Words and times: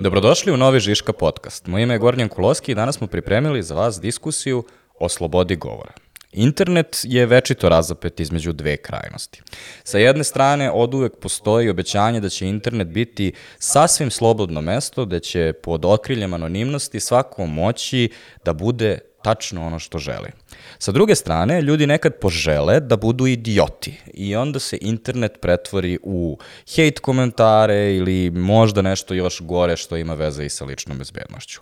Dobrodošli 0.00 0.52
u 0.52 0.56
novi 0.56 0.80
Žiška 0.80 1.12
podcast. 1.12 1.66
Moje 1.66 1.82
ime 1.82 1.94
je 1.94 1.98
Gornjan 1.98 2.28
Kuloski 2.28 2.72
i 2.72 2.74
danas 2.74 2.96
smo 2.96 3.06
pripremili 3.06 3.62
za 3.62 3.74
vas 3.74 4.00
diskusiju 4.00 4.64
o 5.00 5.08
slobodi 5.08 5.56
govora. 5.56 5.92
Internet 6.32 7.00
je 7.02 7.26
večito 7.26 7.68
razapet 7.68 8.20
između 8.20 8.52
dve 8.52 8.76
krajnosti. 8.76 9.42
Sa 9.84 9.98
jedne 9.98 10.24
strane, 10.24 10.70
od 10.70 10.94
uvek 10.94 11.12
postoji 11.20 11.70
obećanje 11.70 12.20
da 12.20 12.28
će 12.28 12.46
internet 12.46 12.88
biti 12.88 13.32
sasvim 13.58 14.10
slobodno 14.10 14.60
mesto, 14.60 15.04
da 15.04 15.20
će 15.20 15.52
pod 15.62 15.84
okriljem 15.84 16.34
anonimnosti 16.34 17.00
svako 17.00 17.46
moći 17.46 18.10
da 18.44 18.52
bude 18.52 18.98
tačno 19.22 19.66
ono 19.66 19.78
što 19.78 19.98
želi. 19.98 20.30
Sa 20.78 20.92
druge 20.92 21.14
strane, 21.14 21.62
ljudi 21.62 21.86
nekad 21.86 22.14
požele 22.20 22.80
da 22.80 22.96
budu 22.96 23.26
idioti 23.26 23.94
i 24.14 24.36
onda 24.36 24.58
se 24.58 24.78
internet 24.80 25.40
pretvori 25.40 25.98
u 26.02 26.38
hate 26.76 27.00
komentare 27.02 27.96
ili 27.96 28.30
možda 28.30 28.82
nešto 28.82 29.14
još 29.14 29.40
gore 29.40 29.76
što 29.76 29.96
ima 29.96 30.14
veze 30.14 30.44
i 30.44 30.48
sa 30.48 30.64
ličnom 30.64 30.98
bezbednošću. 30.98 31.60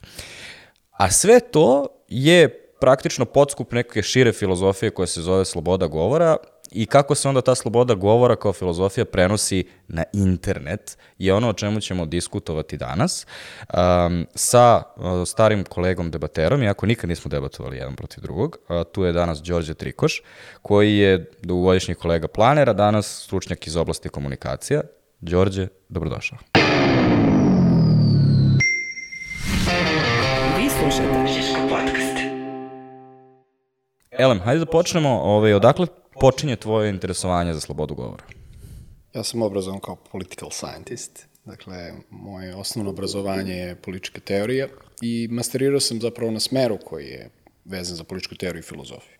A 0.90 1.10
sve 1.10 1.40
to 1.40 1.86
je 2.08 2.62
praktično 2.80 3.24
podskup 3.24 3.72
neke 3.72 4.02
šire 4.02 4.32
filozofije 4.32 4.90
koja 4.90 5.06
se 5.06 5.22
zove 5.22 5.44
sloboda 5.44 5.86
govora 5.86 6.36
i 6.76 6.86
kako 6.86 7.14
se 7.14 7.28
onda 7.28 7.40
ta 7.40 7.54
sloboda 7.54 7.94
govora 7.94 8.36
kao 8.36 8.52
filozofija 8.52 9.04
prenosi 9.04 9.64
na 9.88 10.04
internet 10.12 10.98
je 11.18 11.34
ono 11.34 11.48
o 11.48 11.52
čemu 11.52 11.80
ćemo 11.80 12.06
diskutovati 12.06 12.76
danas 12.76 13.26
um, 13.26 14.26
sa 14.34 14.82
uh, 14.96 15.04
starim 15.26 15.64
kolegom 15.64 16.10
debaterom, 16.10 16.62
iako 16.62 16.86
nikad 16.86 17.08
nismo 17.08 17.28
debatovali 17.28 17.76
jedan 17.76 17.96
protiv 17.96 18.22
drugog. 18.22 18.56
Uh, 18.68 18.82
tu 18.92 19.04
je 19.04 19.12
danas 19.12 19.42
Đorđe 19.42 19.74
Trikoš, 19.74 20.22
koji 20.62 20.96
je 20.96 21.30
dugogodišnji 21.42 21.94
kolega 21.94 22.28
planera, 22.28 22.72
danas 22.72 23.24
stručnjak 23.24 23.66
iz 23.66 23.76
oblasti 23.76 24.08
komunikacija. 24.08 24.80
Đorđe, 25.20 25.68
dobrodošao. 25.88 26.38
Vi 30.58 30.70
slušate 30.70 31.26
Žiško 31.26 31.60
podcast. 31.68 32.16
Elem, 34.10 34.40
hajde 34.40 34.58
da 34.58 34.66
počnemo. 34.66 35.08
Ovaj, 35.08 35.54
odakle 35.54 35.86
počinje 36.20 36.56
tvoje 36.56 36.90
interesovanje 36.90 37.54
za 37.54 37.60
slobodu 37.60 37.94
govora? 37.94 38.24
Ja 39.14 39.24
sam 39.24 39.42
obrazovan 39.42 39.80
kao 39.80 39.96
political 39.96 40.50
scientist, 40.50 41.26
dakle, 41.44 41.92
moje 42.10 42.54
osnovno 42.54 42.90
obrazovanje 42.90 43.54
je 43.54 43.74
politička 43.74 44.20
teorija 44.20 44.68
i 45.02 45.28
masterirao 45.30 45.80
sam 45.80 46.00
zapravo 46.00 46.30
na 46.30 46.40
smeru 46.40 46.78
koji 46.84 47.04
je 47.04 47.30
vezan 47.64 47.96
za 47.96 48.04
političku 48.04 48.34
teoriju 48.34 48.60
i 48.60 48.62
filozofiju. 48.62 49.16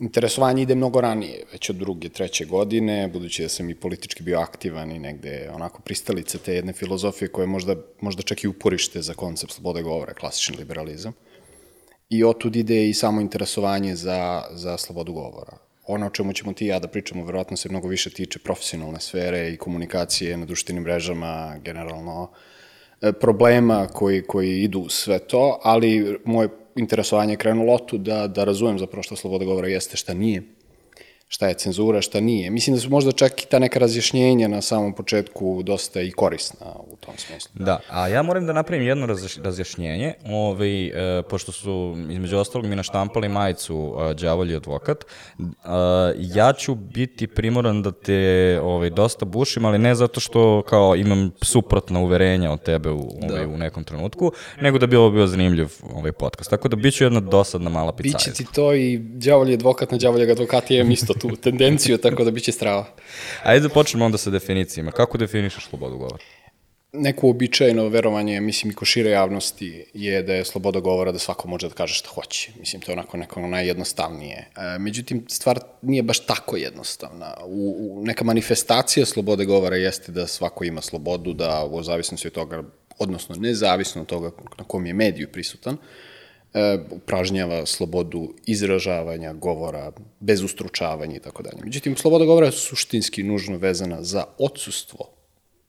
Interesovanje 0.00 0.62
ide 0.62 0.74
mnogo 0.74 1.00
ranije, 1.00 1.44
već 1.52 1.70
od 1.70 1.76
druge, 1.76 2.08
treće 2.08 2.44
godine, 2.44 3.08
budući 3.08 3.42
da 3.42 3.48
sam 3.48 3.70
i 3.70 3.74
politički 3.74 4.22
bio 4.22 4.38
aktivan 4.38 4.90
i 4.92 4.98
negde 4.98 5.50
onako 5.54 5.82
pristalica 5.82 6.38
te 6.38 6.54
jedne 6.54 6.72
filozofije 6.72 7.28
koja 7.28 7.42
je 7.42 7.48
možda, 7.48 7.76
možda 8.00 8.22
čak 8.22 8.44
i 8.44 8.48
uporište 8.48 9.02
za 9.02 9.14
koncept 9.14 9.52
slobode 9.52 9.82
govora, 9.82 10.14
klasični 10.14 10.56
liberalizam. 10.56 11.12
I 12.10 12.24
otud 12.24 12.56
ide 12.56 12.88
i 12.88 12.94
samo 12.94 13.20
interesovanje 13.20 13.96
za, 13.96 14.44
za 14.52 14.78
slobodu 14.78 15.12
govora 15.12 15.58
ono 15.86 16.06
o 16.06 16.10
čemu 16.10 16.32
ćemo 16.32 16.52
ti 16.52 16.64
i 16.64 16.68
ja 16.68 16.78
da 16.78 16.88
pričamo, 16.88 17.24
verovatno 17.24 17.56
se 17.56 17.68
mnogo 17.68 17.88
više 17.88 18.10
tiče 18.10 18.38
profesionalne 18.38 19.00
sfere 19.00 19.50
i 19.50 19.56
komunikacije 19.56 20.36
na 20.36 20.46
društvenim 20.46 20.82
mrežama, 20.82 21.56
generalno 21.64 22.30
e, 23.00 23.12
problema 23.12 23.86
koji, 23.86 24.22
koji 24.22 24.62
idu 24.62 24.88
sve 24.88 25.18
to, 25.18 25.60
ali 25.62 26.18
moje 26.24 26.48
interesovanje 26.76 27.32
je 27.32 27.36
krenulo 27.36 27.78
tu 27.78 27.98
da, 27.98 28.26
da 28.26 28.44
razumem 28.44 28.78
zapravo 28.78 29.02
šta 29.02 29.16
sloboda 29.16 29.44
govora 29.44 29.68
jeste, 29.68 29.96
šta 29.96 30.14
nije 30.14 30.42
šta 31.34 31.48
je 31.48 31.54
cenzura, 31.54 32.00
šta 32.00 32.20
nije. 32.20 32.50
Mislim 32.50 32.76
da 32.76 32.80
su 32.80 32.90
možda 32.90 33.12
čak 33.12 33.42
i 33.42 33.46
ta 33.46 33.58
neka 33.58 33.78
razjašnjenja 33.78 34.48
na 34.48 34.60
samom 34.62 34.92
početku 34.92 35.62
dosta 35.62 36.00
i 36.00 36.10
korisna 36.10 36.66
u 36.92 36.96
tom 36.96 37.14
smislu. 37.16 37.50
Da, 37.54 37.80
a 37.90 38.08
ja 38.08 38.22
moram 38.22 38.46
da 38.46 38.52
napravim 38.52 38.86
jedno 38.86 39.06
razjašnjenje, 39.42 40.14
ovaj, 40.26 40.86
e, 40.86 41.22
pošto 41.22 41.52
su 41.52 41.96
između 42.10 42.36
ostalog 42.36 42.66
mi 42.66 42.76
naštampali 42.76 43.28
majicu 43.28 43.96
e, 44.10 44.14
Đavolji 44.14 44.56
advokat, 44.56 45.04
e, 45.04 45.44
ja 46.18 46.52
ću 46.52 46.74
biti 46.74 47.26
primoran 47.26 47.82
da 47.82 47.92
te 47.92 48.60
ovaj, 48.62 48.90
dosta 48.90 49.24
bušim, 49.24 49.64
ali 49.64 49.78
ne 49.78 49.94
zato 49.94 50.20
što 50.20 50.62
kao 50.62 50.96
imam 50.96 51.30
suprotna 51.42 52.00
uverenja 52.00 52.52
od 52.52 52.62
tebe 52.62 52.90
u, 52.90 53.10
ovaj, 53.22 53.46
da. 53.46 53.48
u 53.54 53.56
nekom 53.56 53.84
trenutku, 53.84 54.32
nego 54.60 54.78
da 54.78 54.86
bi 54.86 54.96
ovo 54.96 55.10
bio 55.10 55.26
zanimljiv 55.26 55.68
ovaj 55.94 56.12
podcast. 56.12 56.50
Tako 56.50 56.68
da 56.68 56.76
bit 56.76 56.94
ću 56.94 57.04
jedna 57.04 57.20
dosadna 57.20 57.70
mala 57.70 57.92
picaja. 57.92 58.18
Biće 58.18 58.32
ti 58.32 58.46
to 58.54 58.74
i 58.74 58.98
Đavolji 58.98 59.54
advokat 59.54 59.90
na 59.90 59.98
Đavoljeg 59.98 60.30
advokata 60.30 60.74
je 60.74 60.86
isto 60.92 61.14
tu 61.28 61.36
tendenciju, 61.36 61.98
tako 61.98 62.24
da 62.24 62.30
biće 62.30 62.52
strava. 62.52 62.86
Ajde 63.42 63.68
da 63.68 63.74
počnemo 63.74 64.04
onda 64.04 64.18
sa 64.18 64.30
definicijama. 64.30 64.90
Kako 64.90 65.18
definišeš 65.18 65.66
slobodu 65.66 65.98
govora? 65.98 66.24
Neko 66.92 67.28
običajno 67.28 67.88
verovanje, 67.88 68.40
mislim, 68.40 68.70
i 68.70 68.74
ko 68.74 68.84
šire 68.84 69.10
javnosti 69.10 69.84
je 69.94 70.22
da 70.22 70.34
je 70.34 70.44
sloboda 70.44 70.80
govora 70.80 71.12
da 71.12 71.18
svako 71.18 71.48
može 71.48 71.68
da 71.68 71.74
kaže 71.74 71.94
šta 71.94 72.08
hoće. 72.08 72.52
Mislim, 72.60 72.82
to 72.82 72.92
je 72.92 72.98
onako 72.98 73.16
neko 73.16 73.40
najjednostavnije. 73.40 74.36
E, 74.36 74.78
međutim, 74.78 75.24
stvar 75.28 75.58
nije 75.82 76.02
baš 76.02 76.26
tako 76.26 76.56
jednostavna. 76.56 77.34
U, 77.44 77.76
u, 77.78 78.04
neka 78.04 78.24
manifestacija 78.24 79.06
slobode 79.06 79.44
govora 79.44 79.76
jeste 79.76 80.12
da 80.12 80.26
svako 80.26 80.64
ima 80.64 80.80
slobodu, 80.80 81.32
da 81.32 81.64
u 81.70 81.82
zavisnosti 81.82 82.28
od 82.28 82.34
toga, 82.34 82.62
odnosno 82.98 83.36
nezavisno 83.38 84.00
od 84.00 84.06
toga 84.06 84.30
na 84.58 84.64
kom 84.64 84.86
je 84.86 84.94
mediju 84.94 85.28
prisutan, 85.32 85.76
e, 86.54 86.78
upražnjava 86.90 87.66
slobodu 87.66 88.34
izražavanja, 88.46 89.32
govora, 89.32 89.92
bez 90.20 90.42
ustručavanja 90.42 91.16
i 91.16 91.20
tako 91.20 91.42
dalje. 91.42 91.58
Međutim, 91.64 91.96
sloboda 91.96 92.24
govora 92.24 92.46
je 92.46 92.52
suštinski 92.52 93.22
nužno 93.22 93.58
vezana 93.58 94.02
za 94.02 94.24
odsustvo 94.38 95.10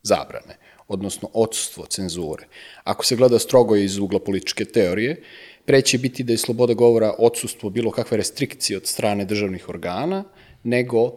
zabrane, 0.03 0.57
odnosno 0.88 1.29
odsustvo 1.34 1.85
cenzure. 1.85 2.47
Ako 2.84 3.06
se 3.06 3.16
gleda 3.16 3.40
strogo 3.40 3.75
iz 3.75 3.97
ugla 3.97 4.19
političke 4.19 4.66
teorije, 4.66 5.22
preće 5.66 5.97
biti 5.97 6.23
da 6.23 6.34
je 6.34 6.38
sloboda 6.38 6.73
govora 6.73 7.13
odsustvo 7.17 7.69
bilo 7.69 7.91
kakve 7.91 8.17
restrikcije 8.17 8.78
od 8.78 8.88
strane 8.88 9.25
državnih 9.25 9.69
organa, 9.69 10.23
nego 10.63 11.12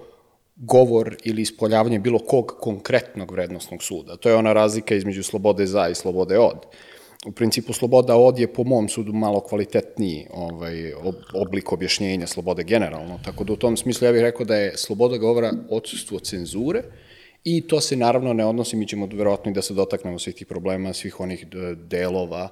govor 0.56 1.16
ili 1.24 1.42
ispoljavanje 1.42 1.98
bilo 1.98 2.18
kog 2.18 2.56
konkretnog 2.60 3.30
vrednostnog 3.30 3.82
suda. 3.82 4.16
To 4.16 4.28
je 4.28 4.34
ona 4.34 4.52
razlika 4.52 4.94
između 4.94 5.22
slobode 5.22 5.66
za 5.66 5.88
i 5.88 5.94
slobode 5.94 6.38
od 6.38 6.66
u 7.26 7.32
principu 7.32 7.72
sloboda 7.72 8.16
od 8.16 8.38
je 8.38 8.52
po 8.52 8.64
mom 8.64 8.88
sudu 8.88 9.12
malo 9.12 9.40
kvalitetniji 9.40 10.26
ovaj, 10.30 10.92
oblik 11.34 11.72
objašnjenja 11.72 12.26
slobode 12.26 12.64
generalno, 12.64 13.18
tako 13.24 13.44
da 13.44 13.52
u 13.52 13.56
tom 13.56 13.76
smislu 13.76 14.06
ja 14.06 14.12
bih 14.12 14.22
rekao 14.22 14.46
da 14.46 14.56
je 14.56 14.76
sloboda 14.76 15.16
govora 15.16 15.52
odsustvo 15.70 16.18
cenzure 16.18 16.82
i 17.44 17.66
to 17.68 17.80
se 17.80 17.96
naravno 17.96 18.32
ne 18.32 18.46
odnosi, 18.46 18.76
mi 18.76 18.86
ćemo 18.86 19.08
verovatno 19.12 19.50
i 19.50 19.54
da 19.54 19.62
se 19.62 19.74
dotaknemo 19.74 20.18
svih 20.18 20.34
tih 20.34 20.46
problema, 20.46 20.92
svih 20.92 21.20
onih 21.20 21.46
delova 21.76 22.48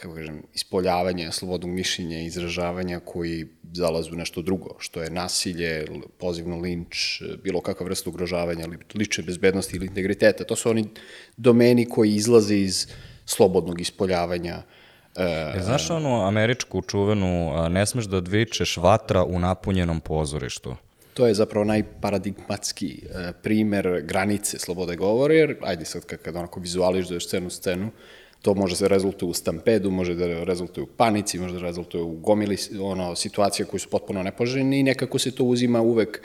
kako 0.00 0.14
kažem, 0.14 0.42
ispoljavanja 0.54 1.32
slobodnog 1.32 1.70
mišljenja 1.70 2.20
i 2.20 2.26
izražavanja 2.26 3.00
koji 3.00 3.46
zalazu 3.72 4.16
nešto 4.16 4.42
drugo, 4.42 4.76
što 4.78 5.02
je 5.02 5.10
nasilje, 5.10 5.86
pozivno 6.18 6.56
linč, 6.60 7.22
bilo 7.42 7.60
kakva 7.60 7.86
vrsta 7.86 8.10
ugrožavanja 8.10 8.66
lične 8.94 9.24
bezbednosti 9.24 9.76
ili 9.76 9.86
integriteta. 9.86 10.44
To 10.44 10.56
su 10.56 10.70
oni 10.70 10.88
domeni 11.36 11.88
koji 11.88 12.14
izlaze 12.14 12.56
iz 12.56 12.86
slobodnog 13.24 13.80
ispoljavanja 13.80 14.62
E, 15.16 15.60
znaš 15.60 15.90
onu 15.90 16.26
američku 16.26 16.82
čuvenu, 16.82 17.52
ne 17.68 17.86
smeš 17.86 18.04
da 18.04 18.16
odvičeš 18.16 18.76
vatra 18.76 19.24
u 19.24 19.38
napunjenom 19.38 20.00
pozorištu? 20.00 20.76
To 21.14 21.26
je 21.26 21.34
zapravo 21.34 21.64
najparadigmatski 21.64 23.02
e, 23.04 23.32
primer 23.42 24.02
granice 24.04 24.58
slobode 24.58 24.96
govora, 24.96 25.34
jer 25.34 25.56
ajde 25.62 25.84
sad 25.84 26.04
kad 26.04 26.36
onako 26.36 26.60
vizualizuješ 26.60 27.26
scenu 27.26 27.50
scenu, 27.50 27.90
to 28.46 28.54
može 28.54 28.72
da 28.72 28.76
se 28.76 28.88
rezultuje 28.88 29.30
u 29.30 29.34
stampedu, 29.34 29.90
može 29.90 30.14
da 30.14 30.44
rezultuje 30.44 30.84
u 30.84 30.86
panici, 30.86 31.38
može 31.38 31.54
da 31.54 31.60
rezultuje 31.60 32.02
u 32.02 32.12
gomili 32.12 32.56
ono, 32.80 33.14
situacija 33.16 33.66
koji 33.66 33.80
su 33.80 33.88
potpuno 33.88 34.22
nepoželjni 34.22 34.80
i 34.80 34.82
nekako 34.82 35.18
se 35.18 35.30
to 35.34 35.44
uzima 35.44 35.80
uvek 35.80 36.20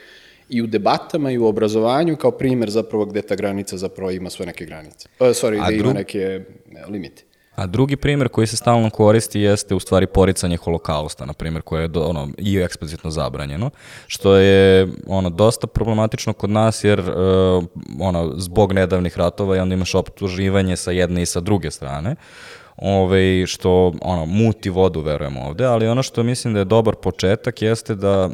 i 0.49 0.61
u 0.61 0.67
debatama 0.67 1.31
i 1.31 1.37
u 1.37 1.45
obrazovanju 1.45 2.15
kao 2.15 2.31
primer 2.31 2.69
zapravo 2.69 3.05
gde 3.05 3.21
ta 3.21 3.35
granica 3.35 3.77
zapravo 3.77 4.11
ima 4.11 4.29
svoje 4.29 4.47
neke 4.47 4.65
granice. 4.65 5.09
Uh, 5.19 5.27
sorry, 5.27 5.65
A 5.65 5.71
ima 5.71 5.93
neke 5.93 6.43
limite. 6.89 7.23
A 7.61 7.65
drugi 7.67 7.95
primer 7.95 8.29
koji 8.29 8.47
se 8.47 8.57
stalno 8.57 8.89
koristi 8.89 9.41
jeste 9.41 9.75
u 9.75 9.79
stvari 9.79 10.07
poricanje 10.07 10.57
holokausta, 10.57 11.25
na 11.25 11.33
primjer, 11.33 11.61
koje 11.61 11.83
je 11.83 11.89
ono, 11.95 12.29
i 12.37 12.57
eksplicitno 12.57 13.11
zabranjeno, 13.11 13.69
što 14.07 14.35
je 14.35 14.87
ono, 15.07 15.29
dosta 15.29 15.67
problematično 15.67 16.33
kod 16.33 16.49
nas 16.49 16.83
jer 16.83 16.99
uh, 16.99 17.63
ono, 17.99 18.33
zbog 18.37 18.73
nedavnih 18.73 19.17
ratova 19.17 19.57
i 19.57 19.59
onda 19.59 19.75
imaš 19.75 19.95
optuživanje 19.95 20.77
sa 20.77 20.91
jedne 20.91 21.21
i 21.21 21.25
sa 21.25 21.39
druge 21.39 21.71
strane 21.71 22.15
ove, 22.77 23.47
što 23.47 23.93
ono, 24.01 24.25
muti 24.25 24.69
vodu, 24.69 25.01
verujem 25.01 25.37
ovde, 25.37 25.65
ali 25.65 25.87
ono 25.87 26.03
što 26.03 26.23
mislim 26.23 26.53
da 26.53 26.59
je 26.59 26.65
dobar 26.65 26.95
početak 26.95 27.61
jeste 27.61 27.95
da, 27.95 28.29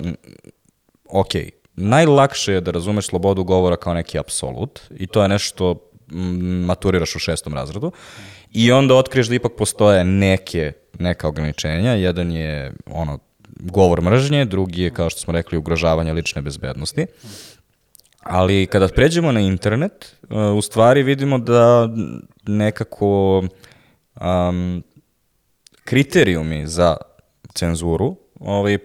ok, 1.09 1.31
najlakše 1.75 2.53
je 2.53 2.61
da 2.61 2.71
razumeš 2.71 3.07
slobodu 3.07 3.43
govora 3.43 3.75
kao 3.75 3.93
neki 3.93 4.19
apsolut 4.19 4.79
i 4.97 5.07
to 5.07 5.21
je 5.21 5.27
nešto 5.27 5.75
maturiraš 6.65 7.15
u 7.15 7.19
šestom 7.19 7.53
razredu 7.53 7.91
i 8.51 8.71
onda 8.71 8.95
otkriješ 8.95 9.27
da 9.27 9.35
ipak 9.35 9.51
postoje 9.57 10.03
neke, 10.03 10.71
neka 10.99 11.27
ograničenja. 11.27 11.91
Jedan 11.91 12.31
je 12.31 12.73
ono, 12.85 13.19
govor 13.59 14.01
mržnje, 14.01 14.45
drugi 14.45 14.81
je, 14.81 14.89
kao 14.89 15.09
što 15.09 15.19
smo 15.19 15.33
rekli, 15.33 15.57
ugrožavanje 15.57 16.13
lične 16.13 16.41
bezbednosti. 16.41 17.05
Ali 18.19 18.65
kada 18.65 18.87
pređemo 18.87 19.31
na 19.31 19.39
internet, 19.39 20.15
uh, 20.29 20.37
u 20.57 20.61
stvari 20.61 21.03
vidimo 21.03 21.37
da 21.37 21.89
nekako 22.47 23.43
um, 24.21 24.83
kriterijumi 25.83 26.67
za 26.67 26.97
cenzuru 27.53 28.15
ovaj, 28.39 28.77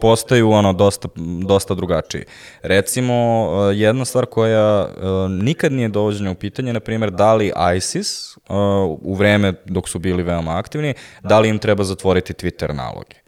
postaju 0.00 0.50
ono 0.50 0.72
dosta, 0.72 1.08
dosta 1.46 1.74
drugačiji. 1.74 2.24
Recimo, 2.62 3.14
uh, 3.44 3.76
jedna 3.78 4.04
stvar 4.04 4.26
koja 4.26 4.84
uh, 4.84 5.30
nikad 5.30 5.72
nije 5.72 5.88
dovođena 5.88 6.30
u 6.30 6.34
pitanje, 6.34 6.72
na 6.72 6.80
primjer, 6.80 7.10
da 7.10 7.34
li 7.34 7.52
ISIS 7.76 8.36
uh, 8.36 8.42
u 9.02 9.14
vreme 9.14 9.52
dok 9.64 9.88
su 9.88 9.98
bili 9.98 10.22
veoma 10.22 10.58
aktivni, 10.58 10.94
da 11.22 11.40
li 11.40 11.48
im 11.48 11.58
treba 11.58 11.84
zatvoriti 11.84 12.32
Twitter 12.32 12.72
naloge 12.74 13.22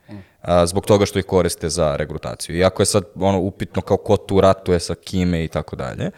a, 0.44 0.66
zbog 0.66 0.86
toga 0.86 1.06
što 1.06 1.18
ih 1.18 1.24
koriste 1.24 1.68
za 1.68 1.96
regrutaciju. 1.96 2.56
Iako 2.56 2.82
je 2.82 2.86
sad 2.86 3.04
ono 3.14 3.38
upitno 3.38 3.82
kao 3.82 3.96
ko 3.96 4.16
tu 4.16 4.40
ratuje 4.40 4.80
sa 4.80 4.94
kime 4.94 5.44
i 5.44 5.48
tako 5.48 5.76
dalje. 5.76 6.10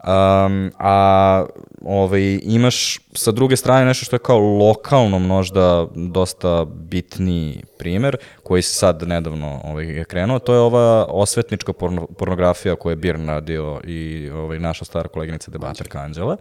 Um, 0.00 0.72
a 0.78 1.46
ovaj, 1.84 2.40
imaš 2.42 2.98
sa 3.14 3.32
druge 3.32 3.56
strane 3.56 3.84
nešto 3.84 4.04
što 4.04 4.16
je 4.16 4.20
kao 4.20 4.38
lokalno 4.38 5.18
možda 5.18 5.86
dosta 5.94 6.64
bitni 6.64 7.62
primer 7.78 8.16
koji 8.42 8.62
se 8.62 8.74
sad 8.74 9.02
nedavno 9.08 9.60
ovaj, 9.64 9.86
je 9.86 10.04
krenuo, 10.04 10.38
to 10.38 10.54
je 10.54 10.60
ova 10.60 11.06
osvetnička 11.08 11.72
porno, 11.72 12.06
pornografija 12.06 12.76
koju 12.76 12.92
je 12.92 12.96
Birn 12.96 13.26
radio 13.26 13.80
i 13.84 14.30
ovaj, 14.30 14.58
naša 14.58 14.84
stara 14.84 15.08
koleginica 15.08 15.50
debaterka 15.50 15.98
Anđela, 15.98 16.36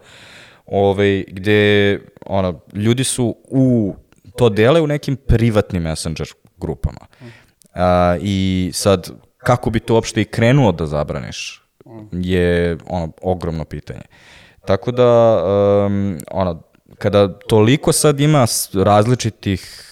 ovaj, 0.66 1.24
gde 1.28 2.00
ona, 2.26 2.54
ljudi 2.74 3.04
su 3.04 3.36
u 3.44 3.96
to 4.36 4.50
dele 4.50 4.82
u 4.82 4.88
nekim 4.88 5.16
privatnim 5.16 5.84
messenger 5.84 6.28
grupama. 6.58 7.02
A, 7.74 8.18
I 8.22 8.72
sad, 8.74 9.12
kako 9.38 9.70
bi 9.70 9.80
to 9.80 9.94
uopšte 9.94 10.22
i 10.22 10.26
krenuo 10.26 10.72
da 10.72 10.86
zabraniš, 10.86 11.69
je 12.12 12.78
ono, 12.88 13.12
ogromno 13.22 13.66
pitanje. 13.66 14.02
Tako 14.66 14.92
da, 14.92 15.42
um, 15.86 16.18
ono, 16.32 16.62
kada 16.98 17.40
toliko 17.40 17.92
sad 17.92 18.20
ima 18.20 18.46
različitih 18.74 19.86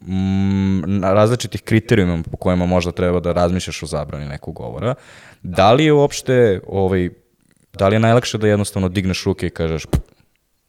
na- 0.00 1.12
različitih 1.14 1.62
kriterijuma 1.62 2.22
po 2.30 2.36
kojima 2.36 2.66
možda 2.66 2.92
treba 2.92 3.20
da 3.20 3.32
razmišljaš 3.32 3.82
o 3.82 3.86
zabrani 3.86 4.24
nekog 4.26 4.54
govora, 4.54 4.94
da 5.42 5.72
li 5.72 5.84
je 5.84 5.92
uopšte, 5.92 6.60
ovaj, 6.66 7.10
da 7.72 7.88
li 7.88 7.96
je 7.96 8.00
najlakše 8.00 8.38
da 8.38 8.48
jednostavno 8.48 8.88
digneš 8.88 9.24
ruke 9.24 9.46
i 9.46 9.50
kažeš 9.50 9.86
"Pff, 9.86 10.02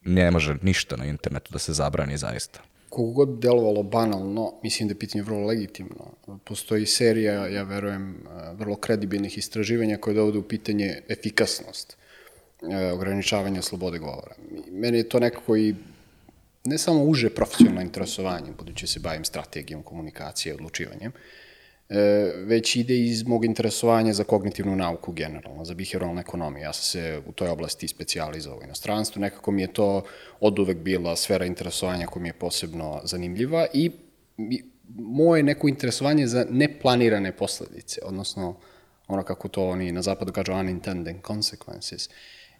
ne 0.01 0.31
može 0.31 0.55
ništa 0.61 0.95
na 0.97 1.05
internetu 1.05 1.51
da 1.53 1.59
se 1.59 1.73
zabrani 1.73 2.17
zaista? 2.17 2.59
Koliko 2.91 3.13
god 3.13 3.39
delovalo 3.39 3.83
banalno, 3.83 4.53
mislim 4.63 4.87
da 4.87 4.91
je 4.91 4.99
pitanje 4.99 5.23
vrlo 5.23 5.45
legitimno. 5.45 6.11
Postoji 6.43 6.85
serija, 6.85 7.47
ja 7.47 7.63
verujem, 7.63 8.09
eh, 8.11 8.53
vrlo 8.53 8.75
kredibilnih 8.75 9.37
istraživanja 9.37 9.97
koje 9.97 10.13
dovode 10.13 10.37
u 10.37 10.43
pitanje 10.43 11.01
efikasnost 11.09 11.97
eh, 12.61 12.91
ograničavanja 12.91 13.61
slobode 13.61 13.99
govora. 13.99 14.35
Meni 14.71 14.97
je 14.97 15.09
to 15.09 15.19
nekako 15.19 15.57
i 15.57 15.75
ne 16.65 16.77
samo 16.77 17.03
uže 17.03 17.29
profesionalno 17.29 17.81
interesovanje, 17.81 18.51
budući 18.57 18.87
se 18.87 18.99
bavim 18.99 19.25
strategijom 19.25 19.83
komunikacije 19.83 20.51
i 20.51 20.53
odlučivanjem, 20.53 21.11
e, 21.11 21.40
već 22.45 22.75
ide 22.75 22.97
iz 22.99 23.27
mog 23.27 23.45
interesovanja 23.45 24.13
za 24.13 24.23
kognitivnu 24.23 24.75
nauku 24.75 25.11
generalno, 25.11 25.65
za 25.65 25.73
behavioralnu 25.73 26.21
ekonomiju. 26.21 26.63
Ja 26.63 26.73
sam 26.73 26.83
se 26.83 27.21
u 27.27 27.31
toj 27.31 27.49
oblasti 27.49 27.87
specijalizovao 27.87 28.59
u 28.59 28.63
inostranstvu, 28.63 29.19
nekako 29.19 29.51
mi 29.51 29.61
je 29.61 29.73
to 29.73 30.03
od 30.39 30.59
uvek 30.59 30.77
bila 30.77 31.15
sfera 31.15 31.45
interesovanja 31.45 32.07
koja 32.07 32.23
mi 32.23 32.29
je 32.29 32.33
posebno 32.33 33.01
zanimljiva 33.03 33.67
i 33.73 33.91
moje 34.95 35.43
neko 35.43 35.67
interesovanje 35.67 36.27
za 36.27 36.45
neplanirane 36.49 37.31
posledice, 37.31 38.01
odnosno 38.03 38.55
ono 39.07 39.23
kako 39.23 39.47
to 39.47 39.67
oni 39.67 39.91
na 39.91 40.01
zapadu 40.01 40.31
kažu 40.31 40.53
unintended 40.53 41.15
consequences, 41.21 42.09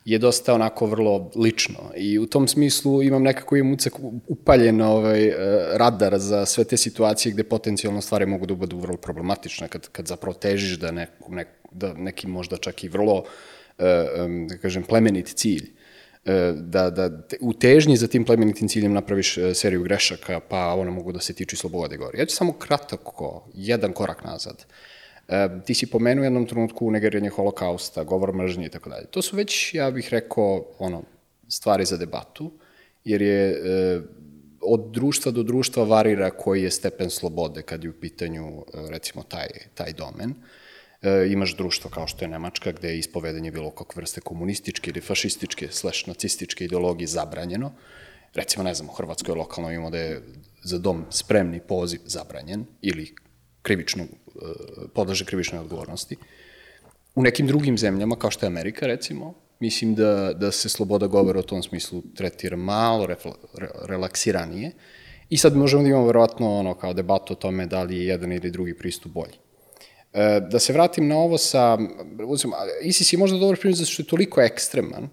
je 0.05 0.17
dosta 0.17 0.53
onako 0.53 0.85
vrlo 0.85 1.31
lično 1.35 1.91
i 1.95 2.19
u 2.19 2.25
tom 2.25 2.47
smislu 2.47 3.03
imam 3.03 3.23
nekako 3.23 3.55
imam 3.55 3.73
ucek 3.73 3.93
upaljen 4.27 4.81
ovaj, 4.81 5.27
eh, 5.27 5.33
radar 5.77 6.19
za 6.19 6.45
sve 6.45 6.63
te 6.63 6.77
situacije 6.77 7.33
gde 7.33 7.43
potencijalno 7.43 8.01
stvari 8.01 8.25
mogu 8.25 8.45
da 8.45 8.55
budu 8.55 8.77
vrlo 8.77 8.97
problematične 8.97 9.67
kad, 9.67 9.87
kad 9.87 10.07
zapravo 10.07 10.33
težiš 10.33 10.79
da, 10.79 10.91
ne, 10.91 11.07
ne, 11.29 11.45
da 11.71 11.93
neki 11.93 12.27
možda 12.27 12.57
čak 12.57 12.83
i 12.83 12.89
vrlo 12.89 13.23
eh, 13.77 14.05
da 14.49 14.57
kažem 14.57 14.83
plemenit 14.83 15.27
cilj 15.27 15.69
eh, 16.25 16.53
da, 16.55 16.89
da 16.89 17.21
te, 17.27 17.37
u 17.41 17.53
težnji 17.53 17.97
za 17.97 18.07
tim 18.07 18.25
plemenitim 18.25 18.67
ciljem 18.67 18.93
napraviš 18.93 19.37
seriju 19.53 19.83
grešaka, 19.83 20.39
pa 20.39 20.73
one 20.73 20.91
mogu 20.91 21.11
da 21.11 21.19
se 21.19 21.33
tiču 21.33 21.55
i 21.55 21.57
slobode 21.57 21.97
govora. 21.97 22.19
Ja 22.19 22.25
ću 22.25 22.35
samo 22.35 22.53
kratko, 22.53 23.47
jedan 23.53 23.93
korak 23.93 24.23
nazad. 24.23 24.65
E, 24.65 24.90
ti 25.65 25.73
si 25.73 25.87
pomenuo 25.87 26.21
u 26.21 26.25
jednom 26.25 26.45
trenutku 26.45 26.91
negiranje 26.91 27.29
holokausta, 27.29 28.03
govor 28.03 28.33
mržnje 28.35 28.65
i 28.65 28.69
tako 28.69 28.89
dalje. 28.89 29.05
To 29.05 29.21
su 29.21 29.35
već, 29.35 29.73
ja 29.73 29.91
bih 29.91 30.09
rekao, 30.11 30.65
ono, 30.79 31.03
stvari 31.47 31.85
za 31.85 31.97
debatu, 31.97 32.51
jer 33.03 33.21
je 33.21 33.51
e, 33.51 34.01
od 34.61 34.91
društva 34.91 35.31
do 35.31 35.43
društva 35.43 35.83
varira 35.83 36.31
koji 36.31 36.63
je 36.63 36.71
stepen 36.71 37.09
slobode 37.09 37.61
kad 37.61 37.83
je 37.83 37.89
u 37.89 37.93
pitanju, 37.93 38.47
e, 38.47 38.89
recimo, 38.89 39.23
taj, 39.23 39.47
taj 39.73 39.93
domen. 39.93 40.33
E, 41.01 41.27
imaš 41.31 41.55
društvo 41.57 41.89
kao 41.89 42.07
što 42.07 42.25
je 42.25 42.29
Nemačka, 42.29 42.71
gde 42.71 42.87
je 42.87 42.99
ispovedanje 42.99 43.51
bilo 43.51 43.71
kakve 43.71 44.01
vrste 44.01 44.21
komunističke 44.21 44.89
ili 44.91 45.01
fašističke 45.01 45.67
slash 45.71 46.07
nacističke 46.07 46.65
ideologije 46.65 47.07
zabranjeno. 47.07 47.73
Recimo, 48.33 48.63
ne 48.63 48.73
znam, 48.73 48.89
u 48.89 48.93
Hrvatskoj 48.93 49.35
lokalno 49.35 49.71
imamo 49.71 49.89
da 49.89 49.97
je 49.97 50.21
za 50.63 50.77
dom 50.77 51.05
spremni 51.09 51.59
poziv 51.59 51.99
zabranjen 52.05 52.65
ili 52.81 53.15
krivično, 53.61 54.05
e, 54.41 54.87
podleže 54.93 55.25
krivičnoj 55.25 55.61
odgovornosti. 55.61 56.15
U 57.15 57.23
nekim 57.23 57.47
drugim 57.47 57.77
zemljama, 57.77 58.15
kao 58.15 58.31
što 58.31 58.45
je 58.45 58.47
Amerika, 58.47 58.87
recimo, 58.87 59.33
mislim 59.59 59.95
da, 59.95 60.33
da 60.33 60.51
se 60.51 60.69
sloboda 60.69 61.07
govora 61.07 61.39
u 61.39 61.43
tom 61.43 61.63
smislu 61.63 62.01
tretira 62.15 62.57
malo 62.57 63.05
refla, 63.05 63.35
re, 63.57 63.67
relaksiranije. 63.85 64.71
I 65.29 65.37
sad 65.37 65.55
možemo 65.55 65.83
da 65.83 65.89
imamo 65.89 66.05
verovatno 66.05 66.59
ono, 66.59 66.73
kao 66.73 66.93
debatu 66.93 67.33
o 67.33 67.35
tome 67.35 67.65
da 67.65 67.83
li 67.83 67.97
je 67.97 68.05
jedan 68.05 68.31
ili 68.31 68.51
drugi 68.51 68.77
pristup 68.77 69.11
bolji. 69.11 69.37
E, 70.13 70.39
da 70.51 70.59
se 70.59 70.73
vratim 70.73 71.07
na 71.07 71.17
ovo 71.17 71.37
sa, 71.37 71.77
uzim, 72.27 72.51
ISIS 72.83 73.13
je 73.13 73.19
možda 73.19 73.37
dobar 73.37 73.59
primjer 73.59 73.77
zato 73.77 73.91
što 73.91 74.01
je 74.01 74.07
toliko 74.07 74.41
ekstreman, 74.41 75.09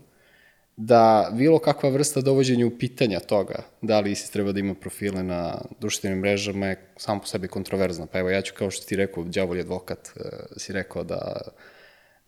da 0.80 1.30
bilo 1.32 1.58
kakva 1.58 1.90
vrsta 1.90 2.20
dovođenja 2.20 2.66
u 2.66 2.78
pitanja 2.78 3.20
toga 3.20 3.62
da 3.82 4.00
li 4.00 4.12
ISIS 4.12 4.30
treba 4.30 4.52
da 4.52 4.60
ima 4.60 4.74
profile 4.74 5.22
na 5.22 5.60
društvenim 5.80 6.18
mrežama 6.18 6.66
je 6.66 6.92
samo 6.96 7.20
po 7.20 7.26
sebi 7.26 7.48
kontroverzna. 7.48 8.06
Pa 8.06 8.18
evo 8.18 8.30
ja 8.30 8.42
ću 8.42 8.54
kao 8.58 8.70
što 8.70 8.86
ti 8.86 8.96
rekao, 8.96 9.24
đavolji 9.24 9.60
advokat, 9.60 10.08
e, 10.08 10.20
si 10.56 10.72
rekao 10.72 11.04
da 11.04 11.40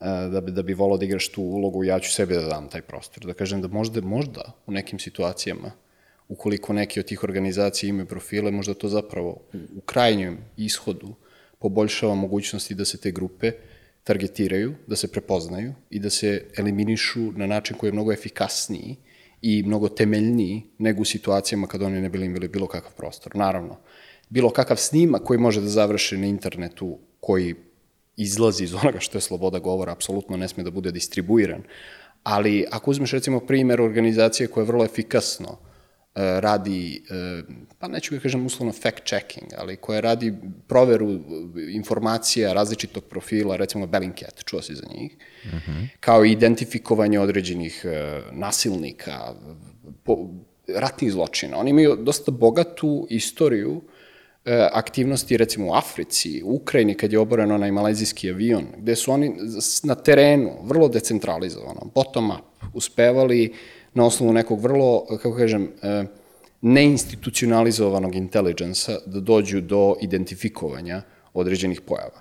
e, 0.00 0.28
da 0.32 0.40
bi, 0.40 0.52
da 0.52 0.62
bi 0.62 0.74
volao 0.74 0.98
da 0.98 1.04
igraš 1.04 1.28
tu 1.28 1.42
ulogu, 1.42 1.84
ja 1.84 2.00
ću 2.00 2.12
sebi 2.12 2.34
da 2.34 2.40
dam 2.40 2.68
taj 2.68 2.82
prostor. 2.82 3.24
Da 3.24 3.34
kažem 3.34 3.62
da 3.62 3.68
možda, 3.68 4.00
možda 4.00 4.52
u 4.66 4.72
nekim 4.72 4.98
situacijama, 4.98 5.70
ukoliko 6.28 6.72
neki 6.72 7.00
od 7.00 7.06
tih 7.06 7.24
organizacija 7.24 7.88
imaju 7.88 8.06
profile, 8.06 8.50
možda 8.50 8.74
to 8.74 8.88
zapravo 8.88 9.30
u, 9.30 9.58
u 9.76 9.80
krajnjem 9.80 10.38
ishodu 10.56 11.14
poboljšava 11.58 12.14
mogućnosti 12.14 12.74
da 12.74 12.84
se 12.84 13.00
te 13.00 13.10
grupe 13.10 13.52
targetiraju, 14.04 14.74
da 14.86 14.96
se 14.96 15.08
prepoznaju 15.12 15.74
i 15.90 15.98
da 15.98 16.10
se 16.10 16.46
eliminišu 16.56 17.32
na 17.32 17.46
način 17.46 17.76
koji 17.76 17.88
je 17.88 17.92
mnogo 17.92 18.12
efikasniji 18.12 18.96
i 19.42 19.62
mnogo 19.62 19.88
temeljniji 19.88 20.62
nego 20.78 21.02
u 21.02 21.04
situacijama 21.04 21.66
kada 21.66 21.86
oni 21.86 22.00
ne 22.00 22.08
bili 22.08 22.26
imali 22.26 22.48
bilo 22.48 22.66
kakav 22.66 22.94
prostor. 22.96 23.36
Naravno, 23.36 23.76
bilo 24.28 24.50
kakav 24.50 24.76
snimak 24.76 25.22
koji 25.22 25.38
može 25.38 25.60
da 25.60 25.68
završi 25.68 26.16
na 26.16 26.26
internetu 26.26 26.98
koji 27.20 27.54
izlazi 28.16 28.64
iz 28.64 28.74
onoga 28.74 28.98
što 28.98 29.18
je 29.18 29.22
sloboda 29.22 29.58
govora, 29.58 29.92
apsolutno 29.92 30.36
ne 30.36 30.48
sme 30.48 30.64
da 30.64 30.70
bude 30.70 30.92
distribuiran. 30.92 31.62
Ali 32.22 32.66
ako 32.70 32.90
uzmeš 32.90 33.12
recimo 33.12 33.40
primer 33.40 33.80
organizacije 33.80 34.46
koja 34.46 34.62
je 34.62 34.66
vrlo 34.66 34.84
efikasno 34.84 35.58
radi, 36.14 37.02
e, 37.10 37.42
pa 37.78 37.88
neću 37.88 38.14
ga 38.14 38.20
kažem 38.20 38.46
uslovno 38.46 38.72
fact-checking, 38.72 39.54
ali 39.58 39.76
koja 39.76 40.00
radi 40.00 40.34
proveru 40.68 41.10
e, 41.10 41.18
informacija 41.72 42.52
različitog 42.52 43.04
profila, 43.04 43.56
recimo 43.56 43.86
Bellingcat, 43.86 44.44
čuo 44.44 44.62
si 44.62 44.74
za 44.74 44.86
njih, 44.94 45.16
mm 45.44 45.48
-hmm. 45.48 45.88
kao 46.00 46.24
identifikovanje 46.24 47.20
određenih 47.20 47.84
e, 47.84 48.20
nasilnika, 48.32 49.34
po, 50.04 50.28
ratnih 50.68 51.12
zločina. 51.12 51.58
Oni 51.58 51.70
imaju 51.70 51.96
dosta 51.96 52.30
bogatu 52.30 53.06
istoriju 53.10 53.82
e, 54.44 54.68
aktivnosti 54.72 55.36
recimo 55.36 55.66
u 55.66 55.74
Africi, 55.74 56.42
u 56.44 56.54
Ukrajini 56.54 56.94
kad 56.94 57.12
je 57.12 57.18
oboren 57.18 57.52
onaj 57.52 57.72
malezijski 57.72 58.30
avion, 58.30 58.66
gde 58.76 58.96
su 58.96 59.12
oni 59.12 59.32
na 59.82 59.94
terenu, 59.94 60.50
vrlo 60.62 60.88
decentralizovano, 60.88 61.90
bottom 61.94 62.30
up, 62.30 62.74
uspevali 62.74 63.54
na 63.94 64.06
osnovu 64.06 64.32
nekog 64.32 64.60
vrlo, 64.60 65.06
kako 65.22 65.36
kažem, 65.36 65.72
e, 65.82 66.04
neinstitucionalizovanog 66.60 68.14
inteligensa 68.14 68.98
da 69.06 69.20
dođu 69.20 69.60
do 69.60 69.96
identifikovanja 70.00 71.02
određenih 71.34 71.80
pojava. 71.80 72.20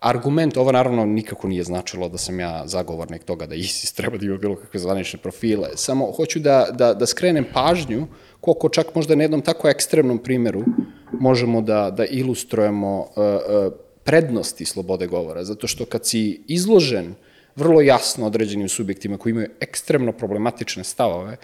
Argument, 0.00 0.56
ovo 0.56 0.72
naravno 0.72 1.04
nikako 1.06 1.48
nije 1.48 1.64
značilo 1.64 2.08
da 2.08 2.18
sam 2.18 2.40
ja 2.40 2.62
zagovornik 2.66 3.24
toga 3.24 3.46
da 3.46 3.54
ISIS 3.54 3.92
treba 3.92 4.18
da 4.18 4.26
ima 4.26 4.36
bilo 4.36 4.56
kakve 4.56 4.80
zvanične 4.80 5.18
profile, 5.18 5.68
samo 5.76 6.12
hoću 6.12 6.38
da, 6.38 6.66
da, 6.72 6.94
da 6.94 7.06
skrenem 7.06 7.46
pažnju 7.52 8.06
koliko 8.40 8.68
čak 8.68 8.94
možda 8.94 9.14
na 9.14 9.24
jednom 9.24 9.40
tako 9.40 9.68
ekstremnom 9.68 10.18
primeru 10.18 10.64
možemo 11.12 11.60
da, 11.60 11.90
da 11.90 12.04
ilustrujemo 12.04 12.98
uh, 12.98 13.06
uh, 13.06 13.72
prednosti 14.04 14.64
slobode 14.64 15.06
govora, 15.06 15.44
zato 15.44 15.66
što 15.66 15.84
kad 15.84 16.06
si 16.06 16.42
izložen 16.48 17.14
vrlo 17.56 17.80
jasno 17.80 18.26
određenim 18.26 18.68
subjektima 18.68 19.18
koji 19.18 19.30
imaju 19.30 19.48
ekstremno 19.60 20.12
problematične 20.12 20.84
stavove, 20.84 21.36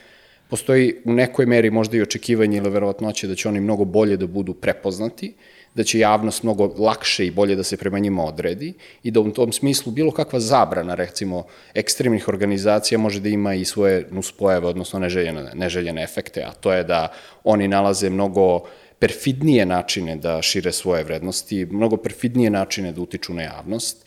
postoji 0.50 0.94
u 1.04 1.12
nekoj 1.12 1.46
meri 1.46 1.70
možda 1.70 1.96
i 1.96 2.02
očekivanje 2.02 2.58
ili 2.58 2.70
verovatnoće 2.70 3.26
da 3.26 3.34
će 3.34 3.48
oni 3.48 3.60
mnogo 3.60 3.84
bolje 3.84 4.16
da 4.16 4.26
budu 4.26 4.54
prepoznati, 4.54 5.34
da 5.74 5.84
će 5.84 5.98
javnost 5.98 6.42
mnogo 6.42 6.74
lakše 6.78 7.26
i 7.26 7.30
bolje 7.30 7.56
da 7.56 7.62
se 7.62 7.76
prema 7.76 7.98
njima 7.98 8.24
odredi 8.24 8.72
i 9.02 9.10
da 9.10 9.20
u 9.20 9.30
tom 9.30 9.52
smislu 9.52 9.92
bilo 9.92 10.10
kakva 10.10 10.40
zabrana, 10.40 10.94
recimo, 10.94 11.44
ekstremnih 11.74 12.28
organizacija 12.28 12.98
može 12.98 13.20
da 13.20 13.28
ima 13.28 13.54
i 13.54 13.64
svoje 13.64 14.06
nuspojave, 14.10 14.66
odnosno 14.66 14.98
neželjene, 14.98 15.52
neželjene 15.54 16.02
efekte, 16.02 16.42
a 16.42 16.52
to 16.52 16.72
je 16.72 16.84
da 16.84 17.12
oni 17.44 17.68
nalaze 17.68 18.10
mnogo 18.10 18.60
perfidnije 18.98 19.66
načine 19.66 20.16
da 20.16 20.42
šire 20.42 20.72
svoje 20.72 21.04
vrednosti, 21.04 21.66
mnogo 21.70 21.96
perfidnije 21.96 22.50
načine 22.50 22.92
da 22.92 23.00
utiču 23.00 23.34
na 23.34 23.42
javnost. 23.42 24.06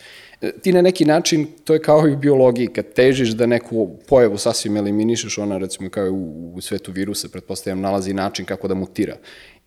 Ti 0.62 0.74
na 0.74 0.82
neki 0.82 1.06
način, 1.06 1.48
to 1.64 1.74
je 1.74 1.82
kao 1.82 2.08
i 2.08 2.14
u 2.14 2.18
biologiji, 2.18 2.68
kad 2.68 2.94
težiš 2.94 3.30
da 3.30 3.46
neku 3.46 3.98
pojavu 4.08 4.38
sasvim 4.38 4.78
eliminišeš, 4.78 5.38
ona 5.38 5.58
recimo 5.58 5.90
kao 5.90 6.06
i 6.06 6.10
u, 6.10 6.54
u 6.56 6.62
svetu 6.62 6.92
virusa, 6.92 7.30
pretpostavljam, 7.30 7.82
nalazi 7.82 8.14
način 8.14 8.46
kako 8.46 8.68
da 8.68 8.74
mutira 8.74 9.18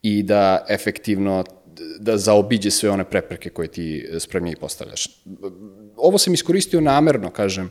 i 0.03 0.23
da 0.23 0.67
efektivno 0.69 1.45
da 1.99 2.17
zaobiđe 2.17 2.71
sve 2.71 2.91
one 2.91 3.05
prepreke 3.05 3.51
koje 3.51 3.69
ti 3.69 4.09
sprem 4.19 4.45
njih 4.45 4.57
postavljaš. 4.61 5.25
Ovo 5.97 6.19
sam 6.19 6.35
iskoristio 6.35 6.81
namerno, 6.81 7.31
kažem, 7.31 7.71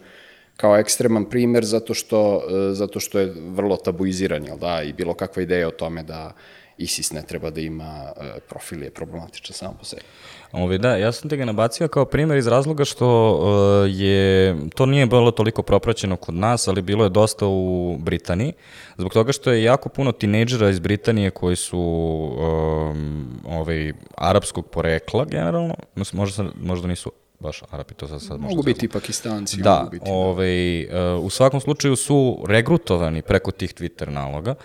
kao 0.57 0.77
ekstreman 0.77 1.29
primer 1.29 1.65
zato 1.65 1.93
što, 1.93 2.43
zato 2.73 2.99
što 2.99 3.19
je 3.19 3.33
vrlo 3.37 3.77
tabuiziran, 3.77 4.45
jel 4.45 4.57
da, 4.57 4.83
i 4.83 4.93
bilo 4.93 5.13
kakva 5.13 5.43
ideja 5.43 5.67
o 5.67 5.71
tome 5.71 6.03
da 6.03 6.33
ISIS 6.77 7.11
ne 7.11 7.21
treba 7.21 7.49
da 7.49 7.61
ima 7.61 8.13
profil 8.49 8.83
je 8.83 8.91
samo 9.53 9.75
po 9.79 9.85
sebi. 9.85 10.03
Ovi, 10.55 10.77
da, 10.77 10.95
ja 10.97 11.11
sam 11.11 11.29
te 11.29 11.37
ga 11.37 11.45
nabacio 11.45 11.87
kao 11.87 12.05
primjer 12.05 12.37
iz 12.37 12.47
razloga 12.47 12.85
što 12.85 13.31
uh, 13.35 13.99
je, 13.99 14.55
to 14.75 14.85
nije 14.85 15.05
bilo 15.05 15.31
toliko 15.31 15.61
propraćeno 15.61 16.15
kod 16.15 16.35
nas, 16.35 16.67
ali 16.67 16.81
bilo 16.81 17.03
je 17.03 17.09
dosta 17.09 17.45
u 17.47 17.97
Britaniji, 17.99 18.53
zbog 18.97 19.13
toga 19.13 19.31
što 19.31 19.51
je 19.51 19.63
jako 19.63 19.89
puno 19.89 20.11
tinejdžera 20.11 20.69
iz 20.69 20.79
Britanije 20.79 21.31
koji 21.31 21.55
su 21.55 21.79
um, 21.79 23.27
ovaj, 23.47 23.93
arapskog 24.17 24.67
porekla 24.67 25.25
generalno, 25.25 25.75
možda, 26.13 26.45
možda 26.61 26.87
nisu 26.87 27.11
baš 27.39 27.61
Arapi, 27.71 27.93
to 27.93 28.07
sad, 28.07 28.21
sad 28.21 28.39
Mogu 28.39 28.63
biti 28.63 28.85
i 28.85 28.89
Pakistanci, 28.89 29.61
da, 29.61 29.77
mogu 29.77 29.89
biti. 29.89 30.05
Ovaj, 30.07 30.85
uh, 30.85 31.25
u 31.25 31.29
svakom 31.29 31.61
slučaju 31.61 31.95
su 31.95 32.43
regrutovani 32.47 33.21
preko 33.21 33.51
tih 33.51 33.73
Twitter 33.73 34.09
naloga, 34.09 34.55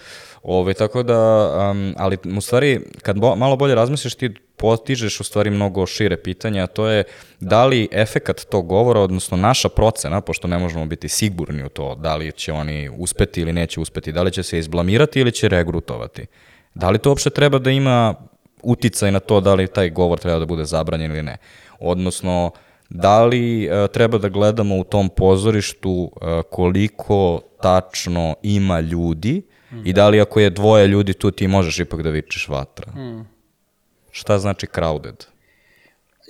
ovaj, 0.43 0.75
tako 0.75 1.03
da, 1.03 1.51
um, 1.71 1.95
ali 1.97 2.17
u 2.37 2.41
stvari, 2.41 2.81
kad 3.03 3.19
bo, 3.19 3.37
malo 3.37 3.57
bolje 3.57 3.75
razmisliš, 3.75 4.15
ti 4.15 4.35
postižeš 4.57 5.21
u 5.21 5.25
stvari 5.25 5.51
mnogo 5.51 5.87
šire 5.87 6.17
pitanja, 6.17 6.65
a 6.65 6.67
to 6.67 6.89
je 6.89 7.05
da 7.41 7.67
li 7.67 7.89
efekat 7.93 8.45
tog 8.45 8.67
govora, 8.67 9.01
odnosno 9.01 9.37
naša 9.37 9.69
procena, 9.69 10.21
pošto 10.21 10.49
ne 10.49 10.59
možemo 10.59 10.87
biti 10.87 11.09
sigurni 11.09 11.65
u 11.65 11.69
to 11.69 11.95
da 11.95 12.17
li 12.17 12.33
će 12.33 12.53
oni 12.53 12.91
uspeti 12.99 13.41
ili 13.41 13.53
neće 13.53 13.81
uspeti, 13.81 14.13
da 14.13 14.23
li 14.23 14.33
će 14.33 14.43
se 14.43 14.59
izblamirati 14.59 15.21
ili 15.21 15.33
će 15.33 15.49
regrutovati. 15.49 16.27
Da 16.75 16.91
li 16.91 16.99
to 16.99 17.11
uopšte 17.11 17.31
treba 17.31 17.59
da 17.59 17.71
ima 17.71 18.15
uticaj 18.63 19.13
na 19.13 19.21
to 19.21 19.41
da 19.41 19.55
li 19.55 19.67
taj 19.67 19.91
govor 19.91 20.19
treba 20.19 20.39
da 20.39 20.47
bude 20.47 20.65
zabranjen 20.65 21.11
ili 21.11 21.23
ne. 21.23 21.37
Odnosno, 21.79 22.53
da 22.89 23.25
li 23.25 23.69
uh, 23.69 23.91
treba 23.91 24.19
da 24.19 24.29
gledamo 24.29 24.77
u 24.77 24.85
tom 24.85 25.09
pozorištu 25.09 25.91
uh, 25.91 26.43
koliko 26.51 27.41
tačno 27.63 28.35
ima 28.43 28.81
ljudi 28.81 29.43
mm. 29.73 29.83
i 29.85 29.93
da 29.93 30.09
li 30.09 30.21
ako 30.21 30.41
je 30.41 30.51
dvoje 30.51 30.87
ljudi 30.87 31.13
tu 31.13 31.31
ti 31.31 31.49
možeš 31.49 31.79
ipak 31.79 32.03
da 32.03 32.11
vičeš 32.11 32.49
vatra. 32.49 32.93
Mm. 32.93 33.29
Šta 34.11 34.39
znači 34.39 34.67
crowded? 34.67 35.27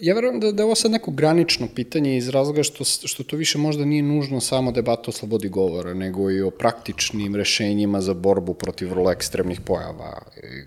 Ja 0.00 0.14
verujem 0.14 0.40
da, 0.40 0.52
da 0.52 0.62
je 0.62 0.64
ovo 0.64 0.74
sad 0.74 0.90
neko 0.90 1.10
granično 1.10 1.68
pitanje 1.74 2.16
iz 2.16 2.28
razloga 2.28 2.62
što, 2.62 2.84
što 2.84 3.24
to 3.24 3.36
više 3.36 3.58
možda 3.58 3.84
nije 3.84 4.02
nužno 4.02 4.40
samo 4.40 4.72
debata 4.72 5.02
o 5.08 5.12
slobodi 5.12 5.48
govora, 5.48 5.94
nego 5.94 6.30
i 6.30 6.42
o 6.42 6.50
praktičnim 6.50 7.36
rešenjima 7.36 8.00
za 8.00 8.14
borbu 8.14 8.54
protiv 8.54 8.90
vrlo 8.90 9.12
ekstremnih 9.12 9.60
pojava. 9.60 10.22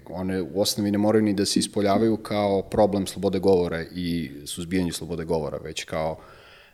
One 0.09 0.41
u 0.41 0.61
osnovi 0.61 0.91
ne 0.91 0.97
moraju 0.97 1.23
ni 1.23 1.33
da 1.33 1.45
se 1.45 1.59
ispoljavaju 1.59 2.17
kao 2.17 2.61
problem 2.61 3.07
slobode 3.07 3.39
govora 3.39 3.83
i 3.95 4.31
suzbijanju 4.45 4.93
slobode 4.93 5.25
govora, 5.25 5.57
već 5.57 5.83
kao 5.83 6.17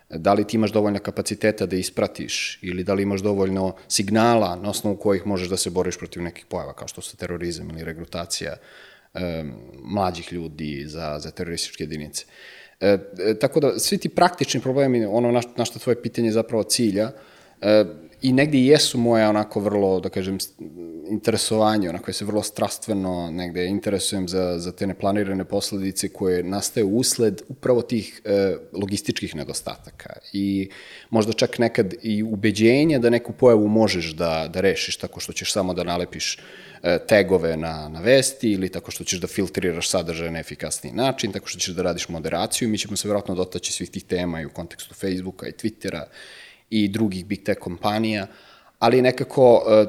da 0.10 0.34
li 0.34 0.48
ti 0.48 0.58
imaš 0.58 0.72
dovoljno 0.72 1.00
kapaciteta 1.00 1.66
da 1.66 1.76
ispratiš 1.76 2.60
ili 2.62 2.84
da 2.84 2.94
li 2.94 3.04
imaš 3.04 3.22
dovoljno 3.22 3.76
signala 3.88 4.56
na 4.56 4.70
osnovu 4.70 4.98
kojih 4.98 5.26
možeš 5.26 5.50
da 5.50 5.58
se 5.58 5.70
boriš 5.70 5.98
protiv 5.98 6.24
nekih 6.24 6.46
pojava, 6.46 6.74
kao 6.74 6.88
što 6.88 7.02
su 7.02 7.18
terorizam 7.18 7.70
ili 7.70 7.84
regrutacija 7.84 8.56
um, 9.14 9.22
mlađih 9.84 10.34
ljudi 10.34 10.84
za, 10.88 11.20
za 11.20 11.32
terorističke 11.32 11.84
jedinice. 11.84 12.26
E, 12.80 12.98
e, 13.20 13.40
tako 13.40 13.60
da, 13.60 13.80
svi 13.80 13.98
ti 13.98 14.10
praktični 14.10 14.62
problemi, 14.62 15.06
ono 15.06 15.32
na, 15.32 15.42
na 15.56 15.66
što 15.66 15.80
tvoje 15.80 16.02
pitanje 16.02 16.32
zapravo 16.32 16.64
cilja, 16.64 17.12
e, 17.62 17.86
i 18.22 18.34
negde 18.34 18.60
jesu 18.60 18.98
moje 18.98 19.28
onako 19.28 19.60
vrlo, 19.60 20.00
da 20.00 20.10
kažem, 20.10 20.38
interesovanje, 21.10 21.90
onako 21.90 22.10
je 22.10 22.14
se 22.14 22.26
vrlo 22.26 22.44
strastveno 22.44 23.32
negde 23.32 23.66
interesujem 23.66 24.28
za, 24.28 24.60
za 24.60 24.72
te 24.72 24.88
neplanirane 24.88 25.46
posledice 25.46 26.10
koje 26.10 26.44
nastaje 26.44 26.84
usled 26.84 27.42
upravo 27.48 27.82
tih 27.82 28.22
e, 28.26 28.56
logističkih 28.74 29.36
nedostataka 29.36 30.14
i 30.34 30.70
možda 31.10 31.34
čak 31.34 31.60
nekad 31.60 31.94
i 32.02 32.24
ubeđenje 32.24 33.00
da 33.00 33.10
neku 33.10 33.34
pojavu 33.34 33.68
možeš 33.68 34.14
da, 34.14 34.50
da 34.54 34.62
rešiš 34.62 34.98
tako 34.98 35.20
što 35.20 35.34
ćeš 35.34 35.54
samo 35.54 35.74
da 35.74 35.84
nalepiš 35.84 36.38
e, 36.84 37.00
tegove 37.08 37.58
na, 37.58 37.90
na 37.90 38.00
vesti 38.00 38.52
ili 38.52 38.70
tako 38.70 38.92
što 38.92 39.04
ćeš 39.04 39.20
da 39.20 39.28
filtriraš 39.28 39.90
sadržaj 39.90 40.32
na 40.32 40.40
efikasniji 40.40 40.94
način, 40.94 41.32
tako 41.32 41.48
što 41.48 41.60
ćeš 41.60 41.74
da 41.74 41.84
radiš 41.84 42.10
moderaciju. 42.10 42.70
Mi 42.70 42.78
ćemo 42.78 42.98
se 42.98 43.08
vjerojatno 43.08 43.36
dotaći 43.36 43.74
svih 43.74 43.90
tih 43.90 44.04
tema 44.04 44.42
i 44.42 44.46
u 44.46 44.50
kontekstu 44.50 44.96
Facebooka 44.96 45.48
i 45.48 45.52
Twittera 45.52 46.04
i 46.70 46.88
drugih 46.88 47.26
big 47.26 47.44
tech 47.44 47.60
kompanija, 47.60 48.28
ali 48.80 49.02
nekako 49.02 49.64
e, 49.70 49.86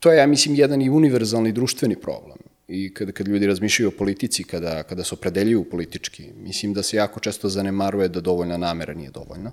to 0.00 0.12
je, 0.12 0.18
ja 0.18 0.26
mislim, 0.26 0.54
jedan 0.54 0.82
i 0.82 0.90
univerzalni 0.90 1.52
društveni 1.52 1.96
problem. 2.00 2.38
I 2.68 2.94
kada, 2.94 3.12
kada 3.12 3.30
ljudi 3.30 3.46
razmišljaju 3.46 3.88
o 3.88 3.98
politici, 3.98 4.44
kada, 4.44 4.82
kada 4.82 5.04
se 5.04 5.14
opredeljuju 5.14 5.70
politički, 5.70 6.30
mislim 6.36 6.72
da 6.74 6.82
se 6.82 6.96
jako 6.96 7.20
često 7.20 7.48
zanemaruje 7.48 8.08
da 8.08 8.20
dovoljna 8.20 8.56
namera 8.56 8.94
nije 8.94 9.10
dovoljna 9.10 9.52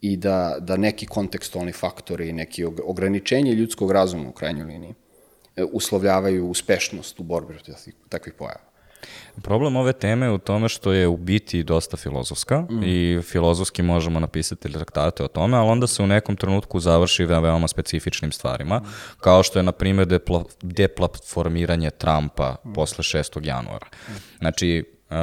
i 0.00 0.16
da, 0.16 0.56
da 0.60 0.76
neki 0.76 1.06
kontekstualni 1.06 1.72
faktori, 1.72 2.32
neki 2.32 2.64
ograničenje 2.64 3.52
ljudskog 3.52 3.90
razuma 3.90 4.28
u 4.28 4.32
krajnjoj 4.32 4.66
liniji 4.66 4.94
e, 5.56 5.64
uslovljavaju 5.64 6.48
uspešnost 6.48 7.20
u 7.20 7.22
borbi 7.22 7.54
protiv 7.54 7.74
takvih 8.08 8.34
pojava. 8.34 8.75
Problem 9.42 9.76
ove 9.76 9.92
teme 9.92 10.26
je 10.26 10.32
u 10.32 10.38
tome 10.38 10.68
što 10.68 10.92
je 10.92 11.08
u 11.08 11.16
biti 11.16 11.62
dosta 11.62 11.96
filozofska 11.96 12.60
mm. 12.60 12.82
i 12.84 13.22
filozofski 13.22 13.82
možemo 13.82 14.20
napisati 14.20 14.72
traktate 14.72 15.24
o 15.24 15.28
tome, 15.28 15.56
ali 15.56 15.70
onda 15.70 15.86
se 15.86 16.02
u 16.02 16.06
nekom 16.06 16.36
trenutku 16.36 16.80
završi 16.80 17.24
veoma 17.24 17.68
specifičnim 17.68 18.32
stvarima, 18.32 18.78
mm. 18.78 18.84
kao 19.20 19.42
što 19.42 19.58
je, 19.58 19.62
na 19.62 19.72
primjer, 19.72 20.06
depla 20.06 20.44
deplatformiranje 20.62 21.90
Trumpa 21.90 22.56
mm. 22.64 22.72
posle 22.72 23.02
6. 23.02 23.46
januara. 23.46 23.86
Mm. 24.08 24.12
Znači, 24.38 24.84
uh, 25.10 25.16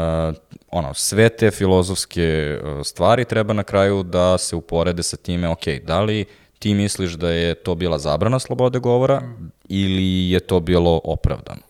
ono, 0.72 0.94
sve 0.94 1.30
te 1.30 1.52
filozofske 1.52 2.60
uh, 2.64 2.86
stvari 2.86 3.26
treba 3.26 3.54
na 3.54 3.64
kraju 3.64 4.04
da 4.04 4.38
se 4.38 4.56
uporede 4.56 5.04
sa 5.04 5.18
time, 5.18 5.50
ok, 5.50 5.68
da 5.84 6.02
li 6.02 6.26
ti 6.60 6.74
misliš 6.74 7.12
da 7.12 7.30
je 7.30 7.56
to 7.56 7.76
bila 7.76 8.00
zabrana 8.00 8.40
slobode 8.40 8.80
govora 8.80 9.20
mm. 9.20 9.52
ili 9.70 10.32
je 10.32 10.40
to 10.40 10.60
bilo 10.60 11.02
opravdano? 11.04 11.62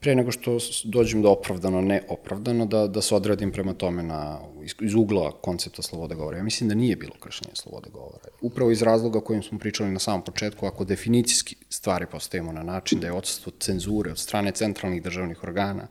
Pre 0.00 0.14
nego 0.14 0.32
što 0.32 0.58
dođem 0.84 1.22
do 1.22 1.30
opravdano, 1.30 1.80
ne 1.80 2.02
opravdano, 2.08 2.66
da, 2.66 2.86
da 2.86 3.02
se 3.02 3.14
odredim 3.14 3.52
prema 3.52 3.74
tome 3.74 4.02
na, 4.02 4.38
iz, 4.62 4.74
iz 4.80 4.94
ugla 4.94 5.32
koncepta 5.40 5.82
slobode 5.82 6.14
govora. 6.14 6.36
Ja 6.36 6.44
mislim 6.44 6.68
da 6.68 6.74
nije 6.74 6.96
bilo 6.96 7.14
kršenje 7.20 7.54
slobode 7.54 7.90
govora. 7.90 8.18
Upravo 8.40 8.70
iz 8.70 8.82
razloga 8.82 9.20
kojim 9.20 9.42
smo 9.42 9.58
pričali 9.58 9.90
na 9.90 9.98
samom 9.98 10.24
početku, 10.24 10.66
ako 10.66 10.84
definicijski 10.84 11.56
stvari 11.68 12.06
postavimo 12.12 12.52
na 12.52 12.62
način 12.62 13.00
da 13.00 13.06
je 13.06 13.12
odsustvo 13.12 13.52
cenzure 13.60 14.10
od 14.10 14.18
strane 14.18 14.52
centralnih 14.52 15.02
državnih 15.02 15.44
organa 15.44 15.88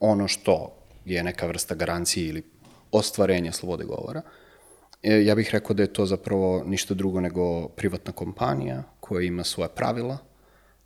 ono 0.00 0.28
što 0.28 0.74
je 1.04 1.22
neka 1.22 1.46
vrsta 1.46 1.74
garancije 1.74 2.28
ili 2.28 2.42
ostvarenja 2.92 3.52
slobode 3.52 3.84
govora, 3.84 4.22
e, 5.02 5.24
ja 5.24 5.34
bih 5.34 5.50
rekao 5.52 5.74
da 5.74 5.82
je 5.82 5.92
to 5.92 6.06
zapravo 6.06 6.62
ništa 6.66 6.94
drugo 6.94 7.20
nego 7.20 7.68
privatna 7.68 8.12
kompanija 8.12 8.82
koja 9.00 9.26
ima 9.26 9.44
svoje 9.44 9.68
pravila 9.68 10.18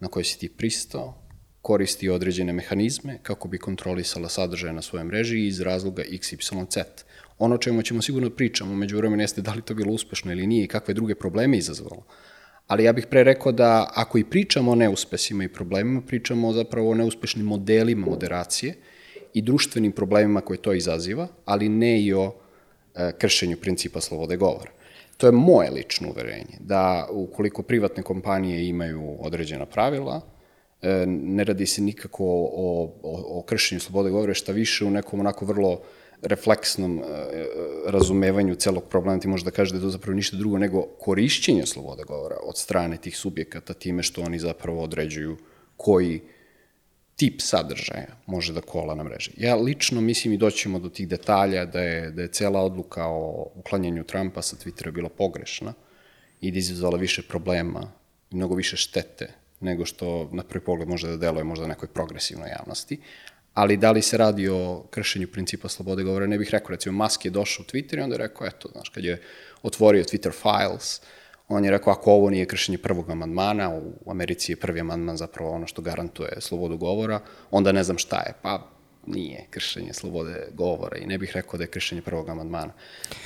na 0.01 0.09
koje 0.09 0.25
si 0.25 0.39
ti 0.39 0.49
pristao, 0.49 1.26
koristi 1.67 2.09
određene 2.09 2.53
mehanizme 2.53 3.19
kako 3.23 3.49
bi 3.49 3.59
kontrolisala 3.59 4.29
sadržaje 4.29 4.73
na 4.73 4.83
svojoj 4.83 5.05
mreži 5.05 5.47
iz 5.47 5.61
razloga 5.61 6.03
XYZ. 6.03 6.85
Ono 7.39 7.59
čemu 7.59 7.83
ćemo 7.83 8.03
sigurno 8.03 8.31
pričamo, 8.31 8.75
među 8.75 8.97
vremenu 8.97 9.23
jeste 9.23 9.43
da 9.43 9.55
li 9.55 9.63
to 9.63 9.75
bilo 9.75 9.93
uspešno 9.93 10.33
ili 10.33 10.47
nije 10.47 10.65
i 10.65 10.69
kakve 10.69 10.95
druge 10.95 11.15
probleme 11.15 11.59
izazvalo. 11.59 12.05
Ali 12.67 12.85
ja 12.85 12.93
bih 12.93 13.07
pre 13.11 13.25
rekao 13.25 13.53
da 13.53 13.91
ako 13.95 14.19
i 14.19 14.25
pričamo 14.25 14.73
o 14.73 14.75
neuspesima 14.75 15.45
i 15.45 15.49
problemima, 15.49 16.01
pričamo 16.07 16.53
zapravo 16.53 16.91
o 16.91 16.95
neuspešnim 16.95 17.47
modelima 17.47 18.07
moderacije 18.07 18.75
i 19.35 19.43
društvenim 19.43 19.93
problemima 19.93 20.41
koje 20.41 20.63
to 20.63 20.75
izaziva, 20.75 21.27
ali 21.45 21.69
ne 21.69 22.03
i 22.03 22.15
o 22.15 22.31
e, 22.95 23.13
kršenju 23.19 23.57
principa 23.57 24.01
slobode 24.01 24.37
govora. 24.37 24.71
To 25.17 25.27
je 25.27 25.33
moje 25.33 25.71
lično 25.71 26.11
uverenje, 26.11 26.61
da 26.61 27.09
ukoliko 27.11 27.63
privatne 27.63 28.03
kompanije 28.03 28.69
imaju 28.69 29.17
određena 29.19 29.67
pravila, 29.67 30.36
ne 31.07 31.45
radi 31.45 31.67
se 31.67 31.83
nikako 31.83 32.25
o, 32.25 32.95
o, 33.03 33.39
o 33.39 33.43
kršenju 33.43 33.81
slobode 33.81 34.11
govore, 34.11 34.35
šta 34.35 34.53
više 34.53 34.85
u 34.85 34.91
nekom 34.91 35.21
onako 35.21 35.45
vrlo 35.45 35.81
refleksnom 36.23 36.99
e, 36.99 37.03
razumevanju 37.87 38.55
celog 38.55 38.85
problema 38.91 39.21
ti 39.21 39.29
može 39.29 39.45
da 39.45 39.51
kaže 39.51 39.73
da 39.73 39.79
je 39.79 39.83
to 39.83 39.91
zapravo 39.91 40.17
ništa 40.17 40.37
drugo 40.37 40.59
nego 40.59 40.83
korišćenje 40.83 41.67
slobode 41.67 42.05
govora 42.05 42.37
od 42.43 42.59
strane 42.59 42.97
tih 42.97 43.17
subjekata 43.17 43.75
time 43.75 44.03
što 44.03 44.23
oni 44.23 44.39
zapravo 44.39 44.83
određuju 44.83 45.37
koji 45.77 46.21
tip 47.17 47.41
sadržaja 47.41 48.17
može 48.27 48.53
da 48.53 48.61
kola 48.61 48.95
na 48.95 49.05
mreži. 49.05 49.31
Ja 49.37 49.57
lično 49.57 50.01
mislim 50.01 50.35
i 50.35 50.39
doćemo 50.39 50.79
do 50.79 50.89
tih 50.89 51.09
detalja 51.09 51.65
da 51.65 51.81
je, 51.81 52.11
da 52.11 52.23
je 52.23 52.29
cela 52.33 52.61
odluka 52.61 53.07
o 53.07 53.53
uklanjanju 53.55 54.05
Trumpa 54.05 54.43
sa 54.43 54.57
Twittera 54.57 54.91
bila 54.91 55.09
pogrešna 55.09 55.75
i 56.41 56.51
da 56.51 56.59
izazvala 56.59 56.99
više 56.99 57.23
problema 57.23 57.93
i 58.31 58.37
mnogo 58.37 58.55
više 58.55 58.77
štete 58.77 59.33
nego 59.61 59.85
što 59.85 60.29
na 60.33 60.43
prvi 60.43 60.65
pogled 60.65 60.89
može 60.89 61.09
da 61.09 61.17
deluje 61.17 61.45
možda 61.45 61.67
nekoj 61.67 61.89
progresivnoj 61.89 62.51
javnosti. 62.51 63.01
Ali 63.55 63.77
da 63.77 63.91
li 63.91 64.03
se 64.03 64.17
radi 64.17 64.49
o 64.49 64.85
kršenju 64.91 65.29
principa 65.33 65.69
slobode 65.69 66.03
govora, 66.03 66.27
ne 66.27 66.39
bih 66.39 66.51
rekao, 66.51 66.71
recimo 66.71 67.05
Musk 67.05 67.25
je 67.25 67.31
došao 67.31 67.63
u 67.63 67.71
Twitter 67.73 67.99
i 67.99 68.01
onda 68.01 68.15
je 68.15 68.19
rekao, 68.19 68.47
eto, 68.47 68.69
znaš, 68.73 68.89
kad 68.89 69.05
je 69.05 69.23
otvorio 69.63 70.05
Twitter 70.05 70.33
files, 70.33 71.01
on 71.49 71.65
je 71.65 71.71
rekao, 71.71 71.93
ako 71.93 72.13
ovo 72.13 72.31
nije 72.31 72.47
kršenje 72.47 72.79
prvog 72.79 73.11
amandmana, 73.11 73.71
u 74.05 74.11
Americi 74.11 74.53
je 74.53 74.57
prvi 74.57 74.81
amandman 74.81 75.17
zapravo 75.17 75.51
ono 75.51 75.67
što 75.67 75.83
garantuje 75.83 76.33
slobodu 76.41 76.77
govora, 76.77 77.21
onda 77.51 77.73
ne 77.73 77.85
znam 77.85 77.99
šta 77.99 78.17
je. 78.17 78.33
Pa 78.43 78.71
nije 79.07 79.47
kršenje 79.51 79.93
slobode 79.93 80.49
govora 80.53 80.97
i 80.97 81.07
ne 81.07 81.19
bih 81.19 81.31
rekao 81.35 81.57
da 81.59 81.65
je 81.65 81.71
kršenje 81.71 82.03
prvog 82.03 82.29
amandmana. 82.29 82.73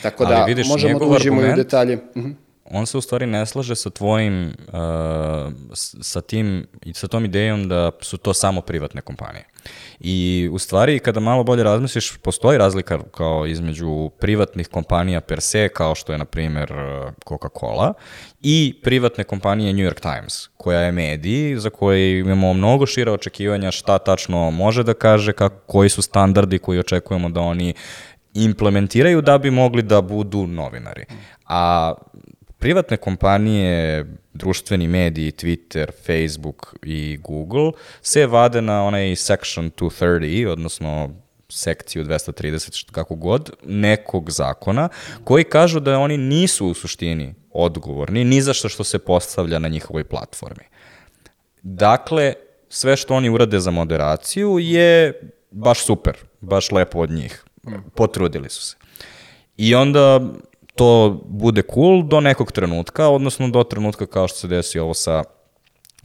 Tako 0.03 0.25
da 0.25 0.47
možemo 0.69 0.99
da 0.99 1.05
uđemo 1.05 1.43
i 1.43 1.53
u 1.53 1.57
detalje. 1.57 1.99
Mhm. 2.17 2.31
On 2.71 2.87
se 2.87 2.99
u 2.99 3.01
stvari 3.01 3.27
ne 3.27 3.47
slaže 3.47 3.77
sa 3.77 3.91
tvojim, 3.91 4.55
uh, 4.69 5.53
sa 6.03 6.21
tim, 6.21 6.67
sa 6.95 7.09
tom 7.09 7.25
idejom 7.25 7.69
da 7.69 7.91
su 8.01 8.17
to 8.17 8.35
samo 8.35 8.61
privatne 8.61 9.01
kompanije. 9.01 9.45
I 10.01 10.49
u 10.53 10.59
stvari, 10.59 10.99
kada 10.99 11.21
malo 11.21 11.45
bolje 11.45 11.63
razmisliš, 11.63 12.17
postoji 12.17 12.59
razlika 12.59 12.99
kao 13.11 13.47
između 13.47 14.11
privatnih 14.19 14.69
kompanija 14.69 15.21
per 15.21 15.41
se, 15.41 15.69
kao 15.69 15.95
što 15.95 16.13
je, 16.13 16.19
na 16.19 16.25
primjer, 16.25 16.73
uh, 16.73 17.13
Coca-Cola, 17.29 17.93
i 18.41 18.81
privatne 18.83 19.25
kompanije 19.25 19.73
New 19.73 19.85
York 19.91 20.01
Times, 20.01 20.49
koja 20.57 20.81
je 20.81 20.93
medij 20.93 21.57
za 21.57 21.71
koje 21.71 22.19
imamo 22.19 22.53
mnogo 22.53 22.87
šira 22.87 23.13
očekivanja 23.13 23.71
šta 23.71 23.99
tačno 23.99 24.51
može 24.51 24.83
da 24.83 24.95
kaže, 24.95 25.33
kako, 25.33 25.57
koji 25.67 25.89
su 25.89 26.03
standardi 26.03 26.59
koji 26.59 26.79
očekujemo 26.79 27.29
da 27.29 27.41
oni 27.41 27.75
implementiraju 28.35 29.23
da 29.23 29.39
bi 29.39 29.51
mogli 29.51 29.83
da 29.83 30.01
budu 30.01 30.47
novinari. 30.47 31.05
A 31.47 31.95
privatne 32.61 32.97
kompanije, 32.97 34.07
društveni 34.35 34.89
mediji, 34.89 35.33
Twitter, 35.33 35.91
Facebook 36.07 36.75
i 36.83 37.19
Google 37.23 37.73
se 38.03 38.27
vade 38.27 38.61
na 38.61 38.85
onaj 38.85 39.17
section 39.17 39.71
230, 39.71 40.47
odnosno 40.47 41.11
sekciju 41.49 42.05
230, 42.05 42.77
što 42.77 42.93
kako 42.93 43.15
god, 43.15 43.51
nekog 43.65 44.31
zakona, 44.31 44.89
koji 45.25 45.45
kažu 45.45 45.81
da 45.81 45.99
oni 45.99 46.17
nisu 46.17 46.67
u 46.67 46.75
suštini 46.75 47.35
odgovorni 47.51 48.25
ni 48.25 48.43
za 48.43 48.55
što 48.55 48.69
što 48.69 48.85
se 48.85 48.99
postavlja 48.99 49.59
na 49.59 49.69
njihovoj 49.69 50.05
platformi. 50.05 50.65
Dakle, 51.63 52.35
sve 52.69 52.97
što 52.97 53.15
oni 53.15 53.31
urade 53.31 53.61
za 53.61 53.71
moderaciju 53.71 54.59
je 54.59 55.21
baš 55.51 55.85
super, 55.85 56.17
baš 56.41 56.73
lepo 56.73 56.99
od 56.99 57.11
njih. 57.11 57.45
Potrudili 57.95 58.49
su 58.49 58.63
se. 58.63 58.77
I 59.57 59.75
onda 59.75 60.21
to 60.75 61.21
bude 61.25 61.63
cool 61.75 62.03
do 62.03 62.21
nekog 62.21 62.53
trenutka, 62.53 63.09
odnosno 63.09 63.49
do 63.49 63.65
trenutka 63.65 64.07
kao 64.07 64.29
što 64.29 64.39
se 64.39 64.49
desi 64.49 64.79
ovo 64.79 64.95
sa, 64.95 65.25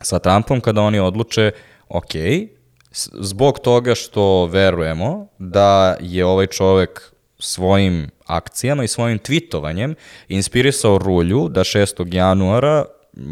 sa 0.01 0.19
Trumpom, 0.19 0.61
kada 0.61 0.81
oni 0.81 0.99
odluče, 0.99 1.51
ok, 1.89 2.11
zbog 3.19 3.59
toga 3.59 3.95
što 3.95 4.45
verujemo 4.45 5.27
da 5.39 5.97
je 5.99 6.25
ovaj 6.25 6.47
čovek 6.47 7.11
svojim 7.39 8.09
akcijama 8.25 8.83
i 8.83 8.87
svojim 8.87 9.19
tweetovanjem 9.19 9.95
inspirisao 10.27 10.97
rulju 10.97 11.49
da 11.49 11.61
6. 11.61 12.15
januara 12.15 12.85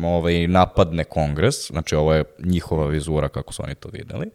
ovaj, 0.04 0.48
napadne 0.48 1.04
kongres, 1.04 1.68
znači 1.68 1.96
ovo 1.96 2.14
je 2.14 2.24
njihova 2.40 2.88
vizura 2.88 3.30
kako 3.30 3.54
su 3.54 3.64
oni 3.64 3.76
to 3.76 3.90
videli, 3.90 4.30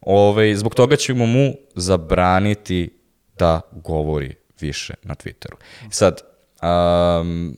ovaj, 0.00 0.54
zbog 0.54 0.74
toga 0.74 0.96
ćemo 0.96 1.26
mu 1.26 1.52
zabraniti 1.74 2.90
da 3.38 3.60
govori 3.72 4.34
više 4.60 4.94
na 5.02 5.14
Twitteru. 5.14 5.56
Sad, 5.90 6.20
um, 6.62 7.56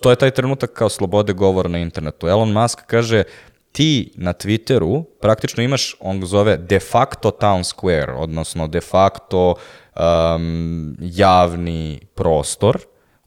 to 0.00 0.10
je 0.10 0.16
taj 0.16 0.30
trenutak 0.30 0.72
kao 0.72 0.88
slobode 0.88 1.32
govora 1.32 1.68
na 1.68 1.78
internetu. 1.78 2.28
Elon 2.28 2.52
Musk 2.52 2.78
kaže, 2.86 3.22
ti 3.72 4.12
na 4.16 4.32
Twitteru 4.32 5.04
praktično 5.20 5.62
imaš, 5.62 5.96
on 6.00 6.20
ga 6.20 6.26
zove 6.26 6.56
de 6.56 6.80
facto 6.80 7.30
town 7.30 7.64
square, 7.64 8.12
odnosno 8.12 8.68
de 8.68 8.80
facto 8.80 9.54
um, 9.54 10.96
javni 11.00 12.00
prostor 12.14 12.78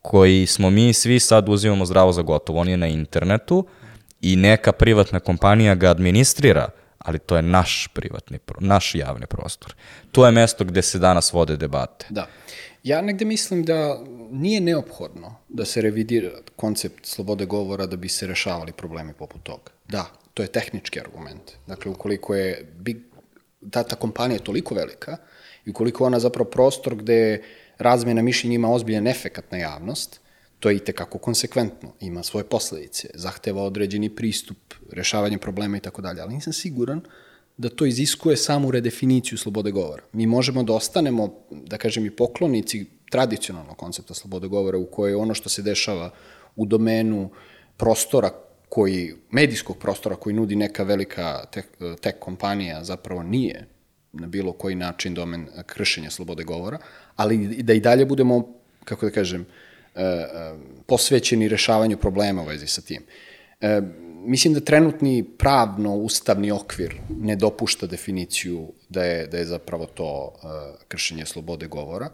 koji 0.02 0.46
smo 0.46 0.70
mi 0.70 0.94
svi 0.94 1.20
sad 1.20 1.50
uzimamo 1.50 1.86
zdravo 1.86 2.12
za 2.12 2.22
gotovo. 2.22 2.60
On 2.60 2.70
je 2.70 2.78
na 2.78 2.88
internetu 2.88 3.68
i 4.22 4.36
neka 4.36 4.72
privatna 4.72 5.20
kompanija 5.20 5.76
ga 5.76 5.90
administrira, 5.90 6.70
ali 7.06 7.20
to 7.20 7.36
je 7.36 7.42
naš 7.42 7.88
privatni, 7.94 8.40
naš 8.60 8.96
javni 8.96 9.26
prostor. 9.26 9.76
To 10.12 10.26
je 10.26 10.32
mesto 10.32 10.64
gde 10.64 10.82
se 10.82 11.00
danas 11.00 11.34
vode 11.34 11.58
debate. 11.58 12.06
Da. 12.10 12.28
Ja 12.84 13.02
negde 13.02 13.26
mislim 13.26 13.64
da 13.64 14.00
nije 14.32 14.62
neophodno 14.62 15.36
da 15.50 15.66
se 15.66 15.82
revidira 15.82 16.30
koncept 16.56 17.06
slobode 17.06 17.46
govora 17.46 17.86
da 17.86 17.96
bi 17.96 18.10
se 18.10 18.28
rešavali 18.28 18.72
problemi 18.72 19.14
poput 19.14 19.44
toga. 19.44 19.72
Da, 19.88 20.06
to 20.34 20.44
je 20.44 20.48
tehnički 20.48 21.00
argument. 21.00 21.52
Dakle, 21.68 21.92
ukoliko 21.92 22.36
je 22.36 22.72
big, 22.78 22.98
ta, 23.72 23.84
ta 23.84 23.96
kompanija 23.96 24.40
toliko 24.40 24.76
velika 24.76 25.18
i 25.66 25.70
ukoliko 25.70 26.06
ona 26.06 26.20
zapravo 26.20 26.50
prostor 26.50 26.96
gde 26.96 27.44
razmjena 27.78 28.22
mišljenja 28.22 28.56
ima 28.56 28.72
ozbiljan 28.72 29.08
efekat 29.08 29.52
na 29.52 29.58
javnost, 29.58 30.20
to 30.62 30.69
je 30.69 30.76
i 30.76 30.80
tekako 30.80 31.17
konsekventno, 31.17 31.93
ima 32.00 32.24
svoje 32.24 32.43
posledice, 32.43 33.10
zahteva 33.13 33.63
određeni 33.63 34.10
pristup, 34.10 34.58
rešavanje 34.91 35.38
problema 35.38 35.78
i 35.78 35.80
tako 35.80 36.02
dalje, 36.02 36.21
ali 36.21 36.34
nisam 36.34 36.54
siguran 36.54 37.02
da 37.58 37.69
to 37.69 37.86
iziskuje 37.86 38.38
samu 38.38 38.71
redefiniciju 38.71 39.38
slobode 39.38 39.71
govora. 39.71 40.04
Mi 40.13 40.28
možemo 40.28 40.63
da 40.63 40.74
ostanemo, 40.74 41.34
da 41.52 41.78
kažem, 41.78 42.06
i 42.06 42.15
poklonici 42.15 42.86
tradicionalnog 43.10 43.78
koncepta 43.78 44.13
slobode 44.13 44.47
govora 44.47 44.78
u 44.78 44.86
kojoj 44.86 45.15
ono 45.15 45.34
što 45.34 45.50
se 45.50 45.62
dešava 45.62 46.12
u 46.56 46.65
domenu 46.65 47.30
prostora 47.78 48.30
koji, 48.69 49.13
medijskog 49.32 49.78
prostora 49.78 50.15
koji 50.15 50.36
nudi 50.36 50.56
neka 50.56 50.84
velika 50.84 51.45
tek, 51.52 51.65
tek 52.02 52.19
kompanija 52.19 52.84
zapravo 52.84 53.24
nije 53.24 53.67
na 54.13 54.28
bilo 54.28 54.54
koji 54.54 54.76
način 54.76 55.13
domen 55.13 55.47
kršenja 55.65 56.10
slobode 56.10 56.43
govora, 56.43 56.78
ali 57.15 57.63
da 57.63 57.74
i 57.74 57.80
dalje 57.80 58.06
budemo, 58.06 58.54
kako 58.86 59.06
da 59.06 59.12
kažem, 59.12 59.41
e, 59.41 59.71
posvećeni 60.86 61.48
rešavanju 61.48 61.98
problema 61.98 62.42
u 62.42 62.46
vezi 62.46 62.68
sa 62.68 62.82
tim. 62.82 63.04
E, 63.62 63.82
mislim 64.26 64.54
da 64.54 64.60
trenutni 64.60 65.24
pravno 65.38 65.96
ustavni 65.96 66.52
okvir 66.52 66.96
ne 67.10 67.36
dopušta 67.36 67.88
definiciju 67.88 68.68
da 68.90 69.04
je, 69.04 69.28
da 69.28 69.38
je 69.38 69.46
zapravo 69.46 69.86
to 69.86 70.34
e, 70.34 70.48
kršenje 70.88 71.26
slobode 71.26 71.68
govora. 71.68 72.10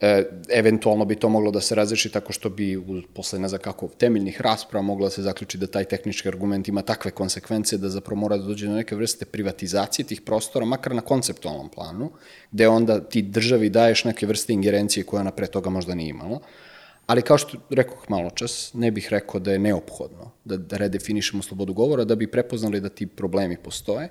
E, 0.00 0.24
eventualno 0.48 1.04
bi 1.04 1.14
to 1.16 1.28
moglo 1.28 1.50
da 1.50 1.60
se 1.60 1.74
razreši 1.74 2.10
tako 2.10 2.32
što 2.32 2.50
bi 2.50 2.76
u, 2.76 3.02
posle 3.14 3.38
ne 3.38 3.48
znam 3.48 3.60
kako 3.60 3.88
temeljnih 3.88 4.40
rasprava 4.40 4.82
moglo 4.82 5.06
da 5.06 5.10
se 5.10 5.22
zaključi 5.22 5.58
da 5.58 5.66
taj 5.66 5.84
tehnički 5.84 6.28
argument 6.28 6.68
ima 6.68 6.82
takve 6.82 7.10
konsekvence 7.10 7.78
da 7.78 7.88
zapravo 7.88 8.20
mora 8.20 8.36
da 8.36 8.44
dođe 8.44 8.66
do 8.66 8.74
neke 8.74 8.96
vrste 8.96 9.24
privatizacije 9.24 10.06
tih 10.06 10.20
prostora, 10.20 10.66
makar 10.66 10.94
na 10.94 11.00
konceptualnom 11.00 11.68
planu, 11.68 12.10
gde 12.52 12.68
onda 12.68 13.00
ti 13.00 13.22
državi 13.22 13.70
daješ 13.70 14.04
neke 14.04 14.26
vrste 14.26 14.52
ingerencije 14.52 15.04
koje 15.04 15.20
ona 15.20 15.30
pre 15.30 15.46
toga 15.46 15.70
možda 15.70 15.94
nije 15.94 16.10
imala. 16.10 16.40
Ali 17.06 17.22
kao 17.22 17.38
što 17.38 17.58
rekoh 17.70 18.04
malo 18.08 18.30
čas, 18.30 18.70
ne 18.74 18.90
bih 18.90 19.08
rekao 19.10 19.40
da 19.40 19.52
je 19.52 19.58
neophodno 19.58 20.30
da, 20.44 20.56
da 20.56 20.76
redefinišemo 20.76 21.42
slobodu 21.42 21.74
govora, 21.74 22.04
da 22.04 22.14
bi 22.14 22.30
prepoznali 22.30 22.80
da 22.80 22.88
ti 22.88 23.06
problemi 23.06 23.56
postoje 23.56 24.08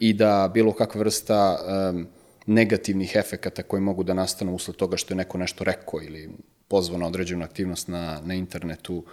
i 0.00 0.12
da 0.12 0.50
bilo 0.54 0.72
kakva 0.72 0.98
vrsta 0.98 1.58
um, 1.58 2.06
negativnih 2.46 3.16
efekata 3.16 3.62
koji 3.62 3.82
mogu 3.82 4.02
da 4.02 4.14
nastanu 4.14 4.54
usled 4.54 4.76
toga 4.76 4.96
što 4.96 5.14
je 5.14 5.16
neko 5.16 5.38
nešto 5.38 5.64
rekao 5.64 6.02
ili 6.02 6.28
pozvao 6.68 6.98
na 6.98 7.06
određenu 7.06 7.44
aktivnost 7.44 7.88
na, 7.88 8.20
na 8.24 8.34
internetu. 8.34 9.04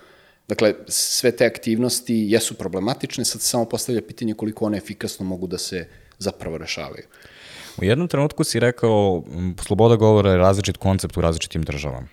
Dakle, 0.48 0.74
sve 0.88 1.32
te 1.32 1.46
aktivnosti 1.46 2.26
jesu 2.30 2.54
problematične, 2.54 3.26
sad 3.26 3.42
samo 3.42 3.66
postavlja 3.66 4.02
pitanje 4.02 4.34
koliko 4.34 4.66
one 4.66 4.78
efikasno 4.78 5.26
mogu 5.26 5.48
da 5.48 5.58
se 5.58 5.88
zapravo 6.20 6.58
rešavaju. 6.58 7.04
U 7.78 7.84
jednom 7.84 8.08
trenutku 8.08 8.44
si 8.44 8.60
rekao, 8.60 9.24
sloboda 9.66 9.96
govora 9.96 10.32
je 10.32 10.38
različit 10.38 10.78
koncept 10.78 11.18
u 11.18 11.22
različitim 11.22 11.64
državama. 11.64 12.08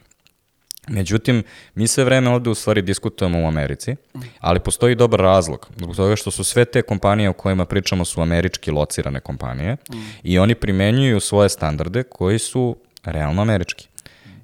Međutim, 0.89 1.43
mi 1.75 1.87
sve 1.87 2.05
vreme 2.05 2.31
ovde 2.31 2.51
u 2.51 2.55
stvari 2.55 2.83
diskutujemo 2.83 3.43
u 3.45 3.47
Americi, 3.47 3.97
ali 4.41 4.61
postoji 4.61 4.95
dobar 4.95 5.21
razlog, 5.21 5.71
zbog 5.77 5.97
toga 5.97 6.17
što 6.17 6.31
su 6.31 6.45
sve 6.45 6.65
te 6.65 6.83
kompanije 6.83 7.29
o 7.29 7.33
kojima 7.33 7.65
pričamo 7.65 8.05
su 8.05 8.21
američki 8.21 8.71
locirane 8.71 9.21
kompanije 9.21 9.77
i 10.23 10.39
oni 10.39 10.55
primenjuju 10.55 11.21
svoje 11.21 11.49
standarde 11.49 12.03
koji 12.03 12.39
su 12.39 12.77
realno 13.05 13.43
američki. 13.43 13.89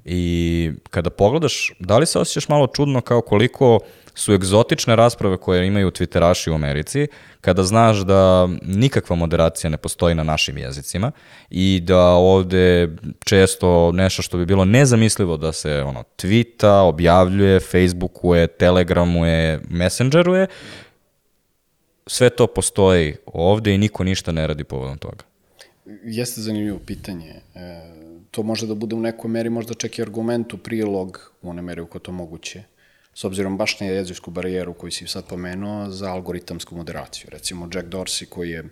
I 0.05 0.73
kada 0.91 1.11
pogledaš, 1.11 1.73
da 1.79 1.99
li 1.99 2.07
se 2.07 2.19
osjećaš 2.19 2.49
malo 2.49 2.67
čudno 2.67 3.01
kao 3.01 3.21
koliko 3.21 3.81
su 4.17 4.33
egzotične 4.35 4.97
rasprave 4.97 5.37
koje 5.37 5.67
imaju 5.67 5.91
Twitteraši 5.91 6.51
u 6.51 6.55
Americi, 6.55 7.07
kada 7.41 7.63
znaš 7.63 7.97
da 7.97 8.49
nikakva 8.63 9.17
moderacija 9.17 9.71
ne 9.71 9.77
postoji 9.77 10.15
na 10.15 10.23
našim 10.23 10.59
jezicima 10.59 11.13
i 11.51 11.81
da 11.85 12.01
ovde 12.07 12.89
često 13.25 13.93
nešto 13.93 14.23
što 14.23 14.39
bi 14.39 14.47
bilo 14.47 14.65
nezamislivo 14.65 15.37
da 15.37 15.53
se 15.53 15.83
ono 15.83 16.05
twita, 16.19 16.89
objavljuje, 16.89 17.61
Facebookuje, 17.61 18.47
Telegramuje, 18.47 19.61
Messengeruje, 19.71 20.47
sve 22.07 22.31
to 22.31 22.47
postoji 22.47 23.17
ovde 23.27 23.75
i 23.75 23.79
niko 23.79 24.05
ništa 24.05 24.33
ne 24.33 24.47
radi 24.47 24.65
povodom 24.65 24.99
toga. 24.99 25.25
Jeste 26.05 26.41
zanimljivo 26.41 26.79
pitanje. 26.87 27.35
E, 27.55 27.81
to 28.31 28.43
može 28.43 28.67
da 28.67 28.75
bude 28.75 28.97
u 28.97 29.01
nekoj 29.01 29.31
meri 29.31 29.51
možda 29.51 29.75
čak 29.75 29.99
i 29.99 30.03
argument 30.03 30.55
u 30.55 30.59
prilog 30.59 31.33
u 31.43 31.51
one 31.51 31.63
meri 31.63 31.81
u 31.81 31.87
koje 31.87 32.03
to 32.03 32.13
moguće. 32.13 32.63
S 33.19 33.25
obzirom 33.25 33.57
baš 33.57 33.81
na 33.81 33.87
jezičku 33.87 34.31
barijeru 34.31 34.75
koju 34.75 34.91
si 34.91 35.07
sad 35.07 35.27
pomenuo 35.27 35.91
za 35.91 36.11
algoritamsku 36.13 36.77
moderaciju. 36.77 37.29
Recimo 37.31 37.69
Jack 37.75 37.89
Dorsey 37.89 38.25
koji 38.29 38.51
je 38.51 38.65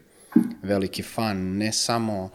veliki 0.62 1.02
fan 1.02 1.37
ne 1.37 1.72
samo 1.72 2.30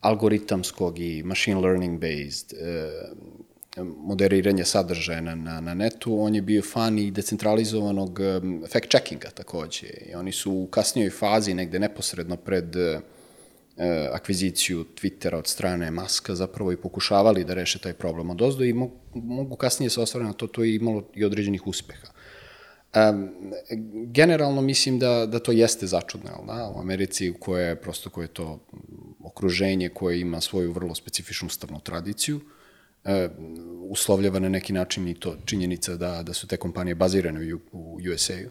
algoritamskog 0.00 0.98
i 0.98 1.22
machine 1.22 1.60
learning 1.60 2.00
based 2.00 2.52
e, 2.52 2.90
moderiranja 3.96 4.64
sadržaja 4.64 5.20
na, 5.20 5.34
na, 5.34 5.60
na 5.60 5.74
netu, 5.74 6.20
on 6.20 6.34
je 6.34 6.42
bio 6.42 6.62
fan 6.62 6.98
i 6.98 7.10
decentralizovanog 7.10 8.18
um, 8.20 8.64
fact-checkinga 8.72 9.30
takođe. 9.34 9.86
I 9.86 10.14
oni 10.14 10.32
su 10.32 10.52
u 10.52 10.66
kasnijoj 10.66 11.10
fazi, 11.10 11.54
negde 11.54 11.78
neposredno 11.78 12.36
pred 12.36 12.76
uh, 12.76 13.00
akviziciju 14.12 14.84
Twittera 14.84 15.36
od 15.36 15.46
strane 15.46 15.90
Maska 15.90 16.34
zapravo 16.34 16.72
i 16.72 16.76
pokušavali 16.76 17.44
da 17.44 17.54
reše 17.54 17.78
taj 17.78 17.92
problem 17.92 18.30
od 18.30 18.42
ozdo 18.42 18.64
i 18.64 18.72
mogu, 19.14 19.56
kasnije 19.56 19.90
se 19.90 20.00
ostvariti 20.00 20.26
na 20.26 20.32
to, 20.32 20.46
to 20.46 20.64
je 20.64 20.74
imalo 20.74 21.04
i 21.14 21.24
određenih 21.24 21.66
uspeha. 21.66 22.08
Um, 22.94 23.28
generalno 24.06 24.60
mislim 24.60 24.98
da, 24.98 25.26
da 25.26 25.38
to 25.38 25.52
jeste 25.52 25.86
začudno, 25.86 26.30
da? 26.46 26.72
u 26.76 26.80
Americi 26.80 27.32
koja 27.40 27.66
je 27.66 27.80
prosto 27.80 28.10
koje 28.10 28.24
je 28.24 28.28
to 28.28 28.58
okruženje 29.24 29.88
koje 29.88 30.20
ima 30.20 30.40
svoju 30.40 30.72
vrlo 30.72 30.94
specifičnu 30.94 31.46
ustavnu 31.46 31.80
tradiciju, 31.80 32.40
e, 33.04 33.28
uslovljava 33.88 34.38
na 34.38 34.48
neki 34.48 34.72
način 34.72 35.08
i 35.08 35.14
to 35.14 35.36
činjenica 35.44 35.96
da, 35.96 36.22
da 36.22 36.32
su 36.32 36.46
te 36.46 36.56
kompanije 36.56 36.94
bazirane 36.94 37.54
u, 37.54 37.58
u 37.72 37.98
USA-u, 38.12 38.50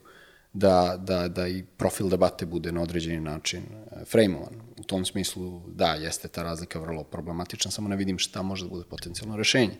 da, 0.53 0.97
da, 0.97 1.27
da 1.27 1.47
i 1.47 1.63
profil 1.77 2.09
debate 2.09 2.45
bude 2.45 2.71
na 2.71 2.81
određeni 2.81 3.19
način 3.19 3.59
e, 3.61 4.05
frejmovan. 4.05 4.53
U 4.79 4.83
tom 4.83 5.05
smislu, 5.05 5.61
da, 5.67 5.93
jeste 5.93 6.27
ta 6.27 6.43
razlika 6.43 6.79
vrlo 6.79 7.03
problematična, 7.03 7.71
samo 7.71 7.89
ne 7.89 7.95
vidim 7.95 8.17
šta 8.17 8.41
može 8.41 8.65
da 8.65 8.69
bude 8.69 8.83
potencijalno 8.89 9.37
rešenje. 9.37 9.77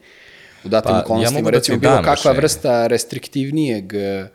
U 0.63 0.69
datim 0.69 0.91
pa, 0.91 0.99
okolnostima, 0.99 1.39
ja 1.39 1.43
da 1.43 1.49
recimo, 1.49 1.77
bilo 1.77 1.95
kakva 1.95 2.11
rešenje. 2.13 2.37
vrsta 2.37 2.87
restriktivnijeg 2.87 3.93
uh, 3.93 4.29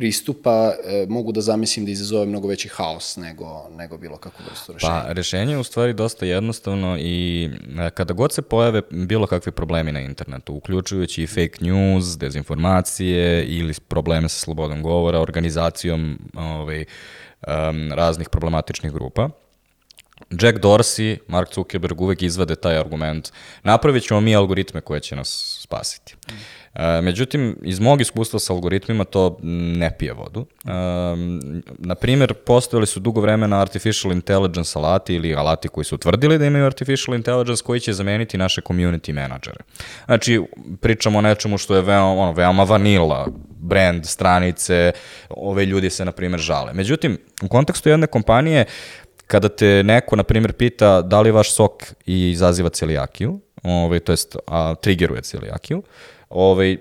pristupa 0.00 0.72
e, 0.84 1.06
mogu 1.08 1.32
da 1.32 1.40
zamislim 1.40 1.84
da 1.84 1.90
izazove 1.90 2.26
mnogo 2.26 2.48
veći 2.48 2.68
haos 2.68 3.16
nego, 3.16 3.68
nego 3.76 3.98
bilo 3.98 4.16
kako 4.16 4.42
vrstu 4.50 4.72
rešenja. 4.72 4.92
Pa, 4.92 5.12
rešenje 5.12 5.52
je 5.52 5.58
u 5.58 5.64
stvari 5.64 5.92
dosta 5.92 6.26
jednostavno 6.26 6.96
i 6.98 7.48
e, 7.78 7.90
kada 7.90 8.14
god 8.14 8.32
se 8.32 8.42
pojave 8.42 8.82
bilo 8.90 9.26
kakvi 9.26 9.52
problemi 9.52 9.92
na 9.92 10.00
internetu, 10.00 10.54
uključujući 10.54 11.22
i 11.22 11.26
fake 11.26 11.58
news, 11.60 12.18
dezinformacije 12.18 13.44
ili 13.44 13.74
probleme 13.88 14.28
sa 14.28 14.38
slobodom 14.38 14.82
govora, 14.82 15.20
organizacijom 15.20 16.18
ovaj, 16.34 16.84
um, 17.46 17.92
raznih 17.92 18.28
problematičnih 18.28 18.92
grupa, 18.92 19.28
Jack 20.30 20.58
Dorsey, 20.58 21.18
Mark 21.28 21.54
Zuckerberg 21.54 22.00
uvek 22.00 22.22
izvade 22.22 22.56
taj 22.56 22.78
argument. 22.78 23.32
Napravit 23.62 24.02
ćemo 24.02 24.20
mi 24.20 24.36
algoritme 24.36 24.80
koje 24.80 25.00
će 25.00 25.16
nas 25.16 25.58
spasiti. 25.62 26.14
Mm. 26.28 26.34
Međutim, 27.02 27.56
iz 27.62 27.80
mog 27.80 28.00
iskustva 28.00 28.38
sa 28.38 28.52
algoritmima 28.52 29.04
to 29.04 29.38
ne 29.42 29.96
pije 29.98 30.12
vodu. 30.12 30.46
E, 30.64 30.70
na 31.78 31.94
primjer, 31.94 32.34
postojali 32.34 32.86
su 32.86 33.00
dugo 33.00 33.20
vremena 33.20 33.60
artificial 33.60 34.12
intelligence 34.12 34.78
alati 34.78 35.14
ili 35.14 35.34
alati 35.34 35.68
koji 35.68 35.84
su 35.84 35.94
utvrdili 35.94 36.38
da 36.38 36.46
imaju 36.46 36.66
artificial 36.66 37.16
intelligence 37.16 37.64
koji 37.64 37.80
će 37.80 37.92
zameniti 37.92 38.38
naše 38.38 38.60
community 38.60 39.12
menadžere. 39.12 39.58
Znači, 40.04 40.42
pričamo 40.80 41.18
o 41.18 41.22
nečemu 41.22 41.58
što 41.58 41.76
je 41.76 41.82
veoma, 41.82 42.22
ono, 42.22 42.32
veoma 42.32 42.64
vanila, 42.64 43.26
brand, 43.48 44.06
stranice, 44.06 44.92
ove 45.30 45.66
ljudi 45.66 45.90
se, 45.90 46.04
na 46.04 46.12
primjer, 46.12 46.40
žale. 46.40 46.72
Međutim, 46.72 47.18
u 47.42 47.48
kontekstu 47.48 47.88
jedne 47.88 48.06
kompanije, 48.06 48.64
kada 49.26 49.48
te 49.48 49.82
neko, 49.82 50.16
na 50.16 50.22
primjer, 50.22 50.52
pita 50.52 51.02
da 51.02 51.20
li 51.20 51.30
vaš 51.30 51.54
sok 51.54 51.84
izaziva 52.06 52.68
celijakiju, 52.68 53.40
ovaj, 53.62 54.00
to 54.00 54.12
jest 54.12 54.36
a, 54.46 54.74
triggeruje 54.74 55.22
celijakiju, 55.22 55.82
ovaj, 56.30 56.76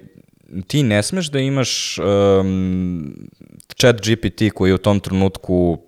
ti 0.67 0.83
ne 0.83 1.03
smeš 1.03 1.31
da 1.31 1.39
imaš 1.39 1.99
um, 1.99 3.29
chat 3.77 3.95
GPT 3.95 4.53
koji 4.53 4.69
je 4.69 4.73
u 4.73 4.77
tom 4.77 4.99
trenutku 4.99 5.79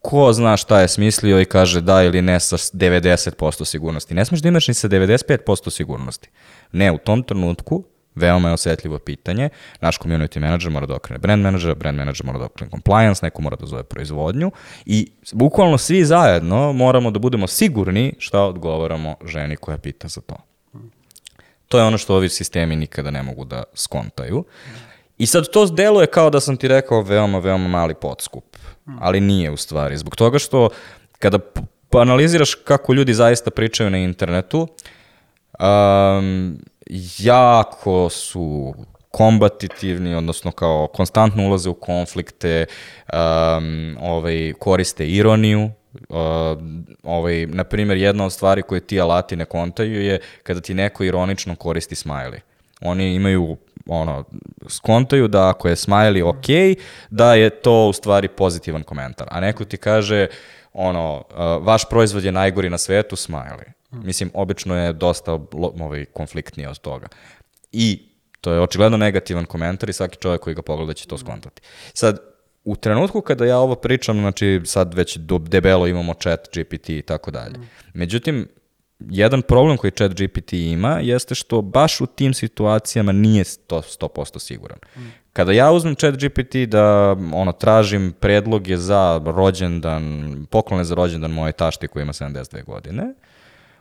ko 0.00 0.32
zna 0.32 0.56
šta 0.56 0.80
je 0.80 0.88
smislio 0.88 1.40
i 1.40 1.44
kaže 1.44 1.80
da 1.80 2.02
ili 2.02 2.22
ne 2.22 2.40
sa 2.40 2.56
90% 2.56 3.64
sigurnosti. 3.64 4.14
Ne 4.14 4.24
smeš 4.24 4.40
da 4.40 4.48
imaš 4.48 4.68
ni 4.68 4.74
sa 4.74 4.88
95% 4.88 5.70
sigurnosti. 5.70 6.28
Ne, 6.72 6.92
u 6.92 6.98
tom 6.98 7.22
trenutku 7.22 7.84
veoma 8.14 8.48
je 8.48 8.54
osetljivo 8.54 8.98
pitanje. 8.98 9.48
Naš 9.80 9.98
community 9.98 10.38
manager 10.38 10.70
mora 10.70 10.86
da 10.86 10.94
okrene 10.94 11.18
brand 11.18 11.42
manager, 11.42 11.74
brand 11.74 11.98
manager 11.98 12.26
mora 12.26 12.38
da 12.38 12.44
okrene 12.44 12.70
compliance, 12.70 13.26
neko 13.26 13.42
mora 13.42 13.56
da 13.56 13.66
zove 13.66 13.82
proizvodnju 13.82 14.50
i 14.86 15.12
bukvalno 15.32 15.78
svi 15.78 16.04
zajedno 16.04 16.72
moramo 16.72 17.10
da 17.10 17.18
budemo 17.18 17.46
sigurni 17.46 18.14
šta 18.18 18.42
odgovaramo 18.42 19.16
ženi 19.26 19.56
koja 19.56 19.78
pita 19.78 20.08
za 20.08 20.20
to. 20.20 20.49
To 21.70 21.78
je 21.78 21.84
ono 21.84 21.98
što 21.98 22.16
ovi 22.16 22.28
sistemi 22.28 22.76
nikada 22.76 23.10
ne 23.10 23.22
mogu 23.22 23.44
da 23.44 23.62
skontaju. 23.74 24.44
I 25.18 25.26
sad 25.26 25.48
to 25.48 25.66
deluje 25.66 26.06
kao 26.06 26.30
da 26.30 26.40
sam 26.40 26.56
ti 26.56 26.68
rekao 26.68 27.02
veoma, 27.02 27.38
veoma 27.38 27.68
mali 27.68 27.94
podskup, 27.94 28.56
ali 29.00 29.20
nije 29.20 29.50
u 29.50 29.56
stvari. 29.56 29.96
Zbog 29.96 30.16
toga 30.16 30.38
što 30.38 30.68
kada 31.18 31.38
analiziraš 31.92 32.54
kako 32.54 32.92
ljudi 32.92 33.14
zaista 33.14 33.50
pričaju 33.50 33.90
na 33.90 33.98
internetu, 33.98 34.68
um, 35.60 36.58
jako 37.18 38.08
su 38.08 38.74
kombatitivni, 39.10 40.14
odnosno 40.14 40.50
kao 40.50 40.86
konstantno 40.86 41.46
ulaze 41.46 41.68
u 41.68 41.74
konflikte, 41.74 42.66
um, 43.12 43.96
ovaj, 44.00 44.52
koriste 44.58 45.08
ironiju, 45.08 45.70
Uh, 46.08 46.16
ovaj, 47.02 47.46
na 47.46 47.64
primjer, 47.64 47.98
jedna 47.98 48.24
od 48.24 48.32
stvari 48.32 48.62
koje 48.62 48.80
ti 48.80 49.00
alati 49.00 49.36
ne 49.36 49.44
kontaju 49.44 50.02
je 50.02 50.20
kada 50.42 50.60
ti 50.60 50.74
neko 50.74 51.04
ironično 51.04 51.56
koristi 51.56 51.94
smiley. 51.94 52.40
Oni 52.80 53.14
imaju, 53.14 53.56
ono, 53.86 54.24
skontaju 54.68 55.28
da 55.28 55.48
ako 55.48 55.68
je 55.68 55.76
smiley 55.76 56.28
ok, 56.28 56.78
da 57.10 57.34
je 57.34 57.50
to 57.50 57.88
u 57.88 57.92
stvari 57.92 58.28
pozitivan 58.28 58.82
komentar. 58.82 59.26
A 59.30 59.40
neko 59.40 59.64
ti 59.64 59.76
kaže, 59.76 60.26
ono, 60.72 61.16
uh, 61.16 61.66
vaš 61.66 61.88
proizvod 61.88 62.24
je 62.24 62.32
najgori 62.32 62.70
na 62.70 62.78
svetu, 62.78 63.16
smiley. 63.16 63.72
Mislim, 63.90 64.30
obično 64.34 64.76
je 64.76 64.92
dosta 64.92 65.38
ovaj, 65.52 66.04
konfliktnije 66.04 66.68
od 66.68 66.78
toga. 66.78 67.08
I 67.72 68.08
to 68.40 68.52
je 68.52 68.60
očigledno 68.60 68.96
negativan 68.96 69.44
komentar 69.44 69.90
i 69.90 69.92
svaki 69.92 70.16
čovjek 70.16 70.40
koji 70.40 70.54
ga 70.54 70.62
pogleda 70.62 70.94
će 70.94 71.06
to 71.06 71.18
skontati. 71.18 71.62
Sad, 71.94 72.29
u 72.64 72.76
trenutku 72.76 73.20
kada 73.20 73.44
ja 73.44 73.58
ovo 73.58 73.74
pričam, 73.74 74.18
znači 74.18 74.60
sad 74.64 74.94
već 74.94 75.18
debelo 75.40 75.86
imamo 75.86 76.14
chat 76.14 76.48
GPT 76.56 76.88
i 76.88 77.02
tako 77.02 77.30
dalje. 77.30 77.54
Međutim, 77.94 78.48
jedan 78.98 79.42
problem 79.42 79.76
koji 79.76 79.90
chat 79.90 80.12
GPT 80.12 80.52
ima 80.52 80.98
jeste 81.02 81.34
što 81.34 81.62
baš 81.62 82.00
u 82.00 82.06
tim 82.06 82.34
situacijama 82.34 83.12
nije 83.12 83.44
to 83.66 83.82
100% 83.82 84.38
siguran. 84.38 84.78
Kada 85.32 85.52
ja 85.52 85.72
uzmem 85.72 85.94
chat 85.94 86.14
GPT 86.14 86.56
da 86.68 87.16
ono, 87.32 87.52
tražim 87.52 88.14
predloge 88.20 88.76
za 88.76 89.20
rođendan, 89.24 90.46
poklone 90.50 90.84
za 90.84 90.94
rođendan 90.94 91.30
moje 91.30 91.52
tašti 91.52 91.88
koji 91.88 92.02
ima 92.02 92.12
72 92.12 92.64
godine, 92.64 93.14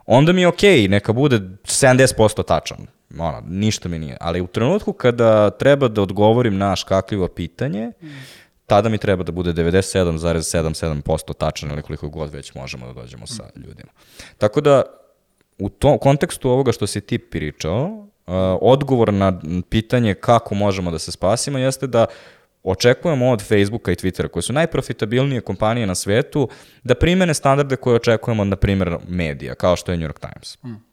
onda 0.05 0.33
mi 0.33 0.41
je 0.41 0.47
okej, 0.47 0.77
okay, 0.77 0.89
neka 0.89 1.13
bude 1.13 1.39
70% 1.63 2.45
tačan. 2.45 2.77
Ono, 3.19 3.41
ništa 3.47 3.89
mi 3.89 3.99
nije. 3.99 4.17
Ali 4.21 4.41
u 4.41 4.47
trenutku 4.47 4.93
kada 4.93 5.49
treba 5.49 5.87
da 5.87 6.01
odgovorim 6.01 6.57
na 6.57 6.75
škakljivo 6.75 7.27
pitanje, 7.27 7.91
mm 8.01 8.07
tada 8.69 8.89
mi 8.89 8.97
treba 8.97 9.23
da 9.23 9.31
bude 9.31 9.53
97,77% 9.53 11.33
tačan 11.37 11.71
ili 11.71 11.81
koliko 11.81 12.09
god 12.09 12.33
već 12.33 12.53
možemo 12.53 12.87
da 12.87 13.01
dođemo 13.01 13.27
sa 13.27 13.43
ljudima. 13.55 13.91
Tako 14.37 14.61
da, 14.61 14.83
u 15.57 15.69
tom 15.69 15.97
kontekstu 15.97 16.49
ovoga 16.49 16.71
što 16.71 16.87
si 16.87 17.01
ti 17.01 17.17
pričao, 17.17 18.07
odgovor 18.61 19.13
na 19.13 19.41
pitanje 19.69 20.13
kako 20.13 20.55
možemo 20.55 20.91
da 20.91 20.99
se 20.99 21.11
spasimo 21.11 21.57
jeste 21.57 21.87
da 21.87 22.05
očekujemo 22.63 23.29
od 23.29 23.41
Facebooka 23.41 23.91
i 23.91 23.95
Twittera, 23.95 24.27
koje 24.27 24.43
su 24.43 24.53
najprofitabilnije 24.53 25.41
kompanije 25.41 25.87
na 25.87 25.95
svetu, 25.95 26.49
da 26.83 26.95
primene 26.95 27.33
standarde 27.33 27.75
koje 27.75 27.95
očekujemo 27.95 28.41
od, 28.41 28.47
na 28.47 28.55
primjer, 28.55 28.97
medija, 29.07 29.55
kao 29.55 29.75
što 29.75 29.91
je 29.91 29.97
New 29.97 30.09
York 30.09 30.19
Times. 30.19 30.57
Mm. 30.63 30.88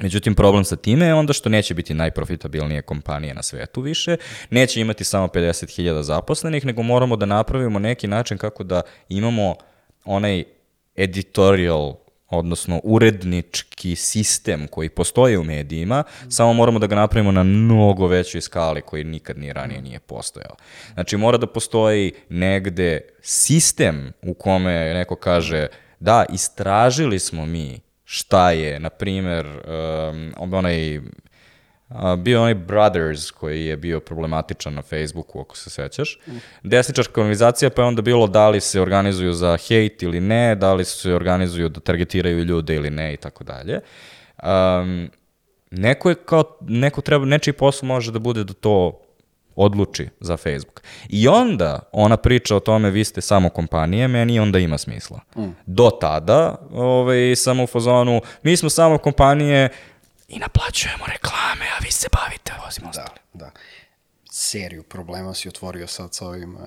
Međutim, 0.00 0.34
problem 0.34 0.64
sa 0.64 0.76
time 0.76 1.06
je 1.06 1.14
onda 1.14 1.32
što 1.32 1.48
neće 1.48 1.74
biti 1.74 1.94
najprofitabilnije 1.94 2.82
kompanije 2.82 3.34
na 3.34 3.42
svetu 3.42 3.80
više, 3.80 4.16
neće 4.50 4.80
imati 4.80 5.04
samo 5.04 5.26
50.000 5.26 6.00
zaposlenih, 6.02 6.66
nego 6.66 6.82
moramo 6.82 7.16
da 7.16 7.26
napravimo 7.26 7.78
neki 7.78 8.06
način 8.06 8.38
kako 8.38 8.64
da 8.64 8.82
imamo 9.08 9.54
onaj 10.04 10.44
editorial 10.96 11.94
odnosno 12.28 12.80
urednički 12.84 13.96
sistem 13.96 14.66
koji 14.68 14.88
postoji 14.88 15.36
u 15.36 15.44
medijima, 15.44 16.04
samo 16.28 16.52
moramo 16.52 16.78
da 16.78 16.86
ga 16.86 16.94
napravimo 16.94 17.32
na 17.32 17.42
mnogo 17.42 18.06
većoj 18.06 18.40
skali 18.40 18.82
koji 18.82 19.04
nikad 19.04 19.38
ni 19.38 19.52
ranije 19.52 19.82
nije 19.82 19.98
postojao. 19.98 20.56
Znači 20.94 21.16
mora 21.16 21.38
da 21.38 21.46
postoji 21.46 22.12
negde 22.28 23.00
sistem 23.22 24.12
u 24.22 24.34
kome 24.34 24.94
neko 24.94 25.16
kaže 25.16 25.66
da, 26.00 26.24
istražili 26.32 27.18
smo 27.18 27.46
mi 27.46 27.83
šta 28.04 28.50
je, 28.50 28.80
na 28.80 28.90
primer, 28.90 29.46
um, 29.46 30.54
onaj 30.54 31.00
bio 32.18 32.40
onaj 32.40 32.54
Brothers 32.54 33.30
koji 33.30 33.66
je 33.66 33.76
bio 33.76 34.00
problematičan 34.00 34.74
na 34.74 34.82
Facebooku, 34.82 35.40
ako 35.40 35.56
se 35.56 35.70
sećaš. 35.70 36.18
Desničarska 36.62 37.20
organizacija, 37.20 37.70
pa 37.70 37.82
je 37.82 37.88
onda 37.88 38.02
bilo 38.02 38.26
da 38.26 38.48
li 38.48 38.60
se 38.60 38.80
organizuju 38.80 39.32
za 39.32 39.56
hejt 39.68 40.02
ili 40.02 40.20
ne, 40.20 40.54
da 40.54 40.74
li 40.74 40.84
se 40.84 41.14
organizuju 41.14 41.68
da 41.68 41.80
targetiraju 41.80 42.44
ljude 42.44 42.74
ili 42.74 42.90
ne 42.90 43.14
i 43.14 43.16
tako 43.16 43.44
dalje. 43.44 43.80
Um, 44.42 45.10
neko 45.70 46.08
je 46.08 46.14
kao, 46.14 46.44
neko 46.60 47.00
treba, 47.00 47.24
nečiji 47.24 47.54
posao 47.54 47.86
može 47.86 48.12
da 48.12 48.18
bude 48.18 48.44
da 48.44 48.52
to 48.52 49.03
odluči 49.56 50.08
za 50.20 50.36
Facebook. 50.36 50.82
I 51.08 51.28
onda 51.28 51.80
ona 51.92 52.16
priča 52.16 52.56
o 52.56 52.60
tome 52.60 52.90
vi 52.90 53.04
ste 53.04 53.20
samo 53.20 53.48
kompanije, 53.48 54.08
meni 54.08 54.38
onda 54.40 54.58
ima 54.58 54.78
smisla. 54.78 55.20
Mm. 55.36 55.48
Do 55.66 55.90
tada, 56.00 56.56
ovaj, 56.72 57.36
samo 57.36 57.64
u 57.64 57.66
fazonu, 57.66 58.20
mi 58.42 58.56
smo 58.56 58.70
samo 58.70 58.98
kompanije, 58.98 59.68
i 60.28 60.38
naplaćujemo 60.38 61.04
reklame, 61.06 61.64
a 61.78 61.84
vi 61.84 61.90
se 61.90 62.08
bavite 62.12 62.52
ovim 62.52 62.92
Da, 62.92 63.06
da. 63.32 63.50
Seriju 64.30 64.82
problema 64.82 65.34
si 65.34 65.48
otvorio 65.48 65.86
sad 65.86 66.14
sa 66.14 66.26
ovim 66.26 66.54
uh, 66.54 66.60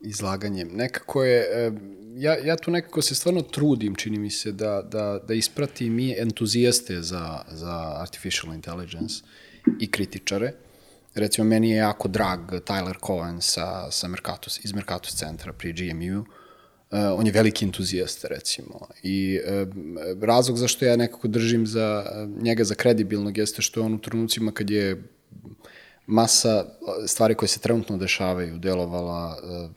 izlaganjem. 0.00 0.68
Nekako 0.72 1.24
je, 1.24 1.68
uh, 1.68 1.78
ja, 2.16 2.36
ja 2.44 2.56
tu 2.56 2.70
nekako 2.70 3.02
se 3.02 3.14
stvarno 3.14 3.42
trudim, 3.42 3.94
čini 3.94 4.18
mi 4.18 4.30
se, 4.30 4.52
da, 4.52 4.82
da, 4.82 5.18
da 5.28 5.34
ispratim 5.34 5.94
mi 5.94 6.14
entuzijaste 6.18 7.02
za, 7.02 7.44
za 7.48 7.94
artificial 8.00 8.54
intelligence 8.54 9.14
i 9.80 9.90
kritičare. 9.90 10.52
Recimo, 11.18 11.44
meni 11.44 11.70
je 11.70 11.76
jako 11.76 12.08
drag 12.08 12.40
Tyler 12.50 12.96
Cohen 13.06 13.40
sa, 13.40 13.90
sa 13.90 14.08
Mercatus, 14.08 14.64
iz 14.64 14.72
Mercatus 14.72 15.14
centra 15.14 15.52
pri 15.52 15.72
GMU. 15.72 16.20
Uh, 16.20 16.26
Uh, 16.90 16.98
on 17.18 17.26
je 17.26 17.32
veliki 17.32 17.64
entuzijast, 17.64 18.24
recimo. 18.24 18.88
I 19.02 19.38
uh, 19.38 20.22
razlog 20.22 20.56
zašto 20.56 20.84
ja 20.84 20.96
nekako 20.96 21.28
držim 21.28 21.66
za 21.66 22.04
njega 22.42 22.64
za 22.64 22.74
kredibilnog 22.74 23.38
jeste 23.38 23.62
što 23.62 23.80
je 23.80 23.84
on 23.84 23.94
u 23.94 24.00
trenucima 24.00 24.52
kad 24.52 24.70
je 24.70 25.02
masa 26.06 26.64
stvari 27.06 27.34
koje 27.34 27.48
se 27.48 27.60
trenutno 27.60 27.96
dešavaju 27.96 28.58
delovala 28.58 29.36
uh, 29.42 29.70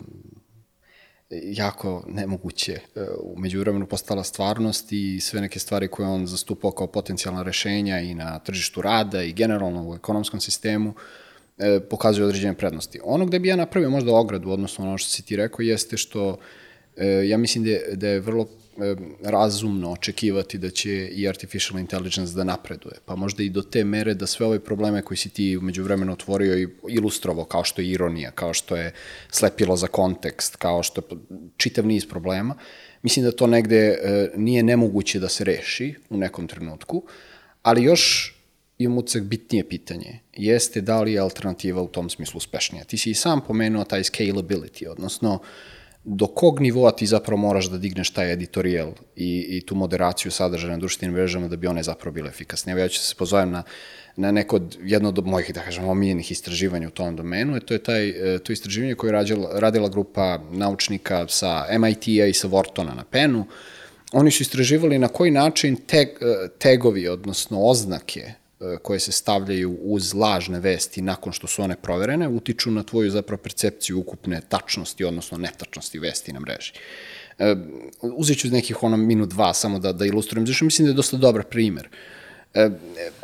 jako 1.29 2.03
nemoguće. 2.07 2.79
Umeđu 3.23 3.59
vremenu 3.59 3.87
postala 3.87 4.23
stvarnost 4.23 4.91
i 4.91 5.19
sve 5.19 5.41
neke 5.41 5.59
stvari 5.59 5.87
koje 5.87 6.09
on 6.09 6.27
zastupao 6.27 6.71
kao 6.71 6.87
potencijalna 6.87 7.43
rešenja 7.43 7.99
i 7.99 8.15
na 8.15 8.39
tržištu 8.39 8.81
rada 8.81 9.23
i 9.23 9.33
generalno 9.33 9.89
u 9.89 9.95
ekonomskom 9.95 10.39
sistemu 10.39 10.93
pokazuju 11.89 12.27
određene 12.27 12.53
prednosti. 12.53 12.99
Ono 13.03 13.25
gde 13.25 13.39
bi 13.39 13.47
ja 13.47 13.55
napravio 13.55 13.89
možda 13.89 14.13
ogradu, 14.13 14.49
odnosno 14.49 14.85
ono 14.85 14.97
što 14.97 15.09
si 15.09 15.25
ti 15.25 15.35
rekao, 15.35 15.63
jeste 15.63 15.97
što 15.97 16.37
E, 16.97 17.27
ja 17.27 17.37
mislim 17.37 17.63
da 17.63 17.69
je, 17.69 17.95
da 17.95 18.07
je 18.07 18.19
vrlo 18.19 18.47
e, 18.77 18.95
razumno 19.23 19.91
očekivati 19.91 20.57
da 20.57 20.69
će 20.69 21.07
i 21.07 21.27
artificial 21.27 21.79
intelligence 21.79 22.33
da 22.33 22.43
napreduje. 22.43 22.95
Pa 23.05 23.15
možda 23.15 23.43
i 23.43 23.49
do 23.49 23.61
te 23.61 23.83
mere 23.83 24.13
da 24.13 24.27
sve 24.27 24.45
ove 24.45 24.59
probleme 24.59 25.01
koji 25.01 25.17
si 25.17 25.29
ti 25.29 25.57
umeđu 25.57 25.83
vremena 25.83 26.13
otvorio 26.13 26.57
i 26.57 26.67
ilustrovao, 26.89 27.45
kao 27.45 27.63
što 27.63 27.81
je 27.81 27.89
ironija, 27.89 28.31
kao 28.31 28.53
što 28.53 28.75
je 28.75 28.93
slepilo 29.31 29.77
za 29.77 29.87
kontekst, 29.87 30.55
kao 30.55 30.83
što 30.83 31.01
je 31.01 31.17
čitav 31.57 31.85
niz 31.85 32.05
problema, 32.05 32.55
mislim 33.01 33.25
da 33.25 33.31
to 33.31 33.47
negde 33.47 33.77
e, 33.77 34.29
nije 34.35 34.63
nemoguće 34.63 35.19
da 35.19 35.29
se 35.29 35.43
reši 35.43 35.95
u 36.09 36.17
nekom 36.17 36.47
trenutku, 36.47 37.03
ali 37.61 37.83
još 37.83 38.35
imam 38.83 38.97
ucek 38.97 39.23
bitnije 39.23 39.69
pitanje, 39.69 40.19
jeste 40.33 40.81
da 40.81 41.01
li 41.01 41.13
je 41.13 41.19
alternativa 41.19 41.81
u 41.81 41.87
tom 41.87 42.09
smislu 42.09 42.37
uspešnija. 42.37 42.83
Ti 42.83 42.97
si 42.97 43.11
i 43.11 43.13
sam 43.13 43.41
pomenuo 43.47 43.83
taj 43.83 44.03
scalability, 44.03 44.87
odnosno 44.87 45.39
do 46.03 46.27
kog 46.27 46.59
nivoa 46.59 46.91
ti 46.91 47.05
zapravo 47.05 47.41
moraš 47.41 47.65
da 47.65 47.77
digneš 47.77 48.09
taj 48.09 48.33
editorial 48.33 48.91
i, 49.15 49.45
i 49.49 49.65
tu 49.65 49.75
moderaciju 49.75 50.31
sadržaja 50.31 50.71
na 50.71 50.77
društvenim 50.77 51.15
mrežama 51.15 51.47
da 51.47 51.55
bi 51.55 51.67
one 51.67 51.83
zapravo 51.83 52.13
bile 52.13 52.29
efikasne. 52.29 52.71
Evo 52.71 52.81
ja 52.81 52.87
ću 52.87 52.99
se 52.99 53.15
pozovem 53.15 53.51
na, 53.51 53.63
na 54.15 54.31
neko 54.31 54.55
od, 54.55 54.77
jedno 54.83 55.09
od 55.09 55.27
mojih, 55.27 55.53
da 55.53 55.61
kažem, 55.61 55.87
omiljenih 55.87 56.31
istraživanja 56.31 56.87
u 56.87 56.91
tom 56.91 57.15
domenu, 57.15 57.59
to 57.59 57.73
je 57.73 57.83
taj, 57.83 58.09
e, 58.09 58.39
to 58.39 58.53
istraživanje 58.53 58.95
koje 58.95 59.09
je 59.09 59.11
radila, 59.11 59.59
radila 59.59 59.89
grupa 59.89 60.39
naučnika 60.51 61.27
sa 61.27 61.65
MIT-a 61.79 62.25
i 62.25 62.33
sa 62.33 62.47
Vortona 62.47 62.93
na 62.93 63.03
Pennu. 63.03 63.45
Oni 64.11 64.31
su 64.31 64.43
istraživali 64.43 64.99
na 64.99 65.07
koji 65.07 65.31
način 65.31 65.75
tag, 65.75 66.07
e, 66.07 66.49
tagovi, 66.57 67.07
odnosno 67.07 67.61
oznake 67.61 68.40
koje 68.81 68.99
se 68.99 69.11
stavljaju 69.11 69.77
uz 69.81 70.13
lažne 70.13 70.59
vesti 70.59 71.01
nakon 71.01 71.33
što 71.33 71.47
su 71.47 71.61
one 71.63 71.75
proverene, 71.75 72.27
utiču 72.27 72.71
na 72.71 72.83
tvoju 72.83 73.11
zapravo 73.11 73.41
percepciju 73.43 73.99
ukupne 73.99 74.41
tačnosti, 74.49 75.03
odnosno 75.03 75.37
netačnosti 75.37 75.99
vesti 75.99 76.33
na 76.33 76.39
mreži. 76.39 76.73
E, 77.39 77.55
uzet 78.01 78.37
ću 78.37 78.47
nekih 78.47 78.83
ono 78.83 78.97
minut 78.97 79.29
dva 79.29 79.53
samo 79.53 79.79
da, 79.79 79.93
da 79.93 80.05
ilustrujem, 80.05 80.47
zašto 80.47 80.65
mislim 80.65 80.85
da 80.85 80.91
je 80.91 80.95
dosta 80.95 81.17
dobar 81.17 81.43
primer. 81.43 81.89
E, 82.53 82.69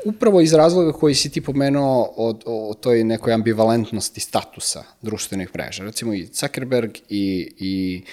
upravo 0.06 0.41
iz 0.41 0.54
razloga 0.54 0.91
koji 0.91 1.15
si 1.15 1.30
ti 1.30 1.41
pomenuo 1.41 2.13
o, 2.17 2.39
o, 2.45 2.69
o 2.69 2.73
toj 2.73 3.04
nekoj 3.04 3.34
ambivalentnosti 3.34 4.19
statusa 4.19 4.84
društvenih 5.02 5.50
mreža. 5.56 5.84
Recimo 5.84 6.13
i 6.13 6.28
Zuckerberg 6.34 6.97
i, 7.10 7.52
i 7.60 8.04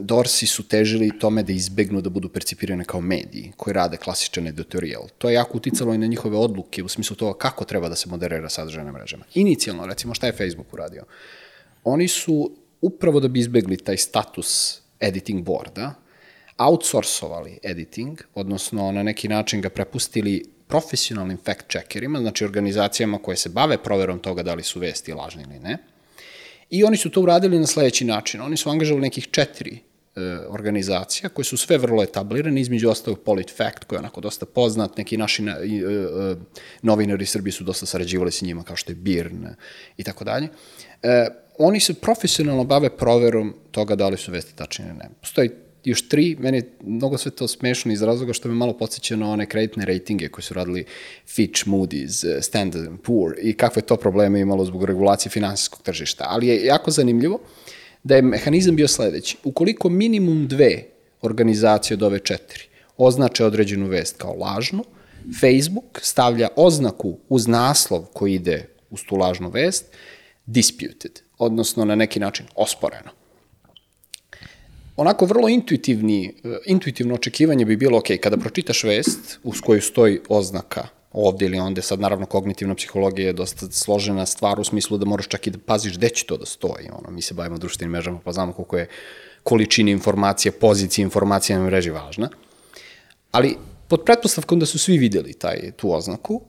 Dorsi 0.00 0.46
su 0.46 0.68
težili 0.68 1.18
tome 1.18 1.42
da 1.42 1.52
izbegnu 1.52 2.00
da 2.00 2.10
budu 2.10 2.28
percipirane 2.28 2.84
kao 2.84 3.00
mediji 3.00 3.52
koji 3.56 3.74
rade 3.74 3.96
klasičan 3.96 4.46
editorial. 4.46 5.08
To 5.18 5.28
je 5.28 5.34
jako 5.34 5.56
uticalo 5.58 5.94
i 5.94 5.98
na 5.98 6.06
njihove 6.06 6.36
odluke 6.36 6.82
u 6.82 6.88
smislu 6.88 7.16
toga 7.16 7.38
kako 7.38 7.64
treba 7.64 7.88
da 7.88 7.96
se 7.96 8.08
moderira 8.08 8.48
sadržaj 8.48 8.84
na 8.84 8.92
mrežama. 8.92 9.24
Inicijalno, 9.34 9.86
recimo, 9.86 10.14
šta 10.14 10.26
je 10.26 10.32
Facebook 10.32 10.72
uradio? 10.72 11.04
Oni 11.84 12.08
su 12.08 12.50
upravo 12.80 13.20
da 13.20 13.28
bi 13.28 13.40
izbegli 13.40 13.76
taj 13.76 13.96
status 13.96 14.80
editing 15.00 15.44
boarda, 15.44 15.94
outsourcovali 16.58 17.58
editing, 17.62 18.20
odnosno 18.34 18.92
na 18.92 19.02
neki 19.02 19.28
način 19.28 19.60
ga 19.60 19.70
prepustili 19.70 20.44
profesionalnim 20.66 21.38
fact-checkerima, 21.38 22.20
znači 22.20 22.44
organizacijama 22.44 23.18
koje 23.18 23.36
se 23.36 23.48
bave 23.48 23.82
proverom 23.82 24.18
toga 24.18 24.42
da 24.42 24.54
li 24.54 24.62
su 24.62 24.80
vesti 24.80 25.12
lažne 25.12 25.42
ili 25.42 25.58
ne, 25.58 25.78
I 26.70 26.84
oni 26.84 26.96
su 26.96 27.10
to 27.10 27.20
uradili 27.20 27.58
na 27.58 27.66
sledeći 27.66 28.04
način. 28.04 28.40
Oni 28.40 28.56
su 28.56 28.70
angažovali 28.70 29.02
nekih 29.02 29.28
četiri 29.30 29.78
e, 29.78 30.20
organizacija 30.48 31.28
koje 31.28 31.44
su 31.44 31.56
sve 31.56 31.78
vrlo 31.78 32.02
etablirane, 32.02 32.60
između 32.60 32.88
ostalog 32.90 33.20
PolitFact 33.20 33.84
koji 33.84 33.96
je 33.96 34.00
onako 34.00 34.20
dosta 34.20 34.46
poznat, 34.46 34.96
neki 34.96 35.16
naši 35.16 35.42
na, 35.42 35.52
e, 35.52 35.64
e, 35.64 36.36
novinari 36.82 37.26
Srbije 37.26 37.52
su 37.52 37.64
dosta 37.64 37.86
sarađivali 37.86 38.32
sa 38.32 38.46
njima 38.46 38.62
kao 38.62 38.76
što 38.76 38.92
je 38.92 38.96
Birn 38.96 39.46
i 39.96 40.04
tako 40.04 40.24
dalje. 40.24 40.48
E, 41.02 41.26
oni 41.58 41.80
se 41.80 41.94
profesionalno 41.94 42.64
bave 42.64 42.90
proverom 42.90 43.54
toga 43.70 43.94
da 43.94 44.08
li 44.08 44.16
su 44.16 44.32
vesti 44.32 44.56
tačne 44.56 44.84
ili 44.84 44.94
ne. 44.96 45.08
Postoji 45.20 45.50
još 45.88 46.08
tri, 46.08 46.36
meni 46.38 46.58
je 46.58 46.70
mnogo 46.82 47.18
sve 47.18 47.30
to 47.30 47.48
smešno 47.48 47.92
iz 47.92 48.02
razloga 48.02 48.32
što 48.32 48.48
me 48.48 48.54
malo 48.54 48.72
podsjeća 48.78 49.16
na 49.16 49.30
one 49.30 49.46
kreditne 49.46 49.84
rejtinge 49.84 50.28
koje 50.28 50.42
su 50.42 50.54
radili 50.54 50.84
Fitch, 51.26 51.66
Moody's, 51.66 52.36
eh, 52.36 52.42
Standard 52.42 52.88
Poor 53.02 53.34
i 53.42 53.52
kakve 53.52 53.82
to 53.82 53.96
probleme 53.96 54.40
imalo 54.40 54.64
zbog 54.64 54.84
regulacije 54.84 55.30
finansijskog 55.30 55.82
tržišta. 55.82 56.24
Ali 56.28 56.46
je 56.46 56.64
jako 56.64 56.90
zanimljivo 56.90 57.40
da 58.02 58.16
je 58.16 58.22
mehanizam 58.22 58.76
bio 58.76 58.88
sledeći. 58.88 59.36
Ukoliko 59.44 59.88
minimum 59.88 60.48
dve 60.48 60.82
organizacije 61.22 61.94
od 61.94 62.02
ove 62.02 62.18
četiri 62.18 62.68
označe 62.96 63.44
određenu 63.44 63.86
vest 63.86 64.16
kao 64.16 64.34
lažnu, 64.34 64.84
Facebook 65.40 66.00
stavlja 66.02 66.48
oznaku 66.56 67.18
uz 67.28 67.46
naslov 67.46 68.04
koji 68.12 68.34
ide 68.34 68.66
uz 68.90 69.00
tu 69.08 69.16
lažnu 69.16 69.50
vest, 69.50 69.84
disputed, 70.46 71.20
odnosno 71.38 71.84
na 71.84 71.94
neki 71.94 72.20
način 72.20 72.46
osporeno 72.54 73.17
onako 74.98 75.26
vrlo 75.26 75.48
intuitivni, 75.48 76.34
eh, 76.44 76.56
intuitivno 76.66 77.14
očekivanje 77.14 77.64
bi 77.64 77.76
bilo, 77.76 77.98
ok, 77.98 78.06
kada 78.20 78.36
pročitaš 78.36 78.84
vest 78.84 79.38
uz 79.42 79.60
koju 79.60 79.82
stoji 79.82 80.20
oznaka 80.28 80.88
ovde 81.12 81.46
ili 81.46 81.58
onde, 81.58 81.82
sad 81.82 82.00
naravno 82.00 82.26
kognitivna 82.26 82.74
psihologija 82.74 83.26
je 83.26 83.32
dosta 83.32 83.66
složena 83.70 84.26
stvar 84.26 84.60
u 84.60 84.64
smislu 84.64 84.98
da 84.98 85.06
moraš 85.06 85.28
čak 85.28 85.46
i 85.46 85.50
da 85.50 85.58
paziš 85.66 85.96
gde 85.96 86.08
će 86.08 86.26
to 86.26 86.36
da 86.36 86.46
stoji. 86.46 86.90
Ono, 86.98 87.10
mi 87.10 87.22
se 87.22 87.34
bavimo 87.34 87.58
društvenim 87.58 87.92
mrežama 87.92 88.20
pa 88.24 88.32
znamo 88.32 88.52
koliko 88.52 88.78
je 88.78 88.88
količina 89.42 89.90
informacije, 89.90 90.52
pozicija 90.52 91.02
informacije 91.02 91.58
na 91.58 91.64
mreži 91.64 91.90
važna. 91.90 92.28
Ali 93.30 93.56
pod 93.88 94.04
pretpostavkom 94.04 94.58
da 94.58 94.66
su 94.66 94.78
svi 94.78 94.98
videli 94.98 95.32
taj, 95.32 95.72
tu 95.76 95.94
oznaku, 95.94 96.40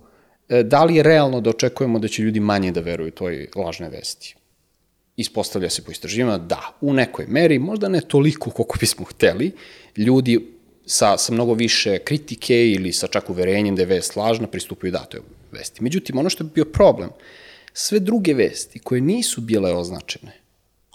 eh, 0.50 0.64
da 0.64 0.84
li 0.84 0.96
je 0.96 1.04
realno 1.04 1.42
da 1.42 1.50
očekujemo 1.50 2.00
da 2.00 2.08
će 2.08 2.24
ljudi 2.24 2.40
manje 2.40 2.72
da 2.72 2.82
veruju 2.82 3.12
toj 3.12 3.48
lažne 3.56 3.90
vesti? 3.90 4.36
Ispostavlja 5.20 5.70
se 5.70 5.82
po 5.84 5.92
istraživanjima 5.92 6.38
da, 6.38 6.78
u 6.82 6.94
nekoj 6.94 7.26
meri, 7.28 7.60
možda 7.60 7.90
ne 7.90 8.02
toliko 8.02 8.52
koliko 8.52 8.78
bismo 8.80 9.06
hteli, 9.06 9.52
ljudi 9.98 10.40
sa, 10.86 11.18
sa 11.18 11.34
mnogo 11.34 11.54
više 11.54 12.00
kritike 12.00 12.72
ili 12.72 12.94
sa 12.94 13.08
čak 13.08 13.30
uverenjem 13.30 13.76
da 13.76 13.82
je 13.82 13.86
vest 13.86 14.16
lažna 14.16 14.48
pristupaju 14.48 14.92
datoj 14.92 15.22
vesti. 15.52 15.84
Međutim, 15.84 16.18
ono 16.18 16.30
što 16.30 16.44
je 16.44 16.50
bio 16.56 16.66
problem, 16.66 17.10
sve 17.74 18.00
druge 18.00 18.34
vesti 18.34 18.80
koje 18.80 19.02
nisu 19.02 19.42
bile 19.42 19.74
označene, 19.74 20.32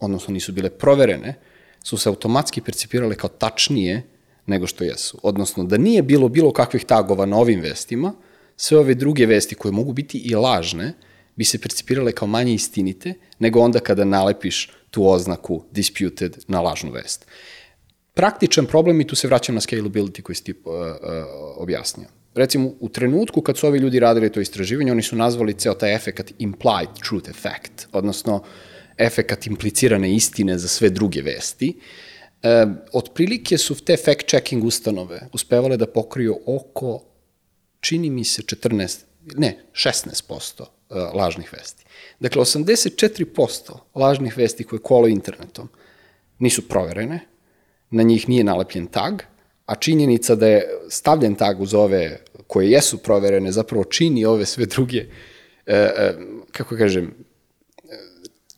odnosno 0.00 0.34
nisu 0.34 0.52
bile 0.52 0.70
proverene, 0.70 1.34
su 1.82 1.96
se 1.98 2.08
automatski 2.08 2.60
percipirale 2.60 3.16
kao 3.16 3.30
tačnije 3.30 4.02
nego 4.46 4.66
što 4.66 4.84
jesu. 4.84 5.18
Odnosno, 5.22 5.64
da 5.64 5.76
nije 5.76 6.02
bilo 6.02 6.28
bilo 6.28 6.52
kakvih 6.52 6.84
tagova 6.84 7.26
na 7.26 7.36
ovim 7.36 7.60
vestima, 7.60 8.14
sve 8.56 8.78
ove 8.78 8.94
druge 8.94 9.26
vesti 9.26 9.54
koje 9.54 9.72
mogu 9.72 9.92
biti 9.92 10.18
i 10.18 10.34
lažne, 10.34 10.92
bi 11.36 11.44
se 11.44 11.58
percipirale 11.58 12.12
kao 12.12 12.28
manje 12.28 12.54
istinite 12.54 13.14
nego 13.38 13.60
onda 13.60 13.80
kada 13.80 14.04
nalepiš 14.04 14.70
tu 14.90 15.06
oznaku 15.08 15.64
disputed 15.70 16.38
na 16.48 16.60
lažnu 16.60 16.90
vest. 16.90 17.26
Praktičan 18.14 18.66
problem, 18.66 19.00
i 19.00 19.06
tu 19.06 19.16
se 19.16 19.26
vraćam 19.26 19.54
na 19.54 19.60
scalability 19.60 20.22
koji 20.22 20.36
si 20.36 20.44
ti 20.44 20.52
uh, 20.52 20.72
uh, 20.74 20.82
objasnio. 21.56 22.08
Recimo, 22.34 22.72
u 22.80 22.88
trenutku 22.88 23.40
kad 23.40 23.58
su 23.58 23.66
ovi 23.66 23.78
ljudi 23.78 24.00
radili 24.00 24.32
to 24.32 24.40
istraživanje, 24.40 24.92
oni 24.92 25.02
su 25.02 25.16
nazvali 25.16 25.54
ceo 25.54 25.74
taj 25.74 25.94
efekat 25.94 26.32
implied 26.38 26.88
truth 27.08 27.30
effect, 27.30 27.86
odnosno 27.92 28.44
efekat 28.98 29.46
implicirane 29.46 30.14
istine 30.14 30.58
za 30.58 30.68
sve 30.68 30.90
druge 30.90 31.22
vesti. 31.22 31.78
E, 32.42 32.66
otprilike 32.92 33.58
su 33.58 33.74
te 33.74 33.96
fact-checking 33.96 34.64
ustanove 34.64 35.28
uspevale 35.32 35.76
da 35.76 35.86
pokriju 35.86 36.40
oko, 36.46 37.02
čini 37.80 38.10
mi 38.10 38.24
se, 38.24 38.42
14, 38.42 38.98
ne, 39.36 39.64
16% 39.72 40.62
e, 40.62 40.73
lažnih 40.94 41.52
vesti. 41.52 41.84
Dakle, 42.20 42.42
84% 42.42 43.78
lažnih 43.94 44.36
vesti 44.36 44.64
koje 44.64 44.80
kolo 44.80 45.08
internetom 45.08 45.68
nisu 46.38 46.68
proverene, 46.68 47.20
na 47.90 48.02
njih 48.02 48.28
nije 48.28 48.44
nalepljen 48.44 48.86
tag, 48.86 49.22
a 49.66 49.74
činjenica 49.74 50.34
da 50.34 50.46
je 50.46 50.68
stavljen 50.88 51.34
tag 51.34 51.60
uz 51.60 51.74
ove 51.74 52.20
koje 52.46 52.70
jesu 52.70 52.98
proverene 52.98 53.52
zapravo 53.52 53.84
čini 53.84 54.24
ove 54.24 54.46
sve 54.46 54.66
druge, 54.66 54.98
e, 55.66 55.74
e, 55.74 56.14
kako 56.52 56.76
kažem, 56.76 57.14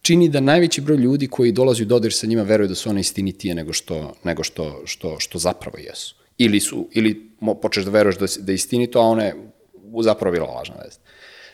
čini 0.06 0.28
da 0.28 0.40
najveći 0.40 0.80
broj 0.80 0.96
ljudi 0.96 1.28
koji 1.28 1.52
dolazi 1.52 1.82
u 1.82 1.86
dodir 1.86 2.12
sa 2.12 2.26
njima 2.26 2.42
veruju 2.42 2.68
da 2.68 2.74
su 2.74 2.90
one 2.90 3.00
istinitije 3.00 3.54
nego 3.54 3.72
što, 3.72 4.14
nego 4.24 4.44
što, 4.44 4.82
što, 4.84 5.16
što 5.18 5.38
zapravo 5.38 5.78
jesu. 5.78 6.14
Ili 6.38 6.60
su, 6.60 6.88
ili 6.92 7.30
počeš 7.62 7.84
da 7.84 7.90
veruješ 7.90 8.18
da, 8.18 8.26
da 8.38 8.52
je 8.52 8.54
istinito, 8.54 9.00
a 9.00 9.02
one 9.02 9.34
zapravo 10.02 10.32
bila 10.32 10.46
lažna 10.46 10.76
vest. 10.84 11.00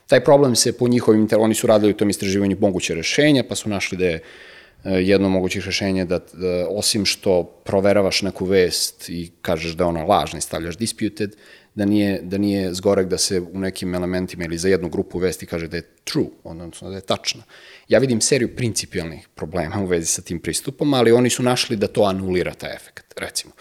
Taj 0.07 0.25
problem 0.25 0.57
se 0.57 0.73
po 0.79 0.89
njihovim, 0.89 1.29
oni 1.39 1.55
su 1.55 1.67
radili 1.67 1.93
u 1.93 1.97
tom 1.97 2.11
istraživanju 2.11 2.57
moguće 2.61 2.95
rešenja, 2.95 3.45
pa 3.49 3.55
su 3.55 3.69
našli 3.69 3.99
da 3.99 4.07
je 4.07 4.15
e, 4.15 4.91
jedno 4.91 5.29
mogućih 5.29 5.67
rešenja 5.67 6.05
da, 6.05 6.19
da 6.19 6.67
osim 6.69 7.05
što 7.05 7.45
proveravaš 7.65 8.23
neku 8.23 8.45
vest 8.45 9.09
i 9.09 9.31
kažeš 9.43 9.73
da 9.73 9.85
je 9.85 9.89
ona 9.89 10.05
lažna 10.05 10.39
i 10.39 10.43
stavljaš 10.43 10.77
disputed, 10.77 11.37
da 11.75 11.85
nije, 11.85 12.21
da 12.23 12.39
nije 12.39 12.75
zgorek 12.75 13.09
da 13.09 13.19
se 13.19 13.41
u 13.41 13.59
nekim 13.59 13.95
elementima 13.95 14.45
ili 14.45 14.59
za 14.59 14.69
jednu 14.69 14.89
grupu 14.89 15.19
vesti 15.19 15.47
kaže 15.47 15.69
da 15.69 15.77
je 15.77 15.89
true, 16.05 16.27
odnosno 16.45 16.91
da 16.91 16.97
je 16.97 17.01
tačna. 17.01 17.43
Ja 17.89 17.99
vidim 17.99 18.21
seriju 18.21 18.57
principijalnih 18.57 19.29
problema 19.35 19.81
u 19.83 19.87
vezi 19.87 20.07
sa 20.07 20.23
tim 20.23 20.41
pristupom, 20.41 20.95
ali 20.95 21.13
oni 21.13 21.31
su 21.31 21.43
našli 21.43 21.77
da 21.77 21.87
to 21.87 22.03
anulira 22.03 22.55
taj 22.55 22.75
efekt, 22.75 23.15
recimo. 23.17 23.53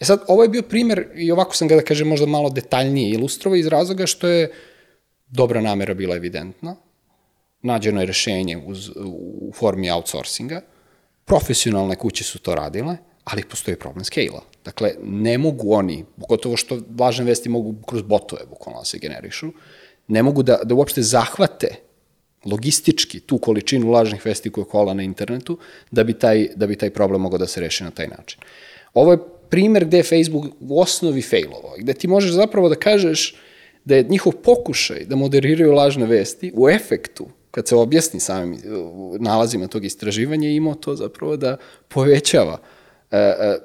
E 0.00 0.04
sad, 0.04 0.24
ovo 0.28 0.42
je 0.42 0.48
bio 0.48 0.62
primer, 0.62 1.08
i 1.14 1.32
ovako 1.32 1.56
sam 1.56 1.68
ga 1.68 1.74
da 1.74 1.82
kažem 1.82 2.08
možda 2.08 2.26
malo 2.26 2.50
detaljnije 2.50 3.10
ilustrovo 3.10 3.56
iz 3.56 3.66
razloga 3.66 4.06
što 4.06 4.28
je 4.28 4.50
dobra 5.30 5.60
namera 5.60 5.94
bila 5.94 6.16
evidentna, 6.16 6.76
nađeno 7.62 8.00
je 8.00 8.06
rešenje 8.06 8.56
uz, 8.66 8.90
u 8.96 9.52
formi 9.54 9.90
outsourcinga, 9.90 10.60
profesionalne 11.24 11.96
kuće 11.96 12.24
su 12.24 12.38
to 12.38 12.54
radile, 12.54 12.96
ali 13.24 13.44
postoji 13.44 13.76
problem 13.76 14.04
scale-a. 14.04 14.40
Dakle, 14.64 14.94
ne 15.02 15.38
mogu 15.38 15.72
oni, 15.72 16.04
pogotovo 16.20 16.56
što 16.56 16.80
važne 16.90 17.24
vesti 17.24 17.48
mogu 17.48 17.74
kroz 17.86 18.02
botove 18.02 18.46
bukvalno 18.48 18.80
da 18.80 18.84
se 18.84 18.98
generišu, 18.98 19.52
ne 20.08 20.22
mogu 20.22 20.42
da, 20.42 20.60
da 20.64 20.74
uopšte 20.74 21.02
zahvate 21.02 21.68
logistički 22.44 23.20
tu 23.20 23.38
količinu 23.38 23.90
lažnih 23.90 24.26
vesti 24.26 24.50
koje 24.50 24.64
kola 24.64 24.94
na 24.94 25.02
internetu 25.02 25.58
da 25.90 26.04
bi 26.04 26.14
taj, 26.18 26.48
da 26.56 26.66
bi 26.66 26.76
taj 26.76 26.90
problem 26.90 27.20
mogao 27.20 27.38
da 27.38 27.46
se 27.46 27.60
reši 27.60 27.84
na 27.84 27.90
taj 27.90 28.08
način. 28.08 28.40
Ovo 28.94 29.12
je 29.12 29.18
primer 29.50 29.84
gde 29.84 29.96
je 29.96 30.02
Facebook 30.02 30.44
u 30.60 30.80
osnovi 30.80 31.22
failovao, 31.22 31.74
gde 31.78 31.94
ti 31.94 32.08
možeš 32.08 32.32
zapravo 32.32 32.68
da 32.68 32.74
kažeš 32.74 33.36
da 33.88 33.96
je 33.96 34.06
njihov 34.08 34.32
pokušaj 34.32 35.04
da 35.04 35.16
moderiraju 35.16 35.72
lažne 35.72 36.06
vesti 36.06 36.52
u 36.54 36.68
efektu, 36.68 37.26
kad 37.50 37.68
se 37.68 37.76
objasni 37.76 38.20
samim 38.20 38.58
nalazima 39.18 39.66
tog 39.66 39.84
istraživanja, 39.84 40.48
imao 40.48 40.74
to 40.74 40.96
zapravo 40.96 41.36
da 41.36 41.56
povećava 41.88 42.58
e, 43.10 43.16
e, 43.18 43.58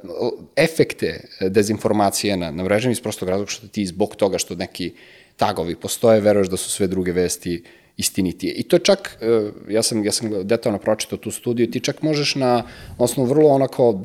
efekte 0.56 1.28
dezinformacije 1.42 2.38
na, 2.38 2.52
na 2.52 2.64
mrežama 2.64 2.92
iz 2.92 3.02
prostog 3.02 3.30
razloga 3.30 3.52
što 3.52 3.68
ti 3.68 3.86
zbog 3.86 4.16
toga 4.16 4.38
što 4.38 4.56
neki 4.56 4.94
tagovi 5.38 5.76
postoje, 5.76 6.22
veruješ 6.22 6.48
da 6.48 6.58
su 6.58 6.70
sve 6.70 6.88
druge 6.88 7.12
vesti 7.12 7.64
istinitije. 7.98 8.54
I 8.54 8.64
to 8.64 8.76
je 8.76 8.80
čak, 8.80 9.18
e, 9.22 9.52
ja 9.70 9.84
sam, 9.84 10.06
ja 10.06 10.12
sam 10.12 10.48
detaljno 10.48 10.80
pročitao 10.80 11.18
tu 11.18 11.32
studiju, 11.32 11.72
ti 11.72 11.80
čak 11.80 12.02
možeš 12.02 12.36
na 12.36 12.64
osnovu 12.98 13.30
vrlo 13.30 13.50
onako, 13.50 14.02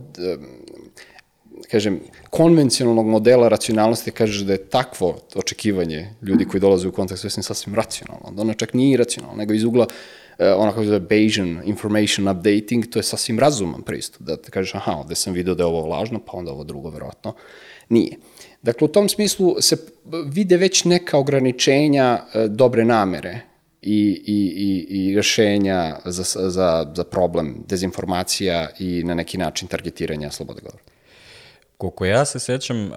kažem, 1.71 2.01
konvencionalnog 2.31 3.07
modela 3.07 3.49
racionalnosti 3.49 4.11
kažeš 4.11 4.41
da 4.41 4.53
je 4.53 4.65
takvo 4.69 5.19
očekivanje 5.35 6.15
ljudi 6.23 6.45
koji 6.45 6.61
dolaze 6.61 6.89
u 6.89 6.93
kontakt 6.93 7.21
s 7.21 7.39
sasvim 7.43 7.75
racionalno. 7.75 8.31
Da 8.31 8.43
ono 8.43 8.55
čak 8.55 8.75
nije 8.75 8.95
iracionalno, 8.95 9.37
nego 9.37 9.55
iz 9.55 9.65
ugla 9.65 9.87
e, 10.39 10.53
ona 10.53 10.71
kako 10.71 10.85
zove 10.85 11.01
Bayesian 11.01 11.63
information 11.65 12.29
updating, 12.29 12.87
to 12.87 12.99
je 12.99 13.03
sasvim 13.03 13.39
razuman 13.39 13.83
pristup, 13.83 14.23
da 14.23 14.37
te 14.37 14.51
kažeš, 14.51 14.75
aha, 14.75 14.93
ovde 14.93 15.15
sam 15.15 15.33
video 15.33 15.55
da 15.55 15.63
je 15.63 15.67
ovo 15.67 15.87
lažno, 15.87 16.21
pa 16.27 16.37
onda 16.37 16.53
ovo 16.53 16.65
drugo 16.65 16.91
verovatno 16.91 17.35
nije. 17.89 18.17
Dakle, 18.63 18.85
u 18.85 18.89
tom 18.89 19.09
smislu 19.09 19.57
se 19.61 19.77
vide 20.27 20.57
već 20.57 20.85
neka 20.85 21.19
ograničenja 21.19 22.23
dobre 22.49 22.85
namere 22.85 23.41
i, 23.83 24.23
i, 24.27 24.37
i, 24.57 25.11
i 25.11 25.17
rešenja 25.17 25.97
za, 26.05 26.51
za, 26.51 26.93
za 26.95 27.05
problem 27.05 27.65
dezinformacija 27.69 28.69
i 28.79 29.05
na 29.05 29.15
neki 29.15 29.39
način 29.39 29.69
targetiranja 29.69 30.31
slobode 30.31 30.61
govora. 30.61 30.98
Koliko 31.79 32.05
ja 32.05 32.25
se 32.25 32.39
sećam, 32.39 32.77
um, 32.77 32.93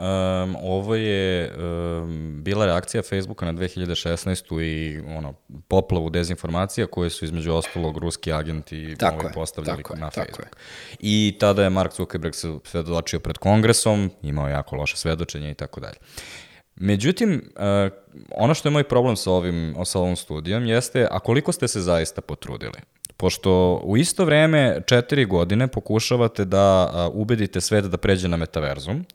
ovo 0.61 0.95
je 0.95 1.53
um, 1.53 2.43
bila 2.43 2.65
reakcija 2.65 3.03
Facebooka 3.03 3.45
na 3.45 3.53
2016. 3.53 4.61
i 4.63 4.99
ono, 5.17 5.33
poplavu 5.67 6.09
dezinformacija 6.09 6.87
koje 6.87 7.09
su 7.09 7.25
između 7.25 7.53
ostalog 7.53 7.97
ruski 7.97 8.33
agenti 8.33 8.95
tako 8.99 9.19
ovaj, 9.19 9.33
postavljali 9.33 9.83
tako 9.83 9.95
na 9.95 10.05
je, 10.05 10.11
Facebook. 10.11 10.49
Tako 10.49 10.57
je. 10.59 10.97
I 10.99 11.37
tada 11.39 11.63
je 11.63 11.69
Mark 11.69 11.93
Zuckerberg 11.93 12.35
se 12.35 12.57
svedočio 12.63 13.19
pred 13.19 13.37
kongresom, 13.37 14.11
imao 14.21 14.49
jako 14.49 14.75
loše 14.75 14.97
svedočenje 14.97 15.51
i 15.51 15.55
tako 15.55 15.79
dalje. 15.79 15.97
Međutim, 16.75 17.51
uh, 17.55 17.63
ono 18.35 18.53
što 18.53 18.67
je 18.67 18.71
moj 18.73 18.83
problem 18.83 19.15
sa, 19.15 19.31
ovim, 19.31 19.75
sa 19.85 19.99
ovom 19.99 20.15
studijom 20.15 20.65
jeste, 20.65 21.07
a 21.11 21.19
koliko 21.19 21.51
ste 21.51 21.67
se 21.67 21.81
zaista 21.81 22.21
potrudili? 22.21 22.79
Pošto 23.21 23.81
u 23.83 23.97
isto 23.97 24.25
vreme 24.25 24.81
četiri 24.85 25.25
godine 25.25 25.67
pokušavate 25.67 26.45
da 26.45 26.91
uh, 26.93 27.21
ubedite 27.21 27.61
svet 27.61 27.85
da 27.85 27.97
pređe 27.97 28.27
na 28.27 28.37
metaverzum, 28.37 29.05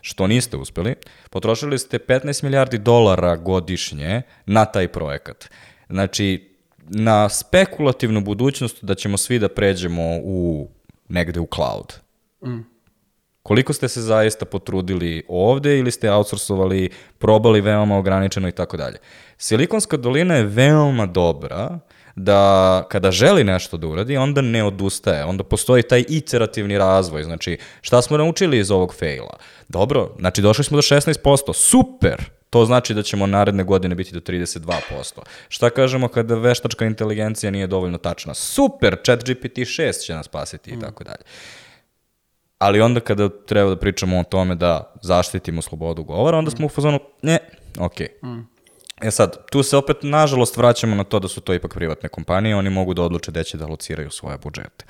što 0.00 0.26
niste 0.26 0.56
uspeli, 0.56 0.94
potrošili 1.30 1.78
ste 1.78 1.98
15 1.98 2.44
milijardi 2.44 2.78
dolara 2.78 3.36
godišnje 3.36 4.22
na 4.46 4.64
taj 4.64 4.88
projekat. 4.88 5.48
Znači, 5.90 6.50
na 6.78 7.28
spekulativnu 7.28 8.20
budućnost 8.20 8.84
da 8.84 8.94
ćemo 8.94 9.16
svi 9.16 9.38
da 9.38 9.48
pređemo 9.48 10.02
u 10.22 10.68
negde 11.08 11.40
u 11.40 11.48
cloud. 11.54 11.94
Mm. 12.44 12.62
Koliko 13.42 13.72
ste 13.72 13.88
se 13.88 14.00
zaista 14.00 14.44
potrudili 14.44 15.24
ovde 15.28 15.78
ili 15.78 15.90
ste 15.90 16.12
outsourcovali, 16.12 16.90
probali 17.18 17.60
veoma 17.60 17.98
ograničeno 17.98 18.48
i 18.48 18.52
tako 18.52 18.76
dalje. 18.76 18.98
Silikonska 19.38 19.96
dolina 19.96 20.34
je 20.34 20.44
veoma 20.44 21.06
dobra 21.06 21.78
da 22.16 22.82
kada 22.88 23.10
želi 23.10 23.44
nešto 23.44 23.76
da 23.76 23.86
uradi, 23.86 24.16
onda 24.16 24.40
ne 24.40 24.64
odustaje, 24.64 25.24
onda 25.24 25.44
postoji 25.44 25.82
taj 25.82 26.04
iterativni 26.08 26.78
razvoj, 26.78 27.22
znači 27.22 27.58
šta 27.80 28.02
smo 28.02 28.16
naučili 28.16 28.58
iz 28.58 28.70
ovog 28.70 28.94
faila? 28.94 29.36
Dobro, 29.68 30.14
znači 30.18 30.42
došli 30.42 30.64
smo 30.64 30.76
do 30.76 30.82
16%, 30.82 31.54
super, 31.54 32.24
to 32.50 32.64
znači 32.64 32.94
da 32.94 33.02
ćemo 33.02 33.26
naredne 33.26 33.64
godine 33.64 33.94
biti 33.94 34.14
do 34.14 34.20
32%. 34.20 34.70
Šta 35.48 35.70
kažemo 35.70 36.08
kada 36.08 36.34
veštačka 36.34 36.84
inteligencija 36.84 37.50
nije 37.50 37.66
dovoljno 37.66 37.98
tačna? 37.98 38.34
Super, 38.34 38.96
chat 39.04 39.22
GPT-6 39.22 40.06
će 40.06 40.14
nas 40.14 40.26
spasiti 40.26 40.70
i 40.70 40.80
tako 40.80 41.04
dalje. 41.04 41.22
Ali 42.58 42.80
onda 42.80 43.00
kada 43.00 43.28
treba 43.28 43.70
da 43.70 43.76
pričamo 43.76 44.20
o 44.20 44.24
tome 44.24 44.54
da 44.54 44.92
zaštitimo 45.02 45.62
slobodu 45.62 46.02
govora, 46.02 46.38
onda 46.38 46.50
smo 46.50 46.66
u 46.66 46.68
fazonu, 46.68 46.98
ne, 47.22 47.38
okej. 47.78 48.08
Okay. 48.22 48.26
Mm. 48.28 48.55
E 49.02 49.10
sad, 49.10 49.46
tu 49.50 49.62
se 49.62 49.76
opet, 49.76 49.96
nažalost, 50.02 50.56
vraćamo 50.56 50.96
na 50.96 51.04
to 51.04 51.18
da 51.18 51.28
su 51.28 51.40
to 51.40 51.54
ipak 51.54 51.74
privatne 51.74 52.08
kompanije, 52.08 52.56
oni 52.56 52.70
mogu 52.70 52.94
da 52.94 53.02
odluče 53.02 53.30
gde 53.30 53.44
će 53.44 53.58
da 53.58 53.66
lociraju 53.66 54.10
svoje 54.10 54.38
budžete. 54.38 54.84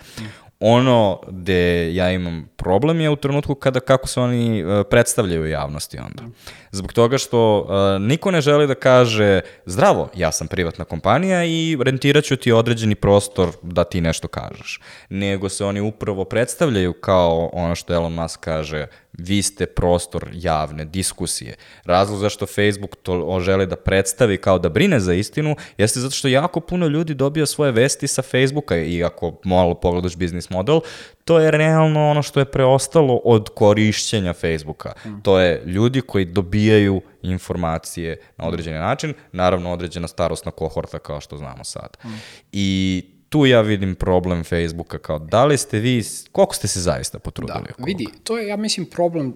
Ono 0.61 1.21
gde 1.29 1.95
ja 1.95 2.11
imam 2.11 2.49
problem 2.57 3.01
je 3.01 3.11
u 3.11 3.17
trenutku 3.17 3.55
kada 3.55 3.81
kako 3.81 4.09
se 4.09 4.21
oni 4.21 4.65
uh, 4.65 4.87
predstavljaju 4.91 5.47
javnosti 5.47 5.99
onda. 5.99 6.23
Zbog 6.71 6.93
toga 6.93 7.19
što 7.19 7.61
uh, 7.61 8.03
niko 8.03 8.31
ne 8.31 8.41
želi 8.41 8.67
da 8.67 8.75
kaže 8.75 9.41
zdravo, 9.67 10.09
ja 10.15 10.33
sam 10.33 10.49
privatna 10.49 10.85
kompanija 10.85 11.45
i 11.45 11.79
rentiraću 11.81 12.37
ti 12.37 12.53
određeni 12.53 12.95
prostor 12.95 13.49
da 13.63 13.85
ti 13.85 14.01
nešto 14.01 14.29
kažeš. 14.29 14.81
Nego 15.09 15.49
se 15.49 15.65
oni 15.65 15.81
upravo 15.81 16.25
predstavljaju 16.25 16.93
kao 16.93 17.51
ono 17.53 17.75
što 17.75 17.95
Elon 17.95 18.13
Musk 18.13 18.41
kaže 18.41 18.87
vi 19.19 19.43
ste 19.43 19.67
prostor 19.67 20.29
javne 20.33 20.85
diskusije. 20.85 21.55
Razlog 21.85 22.19
zašto 22.19 22.47
Facebook 22.47 22.97
to 23.03 23.41
želi 23.41 23.67
da 23.67 23.77
predstavi 23.77 24.37
kao 24.37 24.59
da 24.59 24.69
brine 24.69 25.01
za 25.01 25.15
istinu 25.15 25.57
jeste 25.79 26.01
zato 26.01 26.15
što 26.15 26.29
jako 26.29 26.61
puno 26.61 26.87
ljudi 26.87 27.15
dobija 27.15 27.47
svoje 27.47 27.73
vesti 27.73 28.07
sa 28.07 28.23
Facebooka 28.23 28.77
i 28.77 29.05
ako 29.05 29.41
malo 29.45 29.75
pogledaš 29.75 30.17
biznis 30.17 30.46
business 30.47 30.51
model, 30.51 30.81
to 31.25 31.39
je 31.39 31.51
realno 31.51 32.11
ono 32.11 32.23
što 32.23 32.41
je 32.41 32.45
preostalo 32.45 33.21
od 33.25 33.49
korišćenja 33.55 34.33
Facebooka. 34.33 34.93
Mm. 35.07 35.21
To 35.23 35.39
je 35.39 35.63
ljudi 35.67 36.01
koji 36.01 36.25
dobijaju 36.25 37.01
informacije 37.23 38.19
na 38.37 38.49
određeni 38.49 38.79
način, 38.79 39.15
naravno 39.33 39.73
određena 39.73 40.09
starostna 40.09 40.53
kohorta 40.53 40.99
kao 40.99 41.21
što 41.21 41.37
znamo 41.37 41.65
sad. 41.65 41.97
Mm. 42.05 42.09
I 42.53 43.05
tu 43.29 43.47
ja 43.47 43.61
vidim 43.61 43.95
problem 43.95 44.45
Facebooka 44.45 44.99
kao 44.99 45.19
da 45.19 45.45
li 45.45 45.59
ste 45.59 45.79
vi, 45.79 46.03
koliko 46.33 46.55
ste 46.55 46.69
se 46.69 46.81
zaista 46.81 47.19
potrudili? 47.19 47.69
Da, 47.79 47.85
vidi, 47.85 48.07
to 48.25 48.39
je, 48.39 48.49
ja 48.49 48.57
mislim, 48.57 48.87
problem 48.87 49.27
uh, 49.27 49.35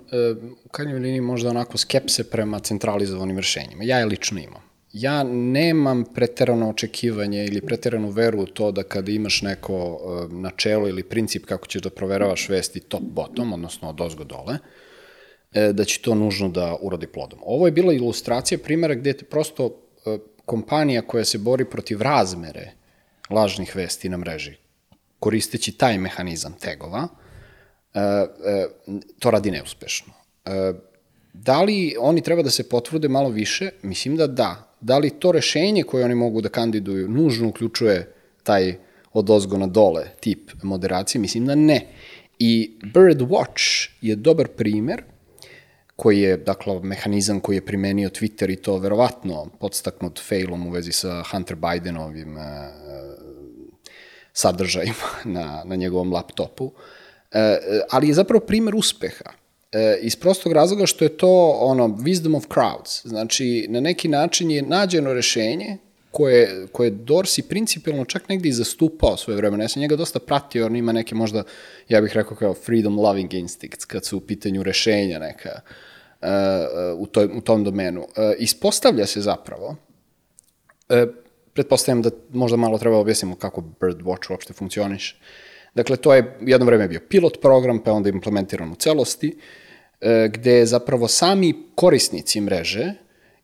u 0.65 0.69
krajnjoj 0.69 0.99
liniji 1.01 1.21
možda 1.21 1.51
onako 1.51 1.79
skepse 1.79 2.31
prema 2.31 2.59
centralizovanim 2.59 3.37
rešenjima. 3.37 3.85
Ja 3.85 3.99
je 3.99 4.07
lično 4.07 4.41
imam. 4.41 4.70
Ja 4.93 5.23
nemam 5.23 6.05
preterano 6.15 6.71
očekivanje 6.71 7.45
ili 7.45 7.61
preteranu 7.61 8.11
veru 8.11 8.43
u 8.43 8.47
to 8.47 8.73
da 8.73 8.83
kada 8.83 9.13
imaš 9.13 9.43
neko 9.43 9.77
uh, 9.77 10.33
načelo 10.33 10.89
ili 10.89 11.03
princip 11.03 11.47
kako 11.47 11.67
ćeš 11.67 11.83
da 11.83 11.91
proveravaš 11.91 12.49
vesti 12.49 12.81
top-bottom, 12.81 13.53
odnosno 13.55 13.89
od 13.89 14.01
ozgo 14.01 14.25
dole, 14.25 14.55
uh, 14.55 15.75
da 15.75 15.85
će 15.85 16.01
to 16.03 16.15
nužno 16.15 16.49
da 16.49 16.77
urodi 16.83 17.07
plodom. 17.07 17.39
Ovo 17.43 17.67
je 17.67 17.73
bila 17.73 17.93
ilustracija 17.93 18.59
primjera 18.59 18.95
gde 18.95 19.13
te 19.13 19.25
prosto 19.25 19.67
uh, 19.67 20.21
kompanija 20.45 21.03
koja 21.03 21.25
se 21.25 21.39
bori 21.39 21.65
protiv 21.65 22.03
razmere 22.03 22.73
lažnih 23.31 23.77
vesti 23.77 24.09
na 24.09 24.17
mreži, 24.17 24.57
koristeći 25.19 25.73
taj 25.73 25.99
mehanizam 25.99 26.53
tegova, 26.61 27.09
to 29.19 29.31
radi 29.31 29.51
neuspešno. 29.51 30.13
Da 31.33 31.63
li 31.63 31.97
oni 32.01 32.21
treba 32.21 32.43
da 32.43 32.51
se 32.51 32.69
potvrde 32.69 33.09
malo 33.09 33.29
više? 33.29 33.71
Mislim 33.83 34.17
da 34.17 34.27
da. 34.27 34.70
Da 34.81 34.99
li 34.99 35.11
to 35.11 35.33
rešenje 35.33 35.83
koje 35.83 36.05
oni 36.05 36.15
mogu 36.15 36.41
da 36.41 36.49
kandiduju 36.49 37.09
nužno 37.09 37.49
uključuje 37.49 38.13
taj 38.43 38.75
od 39.13 39.31
ozgo 39.31 39.59
na 39.59 39.67
dole 39.67 40.07
tip 40.21 40.51
moderacije? 40.63 41.21
Mislim 41.21 41.47
da 41.47 41.55
ne. 41.55 41.87
I 42.39 42.79
Birdwatch 42.95 43.91
je 44.01 44.17
dobar 44.17 44.49
primer 44.49 45.03
koji 45.97 46.21
je, 46.21 46.37
dakle, 46.37 46.81
mehanizam 46.83 47.41
koji 47.41 47.57
je 47.57 47.67
primenio 47.67 48.09
Twitter 48.09 48.53
i 48.53 48.57
to 48.57 48.79
verovatno 48.79 49.47
podstaknut 49.61 50.21
failom 50.29 50.67
u 50.67 50.71
vezi 50.71 50.93
sa 50.93 51.23
Hunter 51.23 51.57
Bidenovim 51.57 52.37
sadržajima 54.33 55.11
na, 55.37 55.63
na 55.65 55.77
njegovom 55.77 56.13
laptopu, 56.13 56.73
e, 57.33 57.59
ali 57.91 58.09
je 58.09 58.15
zapravo 58.15 58.47
primer 58.47 58.75
uspeha. 58.75 59.40
E, 59.73 59.99
iz 60.03 60.17
prostog 60.17 60.53
razloga 60.53 60.87
što 60.87 61.05
je 61.05 61.17
to 61.17 61.59
ono 61.61 61.89
wisdom 61.89 62.37
of 62.37 62.47
crowds. 62.47 63.09
Znači, 63.09 63.67
na 63.69 63.81
neki 63.81 64.09
način 64.09 64.51
je 64.51 64.63
nađeno 64.63 65.13
rešenje 65.13 65.77
koje, 66.11 66.67
koje 66.73 66.91
Dorsi 66.91 67.43
principijalno 67.43 68.05
čak 68.05 68.29
negde 68.29 68.49
i 68.49 68.53
zastupao 68.53 69.17
svoje 69.17 69.37
vremena. 69.37 69.65
Ja 69.65 69.69
sam 69.69 69.81
njega 69.81 69.97
dosta 69.97 70.19
pratio, 70.19 70.67
on 70.67 70.77
ima 70.77 70.93
neke 70.93 71.15
možda, 71.15 71.43
ja 71.89 72.01
bih 72.01 72.13
rekao 72.13 72.37
kao 72.37 72.55
freedom 72.55 72.99
loving 72.99 73.35
instincts, 73.35 73.85
kad 73.85 74.05
su 74.05 74.17
u 74.17 74.21
pitanju 74.21 74.63
rešenja 74.63 75.19
neka 75.19 75.61
uh, 76.23 76.29
u, 76.97 77.07
toj, 77.07 77.29
u 77.35 77.41
tom 77.41 77.65
domenu. 77.65 78.01
Uh, 78.01 78.07
ispostavlja 78.39 79.07
se 79.07 79.21
zapravo, 79.21 79.77
uh, 80.89 80.97
pretpostavljam 81.55 82.03
da 82.03 82.11
možda 82.33 82.57
malo 82.57 82.79
treba 82.79 82.97
da 82.97 83.01
objasnimo 83.01 83.37
kako 83.37 83.65
Birdwatch 83.81 84.31
uopšte 84.31 84.53
funkcioniše. 84.53 85.17
Dakle, 85.75 85.97
to 85.97 86.15
je 86.15 86.39
jedno 86.41 86.67
vreme 86.67 86.89
bio 86.89 87.01
pilot 87.09 87.41
program, 87.41 87.79
pa 87.79 87.91
je 87.91 87.95
onda 87.95 88.09
implementiran 88.09 88.73
u 88.73 88.75
celosti, 88.75 89.37
e, 90.01 90.29
gde 90.33 90.67
zapravo 90.67 91.09
sami 91.09 91.55
korisnici 91.75 92.41
mreže 92.41 92.95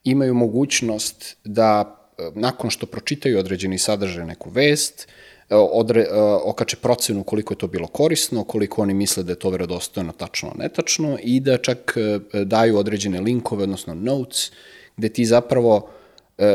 imaju 0.05 0.35
mogućnost 0.35 1.37
da 1.45 1.97
e, 2.19 2.23
nakon 2.35 2.71
što 2.71 2.87
pročitaju 2.87 3.39
određeni 3.39 3.79
sadržaj 3.79 4.27
neku 4.27 4.51
vest, 4.51 5.09
e, 5.51 5.55
odre, 5.55 6.07
okače 6.45 6.77
procenu 6.77 7.25
koliko 7.25 7.55
je 7.55 7.59
to 7.59 7.67
bilo 7.67 7.87
korisno, 7.87 8.45
koliko 8.45 8.83
oni 8.83 8.95
misle 8.95 9.23
da 9.23 9.33
je 9.33 9.39
to 9.39 9.51
verodostojno, 9.51 10.13
tačno, 10.13 10.53
netačno 10.59 11.19
i 11.23 11.41
da 11.41 11.59
čak 11.59 11.97
daju 12.45 12.79
određene 12.79 13.21
linkove, 13.21 13.63
odnosno 13.63 13.95
notes, 13.95 14.51
gde 14.97 15.09
ti 15.09 15.25
zapravo 15.25 15.89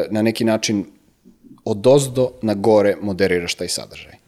na 0.09 0.21
neki 0.21 0.43
način 0.43 0.85
od 1.65 1.87
ozdo 1.87 2.31
na 2.41 2.53
gore 2.53 2.95
moderiraš 3.01 3.55
taj 3.55 3.67
sadržaj. 3.67 4.20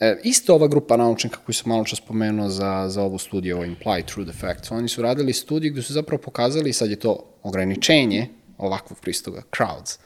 E, 0.00 0.16
isto 0.24 0.54
ova 0.54 0.68
grupa 0.68 0.96
naučnika 0.96 1.38
koji 1.46 1.54
su 1.54 1.68
malo 1.68 1.84
čas 1.84 1.98
spomenuo 1.98 2.48
za, 2.48 2.84
za 2.88 3.02
ovu 3.02 3.18
studiju 3.18 3.58
o 3.58 3.64
Implied 3.64 4.06
True 4.06 4.26
Defects, 4.26 4.70
oni 4.70 4.88
su 4.88 5.02
radili 5.02 5.32
studiju 5.32 5.72
gde 5.72 5.82
su 5.82 5.92
zapravo 5.92 6.22
pokazali, 6.22 6.72
sad 6.72 6.90
je 6.90 6.96
to 6.96 7.24
ograničenje 7.42 8.28
ovakvog 8.58 9.00
pristupa, 9.00 9.42
crowds, 9.50 9.98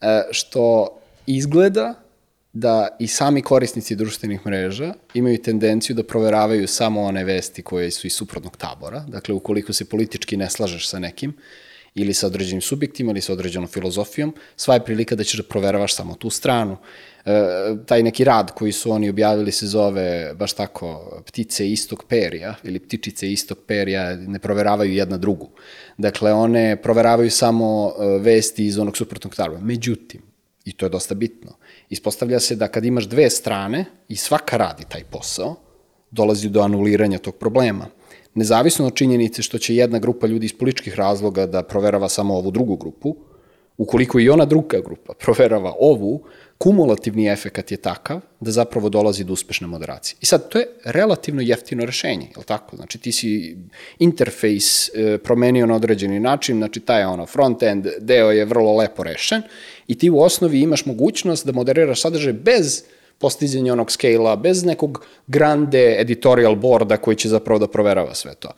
e, 0.00 0.22
što 0.30 0.88
izgleda 1.26 1.94
da 2.52 2.96
i 3.00 3.06
sami 3.06 3.42
korisnici 3.42 3.96
društvenih 3.96 4.46
mreža 4.46 4.94
imaju 5.14 5.42
tendenciju 5.42 5.96
da 5.96 6.02
proveravaju 6.02 6.68
samo 6.68 7.02
one 7.02 7.24
vesti 7.24 7.62
koje 7.62 7.90
su 7.90 8.06
iz 8.06 8.14
suprotnog 8.14 8.56
tabora. 8.56 9.00
Dakle, 9.08 9.34
ukoliko 9.34 9.72
se 9.72 9.84
politički 9.84 10.36
ne 10.36 10.50
slažeš 10.50 10.88
sa 10.88 10.98
nekim, 10.98 11.36
ili 11.94 12.14
sa 12.14 12.26
određenim 12.26 12.60
subjektima 12.60 13.10
ili 13.10 13.20
sa 13.20 13.32
određenom 13.32 13.68
filozofijom, 13.68 14.34
sva 14.56 14.74
je 14.74 14.84
prilika 14.84 15.14
da 15.14 15.24
ćeš 15.24 15.36
da 15.36 15.48
proveravaš 15.48 15.94
samo 15.94 16.14
tu 16.14 16.30
stranu. 16.30 16.76
E, 17.24 17.32
taj 17.86 18.02
neki 18.02 18.24
rad 18.24 18.50
koji 18.50 18.72
su 18.72 18.90
oni 18.90 19.08
objavili 19.08 19.52
se 19.52 19.66
zove 19.66 20.34
baš 20.34 20.52
tako 20.52 21.22
ptice 21.26 21.70
istog 21.70 22.04
perija 22.08 22.54
ili 22.62 22.78
ptičice 22.78 23.32
istog 23.32 23.58
perija 23.66 24.16
ne 24.16 24.38
proveravaju 24.38 24.92
jedna 24.92 25.16
drugu. 25.16 25.50
Dakle, 25.98 26.32
one 26.32 26.82
proveravaju 26.82 27.30
samo 27.30 27.92
e, 27.98 28.18
vesti 28.18 28.66
iz 28.66 28.78
onog 28.78 28.96
suprotnog 28.96 29.34
tarva. 29.34 29.60
Međutim, 29.60 30.22
i 30.64 30.72
to 30.72 30.86
je 30.86 30.90
dosta 30.90 31.14
bitno, 31.14 31.56
ispostavlja 31.88 32.40
se 32.40 32.56
da 32.56 32.68
kad 32.68 32.84
imaš 32.84 33.04
dve 33.04 33.30
strane 33.30 33.84
i 34.08 34.16
svaka 34.16 34.56
radi 34.56 34.84
taj 34.88 35.04
posao, 35.04 35.56
dolazi 36.10 36.48
do 36.48 36.60
anuliranja 36.60 37.18
tog 37.18 37.36
problema 37.36 37.86
nezavisno 38.34 38.86
od 38.86 38.94
činjenice 38.94 39.42
što 39.42 39.58
će 39.58 39.74
jedna 39.74 39.98
grupa 39.98 40.26
ljudi 40.26 40.46
iz 40.46 40.52
političkih 40.52 40.94
razloga 40.94 41.46
da 41.46 41.62
proverava 41.62 42.08
samo 42.08 42.36
ovu 42.36 42.50
drugu 42.50 42.76
grupu, 42.76 43.16
ukoliko 43.80 44.20
i 44.20 44.28
ona 44.28 44.44
druga 44.44 44.80
grupa 44.80 45.12
proverava 45.14 45.74
ovu, 45.78 46.22
kumulativni 46.58 47.28
efekat 47.28 47.70
je 47.70 47.76
takav 47.76 48.20
da 48.40 48.50
zapravo 48.50 48.88
dolazi 48.88 49.24
do 49.24 49.32
uspešne 49.32 49.66
moderacije. 49.66 50.16
I 50.20 50.26
sad, 50.26 50.48
to 50.48 50.58
je 50.58 50.66
relativno 50.84 51.42
jeftino 51.42 51.86
rešenje, 51.86 52.26
je 52.26 52.38
li 52.38 52.44
tako? 52.44 52.76
Znači, 52.76 52.98
ti 52.98 53.12
si 53.12 53.56
interfejs 53.98 54.88
e, 54.88 55.18
promenio 55.18 55.66
na 55.66 55.74
određeni 55.74 56.20
način, 56.20 56.56
znači 56.56 56.80
taj 56.80 57.04
ono 57.04 57.26
front-end 57.26 57.88
deo 57.98 58.30
je 58.30 58.44
vrlo 58.44 58.76
lepo 58.76 59.02
rešen 59.02 59.42
i 59.86 59.98
ti 59.98 60.10
u 60.10 60.20
osnovi 60.20 60.60
imaš 60.60 60.86
mogućnost 60.86 61.46
da 61.46 61.52
moderiraš 61.52 62.02
sadržaj 62.02 62.32
bez 62.32 62.84
postizanje 63.20 63.72
onog 63.72 63.92
scale-a, 63.92 64.36
bez 64.36 64.64
nekog 64.64 65.04
grande 65.26 65.96
editorial 66.00 66.54
boarda 66.54 66.96
koji 66.96 67.16
će 67.16 67.28
zapravo 67.28 67.58
da 67.58 67.68
proverava 67.68 68.14
sve 68.14 68.34
to. 68.34 68.48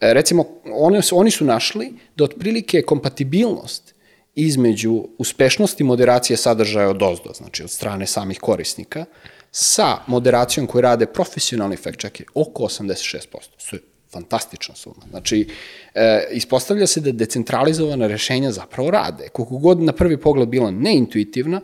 E, 0.00 0.14
recimo, 0.14 0.44
oni, 0.72 1.00
oni 1.12 1.30
su 1.30 1.44
našli 1.44 1.92
da 2.16 2.24
otprilike 2.24 2.82
kompatibilnost 2.82 3.94
između 4.34 5.08
uspešnosti 5.18 5.84
moderacije 5.84 6.36
sadržaja 6.36 6.88
od 6.90 7.02
ozdo, 7.02 7.32
znači 7.34 7.62
od 7.62 7.70
strane 7.70 8.06
samih 8.06 8.40
korisnika, 8.40 9.04
sa 9.50 9.98
moderacijom 10.06 10.66
koju 10.66 10.82
rade 10.82 11.06
profesionalni 11.06 11.76
fact 11.76 12.00
check 12.00 12.20
je 12.20 12.26
oko 12.34 12.62
86%. 12.62 13.26
To 13.70 13.76
je 13.76 13.80
fantastična 14.12 14.74
suma. 14.74 15.06
Znači, 15.10 15.48
e, 15.94 16.28
ispostavlja 16.32 16.86
se 16.86 17.00
da 17.00 17.12
decentralizovana 17.12 18.06
rešenja 18.06 18.52
zapravo 18.52 18.90
rade. 18.90 19.28
Koliko 19.32 19.58
god 19.58 19.80
na 19.80 19.92
prvi 19.92 20.16
pogled 20.20 20.48
bila 20.48 20.70
neintuitivna, 20.70 21.60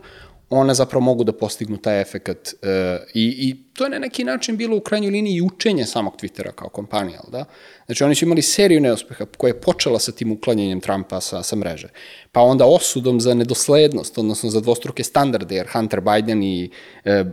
one 0.51 0.73
zapravo 0.73 1.01
mogu 1.01 1.23
da 1.23 1.33
postignu 1.33 1.77
taj 1.77 2.01
efekat 2.01 2.53
uh, 2.53 2.69
i, 3.13 3.49
i 3.49 3.55
to 3.73 3.83
je 3.83 3.89
na 3.89 3.99
neki 3.99 4.23
način 4.23 4.57
bilo 4.57 4.77
u 4.77 4.79
krajnjoj 4.79 5.11
liniji 5.11 5.41
učenje 5.41 5.85
samog 5.85 6.13
Twittera 6.21 6.51
kao 6.51 6.69
kompanija, 6.69 7.21
da? 7.31 7.45
Znači 7.85 8.03
oni 8.03 8.15
su 8.15 8.25
imali 8.25 8.41
seriju 8.41 8.81
neuspeha 8.81 9.25
koja 9.37 9.49
je 9.49 9.61
počela 9.61 9.99
sa 9.99 10.11
tim 10.11 10.31
uklanjanjem 10.31 10.79
Trumpa 10.79 11.21
sa, 11.21 11.43
sa 11.43 11.55
mreže, 11.55 11.87
pa 12.31 12.41
onda 12.41 12.65
osudom 12.65 13.21
za 13.21 13.33
nedoslednost, 13.33 14.17
odnosno 14.17 14.49
za 14.49 14.59
dvostruke 14.61 15.03
standarde, 15.03 15.55
jer 15.55 15.67
Hunter 15.73 16.01
Biden 16.01 16.43
i 16.43 16.69
e, 17.05 17.25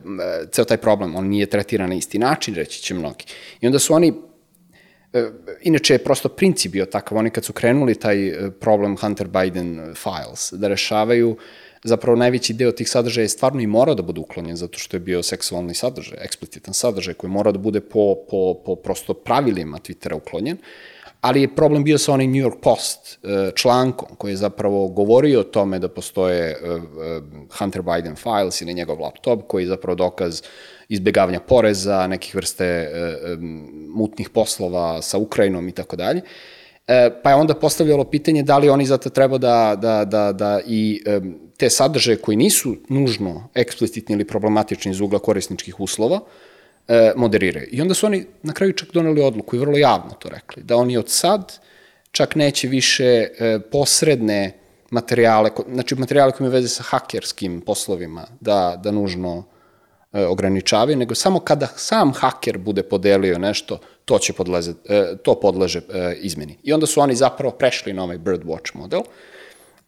ceo 0.52 0.64
taj 0.64 0.76
problem, 0.76 1.16
on 1.16 1.26
nije 1.26 1.46
tretiran 1.46 1.88
na 1.88 1.94
isti 1.94 2.18
način, 2.18 2.54
reći 2.54 2.82
će 2.82 2.94
mnogi. 2.94 3.24
I 3.60 3.66
onda 3.66 3.78
su 3.78 3.94
oni 3.94 4.12
E, 5.12 5.30
inače 5.62 5.94
je 5.94 6.04
prosto 6.04 6.28
princip 6.28 6.72
bio 6.72 6.86
takav, 6.86 7.18
oni 7.18 7.30
kad 7.30 7.44
su 7.44 7.52
krenuli 7.52 7.94
taj 7.94 8.32
problem 8.60 8.96
Hunter 8.96 9.28
Biden 9.28 9.94
files 9.94 10.52
da 10.52 10.68
rešavaju, 10.68 11.36
zapravo 11.84 12.16
najveći 12.16 12.52
deo 12.54 12.72
tih 12.72 12.90
sadržaja 12.90 13.24
je 13.24 13.28
stvarno 13.28 13.60
i 13.60 13.66
mora 13.66 13.94
da 13.94 14.02
bude 14.02 14.20
uklonjen 14.20 14.56
zato 14.56 14.78
što 14.78 14.96
je 14.96 15.00
bio 15.00 15.22
seksualni 15.22 15.74
sadržaj, 15.74 16.18
eksplicitan 16.20 16.74
sadržaj 16.74 17.14
koji 17.14 17.30
mora 17.30 17.52
da 17.52 17.58
bude 17.58 17.80
po, 17.80 18.14
po, 18.30 18.54
po 18.66 18.76
prosto 18.76 19.14
pravilima 19.14 19.78
Twittera 19.78 20.14
uklonjen, 20.14 20.56
ali 21.20 21.40
je 21.40 21.54
problem 21.54 21.84
bio 21.84 21.98
sa 21.98 22.12
onim 22.12 22.30
New 22.30 22.42
York 22.42 22.60
Post 22.62 23.18
e, 23.24 23.50
člankom 23.54 24.08
koji 24.18 24.32
je 24.32 24.36
zapravo 24.36 24.88
govorio 24.88 25.40
o 25.40 25.44
tome 25.44 25.78
da 25.78 25.88
postoje 25.88 26.50
e, 26.50 26.54
e, 26.54 26.80
Hunter 27.58 27.82
Biden 27.82 28.16
files 28.16 28.60
ili 28.60 28.74
njegov 28.74 29.00
laptop 29.00 29.40
koji 29.46 29.62
je 29.62 29.68
zapravo 29.68 29.94
dokaz 29.94 30.42
izbegavanja 30.88 31.40
poreza, 31.40 32.06
nekih 32.06 32.34
vrste 32.34 32.90
mutnih 33.94 34.30
poslova 34.30 35.02
sa 35.02 35.18
Ukrajinom 35.18 35.68
i 35.68 35.72
tako 35.72 35.96
dalje. 35.96 36.20
Pa 37.22 37.30
je 37.30 37.36
onda 37.36 37.54
postavljalo 37.54 38.04
pitanje 38.04 38.42
da 38.42 38.58
li 38.58 38.68
oni 38.68 38.86
zato 38.86 39.10
treba 39.10 39.38
da, 39.38 39.76
da, 39.80 40.04
da, 40.04 40.32
da 40.32 40.60
i 40.66 41.02
te 41.58 41.70
sadržaje 41.70 42.16
koji 42.16 42.36
nisu 42.36 42.76
nužno 42.88 43.48
eksplicitni 43.54 44.14
ili 44.14 44.24
problematični 44.24 44.92
iz 44.92 45.00
ugla 45.00 45.18
korisničkih 45.18 45.80
uslova, 45.80 46.20
e, 46.88 47.12
moderiraju. 47.16 47.68
I 47.70 47.80
onda 47.80 47.94
su 47.94 48.06
oni 48.06 48.26
na 48.42 48.52
kraju 48.52 48.72
čak 48.72 48.92
doneli 48.92 49.22
odluku 49.22 49.56
i 49.56 49.58
vrlo 49.58 49.78
javno 49.78 50.14
to 50.18 50.28
rekli, 50.28 50.62
da 50.62 50.76
oni 50.76 50.96
od 50.96 51.10
sad 51.10 51.58
čak 52.10 52.36
neće 52.36 52.68
više 52.68 53.04
e, 53.04 53.58
posredne 53.72 54.52
materijale, 54.90 55.50
znači 55.72 55.94
materijale 55.94 56.32
koje 56.32 56.46
imaju 56.46 56.52
veze 56.52 56.68
sa 56.68 56.82
hakerskim 56.82 57.60
poslovima, 57.60 58.26
da, 58.40 58.80
da 58.82 58.90
nužno 58.90 59.44
e, 60.12 60.24
ograničavaju, 60.26 60.96
nego 60.96 61.14
samo 61.14 61.40
kada 61.40 61.66
sam 61.76 62.12
haker 62.12 62.58
bude 62.58 62.82
podelio 62.82 63.38
nešto, 63.38 63.78
to 64.04 64.18
će 64.18 64.32
podleze, 64.32 64.72
to 65.22 65.34
podleže 65.40 65.80
izmeni. 66.20 66.58
I 66.62 66.72
onda 66.72 66.86
su 66.86 67.00
oni 67.00 67.14
zapravo 67.14 67.50
prešli 67.52 67.92
na 67.92 68.02
ovaj 68.02 68.18
Birdwatch 68.18 68.74
model, 68.76 69.02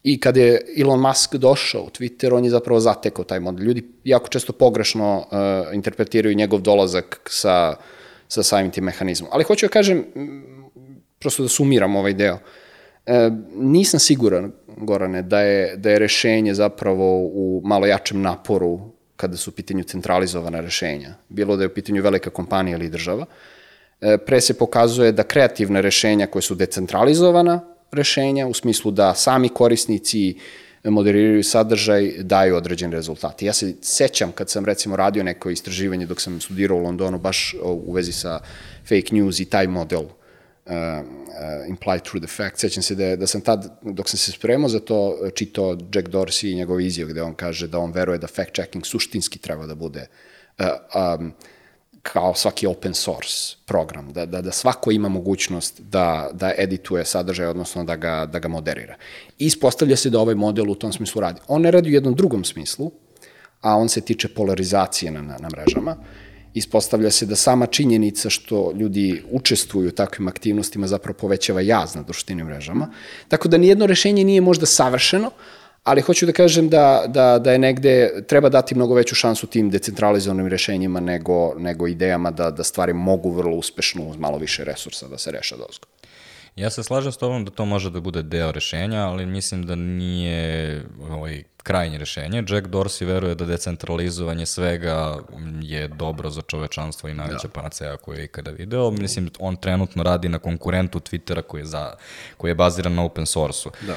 I 0.03 0.19
kada 0.19 0.39
je 0.39 0.61
Elon 0.77 0.99
Musk 0.99 1.35
došao 1.35 1.81
u 1.81 1.89
Twitter, 1.89 2.33
on 2.33 2.43
je 2.43 2.49
zapravo 2.49 2.79
zatekao 2.79 3.25
taj 3.25 3.39
model. 3.39 3.65
Ljudi 3.65 3.83
jako 4.03 4.27
često 4.27 4.53
pogrešno 4.53 5.17
uh, 5.17 5.75
interpretiraju 5.75 6.35
njegov 6.35 6.61
dolazak 6.61 7.29
sa, 7.29 7.75
sa 8.27 8.43
samim 8.43 8.71
tim 8.71 8.83
mehanizmom. 8.83 9.29
Ali 9.33 9.43
hoću 9.43 9.65
da 9.65 9.69
kažem, 9.69 10.05
m, 10.15 10.43
prosto 11.19 11.43
da 11.43 11.49
sumiram 11.49 11.95
ovaj 11.95 12.13
deo, 12.13 12.37
e, 13.05 13.29
nisam 13.55 13.99
siguran, 13.99 14.51
Gorane, 14.77 15.21
da 15.21 15.41
je, 15.41 15.77
da 15.77 15.89
je 15.89 15.99
rešenje 15.99 16.53
zapravo 16.53 17.19
u 17.19 17.61
malo 17.65 17.85
jačem 17.85 18.21
naporu 18.21 18.79
kada 19.15 19.37
su 19.37 19.49
u 19.49 19.53
pitanju 19.53 19.83
centralizovana 19.83 20.59
rešenja. 20.59 21.13
Bilo 21.29 21.55
da 21.55 21.63
je 21.63 21.67
u 21.67 21.73
pitanju 21.73 22.03
velika 22.03 22.29
kompanija 22.29 22.77
ili 22.77 22.89
država. 22.89 23.25
E, 24.01 24.17
pre 24.17 24.41
se 24.41 24.57
pokazuje 24.57 25.11
da 25.11 25.23
kreativna 25.23 25.81
rešenja 25.81 26.27
koje 26.27 26.41
su 26.41 26.55
decentralizovana 26.55 27.70
rešenja, 27.91 28.47
u 28.47 28.53
smislu 28.53 28.91
da 28.91 29.13
sami 29.15 29.49
korisnici 29.49 30.35
moderiraju 30.83 31.43
sadržaj, 31.43 32.13
daju 32.19 32.55
određen 32.55 32.91
rezultat. 32.91 33.41
Ja 33.41 33.53
se 33.53 33.73
sećam 33.81 34.31
kad 34.31 34.49
sam 34.49 34.65
recimo 34.65 34.95
radio 34.95 35.23
neko 35.23 35.49
istraživanje 35.49 36.05
dok 36.05 36.21
sam 36.21 36.41
studirao 36.41 36.77
u 36.77 36.83
Londonu, 36.83 37.19
baš 37.19 37.55
u 37.63 37.93
vezi 37.93 38.11
sa 38.11 38.39
fake 38.83 39.07
news 39.11 39.39
i 39.39 39.45
taj 39.45 39.67
model 39.67 40.01
uh, 40.01 40.11
uh, 40.65 41.69
implied 41.69 42.01
through 42.01 42.25
the 42.25 42.35
fact. 42.35 42.57
Sećam 42.57 42.83
se 42.83 42.95
da, 42.95 43.15
da 43.15 43.27
sam 43.27 43.41
tad, 43.41 43.79
dok 43.81 44.09
sam 44.09 44.17
se 44.17 44.31
spremao 44.31 44.69
za 44.69 44.79
to, 44.79 45.17
čitao 45.35 45.77
Jack 45.93 46.07
Dorsey 46.07 46.51
i 46.51 46.55
njegov 46.55 46.81
izjav 46.81 47.09
gde 47.09 47.21
on 47.21 47.33
kaže 47.33 47.67
da 47.67 47.79
on 47.79 47.91
veruje 47.91 48.17
da 48.17 48.27
fact 48.27 48.55
checking 48.55 48.85
suštinski 48.85 49.39
treba 49.39 49.65
da 49.65 49.75
bude 49.75 50.07
uh, 50.59 50.65
um, 51.19 51.33
kao 52.01 52.33
svaki 52.35 52.67
open 52.67 52.93
source 52.93 53.55
program, 53.65 54.13
da, 54.13 54.25
da, 54.25 54.41
da 54.41 54.51
svako 54.51 54.91
ima 54.91 55.09
mogućnost 55.09 55.81
da, 55.81 56.29
da 56.33 56.51
edituje 56.57 57.05
sadržaj, 57.05 57.47
odnosno 57.47 57.83
da 57.83 57.95
ga, 57.95 58.25
da 58.25 58.39
ga 58.39 58.47
moderira. 58.47 58.95
I 59.39 59.45
ispostavlja 59.45 59.95
se 59.95 60.09
da 60.09 60.19
ovaj 60.19 60.35
model 60.35 60.69
u 60.69 60.75
tom 60.75 60.93
smislu 60.93 61.21
radi. 61.21 61.39
On 61.47 61.61
ne 61.61 61.71
radi 61.71 61.89
u 61.89 61.93
jednom 61.93 62.15
drugom 62.15 62.43
smislu, 62.43 62.91
a 63.61 63.75
on 63.75 63.89
se 63.89 64.01
tiče 64.01 64.27
polarizacije 64.27 65.11
na, 65.11 65.21
na, 65.21 65.37
na 65.39 65.49
mrežama. 65.49 65.95
Ispostavlja 66.53 67.11
se 67.11 67.25
da 67.25 67.35
sama 67.35 67.65
činjenica 67.65 68.29
što 68.29 68.71
ljudi 68.75 69.23
učestvuju 69.31 69.87
u 69.87 69.91
takvim 69.91 70.27
aktivnostima 70.27 70.87
zapravo 70.87 71.17
povećava 71.17 71.61
jaz 71.61 71.95
na 71.95 72.01
društvenim 72.01 72.45
mrežama. 72.45 72.89
Tako 73.27 73.47
da 73.47 73.57
nijedno 73.57 73.85
rešenje 73.85 74.23
nije 74.23 74.41
možda 74.41 74.65
savršeno, 74.65 75.31
ali 75.83 76.01
hoću 76.01 76.25
da 76.25 76.31
kažem 76.31 76.69
da, 76.69 77.03
da, 77.07 77.39
da 77.39 77.51
je 77.51 77.59
negde, 77.59 78.23
treba 78.27 78.49
dati 78.49 78.75
mnogo 78.75 78.93
veću 78.93 79.15
šansu 79.15 79.47
tim 79.47 79.69
decentralizovanim 79.69 80.47
rešenjima 80.47 80.99
nego, 80.99 81.53
nego 81.57 81.87
idejama 81.87 82.31
da, 82.31 82.51
da 82.51 82.63
stvari 82.63 82.93
mogu 82.93 83.31
vrlo 83.31 83.55
uspešno 83.55 84.03
uz 84.03 84.17
malo 84.17 84.37
više 84.37 84.63
resursa 84.63 85.07
da 85.07 85.17
se 85.17 85.31
reša 85.31 85.55
dozgo. 85.55 85.85
Ja 86.55 86.69
se 86.69 86.83
slažem 86.83 87.11
s 87.11 87.17
tobom 87.17 87.45
da 87.45 87.51
to 87.51 87.65
može 87.65 87.89
da 87.89 87.99
bude 87.99 88.21
deo 88.21 88.51
rešenja, 88.51 89.07
ali 89.07 89.25
mislim 89.25 89.65
da 89.65 89.75
nije 89.75 90.83
ovaj, 91.09 91.43
krajnje 91.63 91.97
rešenje. 91.97 92.43
Jack 92.47 92.67
Dorsey 92.67 93.05
veruje 93.05 93.35
da 93.35 93.45
decentralizovanje 93.45 94.45
svega 94.45 95.17
je 95.61 95.87
dobro 95.87 96.29
za 96.29 96.41
čovečanstvo 96.41 97.09
i 97.09 97.13
najveća 97.13 97.47
da. 97.47 97.53
panacea 97.53 97.97
koju 97.97 98.17
je 98.17 98.25
ikada 98.25 98.51
video. 98.51 98.91
Mislim, 98.91 99.29
on 99.39 99.55
trenutno 99.55 100.03
radi 100.03 100.29
na 100.29 100.39
konkurentu 100.39 100.99
Twittera 100.99 101.41
koji 101.41 101.61
je, 101.61 101.65
za, 101.65 101.93
koji 102.37 102.51
je 102.51 102.55
baziran 102.55 102.95
na 102.95 103.03
open 103.03 103.25
source-u. 103.25 103.71
Da. 103.81 103.95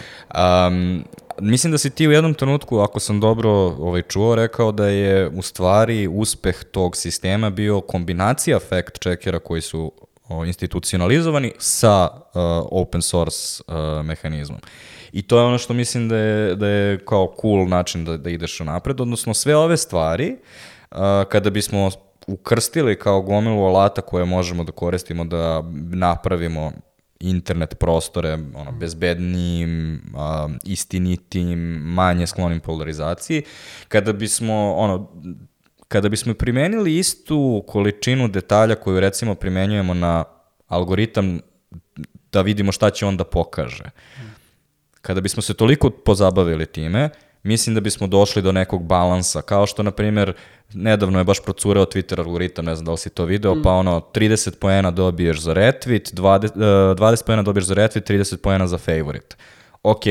Um, 0.67 1.05
mislim 1.41 1.71
da 1.71 1.79
si 1.79 1.91
ti 1.91 2.09
u 2.09 2.13
jednom 2.13 2.35
trenutku, 2.35 2.79
ako 2.79 3.01
sam 3.01 3.21
dobro 3.21 3.51
ovaj, 3.51 4.03
čuo, 4.03 4.35
rekao 4.35 4.73
da 4.73 4.87
je 4.87 5.29
u 5.29 5.43
stvari 5.43 6.09
uspeh 6.09 6.65
tog 6.65 6.97
sistema 6.97 7.51
bio 7.51 7.81
kombinacija 7.81 8.59
fact 8.59 8.99
checkera 9.03 9.39
koji 9.39 9.61
su 9.61 9.93
o, 10.29 10.45
institucionalizovani 10.45 11.53
sa 11.59 12.09
uh, 12.13 12.41
open 12.71 13.03
source 13.03 13.63
uh, 13.67 14.05
mehanizmom. 14.05 14.61
I 15.13 15.23
to 15.23 15.39
je 15.39 15.45
ono 15.45 15.59
što 15.59 15.75
mislim 15.75 16.09
da 16.09 16.17
je, 16.17 16.55
da 16.55 16.69
je 16.69 16.99
kao 17.05 17.35
cool 17.41 17.69
način 17.69 18.05
da, 18.05 18.17
da 18.17 18.31
ideš 18.31 18.61
napred, 18.61 19.01
odnosno 19.01 19.35
sve 19.35 19.57
ove 19.57 19.77
stvari, 19.77 20.37
uh, 20.91 20.99
kada 21.29 21.51
bismo 21.51 21.91
ukrstili 22.27 22.99
kao 22.99 23.23
gomilu 23.23 23.65
alata 23.65 24.03
koje 24.03 24.25
možemo 24.25 24.65
da 24.65 24.73
koristimo 24.73 25.25
da 25.25 25.63
napravimo 25.93 26.73
internet 27.21 27.79
prostore 27.79 28.33
ono, 28.55 28.73
bezbednijim, 28.73 30.03
uh, 30.15 30.53
istinitim, 30.65 31.59
manje 31.83 32.27
sklonim 32.27 32.61
polarizaciji, 32.61 33.43
kada 33.89 34.13
bismo 34.13 34.75
ono, 34.77 35.11
kada 35.89 36.09
bismo 36.09 36.35
primenili 36.35 36.99
istu 36.99 37.65
količinu 37.67 38.29
detalja 38.29 38.75
koju 38.75 39.01
recimo 39.01 39.35
primenjujemo 39.35 39.95
na 39.95 40.25
algoritam 40.67 41.41
da 42.33 42.43
vidimo 42.43 42.73
šta 42.73 42.91
će 42.91 43.07
on 43.07 43.17
da 43.17 43.25
pokaže. 43.25 43.85
Kada 45.01 45.21
bismo 45.21 45.43
se 45.43 45.55
toliko 45.55 45.91
pozabavili 45.91 46.67
time, 46.67 47.11
mislim 47.45 47.75
da 47.75 47.81
bismo 47.81 48.07
došli 48.07 48.43
do 48.43 48.53
nekog 48.53 48.83
balansa, 48.83 49.43
kao 49.43 49.67
što, 49.67 49.83
na 49.83 49.91
primjer, 49.91 50.33
nedavno 50.73 51.19
je 51.19 51.25
baš 51.25 51.43
procureo 51.43 51.85
Twitter 51.85 52.19
algoritam, 52.19 52.65
ne 52.65 52.75
znam 52.75 52.85
da 52.85 52.91
li 52.91 52.99
si 52.99 53.11
to 53.11 53.25
video, 53.25 53.55
mm. 53.55 53.63
pa 53.63 53.71
ono, 53.71 54.01
30 54.15 54.59
poena 54.59 54.91
dobiješ 54.91 55.41
za 55.41 55.55
retweet, 55.55 56.15
20, 56.15 56.45
uh, 56.45 56.99
20 56.99 57.27
poena 57.27 57.43
dobiješ 57.43 57.65
za 57.65 57.75
retweet, 57.75 58.13
30 58.13 58.37
poena 58.37 58.67
za 58.67 58.79
favorite. 58.79 59.37
Ok, 59.83 60.05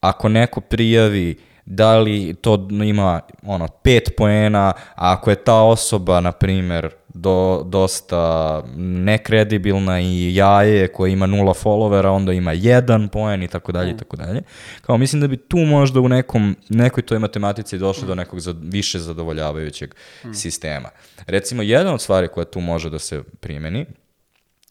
ako 0.00 0.28
neko 0.28 0.60
prijavi 0.60 1.38
da 1.70 1.98
li 1.98 2.34
to 2.34 2.68
ima 2.70 3.20
ono 3.46 3.68
5 3.84 4.00
poena, 4.16 4.68
a 4.68 5.12
ako 5.12 5.30
je 5.30 5.36
ta 5.36 5.62
osoba 5.62 6.20
na 6.20 6.32
primer 6.32 6.90
do, 7.20 7.62
dosta 7.66 8.62
nekredibilna 8.76 10.00
i 10.00 10.34
jaje 10.34 10.88
koja 10.88 11.12
ima 11.12 11.26
nula 11.26 11.54
followera, 11.54 12.06
onda 12.06 12.32
ima 12.32 12.52
jedan 12.52 13.08
poen 13.08 13.42
i 13.42 13.48
tako 13.48 13.72
dalje 13.72 13.90
i 13.90 13.96
tako 13.96 14.16
dalje. 14.16 14.42
Kao 14.80 14.98
mislim 14.98 15.20
da 15.20 15.28
bi 15.28 15.36
tu 15.36 15.58
možda 15.58 16.00
u 16.00 16.08
nekom, 16.08 16.56
nekoj 16.68 17.02
toj 17.02 17.18
matematici 17.18 17.78
došlo 17.78 18.06
do 18.06 18.14
nekog 18.14 18.40
za, 18.40 18.54
više 18.62 18.98
zadovoljavajućeg 18.98 19.94
sistema. 20.34 20.88
Recimo, 21.26 21.62
jedna 21.62 21.94
od 21.94 22.00
stvari 22.00 22.28
koja 22.28 22.44
tu 22.44 22.60
može 22.60 22.90
da 22.90 22.98
se 22.98 23.22
primeni 23.40 23.86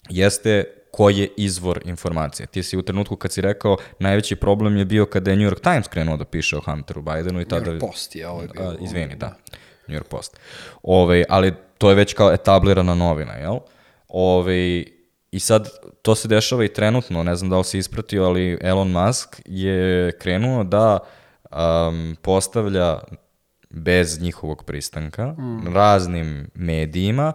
jeste 0.09 0.63
ko 0.91 1.09
je 1.09 1.29
izvor 1.37 1.81
informacije. 1.85 2.47
Ti 2.47 2.63
si 2.63 2.77
u 2.77 2.81
trenutku 2.81 3.15
kad 3.15 3.31
si 3.31 3.41
rekao 3.41 3.77
najveći 3.99 4.35
problem 4.35 4.77
je 4.77 4.85
bio 4.85 5.05
kada 5.05 5.31
je 5.31 5.37
New 5.37 5.49
York 5.49 5.61
Times 5.61 5.87
krenuo 5.87 6.17
da 6.17 6.25
piše 6.25 6.57
o 6.57 6.61
Hunteru 6.61 7.01
Bidenu 7.01 7.41
i 7.41 7.45
tada... 7.45 7.65
New 7.65 7.73
York 7.73 7.79
Post 7.79 8.15
je 8.15 8.27
ovo 8.27 8.41
je 8.41 8.47
bilo. 8.47 8.69
A, 8.69 8.75
izvini, 8.81 9.15
da. 9.15 9.37
New 9.87 9.97
York 9.99 10.07
Post. 10.09 10.39
Ove, 10.83 11.23
ali 11.29 11.53
to 11.77 11.89
je 11.89 11.95
već 11.95 12.13
kao 12.13 12.33
etablirana 12.33 12.95
novina, 12.95 13.33
jel? 13.33 13.57
Ove, 14.07 14.83
I 15.31 15.39
sad, 15.39 15.69
to 16.01 16.15
se 16.15 16.27
dešava 16.27 16.65
i 16.65 16.73
trenutno, 16.73 17.23
ne 17.23 17.35
znam 17.35 17.49
da 17.49 17.57
li 17.57 17.63
si 17.63 17.77
ispratio, 17.77 18.25
ali 18.25 18.57
Elon 18.61 18.91
Musk 18.91 19.41
je 19.45 20.11
krenuo 20.19 20.63
da 20.63 20.99
um, 21.51 22.15
postavlja 22.21 22.99
bez 23.69 24.21
njihovog 24.21 24.63
pristanka 24.63 25.25
mm. 25.27 25.73
raznim 25.73 26.49
medijima 26.53 27.33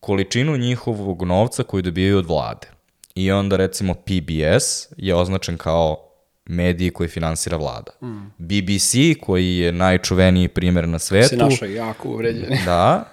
količinu 0.00 0.56
njihovog 0.56 1.22
novca 1.22 1.62
koju 1.62 1.82
dobijaju 1.82 2.18
od 2.18 2.26
vlade. 2.26 2.66
I 3.14 3.32
onda 3.32 3.56
recimo 3.56 3.94
PBS 3.94 4.88
je 4.96 5.14
označen 5.14 5.56
kao 5.56 6.08
mediji 6.46 6.90
koji 6.90 7.08
finansira 7.08 7.56
vlada. 7.56 7.92
Mm. 8.02 8.32
BBC, 8.38 8.94
koji 9.22 9.56
je 9.56 9.72
najčuveniji 9.72 10.48
primer 10.48 10.88
na 10.88 10.98
svetu. 10.98 11.28
Se 11.28 11.36
našao 11.36 11.68
jako 11.68 12.08
uvređeni. 12.08 12.58
Da. 12.64 13.12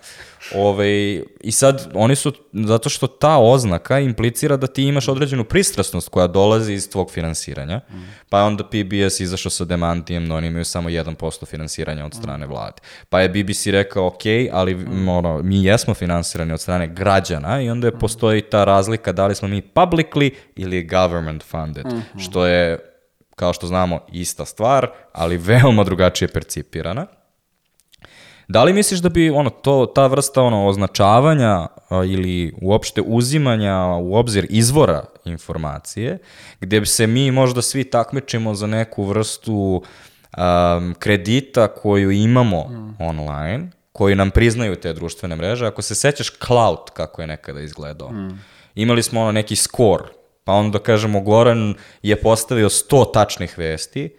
Ove, 0.55 1.21
I 1.41 1.51
sad, 1.51 1.91
oni 1.93 2.15
su, 2.15 2.33
zato 2.53 2.89
što 2.89 3.07
ta 3.07 3.37
oznaka 3.37 3.99
implicira 3.99 4.57
da 4.57 4.67
ti 4.67 4.83
imaš 4.83 5.07
određenu 5.07 5.43
pristrasnost 5.43 6.09
koja 6.09 6.27
dolazi 6.27 6.73
iz 6.73 6.89
tvog 6.89 7.11
finansiranja, 7.11 7.77
mm. 7.77 7.95
pa 8.29 8.37
je 8.37 8.43
onda 8.43 8.63
PBS 8.63 9.19
izašao 9.19 9.49
sa 9.49 9.65
demantijem 9.65 10.29
da 10.29 10.35
oni 10.35 10.47
imaju 10.47 10.65
samo 10.65 10.89
1% 10.89 11.45
finansiranja 11.45 12.05
od 12.05 12.13
strane 12.13 12.47
vlade. 12.47 12.81
Pa 13.09 13.21
je 13.21 13.29
BBC 13.29 13.65
rekao, 13.65 14.07
ok, 14.07 14.23
ali 14.51 14.75
mm. 14.75 15.09
ono, 15.09 15.41
mi 15.43 15.63
jesmo 15.63 15.93
finansirani 15.93 16.53
od 16.53 16.61
strane 16.61 16.87
građana 16.87 17.61
i 17.61 17.69
onda 17.69 17.87
je 17.87 17.99
postoji 17.99 18.41
ta 18.41 18.63
razlika 18.63 19.11
da 19.11 19.27
li 19.27 19.35
smo 19.35 19.47
mi 19.47 19.61
publicly 19.61 20.31
ili 20.55 20.87
government 20.87 21.43
funded, 21.43 21.85
mm 21.85 21.89
-hmm. 21.89 22.23
što 22.29 22.45
je, 22.45 22.79
kao 23.35 23.53
što 23.53 23.67
znamo, 23.67 23.99
ista 24.11 24.45
stvar, 24.45 24.87
ali 25.13 25.37
veoma 25.37 25.83
drugačije 25.83 26.27
percipirana. 26.27 27.18
Da 28.49 28.63
li 28.63 28.73
misliš 28.73 28.99
da 28.99 29.09
bi 29.09 29.29
ono 29.29 29.49
to 29.49 29.85
ta 29.95 30.07
vrsta 30.07 30.41
ono 30.41 30.67
označavanja 30.67 31.67
a, 31.89 32.03
ili 32.05 32.53
uopšte 32.61 33.01
uzimanja 33.01 33.85
u 34.01 34.15
obzir 34.15 34.47
izvora 34.49 35.03
informacije 35.25 36.17
gde 36.59 36.79
bi 36.79 36.85
se 36.85 37.07
mi 37.07 37.31
možda 37.31 37.61
svi 37.61 37.83
takmičimo 37.83 38.55
za 38.55 38.67
neku 38.67 39.03
vrstu 39.03 39.53
um, 40.37 40.95
kredita 40.99 41.67
koju 41.67 42.11
imamo 42.11 42.67
mm. 42.69 42.95
online 42.99 43.69
koji 43.91 44.15
nam 44.15 44.31
priznaju 44.31 44.75
te 44.75 44.93
društvene 44.93 45.35
mreže. 45.35 45.67
Ako 45.67 45.81
se 45.81 45.95
sećaš 45.95 46.31
Cloud, 46.45 46.89
kako 46.93 47.21
je 47.21 47.27
nekada 47.27 47.61
izgledao, 47.61 48.11
mm. 48.11 48.39
imali 48.75 49.03
smo 49.03 49.21
ono 49.21 49.31
neki 49.31 49.55
skor, 49.55 50.03
pa 50.43 50.53
onda 50.53 50.79
kažemo 50.79 51.21
Goran 51.21 51.75
je 52.03 52.15
postavio 52.15 52.69
100 52.69 53.13
tačnih 53.13 53.57
vesti, 53.57 54.15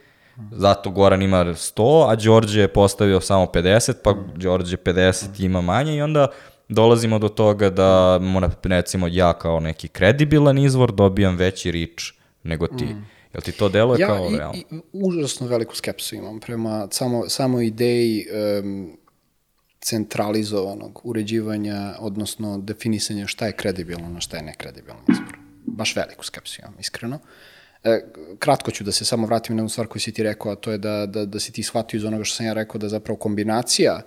zato 0.53 0.91
Goran 0.91 1.23
ima 1.23 1.45
100, 1.45 2.13
a 2.13 2.17
Đorđe 2.17 2.61
je 2.61 2.69
postavio 2.69 3.21
samo 3.21 3.45
50, 3.45 3.93
pa 4.05 4.15
Đorđe 4.37 4.77
50 4.77 5.45
ima 5.45 5.61
manje 5.61 5.97
i 5.97 6.03
onda 6.03 6.29
dolazimo 6.69 7.19
do 7.19 7.29
toga 7.29 7.71
da, 7.71 8.21
recimo, 8.63 9.07
ja 9.11 9.33
kao 9.33 9.61
neki 9.61 9.89
kredibilan 9.89 10.59
izvor 10.59 10.93
dobijam 10.93 11.37
veći 11.37 11.71
rič 11.71 12.15
nego 12.43 12.67
ti. 12.67 12.85
Mm. 12.85 13.07
Jel 13.35 13.43
ti 13.43 13.53
to 13.53 13.69
deluje 13.69 14.01
ja, 14.01 14.07
kao 14.07 14.31
i, 14.31 14.37
realno? 14.37 14.59
I, 14.59 14.65
užasno 14.93 15.47
veliku 15.47 15.77
skepsu 15.77 16.17
imam 16.17 16.41
prema 16.41 16.89
samo, 16.91 17.29
samo 17.29 17.61
ideji 17.61 18.27
um, 18.63 18.97
centralizovanog 19.81 21.01
uređivanja, 21.05 21.95
odnosno 21.99 22.59
definisanja 22.59 23.27
šta 23.27 23.47
je 23.47 23.53
kredibilno, 23.53 24.17
a 24.17 24.21
šta 24.21 24.37
je 24.37 24.43
nekredibilno 24.43 25.01
izbor. 25.09 25.39
Baš 25.67 25.97
veliku 25.97 26.25
skepsu 26.25 26.61
imam, 26.63 26.75
iskreno. 26.81 27.17
E, 27.17 27.21
kratko 28.39 28.71
ću 28.71 28.85
da 28.85 28.93
se 28.93 29.05
samo 29.05 29.27
vratim 29.27 29.57
na 29.57 29.61
jednu 29.61 29.69
stvar 29.69 29.87
koju 29.87 30.01
si 30.01 30.13
ti 30.13 30.23
rekao, 30.23 30.53
a 30.53 30.57
to 30.57 30.73
je 30.73 30.79
da, 30.79 31.07
da, 31.07 31.25
da 31.27 31.41
si 31.41 31.53
ti 31.53 31.63
shvatio 31.63 31.99
iz 31.99 32.05
onoga 32.05 32.25
što 32.25 32.37
sam 32.37 32.47
ja 32.47 32.53
rekao, 32.53 32.79
da 32.79 32.89
zapravo 32.89 33.19
kombinacija 33.19 34.01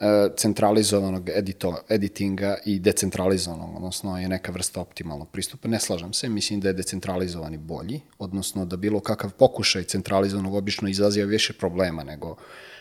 e, 0.00 0.28
centralizovanog 0.36 1.28
edito, 1.28 1.76
editinga 1.88 2.56
i 2.66 2.78
decentralizovanog, 2.78 3.76
odnosno 3.76 4.18
je 4.20 4.28
neka 4.28 4.52
vrsta 4.52 4.80
optimalnog 4.80 5.30
pristupa. 5.30 5.68
Ne 5.68 5.80
slažem 5.80 6.12
se, 6.12 6.28
mislim 6.28 6.60
da 6.60 6.68
je 6.68 6.72
decentralizovani 6.72 7.58
bolji, 7.58 8.00
odnosno 8.18 8.64
da 8.64 8.76
bilo 8.76 9.00
kakav 9.00 9.32
pokušaj 9.32 9.84
centralizovanog 9.84 10.54
obično 10.54 10.88
izaziva 10.88 11.26
više 11.26 11.52
problema 11.52 12.04
nego, 12.04 12.36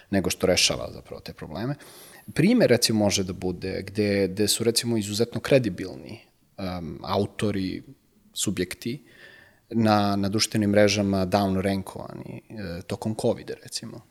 nego 0.09 0.29
što 0.29 0.47
rešava 0.47 0.89
zapravo 0.93 1.21
te 1.21 1.33
probleme. 1.33 1.75
Primer, 2.33 2.69
recimo, 2.69 2.99
može 2.99 3.23
da 3.23 3.33
bude 3.33 3.83
gde, 3.87 4.27
gde 4.27 4.47
su, 4.47 4.63
recimo, 4.63 4.97
izuzetno 4.97 5.41
kredibilni 5.41 6.19
um, 6.57 6.99
autori, 7.03 7.83
subjekti, 8.33 9.03
na, 9.75 10.15
na 10.15 10.29
društvenim 10.29 10.69
mrežama 10.69 11.25
down 11.25 11.61
rankovani 11.61 12.41
e, 12.49 12.81
tokom 12.81 13.15
covid 13.21 13.51
recimo. 13.63 14.01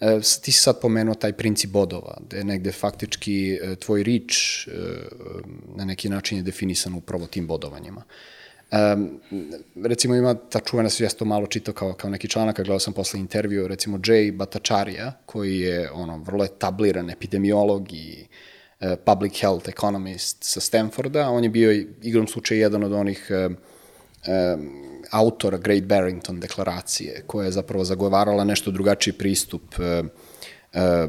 E, 0.00 0.20
ti 0.42 0.52
si 0.52 0.60
sad 0.60 0.80
pomenuo 0.80 1.14
taj 1.14 1.32
princip 1.32 1.70
bodova, 1.70 2.18
gde 2.26 2.44
negde 2.44 2.72
faktički 2.72 3.58
e, 3.62 3.76
tvoj 3.76 4.02
reach 4.02 4.36
e, 4.66 4.70
na 5.76 5.84
neki 5.84 6.08
način 6.08 6.38
je 6.38 6.42
definisan 6.42 6.94
upravo 6.94 7.26
tim 7.26 7.46
bodovanjima. 7.46 8.02
Um, 8.72 9.20
recimo 9.84 10.14
ima 10.14 10.34
ta 10.34 10.60
čuvena 10.60 10.90
svijest 10.90 11.18
to 11.18 11.24
malo 11.24 11.46
čitao 11.46 11.74
kao, 11.74 11.92
kao 11.92 12.10
neki 12.10 12.28
članak, 12.28 12.56
gledao 12.56 12.78
sam 12.78 12.92
posle 12.92 13.20
intervju, 13.20 13.68
recimo 13.68 13.98
Jay 13.98 14.36
Batačarija, 14.36 15.12
koji 15.26 15.58
je 15.58 15.90
ono, 15.90 16.18
vrlo 16.18 16.44
etabliran 16.44 17.10
epidemiolog 17.10 17.92
i 17.92 18.26
uh, 18.80 18.88
public 19.04 19.40
health 19.40 19.68
economist 19.68 20.36
sa 20.40 20.60
Stanforda, 20.60 21.28
on 21.28 21.44
je 21.44 21.50
bio 21.50 21.72
igrom 22.02 22.26
slučaja 22.26 22.60
jedan 22.60 22.84
od 22.84 22.92
onih 22.92 23.30
um, 23.30 23.56
autora 25.10 25.58
Great 25.58 25.84
Barrington 25.84 26.40
deklaracije, 26.40 27.22
koja 27.26 27.44
je 27.44 27.52
zapravo 27.52 27.84
zagovarala 27.84 28.44
nešto 28.44 28.70
drugačiji 28.70 29.14
pristup 29.14 29.74
e, 29.78 30.02
e, 30.72 31.08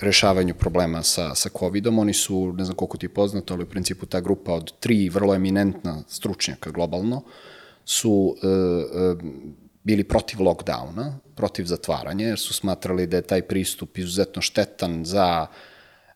rešavanju 0.00 0.54
problema 0.54 1.02
sa, 1.02 1.34
sa 1.34 1.48
COVID-om. 1.58 1.98
Oni 1.98 2.12
su, 2.12 2.52
ne 2.52 2.64
znam 2.64 2.76
koliko 2.76 2.98
ti 2.98 3.06
je 3.06 3.14
poznato, 3.14 3.54
ali 3.54 3.62
u 3.64 3.68
principu 3.68 4.06
ta 4.06 4.20
grupa 4.20 4.54
od 4.54 4.72
tri 4.80 5.08
vrlo 5.08 5.34
eminentna 5.34 6.02
stručnjaka 6.08 6.70
globalno 6.70 7.22
su 7.84 8.36
e, 8.42 8.46
e, 8.46 9.14
bili 9.84 10.04
protiv 10.04 10.38
lockdowna, 10.38 11.12
protiv 11.34 11.64
zatvaranja, 11.64 12.26
jer 12.26 12.38
su 12.38 12.54
smatrali 12.54 13.06
da 13.06 13.16
je 13.16 13.22
taj 13.22 13.42
pristup 13.42 13.98
izuzetno 13.98 14.42
štetan 14.42 15.04
za 15.04 15.46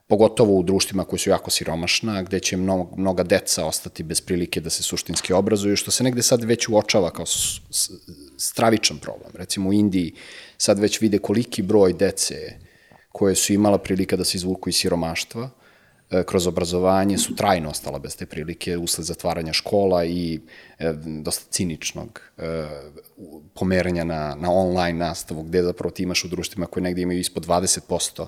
pogotovo 0.08 0.54
u 0.54 0.62
društvima 0.62 1.04
koji 1.04 1.20
su 1.20 1.30
jako 1.30 1.50
siromašna, 1.50 2.22
gde 2.22 2.40
će 2.40 2.56
mnoga, 2.56 2.96
mnoga 2.96 3.22
deca 3.22 3.66
ostati 3.66 4.02
bez 4.02 4.20
prilike 4.20 4.60
da 4.60 4.70
se 4.70 4.82
suštinski 4.82 5.32
obrazuju, 5.32 5.76
što 5.76 5.90
se 5.90 6.04
negde 6.04 6.22
sad 6.22 6.44
već 6.44 6.68
uočava 6.68 7.10
kao 7.10 7.26
stravičan 8.38 8.98
problem. 8.98 9.32
Recimo 9.34 9.68
u 9.68 9.72
Indiji 9.72 10.14
sad 10.58 10.78
već 10.78 11.00
vide 11.00 11.18
koliki 11.18 11.62
broj 11.62 11.92
dece 11.92 12.58
koje 13.12 13.34
su 13.34 13.52
imala 13.52 13.78
prilika 13.78 14.16
da 14.16 14.24
se 14.24 14.36
izvuku 14.36 14.68
iz 14.68 14.76
siromaštva, 14.76 15.50
e, 16.10 16.22
kroz 16.26 16.46
obrazovanje 16.46 17.18
su 17.18 17.34
trajno 17.34 17.70
ostala 17.70 17.98
bez 17.98 18.16
te 18.16 18.26
prilike 18.26 18.76
usled 18.76 19.06
zatvaranja 19.06 19.52
škola 19.52 20.04
i 20.04 20.40
e, 20.78 20.92
dosta 21.22 21.44
ciničnog 21.50 22.20
e, 22.38 22.68
pomeranja 23.54 24.04
na, 24.04 24.36
na 24.40 24.52
online 24.52 24.98
nastavu, 24.98 25.42
gde 25.42 25.62
zapravo 25.62 25.90
ti 25.90 26.02
imaš 26.02 26.24
u 26.24 26.28
društvima 26.28 26.66
koje 26.66 26.82
negde 26.82 27.02
imaju 27.02 27.20
ispod 27.20 27.46
20% 27.46 28.26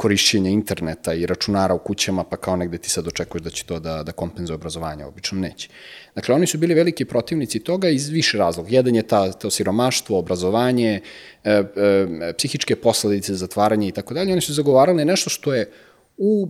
korišćenja 0.00 0.50
interneta 0.50 1.14
i 1.14 1.26
računara 1.26 1.74
u 1.74 1.78
kućama, 1.78 2.24
pa 2.24 2.36
kao 2.36 2.56
negde 2.56 2.78
ti 2.78 2.90
sad 2.90 3.08
očekuješ 3.08 3.42
da 3.44 3.50
će 3.50 3.64
to 3.64 3.78
da, 3.80 4.02
da 4.02 4.12
kompenzuje 4.12 4.54
obrazovanje, 4.54 5.04
obično 5.04 5.40
neće. 5.40 5.68
Dakle, 6.14 6.34
oni 6.34 6.46
su 6.46 6.58
bili 6.58 6.74
veliki 6.74 7.04
protivnici 7.04 7.60
toga 7.60 7.88
iz 7.88 8.08
više 8.08 8.38
razloga. 8.38 8.68
Jedan 8.72 8.96
je 8.96 9.02
ta, 9.02 9.32
to 9.32 9.50
siromaštvo, 9.50 10.18
obrazovanje, 10.18 11.00
e, 11.44 11.50
e, 11.52 12.32
psihičke 12.38 12.76
posledice, 12.76 13.34
zatvaranje 13.34 13.88
i 13.88 13.92
tako 13.92 14.14
dalje. 14.14 14.32
Oni 14.32 14.40
su 14.40 14.54
zagovarali 14.54 15.04
nešto 15.04 15.30
što 15.30 15.54
je 15.54 15.68
u 16.16 16.48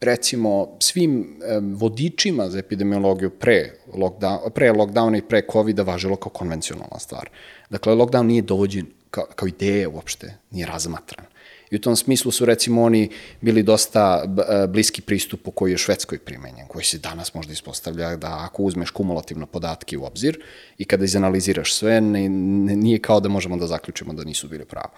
recimo 0.00 0.76
svim 0.80 1.18
e, 1.42 1.58
vodičima 1.60 2.48
za 2.48 2.58
epidemiologiju 2.58 3.30
pre, 3.30 3.72
lockdown, 3.92 4.50
pre 4.54 4.70
lockdowna 4.70 5.18
i 5.18 5.26
pre 5.28 5.42
COVID-a 5.52 5.82
važilo 5.82 6.16
kao 6.16 6.30
konvencionalna 6.30 6.98
stvar. 6.98 7.28
Dakle, 7.70 7.94
lockdown 7.94 8.22
nije 8.22 8.42
dovođen 8.42 8.86
kao, 9.10 9.26
kao 9.34 9.48
ideja 9.48 9.88
uopšte, 9.88 10.34
nije 10.50 10.66
razmatran. 10.66 11.26
I 11.70 11.76
u 11.76 11.80
tom 11.80 11.96
smislu 11.96 12.32
su 12.32 12.44
recimo 12.44 12.82
oni 12.82 13.10
bili 13.40 13.62
dosta 13.62 14.24
e, 14.24 14.66
bliski 14.66 15.02
pristupu 15.02 15.50
koji 15.50 15.70
je 15.70 15.78
Švedskoj 15.78 16.18
primenjen, 16.18 16.66
koji 16.68 16.84
se 16.84 16.98
danas 16.98 17.34
možda 17.34 17.52
ispostavlja 17.52 18.16
da 18.16 18.44
ako 18.44 18.62
uzmeš 18.62 18.90
kumulativno 18.90 19.46
podatke 19.46 19.98
u 19.98 20.04
obzir 20.04 20.38
i 20.78 20.84
kada 20.84 21.04
izanaliziraš 21.04 21.74
sve, 21.74 22.00
ne, 22.00 22.28
ne, 22.28 22.76
nije 22.76 22.98
kao 22.98 23.20
da 23.20 23.28
možemo 23.28 23.56
da 23.56 23.66
zaključimo 23.66 24.12
da 24.12 24.24
nisu 24.24 24.48
bili 24.48 24.64
pravo. 24.64 24.90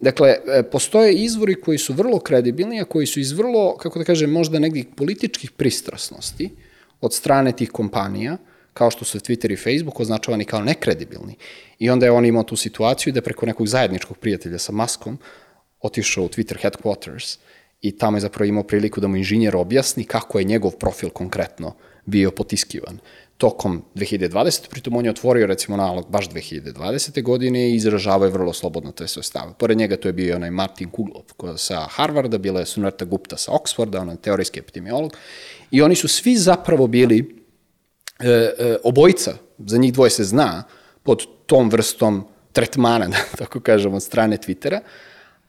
Dakle, 0.00 0.28
e, 0.28 0.62
postoje 0.62 1.14
izvori 1.14 1.60
koji 1.60 1.78
su 1.78 1.92
vrlo 1.92 2.18
kredibilni, 2.18 2.80
a 2.80 2.84
koji 2.84 3.06
su 3.06 3.20
iz 3.20 3.32
vrlo, 3.32 3.76
kako 3.76 3.98
da 3.98 4.04
kažem, 4.04 4.30
možda 4.30 4.58
negdje 4.58 4.84
političkih 4.96 5.50
pristrasnosti 5.50 6.50
od 7.00 7.14
strane 7.14 7.52
tih 7.52 7.70
kompanija, 7.70 8.36
kao 8.72 8.90
što 8.90 9.04
su 9.04 9.18
Twitter 9.18 9.52
i 9.52 9.56
Facebook 9.56 10.00
označavani 10.00 10.44
kao 10.44 10.60
nekredibilni. 10.60 11.34
I 11.78 11.90
onda 11.90 12.06
je 12.06 12.12
on 12.12 12.24
imao 12.24 12.42
tu 12.42 12.56
situaciju 12.56 13.12
da 13.12 13.22
preko 13.22 13.46
nekog 13.46 13.66
zajedničkog 13.66 14.18
prijatelja 14.18 14.58
sa 14.58 14.72
maskom 14.72 15.18
otišao 15.82 16.24
u 16.24 16.28
Twitter 16.28 16.56
headquarters 16.62 17.38
i 17.82 17.98
tamo 17.98 18.16
je 18.16 18.20
zapravo 18.20 18.48
imao 18.48 18.62
priliku 18.62 19.00
da 19.00 19.08
mu 19.08 19.16
inženjer 19.16 19.56
objasni 19.56 20.04
kako 20.04 20.38
je 20.38 20.44
njegov 20.44 20.70
profil 20.70 21.10
konkretno 21.10 21.74
bio 22.04 22.30
potiskivan. 22.30 22.98
Tokom 23.36 23.82
2020. 23.94 24.68
pritom 24.70 24.96
on 24.96 25.04
je 25.04 25.10
otvorio 25.10 25.46
recimo 25.46 25.76
nalog 25.76 26.10
baš 26.10 26.30
2020. 26.30 27.22
godine 27.22 27.70
i 27.70 27.74
izražavao 27.74 28.26
je 28.26 28.32
vrlo 28.32 28.52
slobodno 28.52 28.92
te 28.92 29.08
sve 29.08 29.22
stave. 29.22 29.52
Pored 29.58 29.78
njega 29.78 29.96
to 29.96 30.08
je 30.08 30.12
bio 30.12 30.36
onaj 30.36 30.50
Martin 30.50 30.90
Kuglov 30.90 31.22
sa 31.56 31.86
Harvarda, 31.90 32.38
bila 32.38 32.60
je 32.60 32.66
Sunarta 32.66 33.04
Gupta 33.04 33.36
sa 33.36 33.52
Oxforda, 33.52 34.00
onaj 34.00 34.16
teorijski 34.16 34.60
epidemiolog 34.60 35.16
i 35.70 35.82
oni 35.82 35.94
su 35.94 36.08
svi 36.08 36.36
zapravo 36.36 36.86
bili 36.86 37.42
e, 38.20 38.28
e, 38.28 38.76
obojica, 38.84 39.34
za 39.58 39.78
njih 39.78 39.92
dvoje 39.92 40.10
se 40.10 40.24
zna, 40.24 40.64
pod 41.02 41.26
tom 41.46 41.70
vrstom 41.70 42.24
tretmana, 42.52 43.06
da 43.12 43.16
tako 43.38 43.60
kažemo, 43.60 43.96
od 43.96 44.02
strane 44.02 44.36
Twittera, 44.36 44.80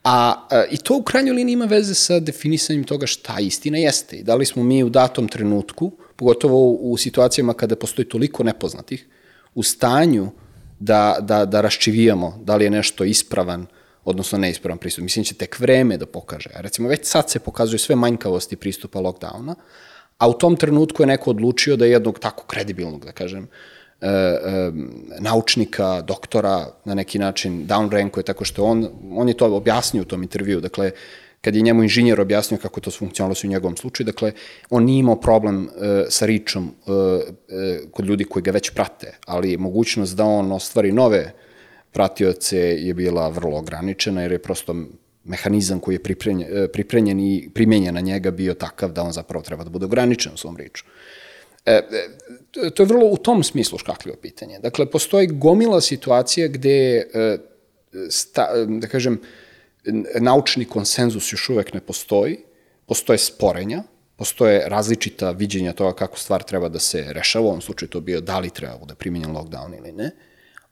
A, 0.04 0.48
a, 0.50 0.66
i 0.72 0.78
to 0.78 0.98
u 0.98 1.04
krajnjoj 1.04 1.36
liniji 1.36 1.54
ima 1.54 1.66
veze 1.66 1.94
sa 1.96 2.20
definisanjem 2.20 2.84
toga 2.84 3.08
šta 3.08 3.40
istina 3.40 3.78
jeste. 3.78 4.24
Da 4.24 4.36
li 4.36 4.46
smo 4.46 4.64
mi 4.64 4.84
u 4.84 4.90
datom 4.90 5.28
trenutku, 5.28 5.92
pogotovo 6.16 6.72
u, 6.72 6.98
situacijama 6.98 7.54
kada 7.54 7.76
postoji 7.76 8.10
toliko 8.10 8.44
nepoznatih, 8.44 9.08
u 9.56 9.64
stanju 9.64 10.32
da, 10.80 11.18
da, 11.22 11.46
da 11.46 11.62
raščivijamo 11.62 12.40
da 12.44 12.56
li 12.56 12.66
je 12.66 12.70
nešto 12.70 13.04
ispravan, 13.04 13.66
odnosno 14.06 14.38
neispravan 14.38 14.78
pristup. 14.78 15.04
Mislim 15.04 15.24
da 15.24 15.28
će 15.28 15.36
tek 15.36 15.60
vreme 15.60 15.98
da 15.98 16.06
pokaže. 16.06 16.50
A 16.56 16.62
recimo, 16.62 16.90
već 16.90 17.06
sad 17.06 17.30
se 17.30 17.40
pokazuju 17.40 17.80
sve 17.80 17.96
manjkavosti 17.96 18.56
pristupa 18.56 19.00
lockdowna, 19.00 19.56
a 20.18 20.30
u 20.30 20.34
tom 20.34 20.56
trenutku 20.56 21.04
je 21.04 21.08
neko 21.08 21.30
odlučio 21.30 21.76
da 21.76 21.86
jednog 21.86 22.20
tako 22.20 22.46
kredibilnog, 22.48 23.06
da 23.06 23.12
kažem, 23.12 23.44
uh, 23.44 23.83
e, 24.04 24.08
e, 24.08 24.72
naučnika, 25.20 26.02
doktora 26.02 26.68
na 26.86 26.94
neki 26.94 27.20
način 27.20 27.68
downrankuje, 27.68 28.24
tako 28.24 28.46
što 28.46 28.64
on, 28.64 28.88
on 29.12 29.28
je 29.28 29.38
to 29.38 29.56
objasnio 29.56 30.02
u 30.02 30.06
tom 30.06 30.24
intervju, 30.24 30.62
dakle, 30.62 30.92
kad 31.44 31.56
je 31.56 31.62
njemu 31.62 31.84
inženjer 31.84 32.22
objasnio 32.22 32.60
kako 32.62 32.80
to 32.80 32.92
funkcionalo 32.92 33.36
u 33.44 33.48
njegovom 33.48 33.78
slučaju, 33.78 34.06
dakle, 34.06 34.32
on 34.70 34.84
nije 34.84 35.00
imao 35.00 35.16
problem 35.16 35.68
e, 35.68 36.06
sa 36.10 36.26
ričom 36.26 36.64
e, 36.68 36.92
e, 36.92 37.80
kod 37.92 38.06
ljudi 38.06 38.24
koji 38.24 38.44
ga 38.44 38.52
već 38.52 38.70
prate, 38.70 39.18
ali 39.26 39.58
mogućnost 39.58 40.16
da 40.16 40.26
on 40.26 40.52
ostvari 40.52 40.92
nove 40.92 41.34
pratioce 41.92 42.58
je 42.60 42.94
bila 42.94 43.30
vrlo 43.30 43.58
ograničena, 43.58 44.22
jer 44.22 44.32
je 44.32 44.40
prosto 44.40 44.76
mehanizam 45.24 45.80
koji 45.80 45.96
je 45.96 46.04
pripremljen, 46.04 46.68
pripremljen 46.74 47.20
i 47.20 47.50
primenjen 47.54 47.94
na 47.94 48.02
njega 48.02 48.32
bio 48.32 48.54
takav 48.54 48.92
da 48.92 49.04
on 49.04 49.12
zapravo 49.12 49.44
treba 49.44 49.64
da 49.64 49.70
bude 49.70 49.86
ograničen 49.86 50.34
u 50.34 50.38
svom 50.38 50.58
riču. 50.58 50.86
E, 51.66 51.72
e, 51.72 52.70
to 52.70 52.84
je 52.84 52.88
vrlo 52.88 53.06
u 53.06 53.18
tom 53.18 53.44
smislu 53.44 53.78
škakljivo 53.78 54.18
pitanje. 54.18 54.60
Dakle, 54.60 54.86
postoji 54.86 55.28
gomila 55.28 55.82
situacija 55.82 56.48
gde, 56.48 56.98
e, 57.14 57.38
sta, 58.10 58.48
da 58.68 58.88
kažem, 58.88 59.22
Naučni 60.20 60.66
konsenzus 60.66 61.34
još 61.34 61.50
uvek 61.50 61.74
ne 61.74 61.80
postoji, 61.80 62.38
postoje 62.86 63.18
sporenja, 63.18 63.84
postoje 64.16 64.70
različita 64.70 65.32
viđenja 65.32 65.74
toga 65.74 65.96
kako 65.96 66.18
stvar 66.18 66.44
treba 66.44 66.70
da 66.70 66.80
se 66.80 67.06
rešava, 67.14 67.46
u 67.46 67.48
ovom 67.48 67.62
slučaju 67.62 67.90
to 67.90 68.02
bio 68.02 68.22
da 68.22 68.40
li 68.40 68.50
treba 68.50 68.86
da 68.86 68.96
primenjen 68.96 69.36
lockdown 69.36 69.78
ili 69.78 69.92
ne, 69.92 70.12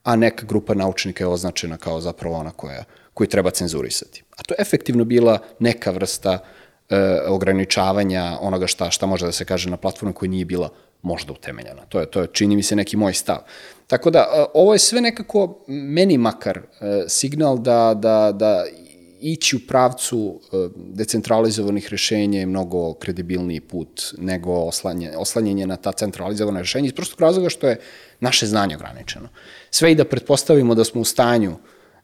a 0.04 0.16
neka 0.16 0.46
grupa 0.46 0.74
naučnika 0.74 1.24
je 1.24 1.28
označena 1.28 1.78
kao 1.78 2.02
zapravo 2.02 2.36
ona 2.36 2.52
koja, 2.52 2.84
koju 3.14 3.28
treba 3.28 3.52
cenzurisati. 3.52 4.24
A 4.38 4.44
to 4.44 4.54
je 4.54 4.62
efektivno 4.62 5.04
bila 5.04 5.40
neka 5.60 5.92
vrsta 5.92 6.40
e, 6.92 7.22
ograničavanja 7.28 8.38
onoga 8.42 8.68
šta, 8.68 8.92
šta 8.92 9.06
može 9.06 9.26
da 9.26 9.32
se 9.32 9.46
kaže 9.46 9.70
na 9.70 9.78
platformi 9.78 10.14
koja 10.14 10.30
nije 10.30 10.46
bila 10.46 10.70
možda 11.02 11.34
utemeljena. 11.34 11.86
To 11.90 12.00
je, 12.00 12.06
to 12.06 12.22
je, 12.22 12.28
čini 12.32 12.56
mi 12.56 12.64
se, 12.64 12.76
neki 12.76 12.98
moj 12.98 13.14
stav. 13.14 13.38
Tako 13.88 14.12
da, 14.12 14.20
e, 14.20 14.46
ovo 14.54 14.74
je 14.74 14.80
sve 14.80 15.02
nekako, 15.02 15.64
meni 15.68 16.18
makar, 16.18 16.58
e, 16.58 16.64
signal 17.08 17.58
da, 17.58 17.94
da, 17.94 18.32
da 18.32 18.66
ići 19.22 19.56
u 19.56 19.60
pravcu 19.68 20.40
e, 20.54 20.70
decentralizovanih 20.76 21.90
rešenja 21.90 22.40
je 22.40 22.46
mnogo 22.46 22.94
kredibilniji 22.94 23.60
put 23.60 24.02
nego 24.18 24.54
oslanje, 24.54 25.12
oslanjenje 25.18 25.68
na 25.68 25.76
ta 25.76 25.92
centralizovana 25.92 26.60
rešenja 26.60 26.86
iz 26.86 26.94
prostog 26.94 27.22
razloga 27.22 27.50
što 27.50 27.68
je 27.68 27.80
naše 28.20 28.48
znanje 28.48 28.76
ograničeno. 28.76 29.30
Sve 29.72 29.92
i 29.92 29.96
da 29.96 30.06
pretpostavimo 30.06 30.76
da 30.76 30.84
smo 30.84 31.02
u 31.02 31.06
stanju 31.06 31.56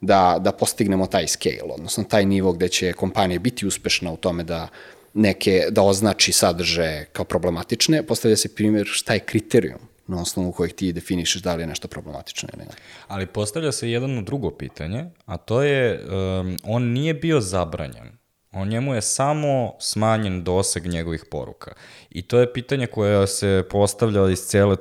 da, 0.02 0.38
da 0.40 0.52
postignemo 0.52 1.08
taj 1.08 1.28
scale, 1.28 1.74
odnosno 1.74 2.04
taj 2.04 2.26
nivo 2.26 2.54
gde 2.54 2.70
će 2.70 2.94
kompanija 2.94 3.40
biti 3.40 3.68
uspešna 3.68 4.12
u 4.12 4.18
tome 4.18 4.44
da 4.44 4.68
neke, 5.14 5.68
da 5.72 5.82
označi 5.82 6.32
sadržaje 6.32 7.06
kao 7.14 7.26
problematične, 7.26 8.04
postavlja 8.04 8.38
se 8.38 8.56
primjer 8.56 8.88
šta 8.90 9.14
je 9.14 9.20
kriterijum 9.20 9.80
na 10.08 10.22
osnovu 10.22 10.52
kojih 10.52 10.74
ti 10.74 10.94
definišeš 10.94 11.42
da 11.42 11.56
li 11.56 11.64
je 11.64 11.68
nešto 11.68 11.88
problematično 11.88 12.50
ili 12.54 12.66
ne. 12.66 12.72
Ali 13.08 13.28
postavlja 13.28 13.72
se 13.72 13.92
jedno 13.92 14.22
drugo 14.22 14.52
pitanje, 14.52 15.06
a 15.26 15.38
to 15.38 15.62
je, 15.62 16.06
um, 16.06 16.58
on 16.64 16.84
nije 16.84 17.14
bio 17.14 17.42
zabranjen. 17.42 18.18
On 18.52 18.68
njemu 18.68 18.94
je 18.94 19.02
samo 19.02 19.74
smanjen 19.80 20.44
doseg 20.44 20.86
njegovih 20.86 21.26
poruka. 21.32 21.74
I 22.10 22.22
to 22.22 22.40
je 22.40 22.54
pitanje 22.54 22.88
koje 22.88 23.28
se 23.28 23.64
postavlja 23.70 24.30
iz 24.30 24.40
cele 24.40 24.76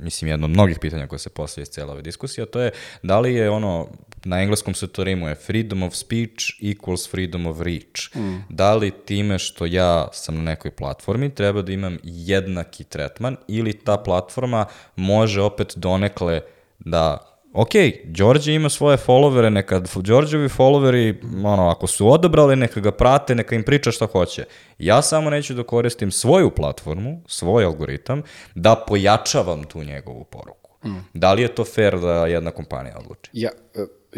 mislim, 0.00 0.30
jedno 0.30 0.46
od 0.46 0.50
mnogih 0.50 0.78
pitanja 0.80 1.06
koje 1.06 1.18
se 1.18 1.30
postavlja 1.30 1.62
iz 1.62 1.68
cijela 1.68 1.92
ove 1.92 2.02
diskusije, 2.02 2.42
a 2.42 2.46
to 2.46 2.60
je 2.60 2.70
da 3.02 3.20
li 3.20 3.34
je 3.34 3.50
ono, 3.50 3.88
na 4.24 4.42
engleskom 4.42 4.74
se 4.74 4.86
to 4.86 5.04
rimuje, 5.04 5.34
freedom 5.34 5.82
of 5.82 5.94
speech 5.94 6.62
equals 6.62 7.10
freedom 7.10 7.46
of 7.46 7.60
reach. 7.60 8.16
Mm. 8.16 8.44
Da 8.48 8.74
li 8.74 8.90
time 8.90 9.38
što 9.38 9.66
ja 9.66 10.08
sam 10.12 10.36
na 10.36 10.42
nekoj 10.42 10.70
platformi 10.70 11.34
treba 11.34 11.62
da 11.62 11.72
imam 11.72 11.98
jednaki 12.02 12.84
tretman 12.84 13.36
ili 13.48 13.72
ta 13.72 13.96
platforma 13.96 14.66
može 14.96 15.42
opet 15.42 15.72
donekle 15.76 16.40
da 16.78 17.30
ok, 17.52 17.70
Đorđe 18.04 18.54
ima 18.54 18.68
svoje 18.68 18.96
followere, 18.96 19.48
neka 19.48 19.80
Đorđevi 19.96 20.48
followeri, 20.48 21.14
ono, 21.44 21.68
ako 21.68 21.86
su 21.86 22.12
odabrali, 22.12 22.56
neka 22.56 22.80
ga 22.80 22.92
prate, 22.92 23.34
neka 23.34 23.54
im 23.54 23.62
priča 23.62 23.90
šta 23.90 24.06
hoće. 24.06 24.44
Ja 24.78 25.02
samo 25.02 25.30
neću 25.30 25.54
da 25.54 25.62
koristim 25.62 26.10
svoju 26.10 26.50
platformu, 26.50 27.22
svoj 27.26 27.64
algoritam, 27.64 28.22
da 28.54 28.84
pojačavam 28.88 29.64
tu 29.64 29.84
njegovu 29.84 30.24
poruku. 30.24 30.88
Mm. 30.88 31.04
Da 31.14 31.32
li 31.32 31.42
je 31.42 31.54
to 31.54 31.64
fair 31.64 31.98
da 31.98 32.26
jedna 32.26 32.50
kompanija 32.50 32.98
odluči? 32.98 33.30
Ja, 33.32 33.50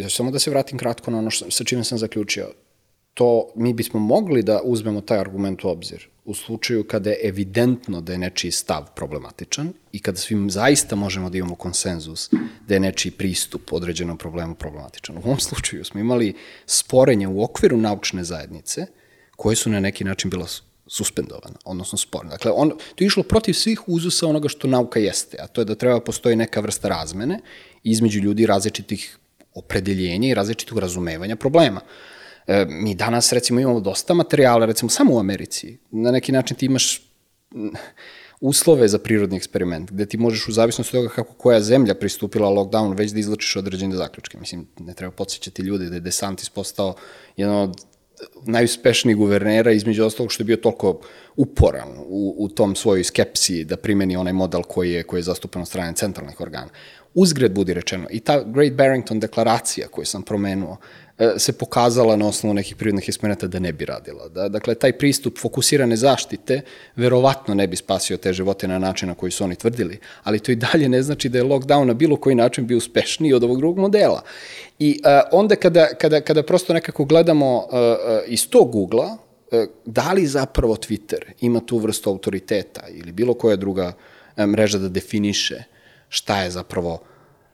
samo 0.09 0.30
da 0.30 0.38
se 0.38 0.51
vratim 0.51 0.78
kratko 0.78 1.11
na 1.11 1.18
ono 1.18 1.30
što, 1.30 1.51
sa 1.51 1.64
čime 1.64 1.84
sam 1.84 1.99
zaključio. 1.99 2.49
To 3.14 3.53
mi 3.57 3.72
bismo 3.72 4.01
mogli 4.01 4.43
da 4.43 4.61
uzmemo 4.64 5.01
taj 5.01 5.18
argument 5.18 5.64
u 5.64 5.68
obzir 5.68 6.09
u 6.24 6.34
slučaju 6.34 6.84
kada 6.84 7.11
je 7.11 7.20
evidentno 7.22 8.01
da 8.01 8.12
je 8.12 8.18
nečiji 8.18 8.51
stav 8.51 8.86
problematičan 8.97 9.72
i 9.93 9.99
kada 9.99 10.18
svim 10.18 10.51
zaista 10.51 10.97
možemo 10.97 11.30
da 11.30 11.38
imamo 11.38 11.55
konsenzus 11.55 12.30
da 12.68 12.74
je 12.74 12.80
nečiji 12.80 13.12
pristup 13.12 13.72
određenom 13.72 14.18
problemu 14.18 14.55
problematičan. 14.55 15.16
U 15.16 15.20
ovom 15.24 15.40
slučaju 15.40 15.84
smo 15.84 16.01
imali 16.01 16.34
sporenje 16.66 17.28
u 17.28 17.43
okviru 17.43 17.76
naučne 17.76 18.24
zajednice 18.24 18.86
koje 19.36 19.57
su 19.57 19.70
na 19.70 19.80
neki 19.80 20.05
način 20.05 20.30
bila 20.30 20.47
suspendovana, 20.86 21.57
odnosno 21.64 21.99
sporna. 21.99 22.30
Dakle, 22.30 22.51
on, 22.55 22.70
to 22.95 23.05
je 23.05 23.07
išlo 23.07 23.22
protiv 23.22 23.53
svih 23.53 23.88
uzusa 23.88 24.26
onoga 24.26 24.49
što 24.49 24.68
nauka 24.68 25.01
jeste, 25.01 25.36
a 25.40 25.47
to 25.47 25.61
je 25.61 25.64
da 25.64 25.74
treba 25.74 26.01
postoji 26.01 26.36
neka 26.36 26.61
vrsta 26.61 26.88
razmene 26.88 27.40
između 27.82 28.20
ljudi 28.20 28.47
različitih 28.47 29.18
opredeljenja 29.55 30.28
i 30.28 30.34
različitog 30.34 30.78
razumevanja 30.78 31.36
problema. 31.36 31.80
E, 32.46 32.66
mi 32.68 32.94
danas 32.94 33.32
recimo 33.32 33.61
imamo 33.61 33.80
dosta 33.80 34.14
materijala, 34.14 34.66
recimo 34.66 34.88
samo 34.88 35.14
u 35.14 35.18
Americi. 35.18 35.78
Na 35.90 36.11
neki 36.11 36.32
način 36.32 36.57
ti 36.57 36.66
imaš 36.66 37.03
uslove 38.40 38.88
za 38.88 38.98
prirodni 38.98 39.36
eksperiment, 39.36 39.90
gde 39.90 40.07
ti 40.07 40.18
možeš 40.18 40.48
u 40.48 40.53
zavisnosti 40.53 40.96
od 40.96 41.03
toga 41.03 41.14
kako 41.14 41.34
koja 41.34 41.61
zemlja 41.61 41.94
pristupila 41.94 42.48
lockdown 42.50 42.98
već 42.98 43.11
da 43.11 43.18
izlačiš 43.18 43.57
određene 43.57 43.96
zaključke. 43.96 44.38
Mislim, 44.38 44.66
ne 44.80 44.94
treba 44.94 45.12
podsjećati 45.12 45.62
ljude 45.62 45.88
da 45.88 45.94
je 45.94 46.00
DeSantis 46.00 46.48
postao 46.48 46.94
jedan 47.36 47.57
od 47.57 47.76
najuspešnijih 48.46 49.16
guvernera, 49.16 49.72
između 49.72 50.04
ostalog 50.04 50.32
što 50.32 50.42
je 50.42 50.44
bio 50.44 50.56
toliko 50.56 51.00
uporan 51.36 51.88
u, 51.98 52.34
u 52.38 52.48
tom 52.48 52.74
svojoj 52.74 53.04
skepsiji 53.04 53.64
da 53.64 53.76
primeni 53.76 54.16
onaj 54.16 54.32
model 54.32 54.62
koji 54.62 54.92
je, 54.92 55.02
koji 55.02 55.18
je 55.18 55.22
zastupan 55.22 55.62
od 55.62 55.68
strane 55.68 55.94
centralnih 55.94 56.40
organa. 56.40 56.68
Uzgred 57.14 57.52
budi 57.52 57.74
rečeno, 57.74 58.06
i 58.10 58.20
ta 58.20 58.42
Great 58.44 58.72
Barrington 58.72 59.20
deklaracija 59.20 59.88
koju 59.88 60.04
sam 60.04 60.22
promenuo, 60.22 60.76
se 61.36 61.52
pokazala 61.52 62.16
na 62.16 62.28
osnovu 62.28 62.54
nekih 62.54 62.76
prirodnih 62.76 63.08
eksperimenata 63.08 63.46
da 63.46 63.58
ne 63.58 63.72
bi 63.72 63.84
radila. 63.84 64.28
Da, 64.28 64.48
dakle, 64.48 64.74
taj 64.74 64.92
pristup 64.98 65.38
fokusirane 65.38 65.96
zaštite 65.96 66.60
verovatno 66.96 67.54
ne 67.54 67.66
bi 67.66 67.76
spasio 67.76 68.16
te 68.16 68.32
živote 68.32 68.68
na 68.68 68.78
način 68.78 69.08
na 69.08 69.14
koji 69.14 69.32
su 69.32 69.44
oni 69.44 69.56
tvrdili, 69.56 69.98
ali 70.22 70.38
to 70.38 70.52
i 70.52 70.56
dalje 70.56 70.88
ne 70.88 71.02
znači 71.02 71.28
da 71.28 71.38
je 71.38 71.44
lockdown 71.44 71.84
na 71.84 71.94
bilo 71.94 72.16
koji 72.16 72.34
način 72.34 72.66
bio 72.66 72.78
uspešniji 72.78 73.32
od 73.32 73.44
ovog 73.44 73.58
drugog 73.58 73.78
modela. 73.78 74.22
I 74.78 75.00
uh, 75.04 75.10
onda 75.32 75.56
kada, 75.56 75.86
kada, 76.00 76.20
kada 76.20 76.42
prosto 76.42 76.72
nekako 76.72 77.04
gledamo 77.04 77.56
uh, 77.56 77.64
uh, 77.64 77.88
iz 78.26 78.48
tog 78.48 78.74
ugla, 78.74 79.16
uh, 79.52 79.64
da 79.84 80.12
li 80.12 80.26
zapravo 80.26 80.76
Twitter 80.76 81.22
ima 81.40 81.60
tu 81.60 81.78
vrstu 81.78 82.10
autoriteta 82.10 82.88
ili 82.88 83.12
bilo 83.12 83.34
koja 83.34 83.56
druga 83.56 83.92
uh, 84.36 84.46
mreža 84.46 84.78
da 84.78 84.88
definiše 84.88 85.62
šta 86.08 86.42
je 86.42 86.50
zapravo 86.50 86.98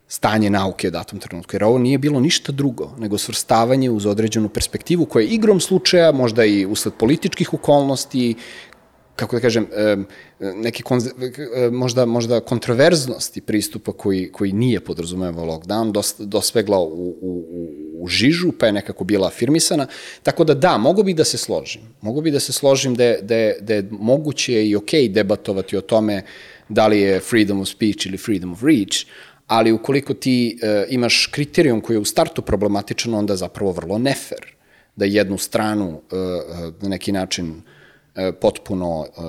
stanje 0.09 0.51
nauke 0.51 0.89
u 0.89 0.91
datom 0.91 1.19
trenutku, 1.19 1.57
jer 1.57 1.65
ovo 1.65 1.79
nije 1.79 1.99
bilo 1.99 2.21
ništa 2.21 2.53
drugo 2.53 2.91
nego 2.99 3.19
svrstavanje 3.19 3.91
uz 3.91 4.07
određenu 4.07 4.49
perspektivu 4.49 5.07
koja 5.07 5.23
je 5.23 5.29
igrom 5.29 5.61
slučaja, 5.61 6.13
možda 6.13 6.45
i 6.45 6.67
usled 6.67 6.95
političkih 6.99 7.55
okolnosti, 7.55 8.35
kako 9.17 9.37
da 9.37 9.43
kažem, 9.43 9.67
neke 10.41 10.83
konz, 10.83 11.09
možda, 11.73 12.07
možda 12.07 12.41
kontroverznosti 12.41 13.41
pristupa 13.41 13.93
koji, 13.93 14.33
koji 14.33 14.53
nije 14.53 14.81
podrazumevao 14.81 15.47
lockdown, 15.47 15.93
dos, 15.93 16.15
dosvegla 16.19 16.79
u, 16.79 17.17
u, 17.21 17.45
u 17.99 18.09
žižu, 18.09 18.53
pa 18.59 18.67
je 18.67 18.73
nekako 18.73 19.05
bila 19.05 19.27
afirmisana. 19.27 19.87
Tako 20.23 20.45
da 20.45 20.55
da, 20.55 20.79
mogu 20.79 21.03
bi 21.03 21.15
da 21.15 21.25
se 21.25 21.39
složim. 21.39 21.83
Mogu 22.01 22.21
bi 22.21 22.31
da 22.31 22.41
se 22.41 22.53
složim 22.53 22.95
da 22.95 23.05
je, 23.05 23.23
da 23.23 23.37
je, 23.37 23.59
da 23.61 23.75
je 23.75 23.89
moguće 23.91 24.67
i 24.69 24.77
okej 24.77 25.03
okay 25.03 25.13
debatovati 25.13 25.77
o 25.77 25.81
tome 25.81 26.23
da 26.69 26.87
li 26.87 27.01
je 27.01 27.21
freedom 27.21 27.61
of 27.61 27.69
speech 27.69 28.07
ili 28.07 28.19
freedom 28.19 28.53
of 28.53 28.63
reach, 28.63 29.07
ali 29.49 29.73
ukoliko 29.73 30.15
ti 30.15 30.59
e, 30.63 30.87
imaš 30.91 31.27
kriterijum 31.27 31.81
koji 31.81 31.97
je 31.97 32.01
u 32.01 32.05
startu 32.05 32.43
problematičan, 32.43 33.15
onda 33.15 33.33
je 33.33 33.37
zapravo 33.37 33.73
vrlo 33.73 33.99
nefer 33.99 34.47
da 34.97 35.05
jednu 35.05 35.39
stranu 35.39 36.03
e, 36.13 36.17
e 36.17 36.73
na 36.81 36.89
neki 36.89 37.13
način 37.13 37.63
e, 38.15 38.33
potpuno 38.33 39.07
e, 39.07 39.21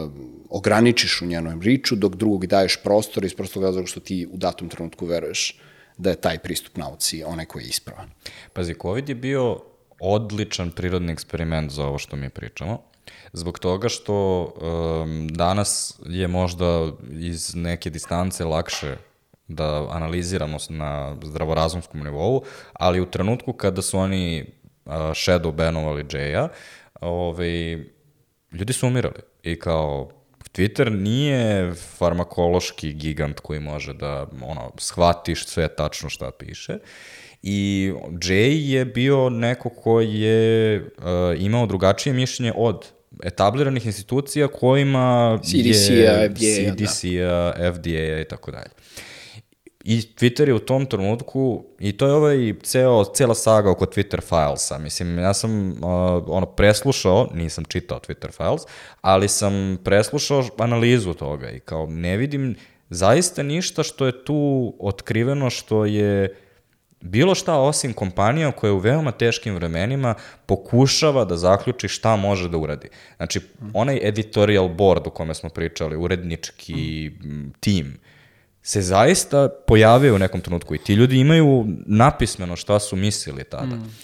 ograničiš 0.49 1.21
u 1.21 1.25
njenom 1.25 1.61
riču, 1.61 1.95
dok 1.95 2.15
drugog 2.15 2.45
daješ 2.45 2.77
prostor 2.83 3.25
iz 3.25 3.33
prostog 3.33 3.63
razloga 3.63 3.87
što 3.87 3.99
ti 3.99 4.27
u 4.31 4.37
datom 4.37 4.69
trenutku 4.69 5.05
veruješ 5.05 5.59
da 5.97 6.09
je 6.09 6.15
taj 6.15 6.39
pristup 6.39 6.77
nauci 6.77 7.23
onaj 7.23 7.45
koji 7.45 7.63
je 7.63 7.69
ispravan. 7.69 8.09
Pazi, 8.53 8.75
COVID 8.81 9.09
je 9.09 9.15
bio 9.15 9.59
odličan 9.99 10.71
prirodni 10.71 11.11
eksperiment 11.11 11.71
za 11.71 11.85
ovo 11.85 11.97
što 11.97 12.15
mi 12.15 12.29
pričamo, 12.29 12.81
zbog 13.33 13.59
toga 13.59 13.89
što 13.89 14.43
um, 14.43 15.27
danas 15.27 15.99
je 16.05 16.27
možda 16.27 16.91
iz 17.11 17.55
neke 17.55 17.89
distance 17.89 18.45
lakše 18.45 18.97
da 19.49 19.87
analiziramo 19.91 20.57
na 20.69 21.15
zdravorazumskom 21.23 22.03
nivou, 22.03 22.43
ali 22.73 23.01
u 23.01 23.11
trenutku 23.11 23.53
kada 23.53 23.81
su 23.81 23.99
oni 23.99 24.45
uh, 24.85 24.93
shadow 24.93 25.51
banovali 25.51 26.03
Jaya, 26.03 26.47
ovaj, 27.01 27.77
ljudi 28.51 28.73
su 28.73 28.87
umirali. 28.87 29.19
I 29.43 29.59
kao, 29.59 30.09
Twitter 30.53 30.89
nije 30.89 31.73
farmakološki 31.97 32.93
gigant 32.93 33.39
koji 33.39 33.59
može 33.59 33.93
da 33.93 34.27
ono, 34.41 34.71
shvatiš 34.77 35.45
sve 35.45 35.67
tačno 35.67 36.09
šta 36.09 36.31
piše. 36.31 36.77
I 37.43 37.91
Jay 38.09 38.69
je 38.69 38.85
bio 38.85 39.29
neko 39.29 39.69
ko 39.69 40.01
je 40.01 40.79
uh, 40.81 41.03
imao 41.37 41.65
drugačije 41.65 42.13
mišljenje 42.13 42.53
od 42.55 42.85
etabliranih 43.23 43.85
institucija 43.85 44.47
kojima 44.47 45.39
CDC-a, 45.43 46.29
FDA, 46.29 46.75
CDC-a, 46.75 47.53
da. 47.57 47.73
FDA-a 47.73 48.21
i 48.21 48.25
tako 48.29 48.51
dalje. 48.51 48.69
I 49.89 50.01
Twitter 50.01 50.47
je 50.47 50.53
u 50.53 50.59
tom 50.59 50.85
trenutku, 50.85 51.63
i 51.79 51.97
to 51.97 52.07
je 52.07 52.13
ovaj 52.13 52.53
ceo, 52.63 53.05
cela 53.05 53.35
saga 53.35 53.71
oko 53.71 53.85
Twitter 53.85 54.21
filesa. 54.21 54.77
Mislim, 54.77 55.19
ja 55.19 55.33
sam 55.33 55.71
uh, 55.71 55.77
ono 56.27 56.45
preslušao, 56.45 57.29
nisam 57.33 57.65
čitao 57.65 57.99
Twitter 57.99 58.31
files, 58.37 58.61
ali 59.01 59.27
sam 59.27 59.77
preslušao 59.83 60.43
analizu 60.57 61.13
toga 61.13 61.49
i 61.49 61.59
kao 61.59 61.85
ne 61.85 62.17
vidim 62.17 62.55
zaista 62.89 63.43
ništa 63.43 63.83
što 63.83 64.05
je 64.05 64.25
tu 64.25 64.73
otkriveno 64.79 65.49
što 65.49 65.85
je 65.85 66.35
bilo 67.01 67.35
šta 67.35 67.55
osim 67.55 67.93
kompanija 67.93 68.51
koja 68.51 68.73
u 68.73 68.77
veoma 68.77 69.11
teškim 69.11 69.55
vremenima 69.55 70.15
pokušava 70.45 71.25
da 71.25 71.37
zaključi 71.37 71.87
šta 71.87 72.15
može 72.15 72.49
da 72.49 72.57
uradi. 72.57 72.89
Znači, 73.17 73.41
onaj 73.73 73.99
editorial 74.03 74.67
board 74.67 75.07
u 75.07 75.09
kome 75.09 75.33
smo 75.33 75.49
pričali, 75.49 75.97
urednički 75.97 77.11
mm. 77.23 77.53
tim, 77.59 77.97
se 78.63 78.81
zaista 78.81 79.49
pojavio 79.67 80.15
u 80.15 80.19
nekom 80.19 80.41
trenutku 80.41 80.75
i 80.75 80.77
ti 80.77 80.93
ljudi 80.93 81.19
imaju 81.19 81.65
napismeno 81.85 82.55
šta 82.55 82.79
su 82.79 82.95
mislili 82.95 83.43
tada. 83.43 83.75
Mm. 83.75 83.95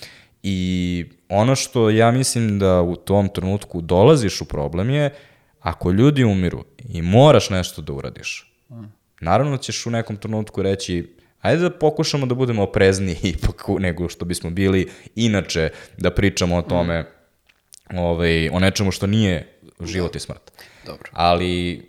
I 0.44 1.06
ono 1.30 1.56
što 1.56 1.90
ja 1.90 2.12
mislim 2.12 2.60
da 2.60 2.82
u 2.82 2.96
tom 2.96 3.30
trenutku 3.30 3.82
dolaziš 3.82 4.42
u 4.42 4.46
problem 4.46 4.90
je 4.90 5.14
ako 5.60 5.92
ljudi 5.92 6.24
umiru 6.24 6.64
i 6.90 7.02
moraš 7.02 7.50
nešto 7.50 7.82
da 7.82 7.94
uradiš, 7.94 8.54
mm. 8.70 8.84
naravno 9.22 9.58
ćeš 9.58 9.86
u 9.86 9.90
nekom 9.90 10.18
trenutku 10.18 10.62
reći 10.62 11.16
ajde 11.42 11.62
da 11.62 11.70
pokušamo 11.70 12.26
da 12.26 12.36
budemo 12.36 12.64
oprezniji 12.64 13.18
ipak 13.36 13.64
nego 13.80 14.10
što 14.10 14.26
bismo 14.26 14.50
bili 14.50 14.90
inače 15.16 15.70
da 15.98 16.12
pričamo 16.12 16.56
o 16.58 16.62
tome 16.62 17.02
mm. 17.02 17.98
ovaj, 17.98 18.50
o 18.50 18.60
nečemu 18.60 18.92
što 18.92 19.08
nije 19.08 19.60
život 19.82 20.16
i 20.16 20.20
smrt. 20.20 20.52
Dobro. 20.86 21.10
Ali 21.12 21.86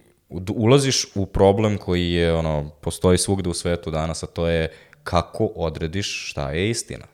ulaziš 0.55 1.07
u 1.15 1.27
problem 1.27 1.79
koji 1.79 2.13
je, 2.13 2.35
ono, 2.35 2.71
postoji 2.81 3.19
svugde 3.19 3.51
u 3.51 3.55
svetu 3.55 3.91
danas, 3.91 4.23
a 4.23 4.27
to 4.27 4.49
je 4.49 4.73
kako 5.05 5.47
odrediš 5.47 6.31
šta 6.31 6.51
je 6.51 6.71
istina. 6.71 7.07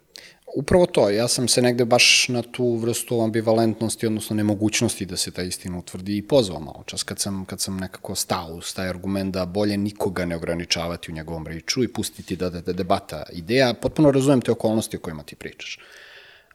Upravo 0.57 0.87
to, 0.87 1.11
ja 1.11 1.29
sam 1.29 1.49
se 1.49 1.63
negde 1.63 1.85
baš 1.85 2.27
na 2.29 2.43
tu 2.43 2.75
vrstu 2.77 3.21
ambivalentnosti, 3.21 4.07
odnosno 4.07 4.37
nemogućnosti 4.37 5.07
da 5.07 5.17
se 5.17 5.31
ta 5.31 5.43
istina 5.43 5.79
utvrdi 5.79 6.17
i 6.17 6.23
pozvao 6.23 6.61
malo 6.61 6.83
čas 6.87 7.03
kad 7.03 7.19
sam, 7.19 7.45
kad 7.45 7.61
sam 7.61 7.77
nekako 7.77 8.15
stao 8.15 8.55
uz 8.55 8.75
taj 8.75 8.89
argument 8.89 9.35
da 9.35 9.47
bolje 9.47 9.77
nikoga 9.77 10.25
ne 10.25 10.37
ograničavati 10.37 11.11
u 11.11 11.15
njegovom 11.15 11.47
riču 11.47 11.83
i 11.83 11.89
pustiti 11.89 12.37
da, 12.37 12.51
da, 12.51 12.61
da 12.61 12.73
debata 12.73 13.23
ideja. 13.33 13.75
Potpuno 13.75 14.11
razumem 14.11 14.41
te 14.41 14.53
okolnosti 14.53 14.97
o 14.97 15.01
kojima 15.01 15.23
ti 15.23 15.37
pričaš. 15.37 15.79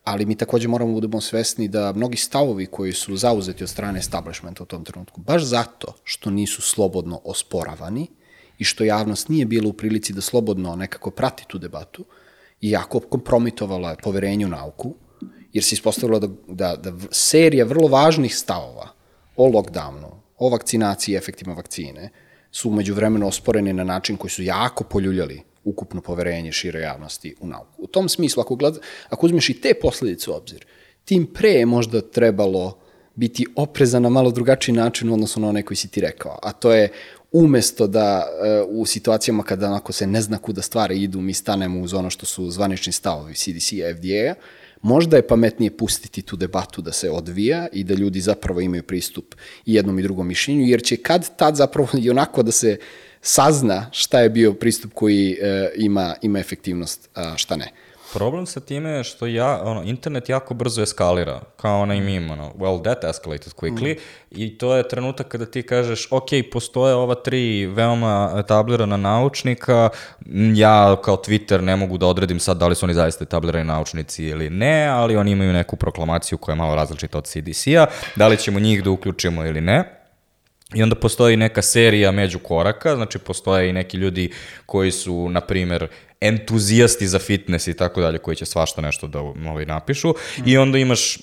Ali 0.07 0.25
mi 0.25 0.35
takođe 0.35 0.67
moramo 0.67 0.91
da 0.91 0.93
budemo 0.93 1.21
svesni 1.21 1.67
da 1.67 1.93
mnogi 1.93 2.17
stavovi 2.17 2.65
koji 2.65 2.93
su 2.93 3.15
zauzeti 3.15 3.63
od 3.63 3.69
strane 3.69 3.99
establishmenta 3.99 4.63
u 4.63 4.65
tom 4.65 4.83
trenutku, 4.83 5.21
baš 5.21 5.43
zato 5.43 5.93
što 6.03 6.29
nisu 6.29 6.61
slobodno 6.61 7.19
osporavani 7.23 8.07
i 8.57 8.63
što 8.63 8.83
javnost 8.83 9.29
nije 9.29 9.45
bila 9.45 9.69
u 9.69 9.73
prilici 9.73 10.13
da 10.13 10.21
slobodno 10.21 10.75
nekako 10.75 11.11
prati 11.11 11.43
tu 11.47 11.57
debatu, 11.57 12.05
jako 12.61 12.99
kompromitovala 12.99 13.95
poverenje 14.03 14.45
u 14.45 14.49
nauku, 14.49 14.93
jer 15.53 15.63
se 15.63 15.75
ispostavilo 15.75 16.19
da, 16.19 16.27
da, 16.47 16.75
da 16.75 16.93
serija 17.11 17.65
vrlo 17.65 17.87
važnih 17.87 18.35
stavova 18.35 18.87
o 19.35 19.49
lockdownu, 19.49 20.11
o 20.37 20.49
vakcinaciji 20.49 21.13
i 21.13 21.17
efektima 21.17 21.53
vakcine, 21.53 22.09
su 22.51 22.69
umeđu 22.69 22.93
vremenu 22.93 23.27
osporene 23.27 23.73
na 23.73 23.83
način 23.83 24.17
koji 24.17 24.31
su 24.31 24.43
jako 24.43 24.83
poljuljali 24.83 25.43
ukupno 25.69 26.01
poverenje 26.01 26.51
šire 26.51 26.81
javnosti 26.81 27.35
u 27.39 27.47
nauku. 27.47 27.83
U 27.83 27.87
tom 27.87 28.09
smislu, 28.09 28.41
ako, 28.41 28.55
gled, 28.55 28.75
ako 29.09 29.25
uzmeš 29.25 29.49
i 29.49 29.61
te 29.61 29.73
posledice 29.81 30.31
u 30.31 30.33
obzir, 30.33 30.65
tim 31.05 31.25
pre 31.33 31.49
je 31.49 31.65
možda 31.65 32.01
trebalo 32.01 32.77
biti 33.15 33.45
oprezan 33.55 34.03
na 34.03 34.09
malo 34.09 34.31
drugačiji 34.31 34.75
način 34.75 35.09
u 35.09 35.13
odnosu 35.13 35.39
na 35.39 35.49
onaj 35.49 35.63
koji 35.63 35.77
si 35.77 35.87
ti 35.87 36.01
rekao, 36.01 36.39
a 36.43 36.51
to 36.51 36.71
je 36.73 36.91
umesto 37.31 37.87
da 37.87 38.23
e, 38.23 38.61
u 38.69 38.85
situacijama 38.85 39.43
kada 39.43 39.67
onako 39.67 39.93
se 39.93 40.07
ne 40.07 40.21
zna 40.21 40.37
kuda 40.37 40.61
stvari 40.61 41.03
idu, 41.03 41.21
mi 41.21 41.33
stanemo 41.33 41.81
uz 41.81 41.93
ono 41.93 42.09
što 42.09 42.25
su 42.25 42.51
zvanični 42.51 42.93
stavovi 42.93 43.35
CDC 43.35 43.71
i 43.71 43.83
FDA-a, 43.95 44.35
možda 44.81 45.17
je 45.17 45.27
pametnije 45.27 45.77
pustiti 45.77 46.21
tu 46.21 46.35
debatu 46.35 46.81
da 46.81 46.91
se 46.91 47.09
odvija 47.09 47.67
i 47.73 47.83
da 47.83 47.93
ljudi 47.93 48.21
zapravo 48.21 48.61
imaju 48.61 48.83
pristup 48.83 49.35
i 49.65 49.73
jednom 49.73 49.99
i 49.99 50.03
drugom 50.03 50.27
mišljenju, 50.27 50.65
jer 50.65 50.83
će 50.83 50.97
kad 50.97 51.35
tad 51.35 51.55
zapravo 51.55 51.89
i 51.97 52.09
onako 52.09 52.43
da 52.43 52.51
se 52.51 52.77
sazna 53.21 53.89
šta 53.91 54.19
je 54.19 54.29
bio 54.29 54.53
pristup 54.53 54.93
koji 54.93 55.37
e, 55.41 55.71
ima, 55.75 56.15
ima 56.21 56.39
efektivnost, 56.39 57.09
a 57.15 57.37
šta 57.37 57.55
ne. 57.55 57.71
Problem 58.13 58.45
sa 58.45 58.59
time 58.59 58.89
je 58.89 59.03
što 59.03 59.25
ja, 59.25 59.61
ono, 59.63 59.83
internet 59.83 60.29
jako 60.29 60.53
brzo 60.53 60.81
eskalira, 60.81 61.41
kao 61.57 61.81
onaj 61.81 62.01
meme, 62.01 62.31
ono, 62.31 62.53
well, 62.57 62.83
that 62.83 63.03
escalated 63.03 63.53
quickly, 63.53 63.95
mm. 63.95 63.99
i 64.31 64.57
to 64.57 64.75
je 64.75 64.87
trenutak 64.87 65.27
kada 65.27 65.45
ti 65.45 65.63
kažeš, 65.63 66.07
ok, 66.11 66.29
postoje 66.51 66.95
ova 66.95 67.15
tri 67.15 67.65
veoma 67.65 68.33
etablirana 68.37 68.97
naučnika, 68.97 69.89
ja 70.55 70.95
kao 71.03 71.15
Twitter 71.15 71.61
ne 71.61 71.75
mogu 71.75 71.97
da 71.97 72.07
odredim 72.07 72.39
sad 72.39 72.57
da 72.57 72.67
li 72.67 72.75
su 72.75 72.85
oni 72.85 72.93
zaista 72.93 73.23
etablirani 73.23 73.65
naučnici 73.65 74.23
ili 74.25 74.49
ne, 74.49 74.87
ali 74.87 75.15
oni 75.15 75.31
imaju 75.31 75.53
neku 75.53 75.75
proklamaciju 75.75 76.37
koja 76.37 76.53
je 76.53 76.57
malo 76.57 76.75
različita 76.75 77.17
od 77.17 77.25
CDC-a, 77.25 77.85
da 78.15 78.27
li 78.27 78.37
ćemo 78.37 78.59
njih 78.59 78.83
da 78.83 78.89
uključimo 78.89 79.45
ili 79.45 79.61
ne. 79.61 80.06
I 80.75 80.83
onda 80.83 80.95
postoji 80.95 81.37
neka 81.37 81.61
serija 81.61 82.11
među 82.11 82.39
koraka, 82.39 82.95
znači 82.95 83.19
postoje 83.19 83.69
i 83.69 83.73
neki 83.73 83.97
ljudi 83.97 84.31
koji 84.65 84.91
su, 84.91 85.29
na 85.29 85.41
primer, 85.41 85.87
entuzijasti 86.21 87.07
za 87.07 87.19
fitness 87.19 87.67
i 87.67 87.73
tako 87.73 88.01
dalje, 88.01 88.17
koji 88.17 88.35
će 88.35 88.45
svašta 88.45 88.81
nešto 88.81 89.07
da 89.07 89.19
ovaj, 89.19 89.65
napišu. 89.65 90.09
Mm. 90.09 90.41
I 90.45 90.57
onda 90.57 90.77
imaš 90.77 91.17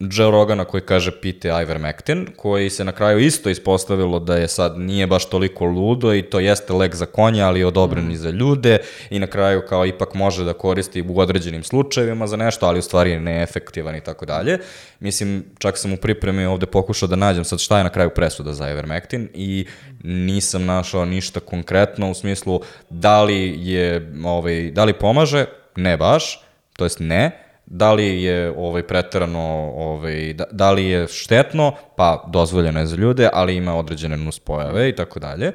Joe 0.00 0.30
Rogana 0.30 0.64
koji 0.64 0.80
kaže 0.80 1.10
pite 1.20 1.48
ivermectin, 1.62 2.26
koji 2.36 2.70
se 2.70 2.84
na 2.84 2.92
kraju 2.92 3.18
isto 3.18 3.50
ispostavilo 3.50 4.18
da 4.18 4.36
je 4.36 4.48
sad 4.48 4.78
nije 4.78 5.06
baš 5.06 5.28
toliko 5.28 5.64
ludo 5.64 6.14
i 6.14 6.22
to 6.22 6.40
jeste 6.40 6.72
lek 6.72 6.94
za 6.94 7.06
konja, 7.06 7.46
ali 7.46 7.60
je 7.60 7.66
odobren 7.66 8.06
mm. 8.06 8.10
i 8.10 8.16
za 8.16 8.30
ljude 8.30 8.78
i 9.10 9.18
na 9.18 9.26
kraju 9.26 9.62
kao 9.68 9.86
ipak 9.86 10.14
može 10.14 10.44
da 10.44 10.52
koristi 10.52 11.02
u 11.08 11.18
određenim 11.20 11.62
slučajevima 11.62 12.26
za 12.26 12.36
nešto, 12.36 12.66
ali 12.66 12.78
u 12.78 12.82
stvari 12.82 13.10
je 13.10 13.20
neefektivan 13.20 13.96
i 13.96 14.00
tako 14.00 14.26
dalje. 14.26 14.58
Mislim, 15.00 15.44
čak 15.58 15.78
sam 15.78 15.92
u 15.92 15.96
pripremi 15.96 16.44
ovde 16.44 16.66
pokušao 16.66 17.08
da 17.08 17.16
nađem 17.16 17.44
sad 17.44 17.60
šta 17.60 17.78
je 17.78 17.84
na 17.84 17.90
kraju 17.90 18.10
presuda 18.10 18.52
za 18.52 18.70
ivermectin 18.70 19.28
i 19.34 19.66
nisam 20.04 20.64
našao 20.64 21.04
ništa 21.04 21.40
konkretno 21.40 22.10
u 22.10 22.14
smislu 22.14 22.60
da 22.90 23.22
li 23.22 23.68
je, 23.70 24.12
ovaj, 24.24 24.70
da 24.70 24.84
li 24.84 24.92
pomaže, 24.92 25.46
ne 25.76 25.96
baš, 25.96 26.44
to 26.76 26.84
jest 26.84 27.00
ne, 27.00 27.49
da 27.70 27.92
li 27.92 28.22
je 28.22 28.54
ovaj 28.56 28.82
preterano 28.82 29.72
ovaj 29.76 30.32
da, 30.32 30.44
da 30.50 30.70
li 30.70 30.84
je 30.84 31.06
štetno 31.08 31.72
pa 31.96 32.24
dozvoljeno 32.28 32.80
je 32.80 32.86
za 32.86 32.96
ljude 32.96 33.28
ali 33.32 33.56
ima 33.56 33.76
određene 33.76 34.16
nuspojave 34.16 34.88
i 34.88 34.96
tako 34.96 35.20
dalje. 35.20 35.52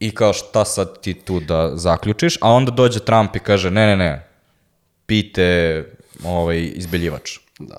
I 0.00 0.10
kao 0.10 0.32
šta 0.32 0.64
sad 0.64 1.00
ti 1.00 1.14
tu 1.14 1.40
da 1.40 1.76
zaključiš? 1.76 2.38
A 2.40 2.52
onda 2.52 2.70
dođe 2.70 3.00
Trump 3.00 3.36
i 3.36 3.38
kaže 3.38 3.70
ne 3.70 3.86
ne 3.86 3.96
ne 3.96 4.28
pite 5.06 5.84
ovaj 6.24 6.70
izbeljivač. 6.74 7.38
Da. 7.58 7.76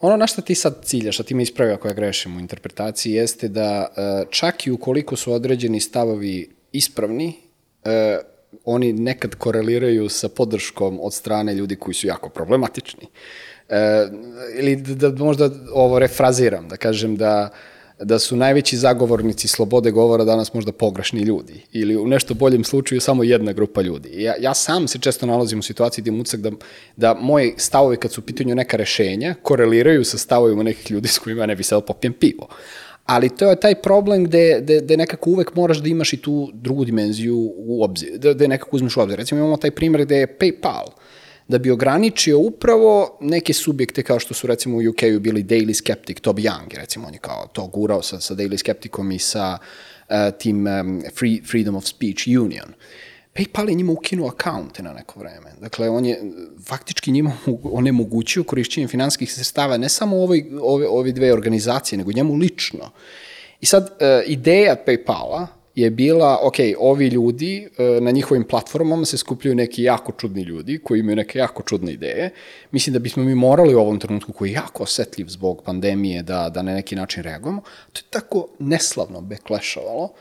Ono 0.00 0.16
na 0.16 0.26
što 0.26 0.42
ti 0.42 0.54
sad 0.54 0.84
ciljaš, 0.84 1.20
a 1.20 1.22
ti 1.22 1.34
me 1.34 1.42
ispravi 1.42 1.72
ako 1.72 1.88
ja 1.88 1.94
grešim 1.94 2.36
u 2.36 2.40
interpretaciji, 2.40 3.12
jeste 3.12 3.48
da 3.48 3.86
e, 3.96 4.24
čak 4.30 4.66
i 4.66 4.70
ukoliko 4.70 5.16
su 5.16 5.32
određeni 5.32 5.80
stavovi 5.80 6.50
ispravni, 6.72 7.36
e, 7.84 8.18
oni 8.64 8.92
nekad 8.92 9.34
koreliraju 9.34 10.08
sa 10.08 10.28
podrškom 10.28 10.98
od 11.02 11.14
strane 11.14 11.54
ljudi 11.54 11.76
koji 11.76 11.94
su 11.94 12.06
jako 12.06 12.28
problematični. 12.28 13.06
E, 13.68 14.08
ili 14.58 14.76
da, 14.76 15.10
da 15.10 15.24
možda 15.24 15.50
ovo 15.72 15.98
refraziram, 15.98 16.68
da 16.68 16.76
kažem 16.76 17.16
da 17.16 17.50
da 18.02 18.18
su 18.18 18.36
najveći 18.36 18.76
zagovornici 18.76 19.48
slobode 19.48 19.90
govora 19.90 20.24
danas 20.24 20.54
možda 20.54 20.72
pogrešni 20.72 21.20
ljudi 21.20 21.62
ili 21.72 21.96
u 21.96 22.06
nešto 22.06 22.34
boljem 22.34 22.64
slučaju 22.64 23.00
samo 23.00 23.24
jedna 23.24 23.52
grupa 23.52 23.82
ljudi. 23.82 24.22
Ja, 24.22 24.34
ja 24.40 24.54
sam 24.54 24.88
se 24.88 24.98
često 24.98 25.26
nalazim 25.26 25.58
u 25.58 25.62
situaciji 25.62 26.02
gdje 26.02 26.12
mucak 26.12 26.40
da, 26.40 26.50
da 26.96 27.14
moji 27.14 27.54
stavovi 27.56 27.96
kad 27.96 28.12
su 28.12 28.20
u 28.20 28.24
pitanju 28.24 28.54
neka 28.54 28.76
rešenja 28.76 29.34
koreliraju 29.42 30.04
sa 30.04 30.18
stavovima 30.18 30.62
nekih 30.62 30.90
ljudi 30.90 31.08
s 31.08 31.18
kojima 31.18 31.46
ne 31.46 31.56
bi 31.56 31.62
sad 31.62 31.86
popijem 31.86 32.12
pivo 32.12 32.48
ali 33.10 33.28
to 33.28 33.50
je 33.50 33.60
taj 33.60 33.74
problem 33.74 34.24
gde, 34.24 34.60
gde, 34.62 34.80
gde 34.80 34.96
nekako 34.96 35.30
uvek 35.30 35.54
moraš 35.54 35.78
da 35.78 35.88
imaš 35.88 36.12
i 36.12 36.16
tu 36.16 36.50
drugu 36.54 36.84
dimenziju 36.84 37.52
u 37.56 37.84
obzir, 37.84 38.18
da, 38.18 38.32
gde 38.32 38.48
nekako 38.48 38.76
uzmeš 38.76 38.96
u 38.96 39.00
obzir. 39.00 39.18
Recimo 39.18 39.40
imamo 39.40 39.56
taj 39.56 39.70
primjer 39.70 40.04
gde 40.04 40.16
je 40.16 40.38
PayPal, 40.38 40.86
da 41.48 41.58
bi 41.58 41.70
ograničio 41.70 42.38
upravo 42.38 43.18
neke 43.20 43.52
subjekte 43.52 44.02
kao 44.02 44.18
što 44.18 44.34
su 44.34 44.46
recimo 44.46 44.76
u 44.76 44.80
UK-u 44.80 45.20
bili 45.20 45.44
Daily 45.44 45.74
Skeptic, 45.74 46.20
Toby 46.20 46.50
Young, 46.50 46.76
recimo 46.76 47.06
on 47.06 47.14
je 47.14 47.18
kao 47.18 47.48
to 47.52 47.66
gurao 47.66 48.02
sa, 48.02 48.20
sa 48.20 48.34
Daily 48.34 48.56
Skepticom 48.56 49.12
i 49.12 49.18
sa 49.18 49.58
uh, 49.58 50.14
tim 50.38 50.66
um, 50.66 51.02
Free, 51.18 51.40
Freedom 51.50 51.76
of 51.76 51.84
Speech 51.84 52.26
Union. 52.26 52.68
Uh, 52.68 53.09
PayPal 53.34 53.68
je 53.68 53.74
njima 53.74 53.92
ukinuo 53.92 54.28
akaunte 54.28 54.82
na 54.82 54.92
neko 54.92 55.20
vreme. 55.20 55.52
Dakle, 55.60 55.88
on 55.88 56.04
je 56.04 56.22
faktički 56.64 57.12
njima 57.12 57.32
onemogućio 57.62 58.44
korišćenje 58.44 58.88
finanskih 58.88 59.32
sredstava 59.32 59.76
ne 59.76 59.88
samo 59.88 60.16
ovoj, 60.16 60.44
ove, 60.62 60.88
ove 60.88 61.12
dve 61.12 61.32
organizacije, 61.32 61.98
nego 61.98 62.12
njemu 62.12 62.34
lično. 62.34 62.90
I 63.60 63.66
sad, 63.66 63.90
e, 64.00 64.22
ideja 64.26 64.76
PayPala 64.86 65.46
je 65.74 65.90
bila, 65.90 66.38
ok, 66.42 66.54
ovi 66.78 67.06
ljudi 67.06 67.68
e, 67.78 68.00
na 68.00 68.10
njihovim 68.10 68.44
platformama 68.44 69.04
se 69.04 69.16
skupljaju 69.16 69.54
neki 69.54 69.82
jako 69.82 70.12
čudni 70.12 70.42
ljudi 70.42 70.78
koji 70.84 71.00
imaju 71.00 71.16
neke 71.16 71.38
jako 71.38 71.62
čudne 71.62 71.92
ideje. 71.92 72.30
Mislim 72.70 72.92
da 72.92 72.98
bismo 72.98 73.22
mi 73.22 73.34
morali 73.34 73.74
u 73.74 73.80
ovom 73.80 73.98
trenutku 73.98 74.32
koji 74.32 74.48
je 74.48 74.54
jako 74.54 74.82
osetljiv 74.82 75.26
zbog 75.28 75.62
pandemije 75.64 76.22
da, 76.22 76.48
da 76.48 76.62
na 76.62 76.74
neki 76.74 76.96
način 76.96 77.22
reagujemo. 77.22 77.62
To 77.92 77.98
je 77.98 78.04
tako 78.10 78.48
neslavno 78.58 79.20
beklešovalo 79.20 80.12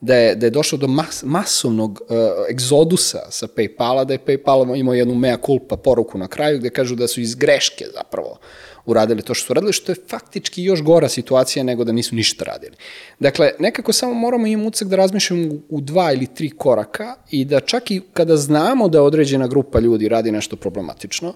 da 0.00 0.14
je, 0.14 0.34
da 0.34 0.46
je 0.46 0.50
došlo 0.50 0.78
do 0.78 0.86
mas, 0.86 1.22
masovnog 1.22 2.02
uh, 2.02 2.16
egzodusa 2.50 3.30
sa 3.30 3.46
Paypala, 3.46 4.04
da 4.04 4.14
je 4.14 4.24
Paypal 4.26 4.76
imao 4.76 4.94
jednu 4.94 5.14
mea 5.14 5.38
culpa 5.46 5.76
poruku 5.76 6.18
na 6.18 6.28
kraju 6.28 6.58
gde 6.58 6.70
kažu 6.70 6.94
da 6.94 7.08
su 7.08 7.20
iz 7.20 7.34
greške 7.34 7.84
zapravo 7.94 8.38
uradili 8.86 9.22
to 9.22 9.34
što 9.34 9.46
su 9.46 9.54
radili, 9.54 9.72
što 9.72 9.92
je 9.92 9.96
faktički 10.08 10.62
još 10.62 10.82
gora 10.82 11.08
situacija 11.08 11.64
nego 11.64 11.84
da 11.84 11.92
nisu 11.92 12.14
ništa 12.14 12.44
radili. 12.44 12.76
Dakle, 13.18 13.50
nekako 13.58 13.92
samo 13.92 14.14
moramo 14.14 14.46
imati 14.46 14.68
ucak 14.68 14.88
da 14.88 14.96
razmišljamo 14.96 15.52
u 15.68 15.80
dva 15.80 16.12
ili 16.12 16.26
tri 16.26 16.50
koraka 16.50 17.16
i 17.30 17.44
da 17.44 17.60
čak 17.60 17.90
i 17.90 18.00
kada 18.12 18.36
znamo 18.36 18.88
da 18.88 19.02
određena 19.02 19.46
grupa 19.46 19.80
ljudi 19.80 20.08
radi 20.08 20.32
nešto 20.32 20.56
problematično, 20.56 21.34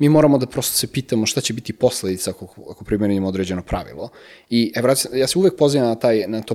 mi 0.00 0.08
moramo 0.08 0.38
da 0.38 0.46
prosto 0.46 0.76
se 0.76 0.86
pitamo 0.86 1.26
šta 1.26 1.40
će 1.40 1.52
biti 1.52 1.72
posledica 1.72 2.30
ako, 2.30 2.46
ako 2.70 2.84
primenimo 2.84 3.28
određeno 3.28 3.62
pravilo. 3.62 4.08
I 4.50 4.72
evo, 4.76 4.88
ja 5.14 5.26
se 5.26 5.38
uvek 5.38 5.56
pozivam 5.56 5.88
na, 5.88 5.94
taj, 5.94 6.24
na 6.26 6.42
to 6.42 6.54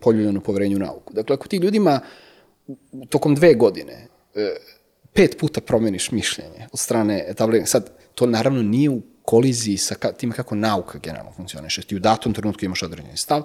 poljuljeno 0.00 0.40
poverenje 0.40 0.76
u 0.76 0.78
nauku. 0.78 1.12
Dakle, 1.14 1.34
ako 1.34 1.48
ti 1.48 1.56
ljudima 1.56 2.00
tokom 3.08 3.34
dve 3.34 3.54
godine 3.54 4.06
e, 4.34 4.56
pet 5.12 5.36
puta 5.40 5.60
promeniš 5.60 6.10
mišljenje 6.10 6.66
od 6.72 6.78
strane 6.78 7.24
etabliranja, 7.28 7.66
sad, 7.66 7.90
to 8.14 8.26
naravno 8.26 8.62
nije 8.62 8.90
u 8.90 9.02
koliziji 9.22 9.76
sa 9.76 9.94
ka, 9.94 10.12
time 10.12 10.34
kako 10.34 10.54
nauka 10.54 10.98
generalno 10.98 11.32
funkcioniše. 11.36 11.82
Ti 11.82 11.96
u 11.96 11.98
datom 11.98 12.34
trenutku 12.34 12.64
imaš 12.64 12.82
određeni 12.82 13.16
stav, 13.16 13.42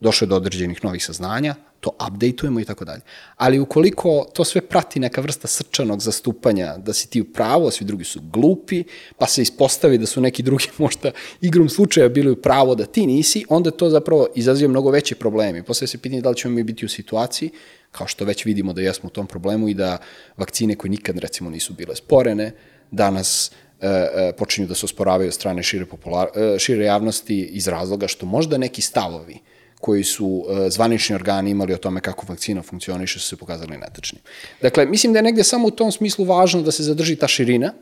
došlo 0.00 0.24
je 0.24 0.28
do 0.28 0.36
određenih 0.36 0.84
novih 0.84 1.04
saznanja, 1.04 1.54
to 1.80 1.90
updateujemo 2.06 2.60
i 2.60 2.64
tako 2.64 2.84
dalje. 2.84 3.00
Ali 3.36 3.58
ukoliko 3.58 4.26
to 4.34 4.44
sve 4.44 4.60
prati 4.60 5.00
neka 5.00 5.20
vrsta 5.20 5.48
srčanog 5.48 6.00
zastupanja, 6.00 6.76
da 6.76 6.92
si 6.92 7.10
ti 7.10 7.20
u 7.20 7.24
pravu, 7.24 7.66
a 7.66 7.70
svi 7.70 7.84
drugi 7.84 8.04
su 8.04 8.20
glupi, 8.32 8.84
pa 9.18 9.26
se 9.26 9.42
ispostavi 9.42 9.98
da 9.98 10.06
su 10.06 10.20
neki 10.20 10.42
drugi 10.42 10.66
možda 10.78 11.10
igrom 11.40 11.68
slučaja 11.68 12.08
bili 12.08 12.30
u 12.30 12.36
pravu 12.36 12.74
da 12.74 12.86
ti 12.86 13.06
nisi, 13.06 13.44
onda 13.48 13.70
to 13.70 13.90
zapravo 13.90 14.26
izaziva 14.34 14.70
mnogo 14.70 14.90
veće 14.90 15.14
probleme. 15.14 15.62
Posle 15.62 15.86
se 15.86 15.98
pitanje 15.98 16.22
da 16.22 16.30
li 16.30 16.36
ćemo 16.36 16.54
mi 16.54 16.62
biti 16.62 16.86
u 16.86 16.88
situaciji, 16.88 17.50
kao 17.90 18.06
što 18.06 18.24
već 18.24 18.44
vidimo 18.44 18.72
da 18.72 18.82
jesmo 18.82 19.06
u 19.06 19.10
tom 19.10 19.26
problemu 19.26 19.68
i 19.68 19.74
da 19.74 19.98
vakcine 20.36 20.74
koje 20.74 20.90
nikad 20.90 21.18
recimo 21.18 21.50
nisu 21.50 21.74
bile 21.74 21.96
sporene, 21.96 22.52
danas 22.90 23.50
e, 23.80 23.86
e, 23.88 24.32
počinju 24.38 24.66
da 24.66 24.74
se 24.74 24.86
osporavaju 24.86 25.28
od 25.28 25.34
strane 25.34 25.62
šire, 25.62 25.86
popular, 25.86 26.28
e, 26.34 26.58
šire 26.58 26.84
javnosti 26.84 27.40
iz 27.42 27.68
razloga 27.68 28.08
što 28.08 28.26
možda 28.26 28.58
neki 28.58 28.82
stavovi 28.82 29.38
koji 29.80 30.04
su 30.04 30.44
e, 30.48 30.70
zvanični 30.70 31.14
organi 31.14 31.50
imali 31.50 31.74
o 31.74 31.76
tome 31.76 32.00
kako 32.00 32.26
vakcina 32.28 32.62
funkcioniše 32.62 33.18
su 33.18 33.26
se 33.26 33.36
pokazali 33.36 33.76
netačni. 33.76 34.18
Dakle, 34.62 34.86
mislim 34.86 35.12
da 35.12 35.18
je 35.18 35.22
negde 35.22 35.44
samo 35.44 35.68
u 35.68 35.70
tom 35.70 35.92
smislu 35.92 36.24
važno 36.24 36.62
da 36.62 36.70
se 36.70 36.82
zadrži 36.82 37.16
ta 37.16 37.28
širina 37.28 37.72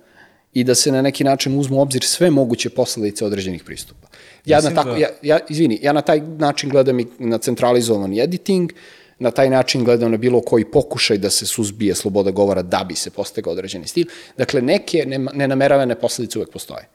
i 0.53 0.64
da 0.64 0.74
se 0.74 0.92
na 0.92 1.03
neki 1.03 1.24
način 1.24 1.59
uzmu 1.59 1.80
obzir 1.80 2.05
sve 2.05 2.30
moguće 2.30 2.70
posledice 2.70 3.24
određenih 3.24 3.64
pristupa. 3.64 4.09
Ja 4.44 4.61
na 4.61 4.74
tako, 4.74 4.90
da... 4.90 4.97
ja, 4.97 5.09
ja, 5.22 5.38
izvini, 5.49 5.78
ja 5.82 5.92
na 5.92 6.01
taj 6.01 6.20
način 6.20 6.70
gledam 6.70 7.01
i 7.01 7.07
na 7.18 7.38
centralizovani 7.38 8.20
editing, 8.20 8.72
na 9.18 9.30
taj 9.30 9.51
način 9.51 9.84
gledam 9.84 10.11
na 10.11 10.16
bilo 10.16 10.40
koji 10.40 10.64
pokušaj 10.64 11.18
da 11.18 11.30
se 11.30 11.47
suzbije 11.47 11.94
sloboda 11.94 12.30
govora 12.30 12.62
da 12.62 12.84
bi 12.88 12.94
se 12.94 13.11
postegao 13.11 13.53
određeni 13.53 13.86
stil. 13.86 14.07
Dakle, 14.36 14.62
neke 14.62 15.05
nenameravane 15.34 15.94
posledice 15.94 16.38
uvek 16.38 16.51
postoje. 16.51 16.88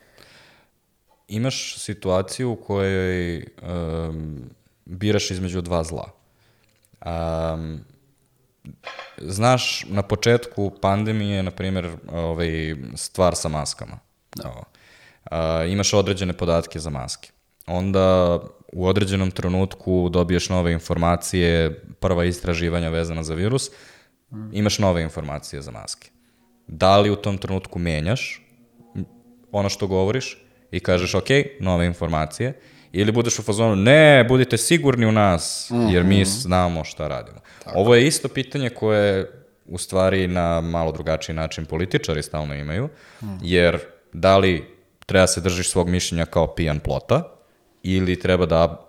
Imaš 1.28 1.78
situaciju 1.78 2.52
u 2.52 2.56
kojoj 2.56 3.38
um, 3.38 4.50
biraš 4.92 5.32
između 5.32 5.62
dva 5.62 5.84
zla. 5.84 6.12
Um, 7.06 7.80
znaš, 9.18 9.86
na 9.90 10.02
početku 10.02 10.72
pandemije, 10.82 11.44
na 11.44 11.52
primjer, 11.52 11.92
ovaj, 12.12 12.76
stvar 12.96 13.36
sa 13.36 13.50
maskama. 13.50 14.00
Da. 14.36 14.50
Uh, 14.52 15.72
imaš 15.72 15.94
određene 15.94 16.34
podatke 16.34 16.80
za 16.80 16.90
maske. 16.90 17.32
Onda 17.68 18.40
u 18.74 18.88
određenom 18.88 19.32
trenutku 19.32 20.10
dobiješ 20.10 20.50
nove 20.50 20.74
informacije, 20.74 21.84
prva 22.00 22.26
istraživanja 22.26 22.90
vezana 22.90 23.24
za 23.24 23.34
virus, 23.34 23.72
mm. 24.32 24.50
imaš 24.54 24.80
nove 24.80 25.02
informacije 25.04 25.62
za 25.62 25.72
maske. 25.72 26.10
Da 26.68 26.98
li 26.98 27.10
u 27.10 27.16
tom 27.16 27.38
trenutku 27.38 27.80
menjaš 27.80 28.48
ono 29.52 29.70
što 29.70 29.88
govoriš 29.88 30.38
i 30.72 30.80
kažeš, 30.80 31.16
ok, 31.16 31.28
nove 31.60 31.86
informacije, 31.86 32.60
ili 32.92 33.12
budeš 33.12 33.40
u 33.40 33.44
fazonu, 33.44 33.76
ne, 33.76 34.26
budite 34.28 34.58
sigurni 34.58 35.06
u 35.06 35.12
nas, 35.12 35.72
jer 35.92 36.04
mi 36.04 36.22
mhm. 36.22 36.30
znamo 36.30 36.84
šta 36.84 37.08
radimo. 37.08 37.40
Tako. 37.64 37.80
Ovo 37.80 37.96
je 37.96 38.08
isto 38.08 38.28
pitanje 38.28 38.70
koje 38.70 39.32
u 39.66 39.78
stvari 39.78 40.28
na 40.28 40.62
malo 40.62 40.92
drugačiji 40.92 41.36
način 41.36 41.66
političari 41.66 42.24
stalno 42.24 42.56
imaju, 42.56 42.90
mm. 43.22 43.28
jer 43.42 43.80
da 44.14 44.38
li 44.38 44.66
treba 45.06 45.28
se 45.28 45.42
držiš 45.42 45.70
svog 45.70 45.90
mišljenja 45.90 46.26
kao 46.26 46.56
pijan 46.56 46.80
plota, 46.80 47.42
ili 47.84 48.20
treba 48.20 48.46
da 48.46 48.88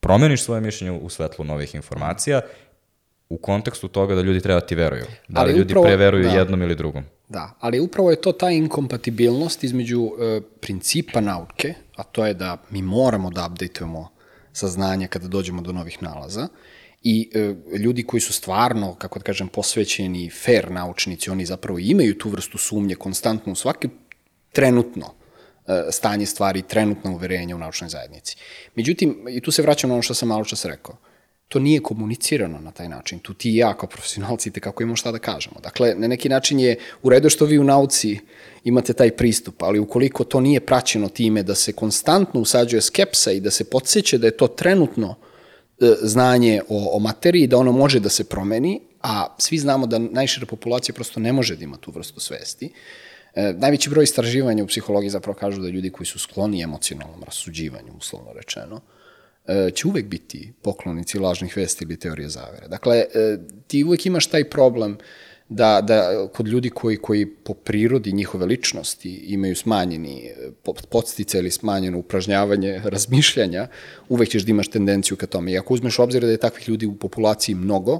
promeniš 0.00 0.42
svoje 0.42 0.60
mišljenje 0.60 0.98
u 1.02 1.08
svetlu 1.08 1.44
novih 1.44 1.74
informacija 1.74 2.40
u 3.28 3.36
kontekstu 3.36 3.88
toga 3.88 4.14
da 4.14 4.22
ljudi 4.22 4.40
treba 4.40 4.60
da 4.60 4.66
ti 4.66 4.74
veruju. 4.74 5.04
Da 5.28 5.42
li 5.42 5.52
ljudi 5.52 5.74
preveruju 5.82 6.24
da. 6.24 6.30
jednom 6.30 6.62
ili 6.62 6.74
drugom. 6.74 7.04
Da, 7.32 7.54
ali 7.60 7.80
upravo 7.80 8.10
je 8.10 8.20
to 8.20 8.32
ta 8.32 8.50
inkompatibilnost 8.50 9.64
između 9.64 10.10
e, 10.20 10.40
principa 10.60 11.20
nauke, 11.20 11.74
a 11.96 12.02
to 12.02 12.26
je 12.26 12.34
da 12.34 12.56
mi 12.70 12.82
moramo 12.82 13.30
da 13.30 13.46
updateujemo 13.46 14.08
saznanja 14.52 15.06
kada 15.08 15.28
dođemo 15.28 15.62
do 15.62 15.72
novih 15.72 16.02
nalaza, 16.02 16.48
i 17.02 17.30
e, 17.34 17.54
ljudi 17.78 18.02
koji 18.02 18.20
su 18.20 18.32
stvarno, 18.32 18.94
kako 18.94 19.18
da 19.18 19.24
kažem, 19.24 19.48
posvećeni 19.48 20.30
fair 20.30 20.70
naučnici, 20.70 21.30
oni 21.30 21.46
zapravo 21.46 21.78
imaju 21.78 22.18
tu 22.18 22.28
vrstu 22.28 22.58
sumnje 22.58 22.94
konstantno 22.94 23.52
u 23.52 23.56
svaki 23.56 23.88
trenutno 24.52 25.14
e, 25.66 25.82
stanje 25.90 26.26
stvari, 26.26 26.62
trenutno 26.62 27.12
uverenje 27.12 27.54
u 27.54 27.58
naučnoj 27.58 27.88
zajednici. 27.88 28.36
Međutim, 28.74 29.26
i 29.30 29.40
tu 29.40 29.50
se 29.50 29.62
vraćam 29.62 29.90
na 29.90 29.94
ono 29.94 30.02
što 30.02 30.14
sam 30.14 30.28
malo 30.28 30.44
čas 30.44 30.64
rekao, 30.64 30.96
to 31.52 31.58
nije 31.58 31.80
komunicirano 31.80 32.60
na 32.60 32.70
taj 32.70 32.88
način. 32.88 33.18
Tu 33.18 33.34
ti 33.34 33.50
i 33.50 33.56
ja 33.56 33.74
kao 33.76 33.88
profesionalci 33.88 34.50
te 34.50 34.60
kako 34.60 34.82
imamo 34.82 34.96
šta 34.96 35.12
da 35.12 35.18
kažemo. 35.18 35.60
Dakle, 35.62 35.94
na 35.94 36.08
neki 36.08 36.28
način 36.28 36.60
je 36.60 36.76
u 37.02 37.08
redu 37.08 37.28
što 37.28 37.44
vi 37.44 37.58
u 37.58 37.64
nauci 37.64 38.18
imate 38.64 38.92
taj 38.92 39.10
pristup, 39.10 39.62
ali 39.62 39.78
ukoliko 39.78 40.24
to 40.24 40.40
nije 40.40 40.60
praćeno 40.60 41.08
time 41.08 41.42
da 41.42 41.54
se 41.54 41.72
konstantno 41.72 42.40
usađuje 42.40 42.80
skepsa 42.80 43.32
i 43.32 43.40
da 43.40 43.50
se 43.50 43.64
podsjeća 43.64 44.18
da 44.18 44.26
je 44.26 44.36
to 44.36 44.48
trenutno 44.48 45.14
e, 45.14 45.94
znanje 46.02 46.62
o, 46.68 46.96
o 46.96 46.98
materiji, 46.98 47.46
da 47.46 47.58
ono 47.58 47.72
može 47.72 48.00
da 48.00 48.08
se 48.08 48.24
promeni, 48.24 48.80
a 49.02 49.36
svi 49.38 49.58
znamo 49.58 49.86
da 49.86 49.98
najšira 49.98 50.46
populacija 50.46 50.94
prosto 50.94 51.20
ne 51.20 51.32
može 51.32 51.56
da 51.56 51.64
ima 51.64 51.76
tu 51.76 51.90
vrstu 51.90 52.20
svesti, 52.20 52.72
E, 53.34 53.52
najveći 53.52 53.90
broj 53.90 54.04
istraživanja 54.04 54.64
u 54.64 54.66
psihologiji 54.66 55.10
zapravo 55.10 55.38
kažu 55.38 55.60
da 55.62 55.68
ljudi 55.68 55.90
koji 55.90 56.06
su 56.06 56.18
skloni 56.18 56.62
emocionalnom 56.62 57.22
rasuđivanju, 57.24 57.92
uslovno 57.98 58.32
rečeno, 58.32 58.80
će 59.74 59.88
uvek 59.88 60.06
biti 60.06 60.52
poklonici 60.62 61.18
lažnih 61.18 61.56
vesti 61.56 61.84
ili 61.84 61.96
teorije 61.96 62.28
zavere. 62.28 62.68
Dakle, 62.68 62.96
e, 62.96 63.38
ti 63.66 63.84
uvek 63.84 64.06
imaš 64.06 64.26
taj 64.26 64.50
problem 64.50 64.98
da, 65.48 65.80
da 65.80 66.28
kod 66.32 66.48
ljudi 66.48 66.70
koji, 66.70 66.96
koji 66.96 67.26
po 67.26 67.54
prirodi 67.54 68.12
njihove 68.12 68.46
ličnosti 68.46 69.14
imaju 69.14 69.56
smanjeni 69.56 70.26
e, 70.26 70.50
podstice 70.90 71.38
ili 71.38 71.50
smanjeno 71.50 71.98
upražnjavanje 71.98 72.80
razmišljanja, 72.84 73.68
uvek 74.08 74.28
ćeš 74.28 74.42
da 74.42 74.50
imaš 74.50 74.68
tendenciju 74.68 75.16
ka 75.16 75.26
tome. 75.26 75.52
I 75.52 75.58
ako 75.58 75.74
uzmeš 75.74 75.98
u 75.98 76.02
obzir 76.02 76.22
da 76.22 76.30
je 76.30 76.36
takvih 76.36 76.68
ljudi 76.68 76.86
u 76.86 76.96
populaciji 76.96 77.54
mnogo, 77.54 77.98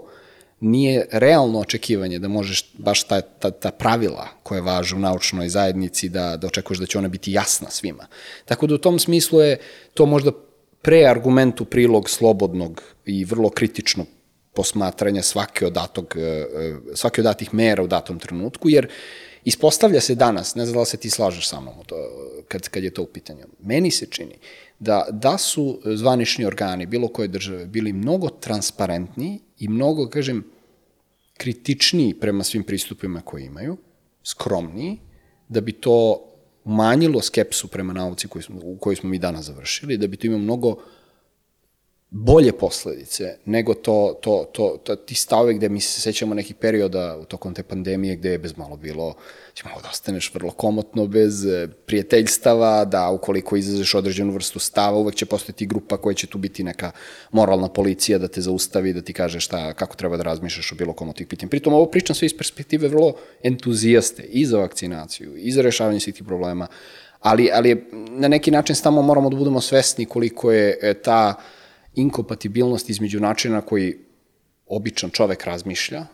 nije 0.60 1.06
realno 1.10 1.58
očekivanje 1.58 2.18
da 2.18 2.28
možeš 2.28 2.72
baš 2.78 3.02
ta, 3.02 3.20
ta, 3.20 3.50
ta 3.50 3.70
pravila 3.70 4.28
koje 4.42 4.60
važu 4.60 4.96
u 4.96 5.00
naučnoj 5.00 5.48
zajednici 5.48 6.08
da, 6.08 6.36
da 6.36 6.46
očekuješ 6.46 6.78
da 6.78 6.86
će 6.86 6.98
ona 6.98 7.08
biti 7.08 7.32
jasna 7.32 7.70
svima. 7.70 8.06
Tako 8.44 8.66
da 8.66 8.74
u 8.74 8.78
tom 8.78 8.98
smislu 8.98 9.40
je 9.40 9.58
to 9.94 10.06
možda 10.06 10.32
pre 10.82 11.04
argumentu 11.06 11.64
prilog 11.64 12.10
slobodnog 12.10 12.82
i 13.06 13.24
vrlo 13.24 13.50
kritično 13.50 14.06
posmatranja 14.54 15.22
svake 15.22 15.66
od, 15.66 15.72
datog, 15.72 16.14
e, 16.16 16.20
e, 16.20 16.74
svake 16.94 17.20
od 17.20 17.24
datih 17.24 17.54
mera 17.54 17.82
u 17.82 17.86
datom 17.86 18.18
trenutku, 18.18 18.68
jer 18.68 18.88
ispostavlja 19.44 20.00
se 20.00 20.14
danas, 20.14 20.54
ne 20.54 20.66
znam 20.66 20.80
da 20.80 20.84
se 20.84 20.96
ti 20.96 21.10
slažeš 21.10 21.48
sa 21.48 21.60
mnom 21.60 21.74
to, 21.86 21.96
kad, 22.48 22.68
kad 22.68 22.84
je 22.84 22.90
to 22.90 23.02
u 23.02 23.06
pitanju, 23.06 23.44
meni 23.60 23.90
se 23.90 24.06
čini 24.06 24.34
da, 24.78 25.06
da 25.10 25.38
su 25.38 25.80
zvanični 25.84 26.44
organi 26.44 26.86
bilo 26.86 27.08
koje 27.08 27.28
države 27.28 27.66
bili 27.66 27.92
mnogo 27.92 28.28
transparentniji 28.28 29.40
i 29.58 29.68
mnogo, 29.68 30.08
kažem, 30.08 30.44
kritičniji 31.36 32.14
prema 32.14 32.44
svim 32.44 32.64
pristupima 32.64 33.20
koje 33.20 33.44
imaju, 33.44 33.76
skromniji, 34.22 34.98
da 35.48 35.60
bi 35.60 35.72
to 35.72 36.28
umanjilo 36.64 37.22
skepsu 37.22 37.68
prema 37.68 37.92
nauci 37.92 38.28
koju 38.28 38.42
smo, 38.42 38.60
u 38.62 38.76
kojoj 38.76 38.96
smo 38.96 39.10
mi 39.10 39.18
danas 39.18 39.46
završili, 39.46 39.96
da 39.96 40.06
bi 40.06 40.16
to 40.16 40.26
imao 40.26 40.38
mnogo 40.38 40.76
bolje 42.14 42.52
posledice 42.52 43.36
nego 43.44 43.74
to, 43.74 44.18
to, 44.20 44.44
to, 44.52 44.78
to 44.84 44.96
ti 44.96 45.14
stave 45.14 45.54
gde 45.54 45.68
mi 45.68 45.80
se 45.80 46.00
sećamo 46.00 46.34
nekih 46.34 46.56
perioda 46.56 47.18
u 47.20 47.24
tokom 47.24 47.54
te 47.54 47.62
pandemije 47.62 48.16
gde 48.16 48.30
je 48.30 48.38
bez 48.38 48.56
malo 48.56 48.76
bilo, 48.76 49.14
će 49.54 49.64
malo 49.64 49.80
da 49.82 49.88
ostaneš 49.88 50.34
vrlo 50.34 50.50
komotno 50.50 51.06
bez 51.06 51.46
e, 51.46 51.68
prijateljstava, 51.86 52.84
da 52.84 53.10
ukoliko 53.10 53.56
izazeš 53.56 53.94
određenu 53.94 54.32
vrstu 54.32 54.58
stava, 54.58 54.98
uvek 54.98 55.14
će 55.14 55.26
postojati 55.26 55.66
grupa 55.66 55.96
koja 55.96 56.14
će 56.14 56.26
tu 56.26 56.38
biti 56.38 56.64
neka 56.64 56.90
moralna 57.30 57.68
policija 57.68 58.18
da 58.18 58.28
te 58.28 58.40
zaustavi, 58.40 58.92
da 58.92 59.02
ti 59.02 59.12
kaže 59.12 59.40
šta, 59.40 59.72
kako 59.72 59.96
treba 59.96 60.16
da 60.16 60.22
razmišljaš 60.22 60.72
o 60.72 60.74
bilo 60.74 60.92
kom 60.92 61.08
od 61.08 61.16
tih 61.16 61.26
pitanja. 61.26 61.50
Pritom 61.50 61.74
ovo 61.74 61.86
pričam 61.86 62.16
sve 62.16 62.26
iz 62.26 62.36
perspektive 62.36 62.88
vrlo 62.88 63.14
entuzijaste 63.42 64.22
i 64.22 64.46
za 64.46 64.58
vakcinaciju, 64.58 65.36
i 65.36 65.52
za 65.52 65.62
rešavanje 65.62 66.00
svih 66.00 66.14
tih 66.14 66.26
problema, 66.26 66.66
ali, 67.20 67.50
ali 67.52 67.86
na 68.10 68.28
neki 68.28 68.50
način 68.50 68.76
stamo 68.76 69.02
moramo 69.02 69.30
da 69.30 69.36
budemo 69.36 69.60
svesni 69.60 70.04
koliko 70.04 70.52
je 70.52 70.78
e, 70.82 70.94
ta 70.94 71.34
uh, 71.38 71.61
inkompatibilnost 71.94 72.90
između 72.90 73.20
načina 73.20 73.60
koji 73.60 73.98
običan 74.66 75.10
čovek 75.10 75.44
razmišlja 75.44 76.06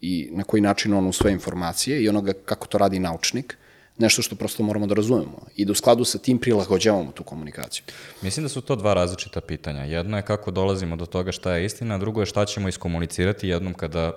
i 0.00 0.28
na 0.32 0.44
koji 0.44 0.60
način 0.60 0.94
on 0.94 1.06
usvoje 1.06 1.32
informacije 1.32 2.02
i 2.02 2.08
onoga 2.08 2.32
kako 2.44 2.66
to 2.66 2.78
radi 2.78 2.98
naučnik, 2.98 3.56
nešto 3.98 4.22
što 4.22 4.36
prosto 4.36 4.62
moramo 4.62 4.86
da 4.86 4.94
razumemo 4.94 5.46
i 5.56 5.64
da 5.64 5.72
u 5.72 5.74
skladu 5.74 6.04
sa 6.04 6.18
tim 6.18 6.38
prilagođavamo 6.38 7.12
tu 7.12 7.24
komunikaciju. 7.24 7.84
Mislim 8.22 8.44
da 8.44 8.48
su 8.48 8.60
to 8.60 8.76
dva 8.76 8.94
različita 8.94 9.40
pitanja. 9.40 9.84
Jedno 9.84 10.16
je 10.16 10.22
kako 10.22 10.50
dolazimo 10.50 10.96
do 10.96 11.06
toga 11.06 11.32
šta 11.32 11.54
je 11.54 11.64
istina, 11.64 11.94
a 11.94 11.98
drugo 11.98 12.20
je 12.20 12.26
šta 12.26 12.46
ćemo 12.46 12.68
iskomunicirati 12.68 13.48
jednom 13.48 13.74
kada 13.74 14.12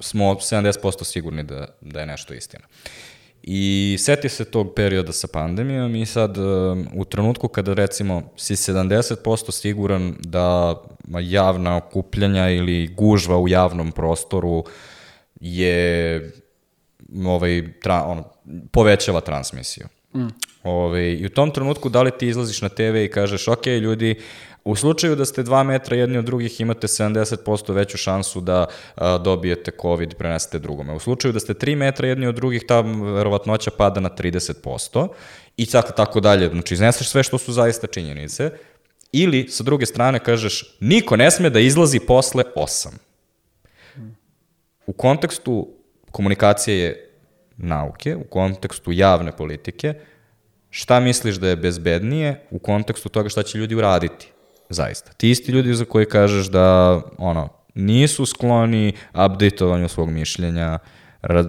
smo 0.00 0.24
70% 0.24 1.04
sigurni 1.04 1.42
da, 1.42 1.68
da 1.80 2.00
je 2.00 2.06
nešto 2.06 2.34
istina. 2.34 2.64
I 3.46 3.96
seti 3.98 4.28
se 4.28 4.44
tog 4.44 4.74
perioda 4.76 5.12
sa 5.12 5.26
pandemijom 5.26 5.96
i 5.96 6.06
sad 6.06 6.38
um, 6.38 6.88
u 6.94 7.04
trenutku 7.04 7.48
kada 7.48 7.74
recimo 7.74 8.22
si 8.36 8.54
70% 8.54 9.50
siguran 9.50 10.14
da 10.20 10.76
javna 11.20 11.76
okupljanja 11.76 12.50
ili 12.50 12.86
gužva 12.86 13.38
u 13.38 13.48
javnom 13.48 13.92
prostoru 13.92 14.64
je 15.40 16.32
ovaj, 17.26 17.80
tra, 17.82 18.04
ono, 18.04 18.24
povećava 18.72 19.20
transmisiju. 19.20 19.86
Mm. 20.14 20.28
Ove, 20.64 21.12
I 21.12 21.26
u 21.26 21.28
tom 21.28 21.50
trenutku 21.50 21.88
da 21.88 22.02
li 22.02 22.10
ti 22.18 22.28
izlaziš 22.28 22.62
na 22.62 22.68
TV 22.68 23.04
i 23.04 23.10
kažeš 23.10 23.48
ok, 23.48 23.66
ljudi, 23.66 24.20
u 24.64 24.76
slučaju 24.76 25.16
da 25.16 25.24
ste 25.24 25.42
dva 25.42 25.62
metra 25.62 25.96
jedni 25.96 26.18
od 26.18 26.24
drugih 26.24 26.60
imate 26.60 26.86
70% 26.86 27.72
veću 27.72 27.96
šansu 27.96 28.40
da 28.40 28.66
a, 28.94 29.18
dobijete 29.18 29.70
COVID 29.82 30.12
i 30.12 30.16
prenesete 30.16 30.58
drugome. 30.58 30.94
U 30.94 30.98
slučaju 30.98 31.32
da 31.32 31.40
ste 31.40 31.54
3 31.54 31.76
metra 31.76 32.08
jedni 32.08 32.26
od 32.26 32.34
drugih, 32.34 32.64
ta 32.68 32.80
verovatnoća 32.80 33.70
pada 33.70 34.00
na 34.00 34.10
30% 34.10 35.08
i 35.56 35.66
tako, 35.66 35.92
tako 35.92 36.20
dalje. 36.20 36.48
Znači, 36.48 36.74
izneseš 36.74 37.08
sve 37.08 37.22
što 37.22 37.38
su 37.38 37.52
zaista 37.52 37.86
činjenice. 37.86 38.50
Ili, 39.12 39.48
sa 39.48 39.62
druge 39.62 39.86
strane, 39.86 40.18
kažeš, 40.18 40.76
niko 40.80 41.16
ne 41.16 41.30
sme 41.30 41.50
da 41.50 41.60
izlazi 41.60 42.00
posle 42.00 42.44
8. 42.56 42.88
U 44.86 44.92
kontekstu 44.92 45.68
komunikacije 46.10 46.78
je 46.78 47.10
nauke, 47.56 48.16
u 48.16 48.24
kontekstu 48.24 48.92
javne 48.92 49.36
politike, 49.36 49.94
šta 50.74 51.00
misliš 51.00 51.36
da 51.36 51.48
je 51.48 51.56
bezbednije 51.56 52.40
u 52.50 52.58
kontekstu 52.58 53.08
toga 53.08 53.28
šta 53.28 53.42
će 53.42 53.58
ljudi 53.58 53.74
uraditi? 53.74 54.28
Zaista. 54.68 55.12
Ti 55.12 55.30
isti 55.30 55.52
ljudi 55.52 55.74
za 55.74 55.84
koje 55.84 56.08
kažeš 56.08 56.46
da 56.46 57.00
ono, 57.18 57.48
nisu 57.74 58.26
skloni 58.26 58.92
updateovanju 59.26 59.88
svog 59.88 60.10
mišljenja, 60.10 60.78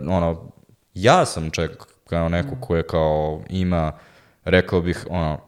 ono, 0.10 0.52
ja 0.94 1.26
sam 1.26 1.50
čak 1.50 1.88
kao 2.10 2.30
neko 2.30 2.56
ko 2.62 2.76
je 2.76 2.88
kao 2.88 3.42
ima, 3.50 3.92
rekao 4.44 4.82
bih, 4.82 5.08
ono, 5.10 5.40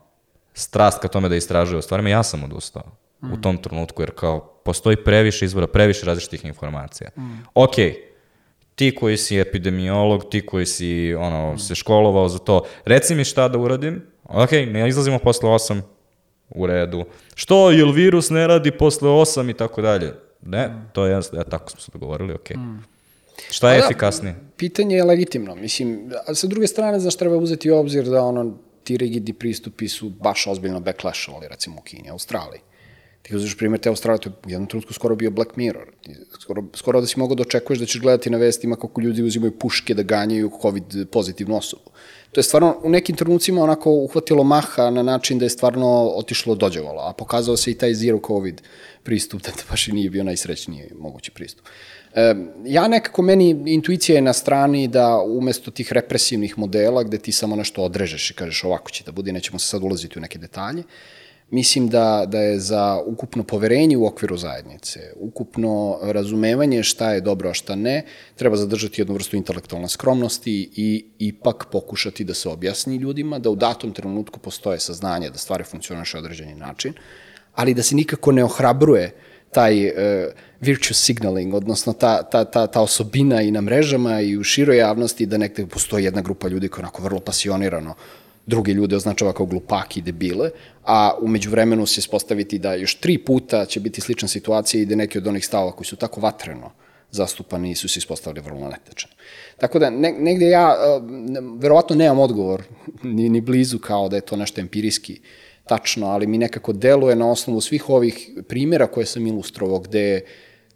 strast 0.54 1.02
ka 1.02 1.08
tome 1.08 1.30
da 1.30 1.36
istražuje 1.36 1.78
o 1.78 1.82
stvarima, 1.82 2.10
ja 2.10 2.24
sam 2.24 2.44
odustao 2.44 2.84
mm. 3.22 3.34
u 3.34 3.42
tom 3.42 3.58
trenutku, 3.58 4.02
jer 4.02 4.12
kao 4.16 4.40
postoji 4.40 4.96
previše 5.04 5.46
izvora, 5.46 5.68
previše 5.68 6.06
različitih 6.06 6.46
informacija. 6.46 7.10
Mm. 7.18 7.22
Okej, 7.54 7.92
okay, 7.92 8.07
ti 8.78 8.96
koji 8.96 9.18
si 9.18 9.40
epidemiolog, 9.40 10.30
ti 10.30 10.46
koji 10.46 10.66
si 10.66 11.16
ono, 11.16 11.58
se 11.58 11.76
školovao 11.76 12.30
za 12.30 12.38
to, 12.40 12.62
reci 12.86 13.16
mi 13.16 13.24
šta 13.24 13.48
da 13.48 13.58
uradim, 13.58 14.02
ok, 14.24 14.52
ne 14.52 14.90
izlazimo 14.90 15.20
posle 15.20 15.50
8, 15.50 15.82
u 16.50 16.68
redu. 16.68 17.06
Što, 17.36 17.72
jel 17.72 17.92
virus 17.92 18.30
ne 18.30 18.48
radi 18.48 18.72
posle 18.72 19.10
8 19.10 19.50
i 19.50 19.54
tako 19.54 19.82
dalje? 19.82 20.14
Ne, 20.42 20.70
to 20.94 21.06
je, 21.06 21.12
ja, 21.34 21.44
tako 21.44 21.70
smo 21.70 21.80
se 21.80 21.92
dogovorili, 21.94 22.34
ok. 22.34 22.50
Mm. 22.50 22.84
Šta 23.50 23.74
je 23.74 23.80
da, 23.80 23.86
efikasnije? 23.86 24.36
Pitanje 24.58 24.96
je 24.96 25.04
legitimno, 25.04 25.56
mislim, 25.56 26.12
a 26.28 26.36
sa 26.36 26.48
druge 26.48 26.68
strane, 26.68 27.00
znaš, 27.00 27.16
treba 27.16 27.38
uzeti 27.38 27.72
u 27.72 27.78
obzir 27.78 28.06
da 28.06 28.22
ono, 28.22 28.58
ti 28.84 28.98
rigidni 28.98 29.34
pristupi 29.34 29.88
su 29.88 30.10
baš 30.10 30.48
ozbiljno 30.48 30.80
backlashovali, 30.80 31.48
recimo 31.48 31.76
u 31.80 31.82
Kini, 31.82 32.10
Australiji. 32.10 32.62
Ti 33.28 33.36
uzeš 33.36 33.58
primjer 33.58 33.82
te 33.82 33.90
Australije, 33.90 34.22
to 34.22 34.30
je 34.30 34.34
u 34.46 34.50
jednom 34.50 34.68
trenutku 34.68 34.94
skoro 34.94 35.16
bio 35.16 35.32
Black 35.32 35.56
Mirror. 35.56 35.92
Skoro, 36.40 36.64
skoro 36.74 37.02
da 37.02 37.08
si 37.08 37.20
mogao 37.20 37.36
da 37.36 37.42
očekuješ 37.42 37.80
da 37.80 37.86
ćeš 37.86 38.02
gledati 38.02 38.30
na 38.30 38.38
vestima 38.38 38.76
kako 38.76 39.02
ljudi 39.02 39.24
uzimaju 39.24 39.52
puške 39.60 39.94
da 39.94 40.04
ganjaju 40.04 40.52
COVID 40.62 41.10
pozitivnu 41.12 41.58
osobu. 41.58 41.92
To 42.32 42.40
je 42.40 42.44
stvarno 42.44 42.78
u 42.84 42.90
nekim 42.90 43.16
trenucima 43.16 43.64
onako 43.64 43.92
uhvatilo 43.92 44.44
maha 44.44 44.90
na 44.90 45.04
način 45.04 45.40
da 45.40 45.46
je 45.46 45.50
stvarno 45.50 45.88
otišlo 46.16 46.56
dođevalo, 46.56 47.02
a 47.02 47.14
pokazao 47.14 47.58
se 47.58 47.72
i 47.72 47.78
taj 47.78 47.94
zero 47.94 48.20
COVID 48.28 48.62
pristup, 49.04 49.42
da 49.46 49.52
baš 49.70 49.88
i 49.88 49.92
nije 49.92 50.10
bio 50.10 50.24
najsrećniji 50.24 50.92
mogući 51.00 51.32
pristup. 51.32 51.66
E, 52.14 52.36
ja 52.66 52.88
nekako, 52.88 53.22
meni 53.22 53.64
intuicija 53.66 54.16
je 54.16 54.22
na 54.22 54.34
strani 54.34 54.88
da 54.88 55.22
umesto 55.22 55.72
tih 55.72 55.94
represivnih 55.94 56.58
modela 56.58 57.04
gde 57.04 57.18
ti 57.18 57.32
samo 57.32 57.56
nešto 57.56 57.84
odrežeš 57.84 58.32
i 58.32 58.34
kažeš 58.34 58.64
ovako 58.64 58.92
će 58.92 59.04
da 59.04 59.12
bude, 59.12 59.32
nećemo 59.32 59.60
se 59.60 59.68
sad 59.68 59.84
ulaziti 59.84 60.20
u 60.20 60.22
neke 60.22 60.40
detalje, 60.40 60.84
mislim 61.50 61.88
da, 61.88 62.26
da 62.28 62.40
je 62.40 62.60
za 62.60 63.02
ukupno 63.06 63.44
poverenje 63.44 63.98
u 63.98 64.06
okviru 64.06 64.38
zajednice, 64.38 65.00
ukupno 65.16 66.00
razumevanje 66.02 66.84
šta 66.84 67.12
je 67.12 67.22
dobro, 67.22 67.50
a 67.50 67.54
šta 67.54 67.76
ne, 67.76 68.06
treba 68.36 68.56
zadržati 68.56 69.02
jednu 69.02 69.14
vrstu 69.14 69.36
intelektualne 69.36 69.90
skromnosti 69.90 70.70
i 70.76 71.06
ipak 71.20 71.66
pokušati 71.72 72.24
da 72.24 72.34
se 72.34 72.50
objasni 72.50 72.96
ljudima 72.96 73.40
da 73.40 73.50
u 73.50 73.56
datom 73.56 73.94
trenutku 73.94 74.40
postoje 74.40 74.80
saznanje 74.80 75.30
da 75.30 75.38
stvari 75.38 75.64
funkcioniše 75.64 76.18
određeni 76.18 76.56
način, 76.56 76.94
ali 77.56 77.74
da 77.74 77.84
se 77.84 77.96
nikako 77.96 78.32
ne 78.32 78.44
ohrabruje 78.44 79.16
taj 79.52 79.88
uh, 79.88 79.94
virtuous 80.62 81.04
signaling, 81.04 81.54
odnosno 81.54 81.94
ta, 81.94 82.24
ta, 82.24 82.46
ta, 82.46 82.68
ta 82.68 82.82
osobina 82.82 83.42
i 83.42 83.52
na 83.52 83.62
mrežama 83.62 84.22
i 84.22 84.38
u 84.38 84.44
široj 84.44 84.78
javnosti 84.78 85.26
da 85.26 85.38
nekde 85.38 85.66
postoji 85.68 86.04
jedna 86.04 86.22
grupa 86.22 86.48
ljudi 86.48 86.68
koja 86.68 86.84
onako 86.84 87.04
vrlo 87.04 87.20
pasionirano 87.20 87.96
druge 88.48 88.74
ljude 88.74 88.96
označava 88.96 89.34
kao 89.34 89.46
glupaki 89.46 90.02
debile, 90.02 90.50
a 90.84 91.12
umeđu 91.22 91.50
vremenu 91.50 91.86
se 91.86 92.00
ispostaviti 92.00 92.60
da 92.60 92.74
još 92.74 92.96
tri 92.96 93.18
puta 93.18 93.66
će 93.66 93.80
biti 93.80 94.02
slična 94.02 94.28
situacija 94.28 94.82
i 94.82 94.86
da 94.86 94.96
neki 94.96 95.18
od 95.18 95.28
onih 95.28 95.46
stavova 95.46 95.72
koji 95.72 95.86
su 95.86 95.96
tako 95.96 96.22
vatreno 96.22 96.72
zastupani 97.12 97.76
su 97.76 97.90
se 97.90 98.00
ispostavili 98.00 98.42
vrlo 98.42 98.70
netečani. 98.70 99.14
Tako 99.58 99.80
da 99.80 99.90
ne, 99.90 100.12
negde 100.12 100.50
ja 100.50 100.76
verovatno 101.60 101.96
nemam 101.96 102.20
odgovor 102.20 102.64
ni, 103.04 103.30
ni 103.30 103.42
blizu 103.42 103.80
kao 103.80 104.10
da 104.10 104.16
je 104.16 104.22
to 104.22 104.36
nešto 104.36 104.62
empirijski 104.62 105.22
tačno, 105.66 106.08
ali 106.08 106.28
mi 106.28 106.38
nekako 106.38 106.74
deluje 106.74 107.16
na 107.16 107.32
osnovu 107.32 107.62
svih 107.62 107.90
ovih 107.90 108.30
primjera 108.48 108.88
koje 108.88 109.06
sam 109.06 109.28
ilustrovao 109.28 109.80
gde 109.80 110.02
je 110.02 110.26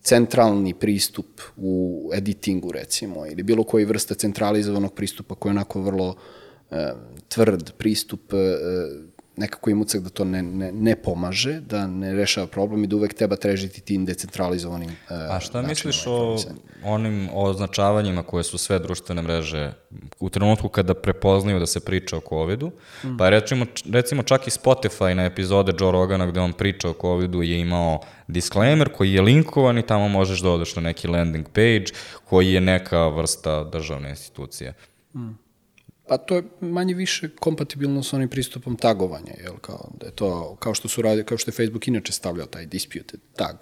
centralni 0.01 0.73
pristup 0.73 1.41
u 1.57 2.09
editingu 2.13 2.71
recimo 2.71 3.25
ili 3.25 3.43
bilo 3.43 3.63
koji 3.63 3.85
vrste 3.85 4.15
centralizovanog 4.15 4.93
pristupa 4.93 5.35
koji 5.35 5.49
je 5.49 5.55
onako 5.55 5.81
vrlo 5.81 6.09
uh, 6.09 6.15
tvrd 7.27 7.71
pristup, 7.77 8.33
e, 8.33 8.37
nekako 9.37 9.69
im 9.69 9.81
ucek 9.81 10.01
da 10.01 10.09
to 10.09 10.25
ne, 10.25 10.41
ne, 10.41 10.71
ne 10.71 10.95
pomaže, 10.95 11.59
da 11.59 11.87
ne 11.87 12.13
rešava 12.13 12.47
problem 12.47 12.83
i 12.83 12.87
da 12.87 12.95
uvek 12.95 13.13
treba 13.13 13.35
trežiti 13.35 13.81
tim 13.81 14.05
decentralizovanim 14.05 14.89
e, 14.89 15.13
A 15.29 15.39
šta 15.39 15.61
misliš 15.61 16.03
o 16.07 16.37
onim 16.83 17.29
označavanjima 17.33 18.23
koje 18.23 18.43
su 18.43 18.57
sve 18.57 18.79
društvene 18.79 19.21
mreže 19.21 19.73
u 20.19 20.29
trenutku 20.29 20.69
kada 20.69 20.93
prepoznaju 20.93 21.59
da 21.59 21.65
se 21.65 21.79
priča 21.79 22.17
o 22.17 22.21
COVID-u? 22.29 22.71
Mm. 23.03 23.17
Pa 23.17 23.29
recimo, 23.29 23.65
recimo 23.91 24.23
čak 24.23 24.47
i 24.47 24.51
Spotify 24.51 25.13
na 25.13 25.25
epizode 25.25 25.73
Joe 25.79 25.91
Rogana 25.91 26.25
gde 26.25 26.39
on 26.39 26.53
priča 26.53 26.89
o 26.89 26.95
COVID-u 27.01 27.43
je 27.43 27.59
imao 27.59 27.99
disclaimer 28.27 28.89
koji 28.89 29.13
je 29.13 29.21
linkovan 29.21 29.77
i 29.77 29.87
tamo 29.87 30.07
možeš 30.07 30.41
da 30.41 30.49
odeš 30.49 30.75
na 30.75 30.81
neki 30.81 31.07
landing 31.07 31.45
page 31.47 31.85
koji 32.25 32.53
je 32.53 32.61
neka 32.61 33.07
vrsta 33.07 33.63
državne 33.63 34.09
institucije. 34.09 34.73
Mm. 35.15 35.40
Pa 36.11 36.17
to 36.17 36.35
je 36.35 36.43
manje 36.59 36.93
više 36.93 37.29
kompatibilno 37.39 38.03
sa 38.03 38.15
onim 38.15 38.29
pristupom 38.29 38.75
tagovanja, 38.75 39.33
jel, 39.43 39.53
kao, 39.61 39.89
da 39.99 40.05
je 40.05 40.11
to, 40.11 40.55
kao 40.59 40.73
što 40.73 40.87
su 40.87 41.01
radi, 41.01 41.23
kao 41.23 41.37
što 41.37 41.49
je 41.49 41.53
Facebook 41.53 41.87
inače 41.87 42.13
stavljao 42.13 42.47
taj 42.47 42.65
disputed 42.65 43.19
tag. 43.35 43.55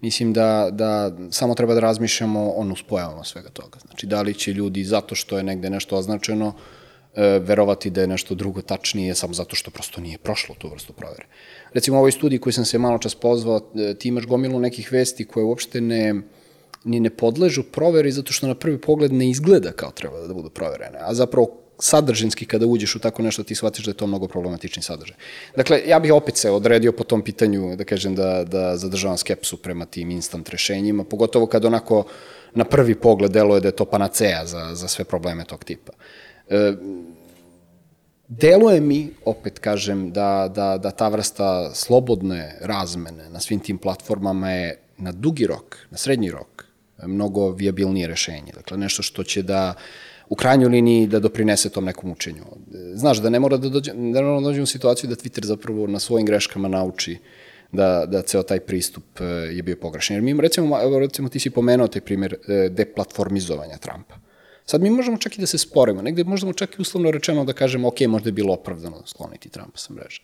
Mislim 0.00 0.32
da, 0.32 0.68
da 0.72 1.12
samo 1.30 1.54
treba 1.54 1.74
da 1.74 1.80
razmišljamo 1.80 2.52
o 2.52 2.64
nuspojavama 2.64 3.24
svega 3.24 3.48
toga. 3.48 3.78
Znači, 3.86 4.06
da 4.06 4.22
li 4.22 4.34
će 4.34 4.52
ljudi, 4.52 4.84
zato 4.84 5.14
što 5.14 5.38
je 5.38 5.42
negde 5.42 5.70
nešto 5.70 5.96
označeno, 5.96 6.52
e, 7.14 7.38
verovati 7.38 7.90
da 7.90 8.00
je 8.00 8.06
nešto 8.06 8.34
drugo 8.34 8.62
tačnije 8.62 9.14
samo 9.14 9.34
zato 9.34 9.56
što 9.56 9.70
prosto 9.70 10.00
nije 10.00 10.18
prošlo 10.18 10.54
tu 10.58 10.68
vrstu 10.68 10.92
provere. 10.92 11.26
Recimo, 11.72 11.96
u 11.96 12.00
ovoj 12.00 12.12
studiji 12.12 12.38
koji 12.38 12.52
sam 12.52 12.64
se 12.64 12.78
malo 12.78 12.98
čas 12.98 13.14
pozvao, 13.14 13.60
e, 13.74 13.94
ti 13.94 14.08
imaš 14.08 14.26
gomilu 14.26 14.60
nekih 14.60 14.92
vesti 14.92 15.24
koje 15.24 15.44
uopšte 15.44 15.80
ne, 15.80 16.14
ni 16.84 17.00
ne 17.00 17.10
podležu 17.10 17.62
proveri 17.62 18.12
zato 18.12 18.32
što 18.32 18.46
na 18.46 18.54
prvi 18.54 18.80
pogled 18.80 19.12
ne 19.12 19.30
izgleda 19.30 19.72
kao 19.72 19.90
treba 19.90 20.26
da 20.26 20.34
budu 20.34 20.50
proverene, 20.50 20.98
a 21.00 21.14
zapravo 21.14 21.60
sadržinski 21.80 22.46
kada 22.46 22.66
uđeš 22.66 22.96
u 22.96 22.98
tako 22.98 23.22
nešto 23.22 23.42
ti 23.42 23.54
shvatiš 23.54 23.84
da 23.84 23.90
je 23.90 23.96
to 23.96 24.06
mnogo 24.06 24.28
problematični 24.28 24.82
sadržaj. 24.82 25.16
Dakle, 25.56 25.82
ja 25.86 25.98
bih 25.98 26.12
opet 26.12 26.36
se 26.36 26.50
odredio 26.50 26.92
po 26.92 27.04
tom 27.04 27.22
pitanju, 27.22 27.76
da 27.76 27.84
kažem 27.84 28.14
da, 28.14 28.44
da 28.44 28.76
zadržavam 28.76 29.18
skepsu 29.18 29.56
prema 29.56 29.86
tim 29.86 30.10
instant 30.10 30.48
rešenjima, 30.48 31.04
pogotovo 31.04 31.46
kad 31.46 31.64
onako 31.64 32.04
na 32.54 32.64
prvi 32.64 32.94
pogled 32.94 33.32
deluje 33.32 33.60
da 33.60 33.68
je 33.68 33.76
to 33.76 33.84
panacea 33.84 34.46
za, 34.46 34.74
za 34.74 34.88
sve 34.88 35.04
probleme 35.04 35.44
tog 35.44 35.64
tipa. 35.64 35.92
E, 36.48 36.72
deluje 38.28 38.80
mi, 38.80 39.10
opet 39.24 39.58
kažem, 39.58 40.12
da, 40.12 40.50
da, 40.54 40.78
da 40.78 40.90
ta 40.90 41.08
vrsta 41.08 41.74
slobodne 41.74 42.58
razmene 42.60 43.30
na 43.30 43.40
svim 43.40 43.60
tim 43.60 43.78
platformama 43.78 44.50
je 44.50 44.78
na 44.98 45.12
dugi 45.12 45.46
rok, 45.46 45.76
na 45.90 45.98
srednji 45.98 46.30
rok, 46.30 46.64
mnogo 47.06 47.50
viabilnije 47.50 48.08
rešenje. 48.08 48.52
Dakle, 48.54 48.76
nešto 48.76 49.02
što 49.02 49.24
će 49.24 49.42
da 49.42 49.74
u 50.30 50.34
krajnjoj 50.34 50.68
liniji 50.70 51.06
da 51.06 51.18
doprinese 51.18 51.70
tom 51.70 51.84
nekom 51.84 52.10
učenju. 52.12 52.44
Znaš, 52.94 53.18
da 53.18 53.30
ne 53.30 53.40
mora 53.40 53.56
da 53.56 53.68
dođe, 53.68 53.92
da 53.92 54.22
da 54.22 54.40
dođe 54.40 54.62
u 54.62 54.66
situaciju 54.66 55.10
da 55.10 55.16
Twitter 55.16 55.44
zapravo 55.44 55.86
na 55.86 55.98
svojim 55.98 56.26
greškama 56.26 56.68
nauči 56.68 57.18
da, 57.72 58.06
da 58.06 58.22
ceo 58.22 58.42
taj 58.42 58.60
pristup 58.60 59.20
e, 59.20 59.24
je 59.24 59.62
bio 59.62 59.76
pogrešan. 59.76 60.16
Jer 60.16 60.22
mi, 60.22 60.40
recimo, 60.40 60.82
evo, 60.82 60.98
recimo 60.98 61.28
ti 61.28 61.40
si 61.40 61.50
pomenuo 61.50 61.88
taj 61.88 62.00
primjer 62.00 62.34
e, 62.34 62.68
deplatformizovanja 62.68 63.78
Trumpa. 63.78 64.14
Sad 64.66 64.82
mi 64.82 64.90
možemo 64.90 65.18
čak 65.18 65.38
i 65.38 65.40
da 65.40 65.46
se 65.46 65.58
sporimo, 65.58 66.02
negde 66.02 66.24
možemo 66.24 66.52
čak 66.52 66.78
i 66.78 66.82
uslovno 66.82 67.10
rečeno 67.10 67.44
da 67.44 67.52
kažemo, 67.52 67.88
ok, 67.88 68.00
možda 68.00 68.28
je 68.28 68.32
bilo 68.32 68.54
opravdano 68.54 69.02
skloniti 69.06 69.48
Trumpa 69.48 69.78
sa 69.78 69.92
mreže. 69.92 70.22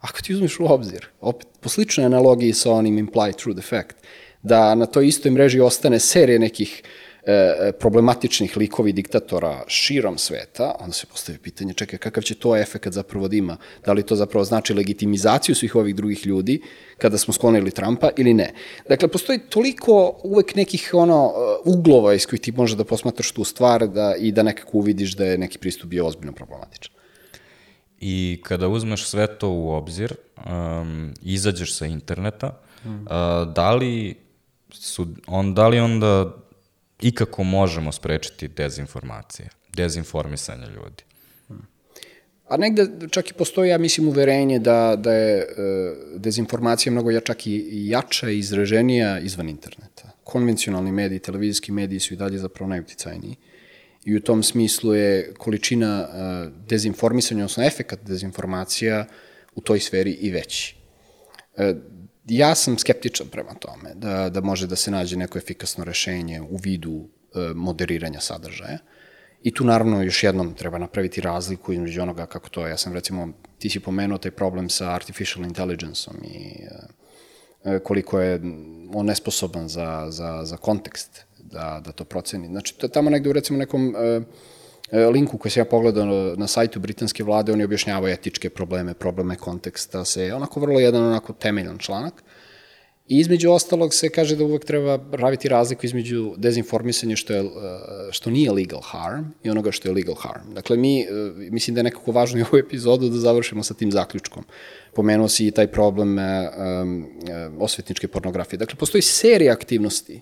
Ako 0.00 0.22
ti 0.22 0.34
uzmeš 0.34 0.60
u 0.60 0.66
obzir, 0.66 1.06
opet, 1.20 1.48
po 1.60 1.68
sličnoj 1.68 2.06
analogiji 2.06 2.52
sa 2.52 2.72
onim 2.72 2.98
implied 2.98 3.36
true 3.36 3.54
defect, 3.54 3.96
da 4.42 4.74
na 4.74 4.86
toj 4.86 5.06
istoj 5.06 5.30
mreži 5.30 5.60
ostane 5.60 6.00
serije 6.00 6.38
nekih 6.38 6.82
e, 7.26 7.72
problematičnih 7.72 8.56
likovi 8.56 8.92
diktatora 8.92 9.64
širom 9.66 10.18
sveta, 10.18 10.74
onda 10.80 10.92
se 10.92 11.06
postavi 11.06 11.38
pitanje, 11.38 11.74
čekaj, 11.74 11.98
kakav 11.98 12.22
će 12.22 12.34
to 12.34 12.56
efekt 12.56 12.92
zapravo 12.92 13.28
da 13.28 13.36
ima? 13.36 13.56
Da 13.84 13.92
li 13.92 14.02
to 14.02 14.16
zapravo 14.16 14.44
znači 14.44 14.74
legitimizaciju 14.74 15.54
svih 15.54 15.76
ovih 15.76 15.94
drugih 15.94 16.26
ljudi 16.26 16.62
kada 16.98 17.18
smo 17.18 17.34
sklonili 17.34 17.70
Trumpa 17.70 18.10
ili 18.16 18.34
ne? 18.34 18.52
Dakle, 18.88 19.08
postoji 19.08 19.38
toliko 19.38 20.20
uvek 20.24 20.54
nekih 20.54 20.90
ono 20.92 21.32
uglova 21.64 22.14
iz 22.14 22.26
kojih 22.26 22.40
ti 22.40 22.52
može 22.52 22.76
da 22.76 22.84
posmatraš 22.84 23.32
tu 23.32 23.44
stvar 23.44 23.88
da, 23.88 24.14
i 24.18 24.32
da 24.32 24.42
nekako 24.42 24.78
uvidiš 24.78 25.16
da 25.16 25.24
je 25.24 25.38
neki 25.38 25.58
pristup 25.58 25.90
bio 25.90 26.06
ozbiljno 26.06 26.32
problematičan. 26.32 26.94
I 28.00 28.40
kada 28.44 28.68
uzmeš 28.68 29.06
sve 29.06 29.26
to 29.38 29.48
u 29.48 29.70
obzir, 29.70 30.14
um, 30.36 31.14
izađeš 31.22 31.76
sa 31.76 31.86
interneta, 31.86 32.60
mm. 32.84 32.88
uh, 32.90 33.06
da 33.54 33.74
li 33.74 34.14
su, 34.70 35.06
on, 35.26 35.54
da 35.54 35.68
li 35.68 35.80
onda 35.80 36.41
ikako 37.02 37.44
možemo 37.44 37.92
sprečiti 37.92 38.48
dezinformacije, 38.48 39.48
dezinformisanje 39.76 40.66
ljudi? 40.66 41.04
A 42.48 42.56
negde 42.56 42.86
čak 43.10 43.30
i 43.30 43.34
postoji, 43.34 43.70
ja 43.70 43.78
mislim, 43.78 44.08
uverenje 44.08 44.58
da, 44.58 44.96
da 44.96 45.12
je 45.12 45.38
e, 45.38 45.46
dezinformacija 46.16 46.92
mnogo 46.92 47.10
ja, 47.10 47.20
čak 47.20 47.46
i 47.46 47.88
jača 47.88 48.30
i 48.30 48.38
izraženija 48.38 49.18
izvan 49.18 49.48
interneta. 49.48 50.10
Konvencionalni 50.24 50.92
mediji, 50.92 51.18
televizijski 51.18 51.72
mediji 51.72 52.00
su 52.00 52.14
i 52.14 52.16
dalje 52.16 52.38
zapravo 52.38 52.68
najuticajniji. 52.68 53.36
I 54.04 54.16
u 54.16 54.20
tom 54.20 54.42
smislu 54.42 54.94
je 54.94 55.34
količina 55.34 56.00
e, 56.00 56.50
dezinformisanja, 56.68 57.44
odnosno 57.44 57.64
efekat 57.64 58.00
dezinformacija 58.02 59.06
u 59.54 59.60
toj 59.60 59.80
sferi 59.80 60.12
i 60.12 60.30
veći. 60.30 60.76
E, 61.56 61.74
ja 62.26 62.54
sam 62.54 62.78
skeptičan 62.78 63.26
prema 63.26 63.54
tome 63.54 63.94
da, 63.94 64.28
da 64.28 64.40
može 64.40 64.66
da 64.66 64.76
se 64.76 64.90
nađe 64.90 65.16
neko 65.16 65.38
efikasno 65.38 65.84
rešenje 65.84 66.40
u 66.40 66.56
vidu 66.56 67.08
e, 67.34 67.38
moderiranja 67.54 68.20
sadržaja. 68.20 68.78
I 69.42 69.54
tu 69.54 69.64
naravno 69.64 70.02
još 70.02 70.22
jednom 70.22 70.54
treba 70.54 70.78
napraviti 70.78 71.20
razliku 71.20 71.72
između 71.72 72.02
onoga 72.02 72.26
kako 72.26 72.48
to 72.48 72.66
je. 72.66 72.70
Ja 72.70 72.76
sam 72.76 72.92
recimo, 72.92 73.28
ti 73.58 73.70
si 73.70 73.80
pomenuo 73.80 74.18
taj 74.18 74.30
problem 74.30 74.68
sa 74.68 74.94
artificial 74.94 75.44
intelligence-om 75.44 76.16
i 76.24 76.66
e, 77.64 77.78
koliko 77.78 78.20
je 78.20 78.40
on 78.94 79.06
nesposoban 79.06 79.68
za, 79.68 80.06
za, 80.10 80.44
za 80.44 80.56
kontekst 80.56 81.24
da, 81.38 81.82
da 81.84 81.92
to 81.92 82.04
proceni. 82.04 82.46
Znači, 82.46 82.74
tamo 82.92 83.10
negde 83.10 83.30
u 83.30 83.32
recimo 83.32 83.58
nekom 83.58 83.96
e, 83.96 84.20
E, 84.20 84.20
linku 84.92 85.38
koji 85.38 85.52
sam 85.52 85.60
ja 85.60 85.64
pogledao 85.64 86.06
na, 86.36 86.46
sajtu 86.46 86.80
britanske 86.80 87.24
vlade, 87.24 87.52
oni 87.52 87.64
objašnjavaju 87.64 88.12
etičke 88.14 88.50
probleme, 88.50 88.94
probleme 88.94 89.36
konteksta, 89.36 90.04
se 90.04 90.34
onako 90.34 90.60
vrlo 90.60 90.80
jedan 90.80 91.04
onako 91.04 91.32
temeljan 91.32 91.78
članak. 91.78 92.22
I 93.08 93.18
između 93.18 93.50
ostalog 93.50 93.94
se 93.94 94.08
kaže 94.08 94.36
da 94.36 94.44
uvek 94.44 94.64
treba 94.64 94.98
praviti 94.98 95.48
razliku 95.48 95.86
između 95.86 96.34
dezinformisanja 96.36 97.16
što, 97.16 97.32
je, 97.32 97.40
e, 97.40 97.48
što 98.10 98.30
nije 98.30 98.52
legal 98.52 98.80
harm 98.80 99.24
i 99.42 99.50
onoga 99.50 99.70
što 99.70 99.88
je 99.88 99.94
legal 99.94 100.14
harm. 100.14 100.54
Dakle, 100.54 100.76
mi, 100.76 101.00
e, 101.00 101.06
mislim 101.36 101.74
da 101.74 101.80
je 101.80 101.84
nekako 101.84 102.12
važno 102.12 102.38
i 102.40 102.42
ovu 102.42 102.58
epizodu 102.58 103.08
da 103.08 103.18
završimo 103.18 103.62
sa 103.62 103.74
tim 103.74 103.92
zaključkom. 103.92 104.44
Pomenuo 104.94 105.28
si 105.28 105.46
i 105.46 105.50
taj 105.50 105.66
problem 105.66 106.16
osvetničke 107.58 108.08
pornografije. 108.08 108.58
Dakle, 108.58 108.76
postoji 108.78 109.02
serija 109.02 109.52
aktivnosti 109.52 110.20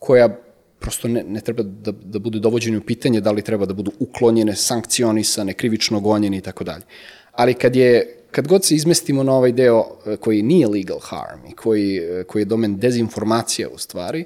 koja 0.00 0.38
prosto 0.82 1.08
ne, 1.08 1.24
ne 1.24 1.40
treba 1.40 1.62
da, 1.62 1.92
da 1.92 2.18
budu 2.18 2.38
dovođeni 2.38 2.76
u 2.76 2.86
pitanje 2.86 3.20
da 3.20 3.32
li 3.32 3.42
treba 3.42 3.66
da 3.66 3.74
budu 3.74 3.92
uklonjene, 3.98 4.56
sankcionisane, 4.56 5.54
krivično 5.54 6.00
gonjene 6.00 6.38
i 6.38 6.40
tako 6.40 6.64
dalje. 6.64 6.84
Ali 7.32 7.54
kad 7.54 7.76
je 7.76 8.18
kad 8.32 8.48
god 8.48 8.64
se 8.64 8.74
izmestimo 8.74 9.22
na 9.22 9.32
ovaj 9.32 9.52
deo 9.52 9.84
e, 10.06 10.16
koji 10.16 10.42
nije 10.42 10.68
legal 10.68 10.98
harm 11.02 11.46
i 11.50 11.52
koji, 11.52 11.96
e, 11.96 12.24
koji 12.24 12.42
je 12.42 12.46
domen 12.46 12.78
dezinformacija 12.78 13.68
u 13.68 13.78
stvari, 13.78 14.24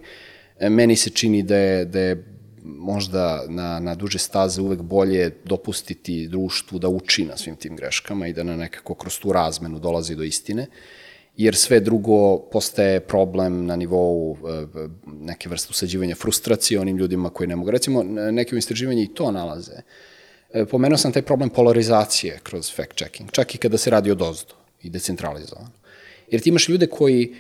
e, 0.59 0.71
meni 0.71 0.97
se 0.97 1.11
čini 1.11 1.43
da 1.43 1.57
je, 1.57 1.85
da 1.85 2.01
je 2.01 2.25
možda 2.65 3.45
na, 3.49 3.81
na 3.81 3.95
duže 3.95 4.19
staze 4.19 4.63
uvek 4.63 4.83
bolje 4.83 5.31
dopustiti 5.45 6.29
društvu 6.29 6.79
da 6.79 6.89
uči 6.89 7.25
na 7.25 7.37
svim 7.37 7.57
tim 7.57 7.77
greškama 7.77 8.27
i 8.27 8.33
da 8.33 8.43
na 8.43 8.57
nekako 8.57 8.95
kroz 8.95 9.19
tu 9.19 9.33
razmenu 9.33 9.79
dolazi 9.79 10.17
do 10.17 10.23
istine. 10.23 10.63
Uh, 10.63 10.75
jer 11.37 11.57
sve 11.57 11.81
drugo 11.81 12.39
postaje 12.39 13.01
problem 13.01 13.67
na 13.67 13.77
nivou 13.77 14.37
e, 14.37 14.67
neke 15.07 15.49
vrste 15.49 15.69
usađivanja 15.71 16.15
frustracije 16.15 16.81
onim 16.81 16.97
ljudima 16.97 17.31
koji 17.31 17.47
ne 17.47 17.57
mogu. 17.57 17.71
Recimo, 17.71 18.03
neke 18.03 18.55
u 18.55 18.59
istraživanju 18.59 19.03
i 19.03 19.15
to 19.15 19.31
nalaze. 19.31 19.73
E, 20.53 20.65
pomenuo 20.65 20.99
sam 20.99 21.13
taj 21.13 21.23
problem 21.23 21.51
polarizacije 21.51 22.41
kroz 22.43 22.73
fact-checking, 22.77 23.31
čak 23.31 23.55
i 23.55 23.59
kada 23.59 23.79
se 23.79 23.91
radi 23.91 24.11
o 24.11 24.15
dozdu 24.15 24.55
i 24.83 24.91
decentralizovano. 24.91 25.71
Jer 26.31 26.41
ti 26.41 26.49
imaš 26.49 26.69
ljude 26.69 26.87
koji 26.87 27.35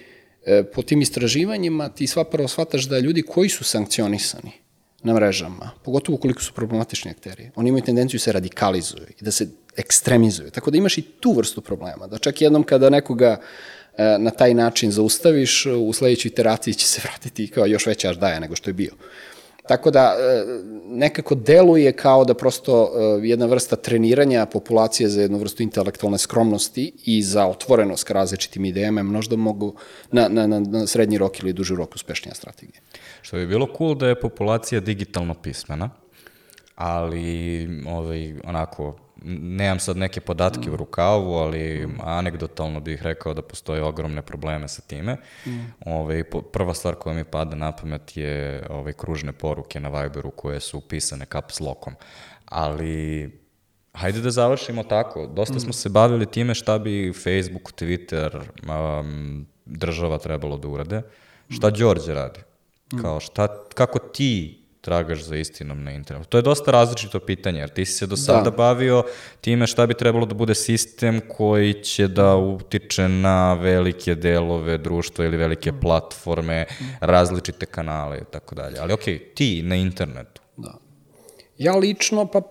e, 0.47 0.65
po 0.75 0.83
tim 0.83 1.03
istraživanjima 1.03 1.89
ti 1.89 2.07
sva 2.07 2.25
prvo 2.25 2.49
shvataš 2.49 2.89
da 2.89 2.99
ljudi 2.99 3.23
koji 3.23 3.49
su 3.49 3.65
sankcionisani 3.65 4.53
na 5.03 5.15
mrežama, 5.15 5.71
pogotovo 5.85 6.19
koliko 6.19 6.43
su 6.43 6.53
problematični 6.53 7.11
akteri, 7.11 7.51
oni 7.55 7.69
imaju 7.69 7.85
tendenciju 7.85 8.19
da 8.19 8.23
se 8.23 8.33
radikalizuju 8.33 9.07
i 9.21 9.25
da 9.25 9.31
se 9.31 9.49
ekstremizuju. 9.77 10.51
Tako 10.51 10.71
da 10.71 10.79
imaš 10.79 10.99
i 10.99 11.03
tu 11.03 11.33
vrstu 11.33 11.61
problema, 11.61 12.07
da 12.07 12.19
čak 12.19 12.41
jednom 12.41 12.63
kada 12.63 12.91
nekoga 12.91 13.37
uh, 13.41 13.47
E, 13.47 13.76
na 14.19 14.31
taj 14.31 14.55
način 14.55 14.91
zaustaviš, 14.91 15.67
u 15.67 15.93
sledećoj 15.93 16.29
iteraciji 16.29 16.75
će 16.75 16.87
se 16.87 17.01
vratiti 17.05 17.49
kao 17.49 17.67
još 17.67 17.87
veća 17.87 18.13
daja 18.13 18.41
nego 18.41 18.57
što 18.57 18.71
je 18.71 18.75
bio. 18.75 18.93
Tako 19.67 19.91
da 19.91 20.15
e, 20.19 20.45
nekako 20.87 21.35
deluje 21.35 21.93
kao 21.93 22.25
da 22.25 22.35
prosto 22.35 22.91
e, 23.23 23.29
jedna 23.29 23.47
vrsta 23.47 23.77
treniranja 23.77 24.47
populacije 24.47 25.09
za 25.09 25.23
jednu 25.23 25.39
vrstu 25.39 25.63
intelektualne 25.63 26.19
skromnosti 26.19 26.93
i 27.05 27.23
za 27.23 27.47
otvorenost 27.47 28.05
ka 28.05 28.15
različitim 28.15 28.65
idejama 28.65 29.03
možda 29.03 29.37
mogu 29.37 29.75
na, 30.13 30.29
na, 30.29 30.47
na, 30.47 30.61
na 30.61 30.87
srednji 30.87 31.19
rok 31.19 31.41
ili 31.41 31.53
duži 31.53 31.75
rok 31.75 31.95
uspešnija 31.95 32.35
strategija. 32.35 32.81
Što 33.23 33.37
bi 33.37 33.47
bilo 33.47 33.69
cool 33.79 33.95
da 33.95 34.09
je 34.09 34.21
populacija 34.21 34.81
digitalno 34.81 35.35
pismena, 35.35 35.91
ali 36.77 37.69
ovaj, 37.87 38.35
onako 38.45 38.97
nemam 39.25 39.79
sad 39.79 39.97
neke 39.97 40.21
podatke 40.21 40.71
mm. 40.71 40.73
u 40.73 40.77
rukavu, 40.77 41.35
ali 41.35 41.87
mm. 41.87 41.99
anegdotalno 42.01 42.81
bih 42.81 43.03
rekao 43.03 43.35
da 43.35 43.43
postoje 43.43 43.83
ogromne 43.83 44.23
probleme 44.23 44.69
sa 44.69 44.83
time. 44.83 45.17
Mm. 45.47 45.51
Ove, 45.87 46.03
ovaj, 46.05 46.25
prva 46.53 46.75
stvar 46.75 46.95
koja 46.95 47.15
mi 47.15 47.25
pada 47.25 47.57
na 47.57 47.73
pamet 47.73 48.17
je 48.17 48.67
ove, 48.71 48.79
ovaj, 48.79 48.93
kružne 48.93 49.33
poruke 49.33 49.81
na 49.81 49.89
Viberu 49.89 50.31
koje 50.31 50.61
su 50.61 50.81
pisane 50.81 51.27
caps 51.33 51.61
lockom. 51.61 51.95
Ali 52.45 53.31
hajde 53.93 54.21
da 54.21 54.31
završimo 54.31 54.83
tako. 54.83 55.27
Dosta 55.27 55.55
mm. 55.55 55.61
smo 55.61 55.73
se 55.73 55.89
bavili 55.89 56.27
time 56.27 56.55
šta 56.55 56.79
bi 56.79 57.13
Facebook, 57.13 57.73
Twitter, 57.73 58.41
um, 59.01 59.47
država 59.65 60.19
trebalo 60.19 60.57
da 60.57 60.69
urade. 60.69 61.03
Šta 61.51 61.71
Đorđe 61.71 62.15
radi? 62.15 62.41
Mm. 62.95 62.99
Kao 63.03 63.21
šta, 63.21 63.65
kako 63.75 63.99
ti 63.99 64.63
tragaš 64.87 65.23
za 65.23 65.37
istinom 65.37 65.85
na 65.85 65.93
internetu? 65.93 66.29
To 66.29 66.39
je 66.39 66.43
dosta 66.43 66.71
različito 66.71 67.21
pitanje, 67.21 67.61
jer 67.61 67.69
ti 67.69 67.85
si 67.85 67.93
se 67.93 68.07
do 68.07 68.17
sada 68.17 68.51
da. 68.51 68.57
bavio 68.57 69.03
time 69.41 69.67
šta 69.67 69.87
bi 69.87 69.95
trebalo 69.95 70.27
da 70.27 70.35
bude 70.35 70.55
sistem 70.55 71.21
koji 71.29 71.83
će 71.83 72.09
da 72.09 72.37
utiče 72.37 73.09
na 73.09 73.55
velike 73.55 74.15
delove 74.15 74.79
društva 74.79 75.25
ili 75.25 75.37
velike 75.37 75.73
mm. 75.73 75.81
platforme, 75.81 76.67
mm. 76.71 76.85
različite 77.01 77.67
kanale 77.67 78.19
i 78.19 78.25
tako 78.31 78.55
dalje. 78.55 78.79
Ali 78.79 78.93
okej, 78.93 79.15
okay, 79.15 79.35
ti 79.35 79.63
na 79.63 79.77
internetu. 79.77 80.43
Da. 80.57 80.79
Ja 81.59 81.77
lično, 81.77 82.27
pa 82.27 82.43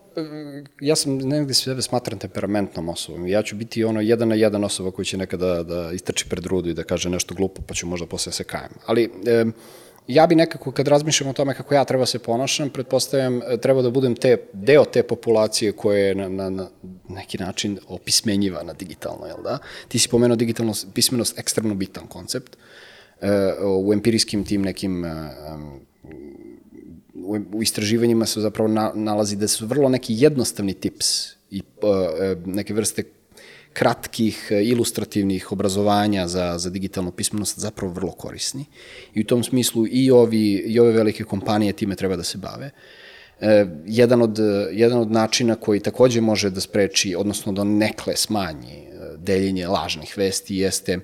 ja 0.81 0.95
sam 0.95 1.17
negde 1.17 1.53
sebe 1.53 1.81
smatram 1.81 2.19
temperamentnom 2.19 2.89
osobom. 2.89 3.27
Ja 3.27 3.43
ću 3.43 3.55
biti 3.55 3.83
ono 3.83 4.01
jedan 4.01 4.27
na 4.27 4.35
jedan 4.35 4.63
osoba 4.63 4.91
koji 4.91 5.05
će 5.05 5.17
nekada 5.17 5.63
da 5.63 5.91
istrči 5.93 6.25
pred 6.29 6.45
rudu 6.45 6.69
i 6.69 6.73
da 6.73 6.83
kaže 6.83 7.09
nešto 7.09 7.35
glupo, 7.35 7.61
pa 7.61 7.73
ću 7.73 7.87
možda 7.87 8.07
posle 8.07 8.31
se 8.31 8.43
kajem. 8.43 8.71
Ali 8.85 9.03
e, 9.25 9.45
ja 10.07 10.27
bi 10.27 10.35
nekako, 10.35 10.71
kad 10.71 10.87
razmišljam 10.87 11.29
o 11.29 11.33
tome 11.33 11.53
kako 11.53 11.73
ja 11.73 11.85
treba 11.85 12.05
se 12.05 12.19
ponašam, 12.19 12.69
pretpostavljam, 12.69 13.41
e, 13.47 13.57
treba 13.57 13.81
da 13.81 13.89
budem 13.89 14.15
te, 14.15 14.37
deo 14.53 14.85
te 14.85 15.03
populacije 15.03 15.71
koje 15.71 16.07
je 16.07 16.15
na, 16.15 16.29
na, 16.29 16.49
na 16.49 16.69
neki 17.09 17.37
način 17.37 17.79
opismenjiva 17.87 18.63
na 18.63 18.73
digitalno, 18.73 19.25
jel 19.25 19.43
da? 19.43 19.57
Ti 19.87 19.99
si 19.99 20.09
pomenuo 20.09 20.35
digitalno 20.35 20.73
pismenost, 20.93 21.39
ekstremno 21.39 21.75
bitan 21.75 22.07
koncept. 22.07 22.57
E, 23.21 23.29
u 23.63 23.93
empirijskim 23.93 24.43
tim 24.43 24.61
nekim 24.61 25.05
e, 25.05 25.31
u 27.53 27.63
istraživanjima 27.63 28.25
se 28.25 28.41
zapravo 28.41 28.69
na, 28.69 28.91
nalazi 28.95 29.35
da 29.35 29.47
su 29.47 29.67
vrlo 29.67 29.89
neki 29.89 30.13
jednostavni 30.17 30.73
tips 30.73 31.35
i 31.51 31.61
neke 32.45 32.73
vrste 32.73 33.03
kratkih, 33.75 34.47
e, 34.51 34.63
ilustrativnih 34.63 35.51
obrazovanja 35.51 36.27
za, 36.27 36.57
za 36.57 36.69
digitalnu 36.69 37.11
pismenost 37.11 37.59
zapravo 37.59 37.93
vrlo 37.93 38.11
korisni. 38.11 38.65
I 39.13 39.21
u 39.21 39.27
tom 39.27 39.43
smislu 39.43 39.85
i, 39.91 40.11
ovi, 40.11 40.63
i 40.65 40.79
ove 40.79 40.91
velike 40.91 41.23
kompanije 41.23 41.73
time 41.73 41.95
treba 41.95 42.15
da 42.15 42.23
se 42.23 42.37
bave. 42.37 42.71
E, 43.41 43.65
jedan, 43.85 44.21
od, 44.21 44.39
jedan 44.71 44.99
od 44.99 45.11
načina 45.11 45.55
koji 45.55 45.83
takođe 45.83 46.21
može 46.21 46.49
da 46.49 46.61
spreči, 46.61 47.15
odnosno 47.15 47.51
da 47.51 47.63
nekle 47.63 48.15
smanji 48.15 48.77
e, 48.77 49.17
deljenje 49.17 49.67
lažnih 49.67 50.17
vesti 50.17 50.55
jeste 50.55 50.99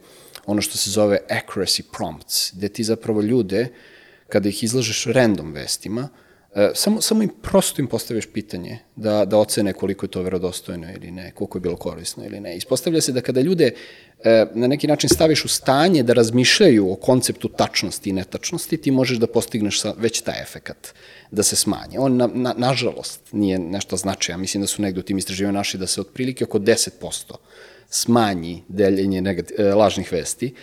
ono 0.46 0.62
što 0.62 0.78
se 0.78 0.90
zove 0.90 1.20
accuracy 1.30 1.84
prompts, 1.98 2.54
gde 2.56 2.70
ti 2.70 2.84
zapravo 2.84 3.22
ljude, 3.22 3.68
kada 4.28 4.50
ih 4.50 4.64
izlažeš 4.64 5.06
random 5.06 5.52
vestima, 5.54 6.08
samo, 6.74 7.02
samo 7.02 7.24
im 7.24 7.30
prosto 7.42 7.82
im 7.82 7.88
postaviš 7.88 8.26
pitanje 8.34 8.80
da, 8.96 9.26
da 9.26 9.38
ocene 9.38 9.74
koliko 9.74 10.06
je 10.06 10.10
to 10.10 10.22
verodostojno 10.22 10.88
ili 10.96 11.12
ne, 11.12 11.32
koliko 11.32 11.58
je 11.58 11.62
bilo 11.62 11.76
korisno 11.76 12.26
ili 12.26 12.40
ne. 12.40 12.58
Ispostavlja 12.58 13.02
se 13.02 13.12
da 13.12 13.22
kada 13.22 13.42
ljude 13.42 13.74
e, 14.24 14.46
na 14.54 14.68
neki 14.68 14.88
način 14.88 15.10
staviš 15.10 15.46
u 15.46 15.48
stanje 15.48 16.04
da 16.04 16.14
razmišljaju 16.14 16.92
o 16.92 16.96
konceptu 16.96 17.48
tačnosti 17.48 18.10
i 18.10 18.14
netačnosti, 18.14 18.78
ti 18.78 18.92
možeš 18.92 19.18
da 19.18 19.28
postigneš 19.28 19.82
sa, 19.82 19.94
već 19.98 20.22
taj 20.22 20.42
efekat 20.42 20.94
da 21.32 21.44
se 21.44 21.56
smanje. 21.56 22.00
On, 22.00 22.18
na, 22.18 22.28
na, 22.34 22.54
nažalost, 22.58 23.22
nije 23.32 23.60
nešto 23.60 23.98
značaja. 23.98 24.38
Mislim 24.38 24.62
da 24.62 24.68
su 24.68 24.82
negde 24.82 25.00
u 25.00 25.04
tim 25.04 25.18
istraživanjima 25.18 25.60
naši 25.60 25.78
da 25.78 25.88
se 25.88 26.02
otprilike 26.02 26.44
oko 26.44 26.60
10% 26.60 27.36
smanji 27.90 28.64
deljenje 28.68 29.22
negati, 29.22 29.54
e, 29.58 29.74
lažnih 29.74 30.12
vesti. 30.12 30.54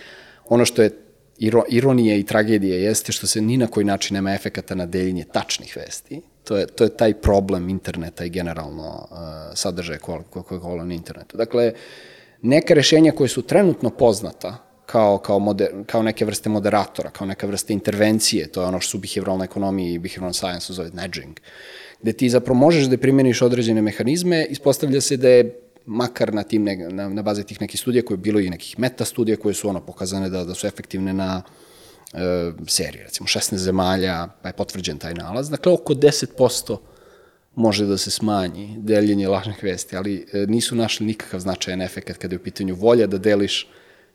Ono 0.48 0.65
što 0.65 0.82
je 0.82 1.07
iro, 1.39 1.62
ironije 1.69 2.20
i 2.20 2.23
tragedije 2.23 2.82
jeste 2.82 3.12
što 3.12 3.27
se 3.27 3.40
ni 3.40 3.56
na 3.56 3.66
koji 3.66 3.85
način 3.85 4.15
nema 4.15 4.35
efekata 4.35 4.74
na 4.74 4.86
deljenje 4.86 5.24
tačnih 5.32 5.77
vesti. 5.77 6.23
To 6.44 6.56
je, 6.56 6.66
to 6.66 6.85
je 6.85 6.97
taj 6.97 7.15
problem 7.15 7.69
interneta 7.69 8.24
i 8.24 8.31
generalno 8.31 9.09
uh, 9.10 9.19
sadržaje 9.55 9.98
koje 9.98 10.23
koje 10.31 10.85
na 10.85 10.94
internetu. 10.94 11.36
Dakle, 11.36 11.73
neka 12.43 12.74
rešenja 12.74 13.12
koje 13.12 13.28
su 13.28 13.43
trenutno 13.43 13.90
poznata 13.90 14.69
kao, 14.86 15.19
kao, 15.19 15.39
moder, 15.39 15.69
kao 15.86 16.02
neke 16.02 16.24
vrste 16.24 16.48
moderatora, 16.48 17.10
kao 17.10 17.27
neka 17.27 17.47
vrste 17.47 17.73
intervencije, 17.73 18.47
to 18.48 18.60
je 18.62 18.66
ono 18.66 18.81
što 18.81 18.90
su 18.90 18.98
behavioralna 18.98 19.44
ekonomija 19.44 19.94
i 19.94 19.98
behavioral 19.98 20.32
science 20.32 20.73
zove 20.73 20.90
nudging, 20.90 21.40
gde 22.02 22.12
ti 22.12 22.28
zapravo 22.28 22.59
možeš 22.59 22.86
da 22.86 22.97
primjeniš 22.98 23.43
određene 23.43 23.82
mehanizme, 23.82 24.47
ispostavlja 24.51 25.01
se 25.01 25.16
da 25.16 25.28
je 25.28 25.60
makar 25.89 26.35
na, 26.35 26.43
tim, 26.43 26.65
na, 26.90 27.09
na 27.09 27.23
bazi 27.23 27.44
tih 27.44 27.60
nekih 27.60 27.81
studija 27.81 28.05
koje 28.05 28.15
je 28.15 28.23
bilo 28.23 28.40
i 28.40 28.51
nekih 28.51 28.78
meta 28.78 29.05
studija 29.05 29.36
koje 29.36 29.55
su 29.55 29.69
ono 29.69 29.81
pokazane 29.81 30.28
da, 30.28 30.44
da 30.44 30.55
su 30.55 30.66
efektivne 30.66 31.12
na 31.12 31.43
e, 32.12 32.52
seriji, 32.66 33.02
recimo 33.02 33.27
16 33.27 33.56
zemalja, 33.56 34.28
pa 34.43 34.48
je 34.48 34.52
potvrđen 34.52 34.98
taj 34.98 35.15
nalaz. 35.15 35.51
Dakle, 35.51 35.73
oko 35.73 35.94
10% 35.94 36.77
može 37.55 37.86
da 37.86 37.98
se 37.98 38.10
smanji 38.10 38.74
deljenje 38.78 39.28
lažnih 39.28 39.62
vesti, 39.62 39.97
ali 39.97 40.27
e, 40.32 40.47
nisu 40.47 40.77
našli 40.77 41.06
nikakav 41.06 41.40
značajan 41.40 41.82
efekt 41.82 42.19
kada 42.19 42.35
je 42.35 42.39
u 42.39 42.43
pitanju 42.43 42.74
volja 42.74 43.06
da 43.06 43.19
deliš 43.19 43.69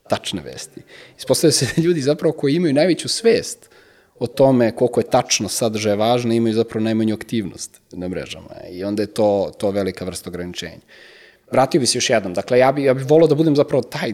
tačne 0.08 0.42
vesti. 0.42 0.82
Ispostavlja 1.18 1.52
se 1.52 1.68
da 1.76 1.82
ljudi 1.82 2.02
zapravo 2.02 2.34
koji 2.34 2.56
imaju 2.56 2.74
najveću 2.74 3.08
svest 3.10 3.70
o 4.20 4.28
tome 4.28 4.72
koliko 4.76 5.00
je 5.00 5.10
tačno 5.10 5.50
sadržaje 5.50 5.96
važno, 5.96 6.34
imaju 6.34 6.54
zapravo 6.54 6.84
najmanju 6.84 7.16
aktivnost 7.16 7.82
na 7.92 8.08
mrežama 8.08 8.56
i 8.72 8.84
onda 8.84 9.04
je 9.04 9.08
to, 9.08 9.52
to 9.58 9.72
velika 9.72 10.06
vrsta 10.06 10.30
ograničenja 10.30 10.82
vratio 11.54 11.80
bi 11.80 11.88
se 11.88 11.98
još 11.98 12.10
jednom. 12.10 12.34
Dakle, 12.34 12.60
ja 12.60 12.72
bih 12.72 12.86
ja 12.86 12.94
bi 12.94 13.04
volao 13.04 13.28
da 13.28 13.36
budem 13.36 13.56
zapravo 13.56 13.84
taj 13.84 14.14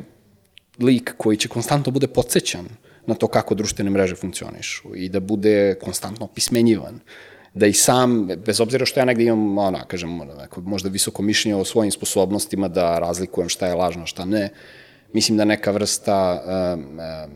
lik 0.79 1.13
koji 1.17 1.37
će 1.37 1.47
konstantno 1.47 1.91
bude 1.91 2.07
podsjećan 2.07 2.67
na 3.07 3.15
to 3.15 3.27
kako 3.27 3.55
društvene 3.55 3.89
mreže 3.89 4.15
funkcionišu 4.15 4.95
i 4.95 5.09
da 5.09 5.19
bude 5.19 5.75
konstantno 5.81 6.27
pismenjivan 6.27 6.99
da 7.53 7.67
i 7.67 7.73
sam, 7.73 8.27
bez 8.45 8.59
obzira 8.61 8.85
što 8.85 8.99
ja 8.99 9.05
negde 9.05 9.23
imam, 9.23 9.57
ona, 9.57 9.85
kažem, 9.85 10.17
neko, 10.17 10.61
možda 10.61 10.89
visoko 10.89 11.21
mišljenje 11.21 11.55
o 11.55 11.65
svojim 11.65 11.91
sposobnostima 11.91 12.67
da 12.67 12.99
razlikujem 12.99 13.49
šta 13.49 13.67
je 13.67 13.75
lažno, 13.75 14.05
šta 14.05 14.25
ne, 14.25 14.49
mislim 15.13 15.37
da 15.37 15.45
neka 15.45 15.71
vrsta 15.71 16.43
um, 16.45 16.81
um, 16.81 17.31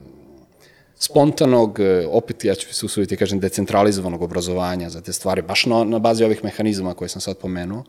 spontanog, 0.95 1.79
opet 2.07 2.45
ja 2.45 2.55
ću 2.55 2.73
se 2.73 2.85
usuditi, 2.85 3.17
kažem, 3.17 3.39
decentralizovanog 3.39 4.21
obrazovanja 4.21 4.89
za 4.89 5.01
te 5.01 5.13
stvari, 5.13 5.41
baš 5.41 5.65
na, 5.65 5.83
na 5.83 5.99
bazi 5.99 6.23
ovih 6.23 6.43
mehanizama 6.43 6.93
koje 6.93 7.09
sam 7.09 7.21
sad 7.21 7.37
pomenuo, 7.37 7.83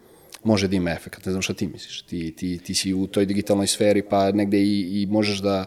može 0.45 0.69
da 0.69 0.77
ima 0.77 0.91
efekt. 0.91 1.27
Ne 1.27 1.33
znam 1.33 1.43
šta 1.43 1.55
ti 1.55 1.66
misliš. 1.66 2.03
Ti, 2.03 2.35
ti, 2.37 2.59
ti 2.59 2.75
si 2.75 2.95
u 2.95 3.07
toj 3.07 3.27
digitalnoj 3.27 3.66
sferi 3.66 4.03
pa 4.03 4.33
negde 4.33 4.59
i, 4.59 5.03
i 5.03 5.07
možeš 5.07 5.39
da 5.39 5.66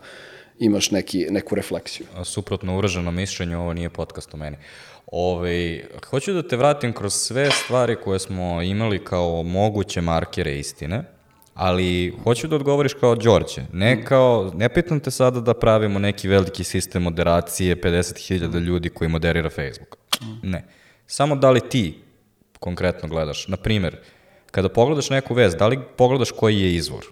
imaš 0.60 0.92
neki, 0.92 1.28
neku 1.30 1.56
refleksiju. 1.56 2.08
A 2.16 2.24
suprotno 2.24 2.78
uraženo 2.78 3.12
mišljenje, 3.12 3.58
ovo 3.58 3.74
nije 3.74 3.90
podcast 3.90 4.34
o 4.34 4.38
meni. 4.38 4.58
Ove, 5.12 5.38
ovaj, 5.38 5.84
hoću 6.10 6.34
da 6.34 6.48
te 6.48 6.58
vratim 6.58 6.94
kroz 6.94 7.14
sve 7.14 7.52
stvari 7.52 7.96
koje 8.04 8.20
smo 8.20 8.62
imali 8.62 9.04
kao 9.04 9.44
moguće 9.44 10.02
markere 10.02 10.60
istine, 10.60 11.04
ali 11.54 12.16
hoću 12.24 12.48
da 12.48 12.56
odgovoriš 12.56 12.94
kao 12.94 13.16
Đorđe. 13.16 13.62
Ne, 13.74 14.06
kao, 14.06 14.52
ne 14.56 14.70
pitam 14.70 15.00
te 15.00 15.12
sada 15.12 15.40
da 15.40 15.54
pravimo 15.54 16.00
neki 16.00 16.28
veliki 16.28 16.64
sistem 16.64 17.04
moderacije, 17.04 17.76
50.000 17.76 18.60
ljudi 18.60 18.90
koji 18.90 19.10
moderira 19.10 19.50
Facebook. 19.50 19.98
Ne. 20.44 20.64
Samo 21.08 21.36
da 21.36 21.52
li 21.52 21.70
ti 21.70 22.00
konkretno 22.60 23.10
gledaš, 23.10 23.48
na 23.48 23.58
primer, 23.58 23.98
Kada 24.58 24.70
pogledaš 24.70 25.10
neku 25.10 25.34
vest, 25.34 25.58
da 25.58 25.68
li 25.68 25.78
pogledaš 25.98 26.32
koji 26.32 26.62
je 26.62 26.76
izvor? 26.76 27.06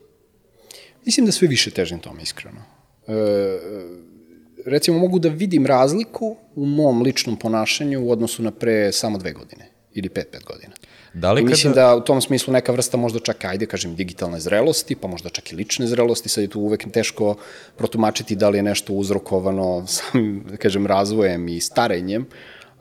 Mislim 1.06 1.26
da 1.26 1.32
sve 1.32 1.48
više 1.48 1.72
težim 1.72 2.00
tome, 2.00 2.24
iskreno. 2.24 2.62
E, 3.08 3.14
recimo, 4.66 5.00
mogu 5.00 5.20
da 5.20 5.30
vidim 5.30 5.66
razliku 5.66 6.36
u 6.56 6.66
mom 6.66 7.02
ličnom 7.02 7.38
ponašanju 7.38 8.02
u 8.02 8.12
odnosu 8.12 8.44
na 8.44 8.52
pre 8.52 8.92
samo 8.92 9.18
dve 9.18 9.34
godine 9.34 9.70
ili 9.94 10.10
pet, 10.10 10.32
pet 10.32 10.44
godina. 10.44 10.74
Da 11.14 11.32
li 11.32 11.42
I 11.42 11.46
mislim 11.46 11.74
kada... 11.74 11.88
da 11.88 11.96
u 11.96 12.02
tom 12.02 12.22
smislu 12.22 12.54
neka 12.54 12.72
vrsta 12.72 12.98
možda 12.98 13.20
čak, 13.20 13.46
ajde 13.46 13.66
kažem, 13.66 13.96
digitalne 13.96 14.40
zrelosti, 14.40 14.96
pa 14.96 15.08
možda 15.08 15.30
čak 15.30 15.52
i 15.52 15.56
lične 15.56 15.88
zrelosti, 15.88 16.30
sad 16.30 16.42
je 16.42 16.50
tu 16.50 16.62
uvek 16.62 16.92
teško 16.92 17.36
protumačiti 17.78 18.36
da 18.36 18.50
li 18.50 18.58
je 18.58 18.64
nešto 18.64 18.94
uzrokovano 18.94 19.86
samim, 19.88 20.44
da 20.50 20.58
kažem, 20.58 20.88
razvojem 20.88 21.48
i 21.48 21.62
starenjem, 21.62 22.26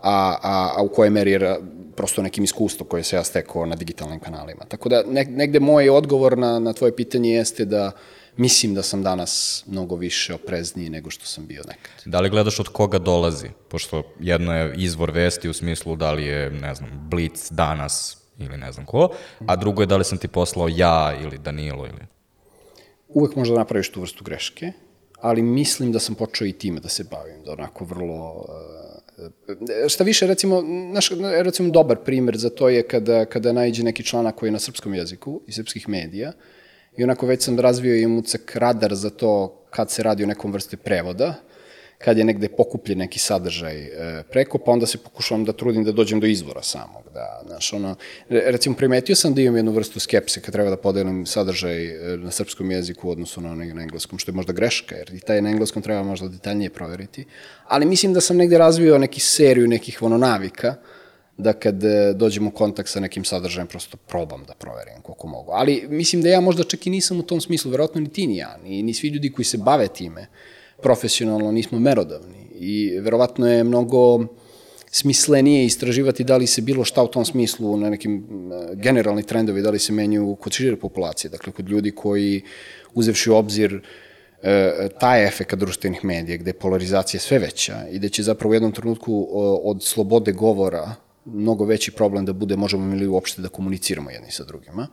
a, 0.02 0.36
a, 0.42 0.72
a 0.76 0.82
u 0.82 0.88
kojoj 0.88 1.10
meri 1.10 1.30
je 1.30 1.60
prosto 1.96 2.22
nekim 2.22 2.44
iskustvom 2.44 2.88
koje 2.88 3.02
se 3.02 3.16
ja 3.16 3.24
stekao 3.24 3.66
na 3.66 3.76
digitalnim 3.76 4.20
kanalima. 4.20 4.64
Tako 4.68 4.88
da 4.88 5.02
ne, 5.06 5.24
negde 5.24 5.60
moj 5.60 5.90
odgovor 5.90 6.38
na, 6.38 6.58
na 6.58 6.72
tvoje 6.72 6.96
pitanje 6.96 7.30
jeste 7.30 7.64
da 7.64 7.92
mislim 8.36 8.74
da 8.74 8.82
sam 8.82 9.02
danas 9.02 9.64
mnogo 9.66 9.96
više 9.96 10.34
oprezniji 10.34 10.90
nego 10.90 11.10
što 11.10 11.26
sam 11.26 11.46
bio 11.46 11.62
nekad. 11.68 12.02
Da 12.04 12.20
li 12.20 12.30
gledaš 12.30 12.60
od 12.60 12.68
koga 12.68 12.98
dolazi? 12.98 13.48
Pošto 13.68 14.02
jedno 14.20 14.56
je 14.56 14.74
izvor 14.76 15.10
vesti 15.10 15.48
u 15.48 15.52
smislu 15.54 15.96
da 15.96 16.12
li 16.12 16.24
je, 16.24 16.50
ne 16.50 16.74
znam, 16.74 16.90
Blitz 17.10 17.50
danas 17.50 18.18
ili 18.38 18.56
ne 18.56 18.72
znam 18.72 18.86
ko, 18.86 19.08
a 19.46 19.56
drugo 19.56 19.82
je 19.82 19.86
da 19.86 19.96
li 19.96 20.04
sam 20.04 20.18
ti 20.18 20.28
poslao 20.28 20.68
ja 20.68 21.18
ili 21.22 21.38
Danilo 21.38 21.86
ili... 21.86 22.06
Uvek 23.08 23.36
možda 23.36 23.56
napraviš 23.56 23.90
tu 23.90 24.00
vrstu 24.00 24.24
greške, 24.24 24.72
ali 25.20 25.42
mislim 25.42 25.92
da 25.92 25.98
sam 25.98 26.14
počeo 26.14 26.46
i 26.46 26.52
time 26.52 26.80
da 26.80 26.88
se 26.88 27.04
bavim, 27.10 27.44
da 27.44 27.52
onako 27.52 27.84
vrlo 27.84 28.32
uh, 28.32 28.83
Šta 29.88 30.04
više, 30.04 30.26
recimo, 30.26 30.62
naš, 30.92 31.10
recimo 31.42 31.70
dobar 31.70 31.96
primer 32.04 32.36
za 32.36 32.50
to 32.50 32.68
je 32.68 32.82
kada, 32.82 33.24
kada 33.24 33.52
najđe 33.52 33.82
neki 33.82 34.02
članak 34.02 34.34
koji 34.34 34.48
je 34.48 34.52
na 34.52 34.58
srpskom 34.58 34.94
jeziku 34.94 35.40
i 35.46 35.52
srpskih 35.52 35.88
medija 35.88 36.32
i 36.96 37.04
onako 37.04 37.26
već 37.26 37.42
sam 37.42 37.60
razvio 37.60 37.96
i 37.96 38.06
mucak 38.06 38.56
radar 38.56 38.94
za 38.94 39.10
to 39.10 39.64
kad 39.70 39.90
se 39.90 40.02
radi 40.02 40.24
o 40.24 40.26
nekom 40.26 40.52
vrste 40.52 40.76
prevoda, 40.76 41.34
kad 41.98 42.18
je 42.18 42.24
negde 42.24 42.48
pokupljen 42.48 42.98
neki 42.98 43.18
sadržaj 43.18 43.76
e, 43.76 44.22
preko, 44.30 44.58
pa 44.58 44.72
onda 44.72 44.86
se 44.86 44.98
pokušavam 44.98 45.44
da 45.44 45.52
trudim 45.52 45.84
da 45.84 45.92
dođem 45.92 46.20
do 46.20 46.26
izvora 46.26 46.62
samog. 46.62 47.02
Da, 47.14 47.42
znaš, 47.46 47.72
ono, 47.72 47.94
recimo, 48.28 48.76
primetio 48.76 49.16
sam 49.16 49.34
da 49.34 49.40
imam 49.40 49.56
jednu 49.56 49.72
vrstu 49.72 50.00
skepse 50.00 50.40
kad 50.40 50.52
treba 50.52 50.70
da 50.70 50.76
podelim 50.76 51.26
sadržaj 51.26 51.86
e, 51.86 52.16
na 52.16 52.30
srpskom 52.30 52.70
jeziku 52.70 53.08
u 53.08 53.10
odnosu 53.10 53.40
na, 53.40 53.54
na 53.54 53.82
engleskom, 53.82 54.18
što 54.18 54.30
je 54.30 54.34
možda 54.36 54.52
greška, 54.52 54.96
jer 54.96 55.14
i 55.14 55.20
taj 55.20 55.42
na 55.42 55.50
engleskom 55.50 55.82
treba 55.82 56.02
možda 56.02 56.28
detaljnije 56.28 56.70
proveriti. 56.70 57.24
Ali 57.68 57.86
mislim 57.86 58.12
da 58.12 58.20
sam 58.20 58.36
negde 58.36 58.58
razvio 58.58 58.98
neki 58.98 59.20
seriju 59.20 59.68
nekih 59.68 60.02
ono 60.02 60.18
navika, 60.18 60.74
da 61.36 61.52
kad 61.52 61.84
e, 61.84 62.12
dođem 62.12 62.46
u 62.46 62.50
kontakt 62.50 62.88
sa 62.88 63.00
nekim 63.00 63.24
sadržajem, 63.24 63.66
prosto 63.66 63.96
probam 63.96 64.44
da 64.46 64.54
proverim 64.54 65.02
koliko 65.02 65.28
mogu. 65.28 65.50
Ali 65.52 65.86
mislim 65.88 66.22
da 66.22 66.28
ja 66.28 66.40
možda 66.40 66.64
čak 66.64 66.86
i 66.86 66.90
nisam 66.90 67.20
u 67.20 67.22
tom 67.22 67.40
smislu, 67.40 67.70
verovatno 67.70 68.00
ni 68.00 68.12
ti 68.12 68.26
ni 68.26 68.36
ja, 68.36 68.56
ni, 68.64 68.82
ni 68.82 68.94
svi 68.94 69.08
ljudi 69.08 69.32
koji 69.32 69.44
se 69.44 69.58
bave 69.58 69.88
time, 69.88 70.26
profesionalno 70.82 71.52
nismo 71.52 71.78
merodavni 71.78 72.48
i 72.54 72.98
verovatno 73.00 73.48
je 73.48 73.64
mnogo 73.64 74.26
smislenije 74.90 75.64
istraživati 75.64 76.24
da 76.24 76.36
li 76.36 76.46
se 76.46 76.62
bilo 76.62 76.84
šta 76.84 77.02
u 77.02 77.08
tom 77.08 77.24
smislu 77.24 77.76
na 77.76 77.90
nekim 77.90 78.26
generalni 78.74 79.22
trendovi, 79.22 79.62
da 79.62 79.70
li 79.70 79.78
se 79.78 79.92
menju 79.92 80.36
kod 80.40 80.52
šire 80.52 80.76
populacije, 80.76 81.30
dakle 81.30 81.52
kod 81.52 81.68
ljudi 81.68 81.90
koji 81.90 82.42
uzevši 82.94 83.30
u 83.30 83.34
obzir 83.34 83.80
e, 84.42 84.88
taj 85.00 85.26
efekt 85.26 85.54
društvenih 85.54 86.04
medija 86.04 86.36
gde 86.36 86.50
je 86.50 86.58
polarizacija 86.58 87.20
sve 87.20 87.38
veća 87.38 87.86
i 87.90 87.98
da 87.98 88.08
će 88.08 88.22
zapravo 88.22 88.50
u 88.50 88.54
jednom 88.54 88.72
trenutku 88.72 89.28
od 89.64 89.82
slobode 89.82 90.32
govora 90.32 90.94
mnogo 91.24 91.64
veći 91.64 91.92
problem 91.92 92.24
da 92.24 92.32
bude 92.32 92.56
možemo 92.56 92.94
ili 92.94 93.06
uopšte 93.06 93.42
da 93.42 93.48
komuniciramo 93.48 94.10
jedni 94.10 94.30
sa 94.30 94.44
drugima. 94.44 94.86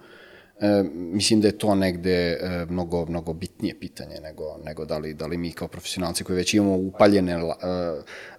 E, 0.59 0.83
mislim 0.93 1.41
da 1.41 1.47
je 1.47 1.57
to 1.57 1.75
negde 1.75 2.11
e, 2.11 2.65
mnogo, 2.69 3.05
mnogo 3.05 3.33
bitnije 3.33 3.79
pitanje 3.79 4.15
nego, 4.23 4.43
nego 4.65 4.85
da, 4.85 4.97
li, 4.97 5.13
da 5.13 5.27
li 5.27 5.37
mi 5.37 5.51
kao 5.51 5.67
profesionalci 5.67 6.23
koji 6.23 6.35
već 6.35 6.53
imamo 6.53 6.75
upaljene 6.75 7.31
e, 7.31 7.41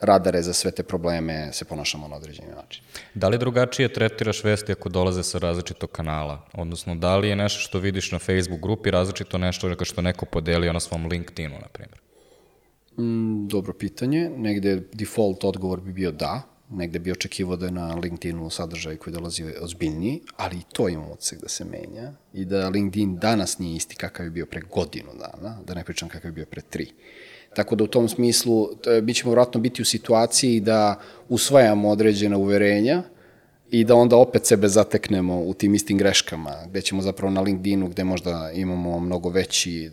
radare 0.00 0.42
za 0.42 0.52
sve 0.52 0.70
te 0.70 0.82
probleme 0.82 1.52
se 1.52 1.64
ponašamo 1.64 2.08
na 2.08 2.16
određeni 2.16 2.48
način. 2.56 2.84
Da 3.14 3.28
li 3.28 3.38
drugačije 3.38 3.92
tretiraš 3.92 4.44
vesti 4.44 4.72
ako 4.72 4.88
dolaze 4.88 5.22
sa 5.22 5.38
različitog 5.38 5.90
kanala? 5.90 6.46
Odnosno, 6.52 6.94
da 6.94 7.16
li 7.16 7.28
je 7.28 7.36
nešto 7.36 7.60
što 7.60 7.78
vidiš 7.78 8.12
na 8.12 8.18
Facebook 8.18 8.60
grupi 8.60 8.90
različito 8.90 9.38
nešto 9.38 9.84
što 9.84 10.02
neko 10.02 10.26
podelio 10.26 10.72
na 10.72 10.80
svom 10.80 11.06
LinkedInu, 11.06 11.54
na 11.54 11.68
primjer? 11.68 11.98
Mm, 12.98 13.48
dobro 13.48 13.72
pitanje. 13.72 14.30
Negde 14.36 14.82
default 14.92 15.44
odgovor 15.44 15.80
bi 15.80 15.92
bio 15.92 16.12
da 16.12 16.51
negde 16.76 16.98
bi 16.98 17.12
očekivao 17.12 17.56
da 17.56 17.66
je 17.66 17.72
na 17.72 17.94
LinkedInu 17.94 18.50
sadržaj 18.50 18.96
koji 18.96 19.14
dolazi 19.14 19.44
ozbiljniji, 19.60 20.20
ali 20.36 20.56
i 20.56 20.62
to 20.72 20.88
ima 20.88 21.06
utisak 21.06 21.40
da 21.40 21.48
se 21.48 21.64
menja 21.64 22.12
i 22.32 22.44
da 22.44 22.68
LinkedIn 22.68 23.16
danas 23.16 23.58
nije 23.58 23.76
isti 23.76 23.96
kakav 23.96 24.26
je 24.26 24.30
bio 24.30 24.46
pre 24.46 24.60
godinu 24.70 25.10
dana, 25.18 25.58
da 25.66 25.74
ne 25.74 25.84
pričam 25.84 26.08
kakav 26.08 26.28
je 26.28 26.32
bio 26.32 26.46
pre 26.46 26.62
tri. 26.70 26.92
Tako 27.54 27.76
da 27.76 27.84
u 27.84 27.86
tom 27.86 28.08
smislu 28.08 28.68
bit 29.02 29.16
ćemo 29.16 29.32
vratno 29.32 29.60
biti 29.60 29.82
u 29.82 29.84
situaciji 29.84 30.60
da 30.60 31.00
usvajamo 31.28 31.88
određena 31.88 32.36
uverenja 32.36 33.02
i 33.70 33.84
da 33.84 33.94
onda 33.94 34.16
opet 34.16 34.46
sebe 34.46 34.68
zateknemo 34.68 35.40
u 35.40 35.54
tim 35.54 35.74
istim 35.74 35.98
greškama, 35.98 36.56
gde 36.68 36.80
ćemo 36.80 37.02
zapravo 37.02 37.30
na 37.30 37.40
LinkedInu, 37.40 37.88
gde 37.88 38.04
možda 38.04 38.50
imamo 38.54 39.00
mnogo 39.00 39.28
veći 39.28 39.90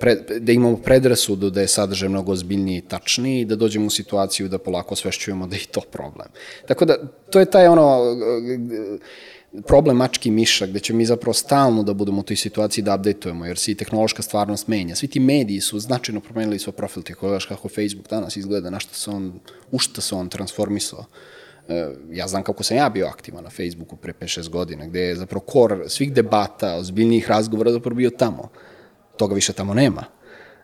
pre, 0.00 0.14
da 0.40 0.52
imamo 0.52 0.76
predrasudu 0.76 1.50
da 1.50 1.60
je 1.60 1.68
sadržaj 1.68 2.08
mnogo 2.08 2.32
ozbiljniji 2.32 2.78
i 2.78 2.88
tačniji 2.88 3.40
i 3.40 3.44
da 3.44 3.56
dođemo 3.56 3.86
u 3.86 3.90
situaciju 3.90 4.48
da 4.48 4.58
polako 4.58 4.92
osvešćujemo 4.94 5.46
da 5.46 5.56
je 5.56 5.66
to 5.70 5.80
problem. 5.80 6.28
Tako 6.68 6.84
da, 6.84 6.96
to 7.30 7.40
je 7.40 7.50
taj 7.50 7.66
ono 7.66 7.98
problem 9.66 9.96
mački 9.96 10.30
miša, 10.30 10.66
gde 10.66 10.80
ćemo 10.80 10.96
mi 10.96 11.06
zapravo 11.06 11.34
stalno 11.34 11.82
da 11.82 11.94
budemo 11.94 12.20
u 12.20 12.22
toj 12.22 12.36
situaciji 12.36 12.84
da 12.84 12.94
updateujemo, 12.94 13.46
jer 13.46 13.58
se 13.58 13.72
i 13.72 13.74
tehnološka 13.74 14.22
stvarnost 14.22 14.68
menja. 14.68 14.94
Svi 14.94 15.08
ti 15.08 15.20
mediji 15.20 15.60
su 15.60 15.78
značajno 15.78 16.20
promenili 16.20 16.58
svoj 16.58 16.72
profil, 16.72 17.02
ti 17.02 17.14
gledaš 17.20 17.46
kako 17.46 17.68
Facebook 17.68 18.08
danas 18.10 18.36
izgleda, 18.36 18.70
na 18.70 18.80
šta 18.80 18.94
se 18.94 19.10
on, 19.10 19.40
u 19.70 19.78
šta 19.78 20.00
se 20.00 20.14
on 20.14 20.28
transformisao. 20.28 21.04
E, 21.68 21.88
ja 22.12 22.28
znam 22.28 22.42
kako 22.42 22.62
sam 22.62 22.76
ja 22.76 22.88
bio 22.88 23.06
aktivan 23.06 23.44
na 23.44 23.50
Facebooku 23.50 23.96
pre 23.96 24.12
5-6 24.20 24.48
godina, 24.48 24.86
gde 24.86 25.00
je 25.00 25.16
zapravo 25.16 25.40
kor 25.40 25.84
svih 25.86 26.12
debata, 26.12 26.76
ozbiljnijih 26.76 27.28
razgovora 27.28 27.72
zapravo 27.72 27.96
bio 27.96 28.10
tamo 28.10 28.50
toga 29.18 29.34
više 29.34 29.52
tamo 29.52 29.74
nema. 29.74 30.04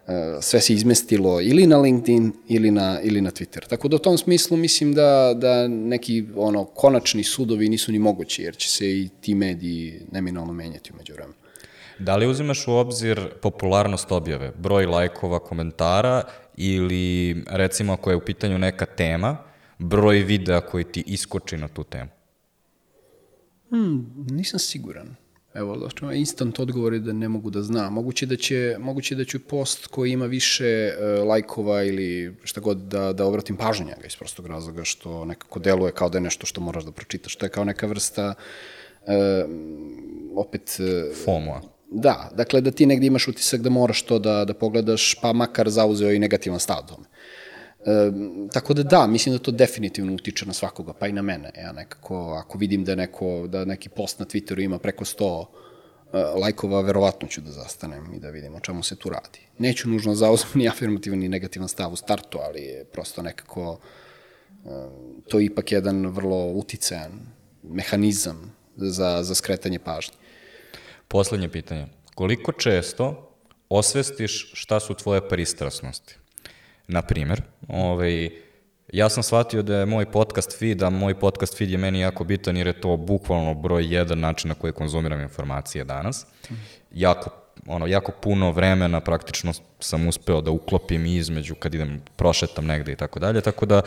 E, 0.06 0.39
sve 0.40 0.60
se 0.60 0.74
izmestilo 0.74 1.40
ili 1.40 1.66
na 1.66 1.78
LinkedIn 1.78 2.32
ili 2.48 2.70
na, 2.70 3.01
ili 3.02 3.20
na 3.20 3.31
Twitter. 3.31 3.68
Tako 3.68 3.89
da 3.89 3.97
u 3.97 3.98
tom 3.98 4.18
smislu 4.18 4.56
mislim 4.56 4.94
da, 4.94 5.35
da 5.36 5.68
neki 5.68 6.24
ono, 6.36 6.64
konačni 6.64 7.24
sudovi 7.24 7.68
nisu 7.68 7.93
ni 7.93 7.98
mogući, 7.98 8.43
jer 8.43 8.56
će 8.56 8.70
se 8.70 9.01
i 9.01 9.09
ti 9.20 9.35
mediji 9.35 10.01
neminovno 10.12 10.52
menjati 10.52 10.93
umeđu 10.93 11.12
vremenu. 11.12 11.35
Da 11.98 12.16
li 12.16 12.26
uzimaš 12.26 12.68
u 12.68 12.72
obzir 12.72 13.28
popularnost 13.43 14.12
objave, 14.12 14.52
broj 14.59 14.86
lajkova, 14.86 15.39
komentara 15.39 16.22
ili 16.56 17.36
recimo 17.47 17.93
ako 17.93 18.10
je 18.10 18.16
u 18.16 18.24
pitanju 18.24 18.59
neka 18.59 18.86
tema, 18.86 19.36
broj 19.78 20.18
videa 20.18 20.60
koji 20.60 20.85
ti 20.85 21.05
iskoči 21.06 21.56
na 21.56 21.68
tu 21.68 21.85
temu? 21.85 22.10
Hmm, 23.70 24.26
nisam 24.31 24.59
siguran. 24.59 25.16
Evo, 25.55 25.89
instant 26.14 26.59
odgovor 26.59 26.93
je 26.93 26.98
da 26.98 27.12
ne 27.12 27.28
mogu 27.28 27.51
da 27.51 27.62
znam. 27.62 27.93
Moguće 27.93 28.26
da 28.26 28.36
će, 28.36 28.76
moguće 28.81 29.14
da 29.14 29.24
ću 29.24 29.39
post 29.39 29.86
koji 29.86 30.12
ima 30.12 30.26
više 30.26 30.93
uh, 30.93 31.28
lajkova 31.28 31.82
ili 31.82 32.36
šta 32.43 32.60
god 32.60 32.78
da, 32.78 33.12
da 33.12 33.26
obratim 33.26 33.56
pažnju 33.56 33.86
njega 33.86 34.06
iz 34.06 34.16
prostog 34.16 34.47
razloga 34.47 34.85
što 34.85 35.24
nekako 35.24 35.60
deluje 35.60 35.93
kao 35.93 36.09
da 36.09 36.18
je 36.18 36.22
nešto 36.22 36.47
što 36.47 36.60
moraš 36.60 36.85
da 36.85 36.93
pročitaš. 36.93 37.36
To 37.36 37.47
je 37.47 37.51
kao 37.51 37.64
neka 37.64 37.86
vrsta 37.86 38.35
uh, 38.35 39.12
opet... 40.36 40.76
Uh, 40.81 41.16
FOMO-a. 41.24 41.60
Da, 41.90 42.31
dakle 42.35 42.60
da 42.60 42.70
ti 42.70 42.86
negde 42.86 43.06
imaš 43.06 43.28
utisak 43.28 43.60
da 43.60 43.70
moraš 43.70 44.02
to 44.02 44.18
da, 44.18 44.44
da 44.44 44.55
pogledaš, 44.55 45.14
pa 45.22 45.32
makar 45.32 45.70
zauzeo 45.70 46.12
i 46.12 46.18
negativan 46.18 46.60
stav 46.60 46.86
tome. 46.89 47.06
E, 47.86 48.12
tako 48.52 48.74
da 48.74 48.82
da, 48.82 49.06
mislim 49.06 49.35
da 49.35 49.43
to 49.43 49.51
definitivno 49.51 50.15
utiče 50.15 50.47
na 50.47 50.52
svakoga, 50.52 50.93
pa 50.93 51.09
i 51.09 51.12
na 51.12 51.23
mene. 51.23 51.51
Ja 51.59 51.73
nekako, 51.73 52.32
ako 52.32 52.59
vidim 52.59 52.85
da, 52.85 52.94
neko, 52.94 53.47
da 53.47 53.65
neki 53.65 53.89
post 53.89 54.19
na 54.19 54.27
Twitteru 54.27 54.65
ima 54.65 54.78
preko 54.78 55.05
100 55.05 55.47
e, 56.12 56.19
lajkova, 56.40 56.81
verovatno 56.81 57.28
ću 57.28 57.40
da 57.40 57.51
zastanem 57.51 58.15
i 58.15 58.20
da 58.20 58.31
vidim 58.31 58.55
o 58.55 58.61
čemu 58.61 58.82
se 58.82 58.97
tu 58.97 59.09
radi. 59.09 59.40
Neću 59.59 59.90
nužno 59.90 60.15
zauzem 60.15 60.48
ni 60.55 60.69
afirmativan 60.69 61.19
ni 61.19 61.28
negativan 61.28 61.69
stav 61.69 61.93
u 61.93 61.97
startu, 61.97 62.39
ali 62.39 62.61
je 62.61 62.85
prosto 62.85 63.23
nekako 63.23 63.78
to 65.28 65.39
je 65.39 65.44
ipak 65.44 65.73
jedan 65.73 66.06
vrlo 66.06 66.47
uticajan 66.47 67.12
mehanizam 67.62 68.52
za, 68.77 69.23
za 69.23 69.35
skretanje 69.35 69.78
pažnje. 69.78 70.15
Poslednje 71.09 71.48
pitanje. 71.48 71.86
Koliko 72.15 72.52
često 72.52 73.35
osvestiš 73.69 74.51
šta 74.55 74.81
su 74.81 74.94
tvoje 74.94 75.28
pristrasnosti? 75.28 76.16
Na 76.89 77.02
primer, 77.02 77.43
ovaj, 77.69 78.31
ja 78.93 79.09
sam 79.09 79.23
shvatio 79.23 79.62
da 79.62 79.77
je 79.77 79.86
moj 79.86 80.11
podcast 80.12 80.59
feed, 80.59 80.82
a 80.82 80.90
moj 80.90 81.15
podcast 81.20 81.59
feed 81.59 81.70
je 81.70 81.78
meni 81.78 82.01
jako 82.01 82.24
bitan 82.24 82.56
jer 82.56 82.66
je 82.66 82.81
to 82.81 82.97
bukvalno 82.97 83.55
broj 83.55 83.94
jedan 83.94 84.19
način 84.20 84.48
na 84.48 84.55
koji 84.55 84.73
konzumiram 84.73 85.20
informacije 85.20 85.85
danas. 85.85 86.27
Jako 86.90 87.31
ono, 87.66 87.86
jako 87.86 88.12
puno 88.12 88.51
vremena 88.51 89.01
praktično 89.01 89.52
sam 89.81 90.09
uspeo 90.09 90.40
da 90.40 90.51
uklopim 90.51 91.06
između 91.06 91.55
kad 91.55 91.74
idem, 91.74 92.02
prošetam 92.16 92.66
negde 92.66 92.93
i 92.93 92.97
tako 92.97 93.19
dalje, 93.19 93.40
tako 93.40 93.66
da 93.66 93.82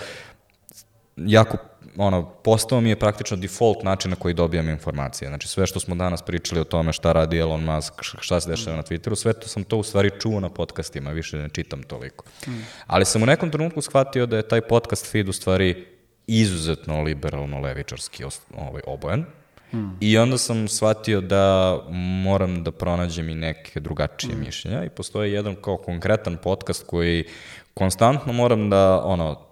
jako, 1.17 1.57
ono, 1.97 2.29
postao 2.43 2.81
mi 2.81 2.89
je 2.89 2.99
praktično 2.99 3.37
default 3.37 3.83
način 3.83 4.11
na 4.11 4.15
koji 4.15 4.33
dobijam 4.33 4.69
informacije. 4.69 5.27
Znači, 5.27 5.47
sve 5.47 5.67
što 5.67 5.79
smo 5.79 5.95
danas 5.95 6.21
pričali 6.21 6.61
o 6.61 6.63
tome 6.63 6.93
šta 6.93 7.13
radi 7.13 7.37
Elon 7.37 7.63
Musk, 7.63 7.93
šta 8.01 8.39
se 8.39 8.49
dešava 8.49 8.77
na 8.77 8.83
Twitteru, 8.83 9.15
sve 9.15 9.33
to 9.33 9.47
sam 9.47 9.63
to 9.63 9.77
u 9.77 9.83
stvari 9.83 10.11
čuo 10.21 10.39
na 10.39 10.49
podcastima, 10.49 11.11
više 11.11 11.37
ne 11.37 11.49
čitam 11.49 11.83
toliko. 11.83 12.25
Mm. 12.47 12.51
Ali 12.87 13.05
sam 13.05 13.23
u 13.23 13.25
nekom 13.25 13.51
trenutku 13.51 13.81
shvatio 13.81 14.25
da 14.25 14.37
je 14.37 14.47
taj 14.47 14.61
podcast 14.61 15.11
feed 15.11 15.29
u 15.29 15.33
stvari 15.33 15.85
izuzetno 16.27 17.01
liberalno-levičarski 17.01 18.23
ovaj, 18.57 18.81
obojen. 18.87 19.25
Hmm. 19.71 19.97
I 19.99 20.17
onda 20.17 20.37
sam 20.37 20.67
shvatio 20.67 21.21
da 21.21 21.77
moram 22.23 22.63
da 22.63 22.71
pronađem 22.71 23.29
i 23.29 23.35
neke 23.35 23.79
drugačije 23.79 24.33
hmm. 24.33 24.45
mišljenja 24.45 24.83
i 24.83 24.89
postoji 24.89 25.33
jedan 25.33 25.55
kao 25.55 25.77
konkretan 25.77 26.37
podcast 26.37 26.85
koji 26.87 27.25
konstantno 27.73 28.33
moram 28.33 28.69
da 28.69 29.01
ono 29.03 29.46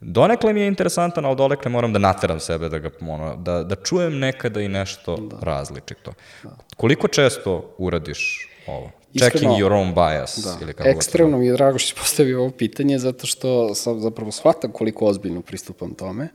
Donekle 0.00 0.52
mi 0.52 0.60
je 0.60 0.68
interesantan, 0.68 1.24
ali 1.24 1.36
donekle 1.36 1.70
moram 1.70 1.92
da 1.92 1.98
nateram 1.98 2.40
sebe 2.40 2.68
da, 2.68 2.78
ga, 2.78 2.90
ono, 3.00 3.36
da, 3.36 3.62
da 3.62 3.74
čujem 3.74 4.18
nekada 4.18 4.60
i 4.60 4.68
nešto 4.68 5.16
da. 5.16 5.36
različito. 5.42 6.12
Da. 6.42 6.56
Koliko 6.76 7.08
često 7.08 7.74
uradiš 7.78 8.48
ovo? 8.66 8.90
Iskreno, 9.12 9.30
Checking 9.30 9.52
your 9.52 9.72
own 9.72 9.94
bias. 9.94 10.38
Da. 10.44 10.58
Ili 10.62 10.74
kako 10.74 10.88
Ekstremno 10.88 11.38
mi 11.38 11.46
je 11.46 11.52
drago 11.52 11.78
što 11.78 11.88
si 11.88 12.00
postavio 12.00 12.40
ovo 12.40 12.50
pitanje, 12.50 12.98
zato 12.98 13.26
što 13.26 13.74
sam 13.74 14.00
zapravo 14.00 14.32
shvatam 14.32 14.72
koliko 14.72 15.06
ozbiljno 15.06 15.40
pristupam 15.42 15.94
tome. 15.94 16.28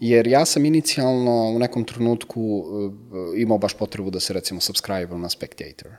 Jer 0.00 0.26
ja 0.26 0.44
sam 0.44 0.64
inicijalno 0.64 1.52
u 1.56 1.58
nekom 1.58 1.84
trenutku 1.84 2.42
uh, 2.42 2.92
imao 3.36 3.58
baš 3.58 3.74
potrebu 3.74 4.10
da 4.10 4.20
se 4.20 4.32
recimo 4.32 4.60
subscribe 4.60 5.18
na 5.18 5.28
Spectator 5.28 5.92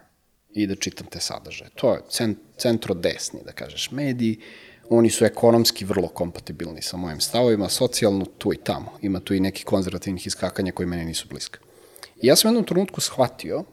i 0.51 0.67
da 0.67 0.75
čitam 0.75 1.07
te 1.07 1.19
sadržaje. 1.19 1.71
To 1.75 1.93
je 1.93 1.99
cent, 2.09 2.37
centro 2.57 2.93
desni, 2.93 3.39
da 3.45 3.51
kažeš, 3.51 3.91
mediji 3.91 4.39
oni 4.89 5.09
su 5.09 5.25
ekonomski 5.25 5.85
vrlo 5.85 6.07
kompatibilni 6.07 6.81
sa 6.81 6.97
mojim 6.97 7.21
stavovima, 7.21 7.69
socijalno 7.69 8.25
tu 8.37 8.53
i 8.53 8.57
tamo. 8.57 8.91
Ima 9.01 9.19
tu 9.19 9.33
i 9.33 9.39
neki 9.39 9.63
konzervativnih 9.63 10.27
iskakanja 10.27 10.71
koji 10.71 10.87
meni 10.87 11.05
nisu 11.05 11.27
bliska. 11.29 11.59
I 12.21 12.27
ja 12.27 12.35
sam 12.35 12.49
u 12.49 12.51
jednom 12.51 12.65
trenutku 12.65 13.01
shvatio, 13.01 13.63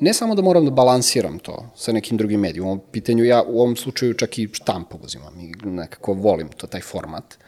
ne 0.00 0.14
samo 0.14 0.34
da 0.34 0.42
moram 0.42 0.64
da 0.64 0.70
balansiram 0.70 1.38
to 1.38 1.70
sa 1.76 1.92
nekim 1.92 2.16
drugim 2.16 2.40
medijom, 2.40 2.66
u 2.66 2.70
ovom 2.70 2.80
pitanju 2.92 3.24
ja 3.24 3.42
u 3.42 3.60
ovom 3.60 3.76
slučaju 3.76 4.14
čak 4.14 4.38
i 4.38 4.48
štampu 4.52 4.98
uzimam 5.02 5.40
i 5.40 5.52
nekako 5.64 6.12
volim 6.12 6.48
to, 6.48 6.66
taj 6.66 6.80
format, 6.80 7.38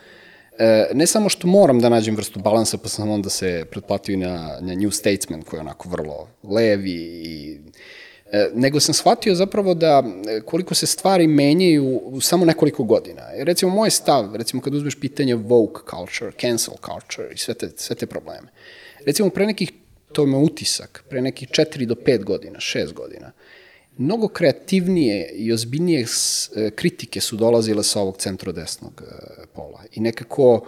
e, 0.59 0.91
ne 0.95 1.07
samo 1.07 1.29
što 1.29 1.47
moram 1.47 1.81
da 1.81 1.89
nađem 1.89 2.17
vrstu 2.17 2.41
balansa, 2.41 2.79
pa 2.79 2.89
sam 2.89 3.11
onda 3.11 3.31
se 3.31 3.65
pretplatio 3.71 4.17
na, 4.17 4.59
na 4.61 4.75
New 4.75 4.91
Statesman 4.91 5.43
koji 5.43 5.59
je 5.59 5.61
onako 5.63 5.89
vrlo 5.89 6.29
levi 6.43 7.23
i 7.25 7.59
nego 8.55 8.81
sam 8.81 8.95
shvatio 8.95 9.35
zapravo 9.35 9.75
da 9.75 10.03
e, 10.29 10.41
koliko 10.41 10.75
se 10.75 10.87
stvari 10.87 11.27
menjaju 11.27 12.01
u 12.05 12.21
samo 12.21 12.45
nekoliko 12.45 12.85
godina. 12.85 13.23
Recimo, 13.39 13.75
moj 13.75 13.91
stav, 13.91 14.37
recimo 14.37 14.63
kad 14.63 14.75
uzmeš 14.75 15.01
pitanje 15.01 15.37
woke 15.37 15.81
culture, 15.91 16.33
cancel 16.41 16.75
culture 16.75 17.29
i 17.35 17.39
sve 17.39 17.55
te, 17.55 17.71
sve 17.77 17.97
te 17.97 18.07
probleme. 18.07 18.49
Recimo, 19.07 19.31
pre 19.31 19.47
nekih, 19.47 19.73
to 20.13 20.27
me 20.27 20.37
utisak, 20.37 21.05
pre 21.09 21.23
nekih 21.23 21.49
4 21.49 21.85
do 21.85 21.95
5 21.95 22.25
godina, 22.25 22.59
6 22.59 22.93
godina, 22.93 23.33
mnogo 23.99 24.29
kreativnije 24.29 25.31
i 25.35 25.53
ozbiljnije 25.53 26.05
e, 26.57 26.71
kritike 26.71 27.21
su 27.21 27.37
dolazile 27.37 27.83
sa 27.83 28.01
ovog 28.01 28.17
centrodesnog 28.17 29.03
pola. 29.55 29.83
I 29.93 30.01
nekako, 30.01 30.67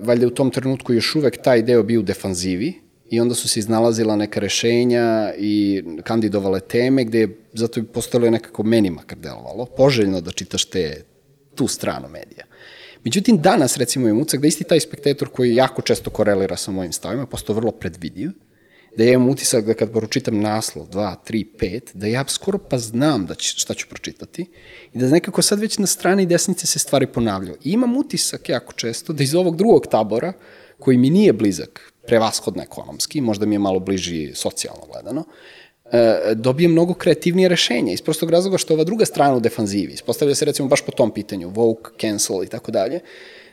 valjda 0.00 0.26
u 0.26 0.30
tom 0.30 0.50
trenutku 0.50 0.92
još 0.92 1.14
uvek 1.14 1.42
taj 1.42 1.62
deo 1.62 1.82
bio 1.82 2.00
u 2.00 2.02
defanzivi, 2.02 2.80
i 3.12 3.20
onda 3.20 3.34
su 3.34 3.48
se 3.48 3.60
iznalazila 3.60 4.16
neka 4.16 4.40
rešenja 4.40 5.32
i 5.38 5.82
kandidovale 6.04 6.60
teme 6.60 7.04
gde 7.04 7.18
je 7.18 7.36
zato 7.52 7.80
bi 7.80 7.86
postojalo 7.86 8.30
nekako 8.30 8.62
meni 8.62 8.90
makar 8.90 9.18
delovalo, 9.18 9.66
poželjno 9.66 10.20
da 10.20 10.30
čitaš 10.30 10.64
te, 10.64 11.04
tu 11.54 11.68
stranu 11.68 12.08
medija. 12.08 12.44
Međutim, 13.04 13.38
danas 13.42 13.76
recimo 13.76 14.08
imam 14.08 14.22
ucak 14.22 14.40
da 14.40 14.46
isti 14.46 14.64
taj 14.64 14.80
spektator 14.80 15.28
koji 15.28 15.54
jako 15.54 15.82
često 15.82 16.10
korelira 16.10 16.56
sa 16.56 16.70
mojim 16.70 16.92
stavima, 16.92 17.26
posto 17.26 17.52
vrlo 17.52 17.70
predvidiv, 17.70 18.30
da 18.96 19.04
ja 19.04 19.12
imam 19.12 19.28
utisak 19.28 19.64
da 19.64 19.74
kad 19.74 19.92
pročitam 19.92 20.40
naslov 20.40 20.86
2, 20.88 21.14
3, 21.28 21.46
5, 21.60 21.80
da 21.94 22.06
ja 22.06 22.24
skoro 22.28 22.58
pa 22.58 22.78
znam 22.78 23.26
da 23.26 23.34
će, 23.34 23.48
šta 23.58 23.74
ću 23.74 23.88
pročitati 23.88 24.46
i 24.92 24.98
da 24.98 25.08
nekako 25.08 25.42
sad 25.42 25.60
već 25.60 25.78
na 25.78 25.86
strani 25.86 26.26
desnice 26.26 26.66
se 26.66 26.78
stvari 26.78 27.06
ponavljaju. 27.06 27.56
I 27.64 27.70
imam 27.72 27.96
utisak 27.96 28.48
jako 28.48 28.72
često 28.72 29.12
da 29.12 29.22
iz 29.22 29.34
ovog 29.34 29.56
drugog 29.56 29.86
tabora, 29.86 30.32
koji 30.78 30.96
mi 30.96 31.10
nije 31.10 31.32
blizak, 31.32 31.91
prevashodno 32.06 32.62
ekonomski, 32.62 33.20
možda 33.20 33.46
mi 33.46 33.54
je 33.54 33.58
malo 33.58 33.80
bliži 33.80 34.30
socijalno 34.34 34.86
gledano, 34.92 35.24
e, 35.92 36.34
dobije 36.34 36.68
mnogo 36.68 36.94
kreativnije 36.94 37.48
rešenja 37.48 37.92
iz 37.92 38.02
prostog 38.02 38.30
razloga 38.30 38.58
što 38.58 38.74
ova 38.74 38.84
druga 38.84 39.04
strana 39.04 39.36
u 39.36 39.40
defanzivi, 39.40 39.92
ispostavlja 39.92 40.34
se 40.34 40.44
recimo 40.44 40.68
baš 40.68 40.82
po 40.82 40.92
tom 40.92 41.10
pitanju, 41.10 41.50
woke, 41.50 42.00
cancel 42.00 42.44
i 42.44 42.48
tako 42.48 42.70
dalje, 42.70 43.00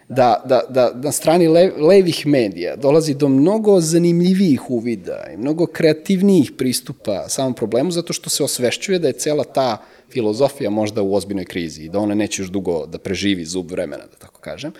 da, 0.10 0.42
da, 0.46 0.62
da 0.70 0.92
na 1.04 1.12
strani 1.12 1.48
le, 1.48 1.72
levih 1.78 2.28
medija 2.28 2.76
dolazi 2.76 3.14
do 3.14 3.30
mnogo 3.30 3.80
zanimljivijih 3.80 4.70
uvida 4.70 5.26
i 5.34 5.38
mnogo 5.38 5.66
kreativnijih 5.66 6.52
pristupa 6.58 7.30
samom 7.30 7.54
problemu, 7.54 7.92
zato 7.92 8.14
što 8.14 8.30
se 8.30 8.44
osvešćuje 8.44 9.00
da 9.00 9.08
je 9.08 9.14
cela 9.14 9.44
ta 9.44 9.78
filozofija 10.12 10.70
možda 10.70 11.02
u 11.02 11.16
ozbiljnoj 11.16 11.46
krizi 11.46 11.84
i 11.84 11.90
da 11.90 12.00
ona 12.00 12.16
neće 12.16 12.42
još 12.42 12.50
dugo 12.50 12.86
da 12.86 12.98
preživi 12.98 13.46
zub 13.46 13.72
vremena, 13.72 14.04
da 14.06 14.18
tako 14.18 14.42
kažem. 14.42 14.72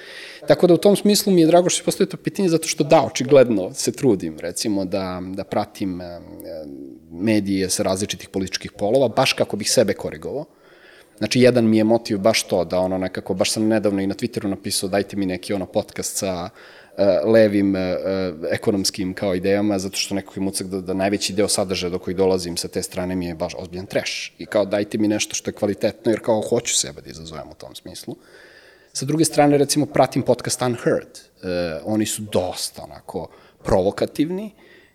Tako 0.48 0.68
da 0.68 0.74
u 0.74 0.78
tom 0.78 0.96
smislu 0.96 1.34
mi 1.34 1.42
je 1.42 1.48
drago 1.48 1.70
što 1.70 1.86
postoje 1.86 2.10
to 2.10 2.18
pitanje, 2.18 2.50
zato 2.50 2.68
što 2.68 2.84
da, 2.84 3.02
očigledno 3.02 3.74
se 3.74 3.92
trudim, 3.92 4.40
recimo, 4.40 4.86
da, 4.86 5.22
da 5.34 5.44
pratim 5.44 6.02
medije 7.12 7.70
sa 7.70 7.84
različitih 7.84 8.30
političkih 8.30 8.72
polova, 8.72 9.08
baš 9.08 9.34
kako 9.34 9.58
bih 9.58 9.72
sebe 9.72 9.94
korigovao. 9.94 10.46
Znači, 11.20 11.42
jedan 11.42 11.66
mi 11.70 11.78
je 11.78 11.84
motiv 11.84 12.18
baš 12.18 12.44
to, 12.44 12.64
da 12.66 12.80
ono 12.80 12.98
nekako, 12.98 13.34
baš 13.34 13.52
sam 13.52 13.68
nedavno 13.68 14.02
i 14.02 14.08
na 14.08 14.16
Twitteru 14.16 14.48
napisao, 14.48 14.90
dajte 14.90 15.18
mi 15.18 15.26
neki 15.26 15.54
ono 15.54 15.66
podcast 15.66 16.18
sa 16.18 16.50
uh, 16.50 17.32
levim 17.32 17.76
uh, 17.76 17.82
ekonomskim 18.52 19.14
kao 19.14 19.36
idejama, 19.36 19.80
zato 19.80 19.98
što 19.98 20.16
nekako 20.16 20.40
im 20.40 20.48
ucak 20.48 20.68
da, 20.68 20.82
da 20.82 20.94
najveći 20.94 21.34
deo 21.34 21.48
sadržaja 21.48 21.90
do 21.90 22.00
koji 22.00 22.16
dolazim 22.16 22.58
sa 22.58 22.68
te 22.68 22.82
strane 22.82 23.16
mi 23.16 23.26
je 23.26 23.36
baš 23.36 23.54
ozbiljan 23.58 23.86
trash. 23.86 24.32
I 24.38 24.46
kao 24.46 24.66
dajte 24.66 24.98
mi 24.98 25.08
nešto 25.08 25.36
što 25.36 25.50
je 25.50 25.54
kvalitetno, 25.54 26.12
jer 26.12 26.22
kao 26.22 26.42
hoću 26.42 26.76
sebe 26.76 27.02
da 27.02 27.10
izazovem 27.10 27.50
u 27.52 27.56
tom 27.56 27.76
smislu. 27.76 28.16
Sa 28.94 29.06
druge 29.06 29.26
strane, 29.26 29.58
recimo, 29.58 29.86
pratim 29.86 30.22
podcast 30.22 30.62
Unheard. 30.62 31.12
Uh, 31.12 31.50
oni 31.84 32.06
su 32.06 32.22
dosta 32.32 32.84
onako 32.84 33.28
provokativni, 33.64 34.52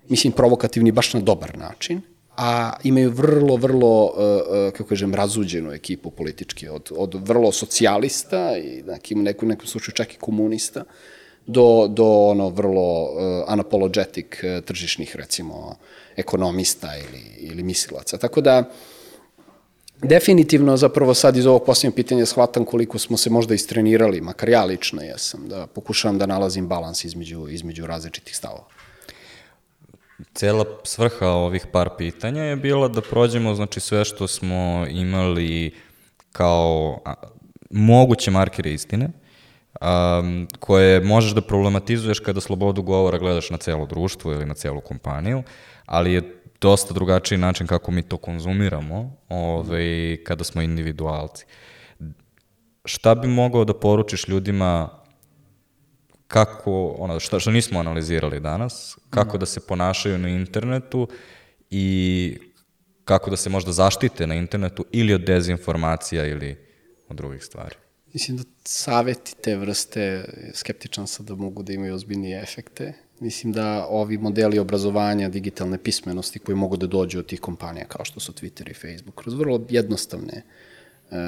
mislim 0.08 0.32
provokativni 0.32 0.92
baš 0.92 1.14
na 1.14 1.20
dobar 1.20 1.58
način, 1.58 2.00
a 2.36 2.72
imaju 2.82 3.10
vrlo, 3.10 3.56
vrlo, 3.56 4.04
uh, 4.04 4.72
kako 4.72 4.88
kažem, 4.88 5.14
razuđenu 5.14 5.72
ekipu 5.72 6.10
politički, 6.10 6.68
od, 6.68 6.90
od 6.96 7.28
vrlo 7.28 7.52
socijalista 7.52 8.56
i 8.56 8.82
nekim, 8.82 9.22
neku, 9.22 9.46
nekom 9.46 9.66
slučaju 9.66 9.94
čak 9.94 10.14
i 10.14 10.18
komunista, 10.18 10.84
do, 11.46 11.86
do 11.88 12.04
ono 12.04 12.48
vrlo 12.48 13.02
uh, 13.02 13.52
unapologetic 13.52 14.26
uh, 14.26 14.64
tržišnih, 14.64 15.16
recimo, 15.16 15.76
ekonomista 16.16 16.96
ili, 16.96 17.22
ili 17.38 17.62
mislilaca. 17.62 18.18
Tako 18.18 18.40
da, 18.40 18.70
definitivno 20.02 20.76
zapravo 20.76 21.14
sad 21.14 21.36
iz 21.36 21.46
ovog 21.46 21.64
posljednjeg 21.64 21.94
pitanja 21.94 22.26
shvatam 22.26 22.64
koliko 22.64 22.98
smo 22.98 23.16
se 23.16 23.30
možda 23.30 23.54
istrenirali, 23.54 24.20
makar 24.20 24.48
ja 24.48 24.64
lično 24.64 25.02
jesam, 25.02 25.48
da 25.48 25.66
pokušavam 25.66 26.18
da 26.18 26.26
nalazim 26.26 26.68
balans 26.68 27.04
između, 27.04 27.48
između 27.48 27.86
različitih 27.86 28.36
stavova 28.36 28.83
cela 30.34 30.64
svrha 30.84 31.28
ovih 31.28 31.66
par 31.72 31.90
pitanja 31.98 32.42
je 32.42 32.56
bila 32.56 32.88
da 32.88 33.00
prođemo 33.00 33.54
znači 33.54 33.80
sve 33.80 34.04
što 34.04 34.28
smo 34.28 34.86
imali 34.90 35.74
kao 36.32 36.98
moguće 37.70 38.30
markere 38.30 38.72
istine, 38.72 39.08
um, 39.80 40.48
koje 40.58 41.00
možeš 41.00 41.32
da 41.32 41.40
problematizuješ 41.40 42.20
kada 42.20 42.40
slobodu 42.40 42.82
govora 42.82 43.18
gledaš 43.18 43.50
na 43.50 43.56
celo 43.56 43.86
društvo 43.86 44.32
ili 44.32 44.46
na 44.46 44.54
celu 44.54 44.80
kompaniju, 44.80 45.42
ali 45.86 46.12
je 46.12 46.40
dosta 46.60 46.94
drugačiji 46.94 47.38
način 47.38 47.66
kako 47.66 47.90
mi 47.92 48.02
to 48.02 48.16
konzumiramo 48.16 49.16
ovaj, 49.28 50.16
kada 50.24 50.44
smo 50.44 50.62
individualci. 50.62 51.46
Šta 52.84 53.14
bi 53.14 53.28
mogao 53.28 53.64
da 53.64 53.74
poručiš 53.74 54.28
ljudima 54.28 55.03
kako, 56.28 56.96
ono, 56.98 57.20
što, 57.20 57.40
što 57.40 57.50
nismo 57.50 57.80
analizirali 57.80 58.40
danas, 58.40 58.98
kako 59.10 59.38
da 59.38 59.46
se 59.46 59.60
ponašaju 59.60 60.18
na 60.18 60.28
internetu 60.28 61.08
i 61.70 62.38
kako 63.04 63.30
da 63.30 63.36
se 63.36 63.50
možda 63.50 63.72
zaštite 63.72 64.26
na 64.26 64.34
internetu 64.34 64.84
ili 64.92 65.14
od 65.14 65.20
dezinformacija 65.20 66.26
ili 66.26 66.56
od 67.08 67.16
drugih 67.16 67.44
stvari. 67.44 67.76
Mislim 68.12 68.36
da 68.36 68.42
saveti 68.64 69.34
te 69.42 69.56
vrste, 69.56 70.24
skeptičan 70.54 71.06
sam 71.06 71.26
da 71.26 71.34
mogu 71.34 71.62
da 71.62 71.72
imaju 71.72 71.94
ozbiljnije 71.94 72.42
efekte. 72.42 72.92
Mislim 73.20 73.52
da 73.52 73.86
ovi 73.88 74.18
modeli 74.18 74.58
obrazovanja 74.58 75.28
digitalne 75.28 75.78
pismenosti 75.78 76.38
koji 76.38 76.56
mogu 76.56 76.76
da 76.76 76.86
dođu 76.86 77.18
od 77.18 77.26
tih 77.26 77.40
kompanija 77.40 77.84
kao 77.84 78.04
što 78.04 78.20
su 78.20 78.32
Twitter 78.32 78.70
i 78.70 78.74
Facebook, 78.74 79.14
kroz 79.14 79.34
vrlo 79.34 79.66
jednostavne 79.68 80.42
um, 81.10 81.18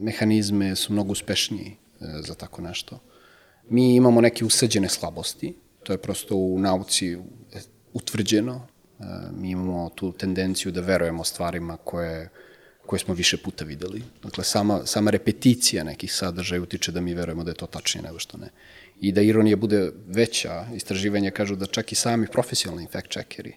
mehanizme 0.00 0.76
su 0.76 0.92
mnogo 0.92 1.12
uspešniji 1.12 1.76
uh, 2.00 2.06
za 2.26 2.34
tako 2.34 2.62
nešto. 2.62 2.98
Mi 3.68 3.96
imamo 3.96 4.20
neke 4.20 4.44
usađene 4.44 4.88
slabosti, 4.88 5.54
to 5.82 5.92
je 5.92 5.98
prosto 5.98 6.36
u 6.36 6.58
nauci 6.58 7.18
utvrđeno. 7.92 8.66
E, 9.00 9.04
mi 9.40 9.50
imamo 9.50 9.90
tu 9.94 10.12
tendenciju 10.12 10.72
da 10.72 10.80
verujemo 10.80 11.24
stvarima 11.24 11.76
koje, 11.76 12.28
koje 12.86 13.00
smo 13.00 13.14
više 13.14 13.36
puta 13.36 13.64
videli. 13.64 14.02
Dakle, 14.22 14.44
sama, 14.44 14.86
sama 14.86 15.10
repeticija 15.10 15.84
nekih 15.84 16.14
sadržaja 16.14 16.62
utiče 16.62 16.92
da 16.92 17.00
mi 17.00 17.14
verujemo 17.14 17.44
da 17.44 17.50
je 17.50 17.54
to 17.54 17.66
tačnije 17.66 18.02
nego 18.02 18.18
što 18.18 18.38
ne. 18.38 18.48
I 19.00 19.12
da 19.12 19.22
ironija 19.22 19.56
bude 19.56 19.92
veća, 20.06 20.66
istraživanja 20.74 21.30
kažu 21.30 21.56
da 21.56 21.66
čak 21.66 21.92
i 21.92 21.94
sami 21.94 22.26
profesionalni 22.26 22.86
fact-checkeri 22.92 23.52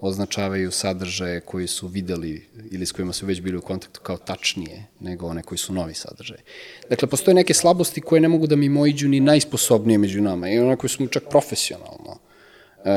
označavaju 0.00 0.70
sadržaje 0.70 1.40
koji 1.40 1.66
su 1.66 1.86
videli 1.86 2.48
ili 2.70 2.86
s 2.86 2.92
kojima 2.92 3.12
su 3.12 3.26
već 3.26 3.40
bili 3.40 3.56
u 3.56 3.60
kontaktu 3.60 4.00
kao 4.00 4.16
tačnije 4.16 4.86
nego 5.00 5.26
one 5.26 5.42
koji 5.42 5.58
su 5.58 5.72
novi 5.72 5.94
sadržaje. 5.94 6.40
Dakle, 6.90 7.08
postoje 7.08 7.34
neke 7.34 7.54
slabosti 7.54 8.00
koje 8.00 8.20
ne 8.20 8.28
mogu 8.28 8.46
da 8.46 8.56
mi 8.56 8.68
mojiđu 8.68 9.08
ni 9.08 9.20
najsposobnije 9.20 9.98
među 9.98 10.22
nama 10.22 10.50
i 10.50 10.58
one 10.58 10.76
koje 10.76 10.90
smo 10.90 11.06
čak 11.06 11.22
profesionalno 11.30 12.18
e, 12.84 12.90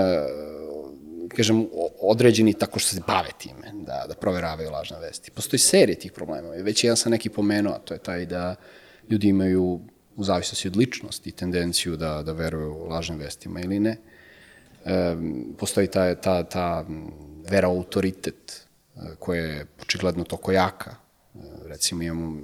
kažem, 1.35 1.67
određeni 2.01 2.53
tako 2.53 2.79
što 2.79 2.95
se 2.95 3.01
bave 3.07 3.29
time, 3.37 3.71
da, 3.85 4.05
da 4.07 4.15
proveravaju 4.15 4.71
lažne 4.71 4.99
vesti. 4.99 5.31
Postoji 5.31 5.59
serija 5.59 5.99
tih 5.99 6.11
problema. 6.11 6.49
Već 6.49 6.83
jedan 6.83 6.97
sam 6.97 7.11
neki 7.11 7.29
pomenuo, 7.29 7.79
to 7.85 7.93
je 7.93 7.97
taj 7.97 8.25
da 8.25 8.55
ljudi 9.09 9.27
imaju 9.27 9.79
u 10.15 10.23
zavisnosti 10.23 10.67
od 10.67 10.77
ličnosti 10.77 11.31
tendenciju 11.31 11.95
da, 11.95 12.23
da 12.23 12.31
veruju 12.31 12.85
lažnim 12.89 13.19
vestima 13.19 13.61
ili 13.61 13.79
ne 13.79 13.89
e, 13.89 14.12
postoji 15.57 15.87
ta, 15.87 16.15
ta, 16.15 16.43
ta 16.43 16.85
vera 17.49 17.67
autoritet 17.67 18.67
e, 18.95 18.99
koja 19.19 19.43
je 19.43 19.65
očigledno 19.81 20.23
toko 20.23 20.51
jaka. 20.51 20.91
E, 20.91 21.39
recimo 21.67 22.03
imamo, 22.03 22.41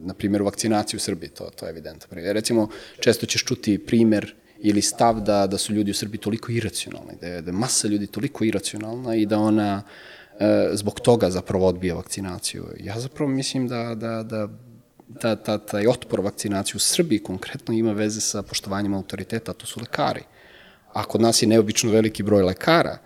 na 0.00 0.14
primjer, 0.14 0.42
vakcinaciju 0.42 0.98
u 0.98 1.00
Srbiji, 1.00 1.30
to, 1.30 1.50
to 1.56 1.66
je 1.66 1.70
evidentno. 1.70 2.08
Recimo, 2.10 2.68
često 3.00 3.26
ćeš 3.26 3.44
čuti 3.44 3.78
primer 3.78 4.34
ili 4.58 4.82
stav 4.82 5.20
da, 5.20 5.46
da 5.46 5.58
su 5.58 5.74
ljudi 5.74 5.90
u 5.90 5.94
Srbiji 5.94 6.20
toliko 6.20 6.52
iracionalni, 6.52 7.14
da 7.20 7.26
je, 7.26 7.42
da 7.42 7.50
je 7.50 7.56
masa 7.56 7.88
ljudi 7.88 8.06
toliko 8.06 8.44
iracionalna 8.44 9.14
i 9.14 9.26
da 9.26 9.38
ona 9.38 9.82
e, 10.38 10.68
zbog 10.72 11.00
toga 11.00 11.30
zapravo 11.30 11.66
odbija 11.66 11.94
vakcinaciju. 11.94 12.64
Ja 12.80 13.00
zapravo 13.00 13.30
mislim 13.30 13.68
da, 13.68 13.94
da, 13.94 14.22
da 14.22 14.48
ta, 15.20 15.36
ta, 15.36 15.58
taj 15.58 15.86
otpor 15.86 16.20
vakcinaciju 16.20 16.76
u 16.76 16.78
Srbiji 16.78 17.18
konkretno 17.18 17.74
ima 17.74 17.92
veze 17.92 18.20
sa 18.20 18.42
poštovanjem 18.42 18.94
autoriteta, 18.94 19.52
to 19.52 19.66
su 19.66 19.80
lekari 19.80 20.22
a 20.96 21.04
kod 21.04 21.20
nas 21.20 21.42
je 21.42 21.48
neobično 21.48 21.90
veliki 21.90 22.22
broj 22.22 22.42
lekara 22.42 22.98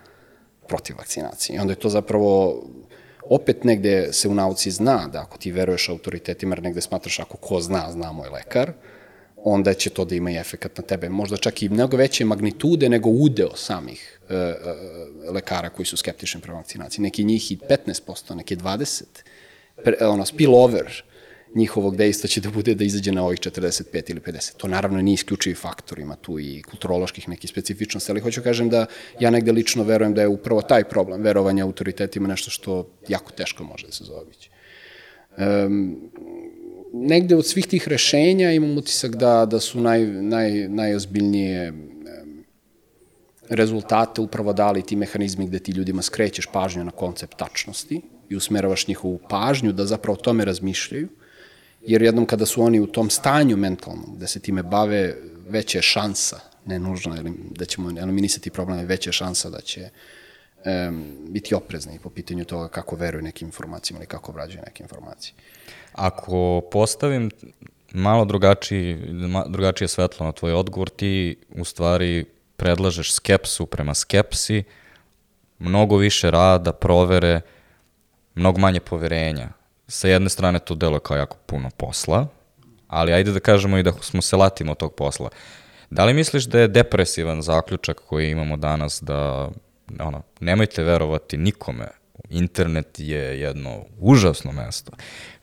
protiv 0.67 0.95
vakcinacije. 0.97 1.55
I 1.55 1.59
onda 1.59 1.73
je 1.73 1.79
to 1.79 1.89
zapravo 1.89 2.63
opet 3.23 3.63
negde 3.63 4.13
se 4.13 4.29
u 4.29 4.33
nauci 4.33 4.71
zna 4.71 5.07
da 5.07 5.21
ako 5.21 5.37
ti 5.37 5.51
veruješ 5.51 5.89
autoritetima, 5.89 6.55
jer 6.55 6.63
negde 6.63 6.81
smatraš 6.81 7.19
ako 7.19 7.37
ko 7.37 7.59
zna, 7.61 7.91
zna 7.91 8.11
moj 8.11 8.29
lekar, 8.29 8.71
onda 9.43 9.73
će 9.73 9.89
to 9.89 10.05
da 10.05 10.15
ima 10.15 10.31
i 10.31 10.37
efekat 10.37 10.77
na 10.77 10.83
tebe. 10.83 11.09
Možda 11.09 11.37
čak 11.37 11.63
i 11.63 11.69
mnogo 11.69 11.97
veće 11.97 12.25
magnitude 12.25 12.89
nego 12.89 13.09
udeo 13.09 13.55
samih 13.55 14.19
e, 14.29 14.35
e, 14.35 14.55
lekara 15.31 15.69
koji 15.69 15.85
su 15.85 15.97
skeptični 15.97 16.41
prema 16.41 16.57
vakcinaciji. 16.57 17.03
Neki 17.03 17.23
njih 17.23 17.51
i 17.51 17.57
15%, 17.57 18.35
neki 18.35 18.55
20%. 18.55 19.03
Pre, 19.83 20.07
ono, 20.07 20.25
spillover 20.25 21.03
njihovog 21.55 21.97
dejstva 21.97 22.27
će 22.27 22.41
da 22.41 22.49
bude 22.49 22.75
da 22.75 22.83
izađe 22.83 23.11
na 23.11 23.25
ovih 23.25 23.39
45 23.39 24.11
ili 24.11 24.19
50. 24.19 24.55
To 24.57 24.67
naravno 24.67 25.01
nije 25.01 25.13
isključivi 25.13 25.55
faktor, 25.55 25.99
ima 25.99 26.15
tu 26.15 26.39
i 26.39 26.61
kulturoloških 26.61 27.29
nekih 27.29 27.49
specifičnosti, 27.49 28.11
ali 28.11 28.21
hoću 28.21 28.41
kažem 28.41 28.69
da 28.69 28.85
ja 29.19 29.29
negde 29.29 29.51
lično 29.51 29.83
verujem 29.83 30.13
da 30.13 30.21
je 30.21 30.27
upravo 30.27 30.61
taj 30.61 30.83
problem 30.83 31.21
verovanja 31.21 31.65
autoritetima 31.65 32.27
nešto 32.27 32.51
što 32.51 32.89
jako 33.07 33.31
teško 33.31 33.63
može 33.63 33.85
da 33.85 33.91
se 33.91 34.03
zaobići. 34.03 34.49
Um, 35.37 36.11
negde 36.93 37.35
od 37.35 37.45
svih 37.45 37.67
tih 37.67 37.87
rešenja 37.87 38.51
imam 38.51 38.77
utisak 38.77 39.15
da, 39.15 39.45
da 39.45 39.59
su 39.59 39.79
naj, 39.79 40.05
naj, 40.05 40.67
najozbiljnije 40.69 41.73
rezultate 43.49 44.21
upravo 44.21 44.53
dali 44.53 44.81
ti 44.81 44.95
mehanizmi 44.95 45.47
gde 45.47 45.59
ti 45.59 45.71
ljudima 45.71 46.01
skrećeš 46.01 46.47
pažnju 46.53 46.83
na 46.83 46.91
koncept 46.91 47.37
tačnosti 47.37 48.01
i 48.29 48.35
usmeravaš 48.35 48.87
njihovu 48.87 49.19
pažnju 49.29 49.71
da 49.71 49.85
zapravo 49.85 50.17
o 50.19 50.21
tome 50.21 50.45
razmišljaju 50.45 51.07
jer 51.81 52.01
jednom 52.01 52.25
kada 52.25 52.45
su 52.45 52.63
oni 52.63 52.79
u 52.79 52.87
tom 52.87 53.09
stanju 53.09 53.57
mentalnom, 53.57 54.15
da 54.17 54.27
se 54.27 54.39
time 54.39 54.63
bave, 54.63 55.15
veća 55.49 55.77
je 55.77 55.81
šansa, 55.81 56.39
ne 56.65 56.79
nužno 56.79 57.15
da 57.49 57.65
ćemo 57.65 57.89
eliminisati 57.99 58.49
probleme, 58.49 58.85
veća 58.85 59.09
je 59.09 59.13
šansa 59.13 59.49
da 59.49 59.61
će 59.61 59.89
um, 60.65 61.05
biti 61.29 61.55
oprezni 61.55 61.99
po 62.03 62.09
pitanju 62.09 62.45
toga 62.45 62.67
kako 62.67 62.95
veruju 62.95 63.23
nekim 63.23 63.47
informacijama 63.47 63.99
ili 63.99 64.07
kako 64.07 64.31
obrađuju 64.31 64.61
neke 64.65 64.83
informacije. 64.83 65.33
Ako 65.93 66.61
postavim 66.71 67.31
malo 67.93 68.25
drugačiji, 68.25 68.97
drugačije 69.47 69.87
svetlo 69.87 70.25
na 70.25 70.31
tvoj 70.31 70.53
odgovor, 70.53 70.89
ti 70.89 71.35
u 71.49 71.65
stvari 71.65 72.25
predlažeš 72.55 73.13
skepsu 73.13 73.65
prema 73.65 73.93
skepsi, 73.93 74.63
mnogo 75.59 75.97
više 75.97 76.31
rada, 76.31 76.73
provere, 76.73 77.41
mnogo 78.35 78.59
manje 78.59 78.79
poverenja 78.79 79.60
sa 79.91 80.07
jedne 80.07 80.29
strane 80.29 80.59
to 80.59 80.75
deluje 80.75 80.99
kao 80.99 81.17
jako 81.17 81.37
puno 81.45 81.69
posla, 81.77 82.27
ali 82.87 83.13
ajde 83.13 83.31
da 83.31 83.39
kažemo 83.39 83.77
i 83.77 83.83
da 83.83 83.91
smo 84.01 84.21
se 84.21 84.35
latimo 84.35 84.75
tog 84.75 84.95
posla. 84.95 85.29
Da 85.89 86.05
li 86.05 86.13
misliš 86.13 86.43
da 86.43 86.59
je 86.59 86.67
depresivan 86.67 87.41
zaključak 87.41 88.01
koji 88.07 88.31
imamo 88.31 88.57
danas 88.57 89.01
da 89.01 89.49
ono, 89.99 90.21
nemojte 90.39 90.83
verovati 90.83 91.37
nikome, 91.37 91.87
internet 92.29 92.99
je 92.99 93.39
jedno 93.39 93.85
užasno 93.99 94.51
mesto. 94.51 94.91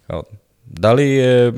Kao, 0.07 0.23
da 0.65 0.93
li 0.93 1.11
je 1.11 1.53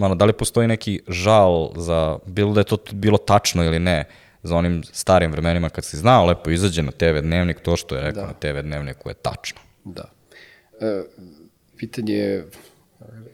ono, 0.00 0.14
da 0.14 0.24
li 0.24 0.32
postoji 0.32 0.68
neki 0.68 1.00
žal 1.08 1.72
za, 1.76 2.18
bilo 2.26 2.52
da 2.52 2.60
je 2.60 2.64
to 2.64 2.78
bilo 2.92 3.18
tačno 3.18 3.64
ili 3.64 3.78
ne, 3.78 4.04
za 4.42 4.56
onim 4.56 4.82
starim 4.84 5.32
vremenima 5.32 5.68
kad 5.68 5.84
si 5.84 5.96
znao 5.96 6.26
lepo 6.26 6.50
izađe 6.50 6.82
na 6.82 6.90
TV 6.90 7.18
dnevnik, 7.22 7.60
to 7.60 7.76
što 7.76 7.96
je 7.96 8.02
rekao 8.02 8.22
da. 8.22 8.26
na 8.26 8.32
TV 8.32 8.60
dnevniku 8.60 9.08
je 9.08 9.14
tačno. 9.14 9.60
Da. 9.84 10.04
E, 10.80 11.02
pitanje 11.82 12.14
je 12.14 12.46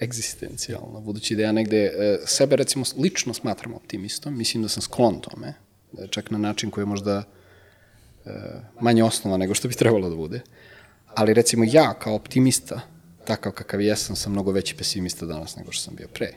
egzistencijalno, 0.00 1.00
budući 1.00 1.36
da 1.36 1.42
ja 1.42 1.52
negde 1.52 1.76
e, 1.76 2.18
sebe 2.26 2.56
recimo 2.56 2.84
lično 2.96 3.34
smatram 3.34 3.74
optimistom, 3.74 4.38
mislim 4.38 4.62
da 4.62 4.68
sam 4.68 4.82
sklon 4.82 5.20
tome, 5.20 5.54
čak 6.10 6.30
na 6.30 6.38
način 6.38 6.70
koji 6.70 6.82
je 6.82 6.86
možda 6.86 7.24
e, 8.24 8.30
manje 8.80 9.04
osnova 9.04 9.36
nego 9.36 9.54
što 9.54 9.68
bi 9.68 9.74
trebalo 9.74 10.08
da 10.08 10.16
bude. 10.16 10.40
Ali 11.14 11.34
recimo 11.34 11.64
ja 11.66 11.94
kao 11.98 12.14
optimista, 12.14 12.80
takav 13.24 13.52
kakav 13.52 13.80
jesam, 13.80 14.16
sam 14.16 14.32
mnogo 14.32 14.52
veći 14.52 14.76
pesimista 14.76 15.26
danas 15.26 15.56
nego 15.56 15.72
što 15.72 15.82
sam 15.82 15.96
bio 15.96 16.08
pre. 16.08 16.32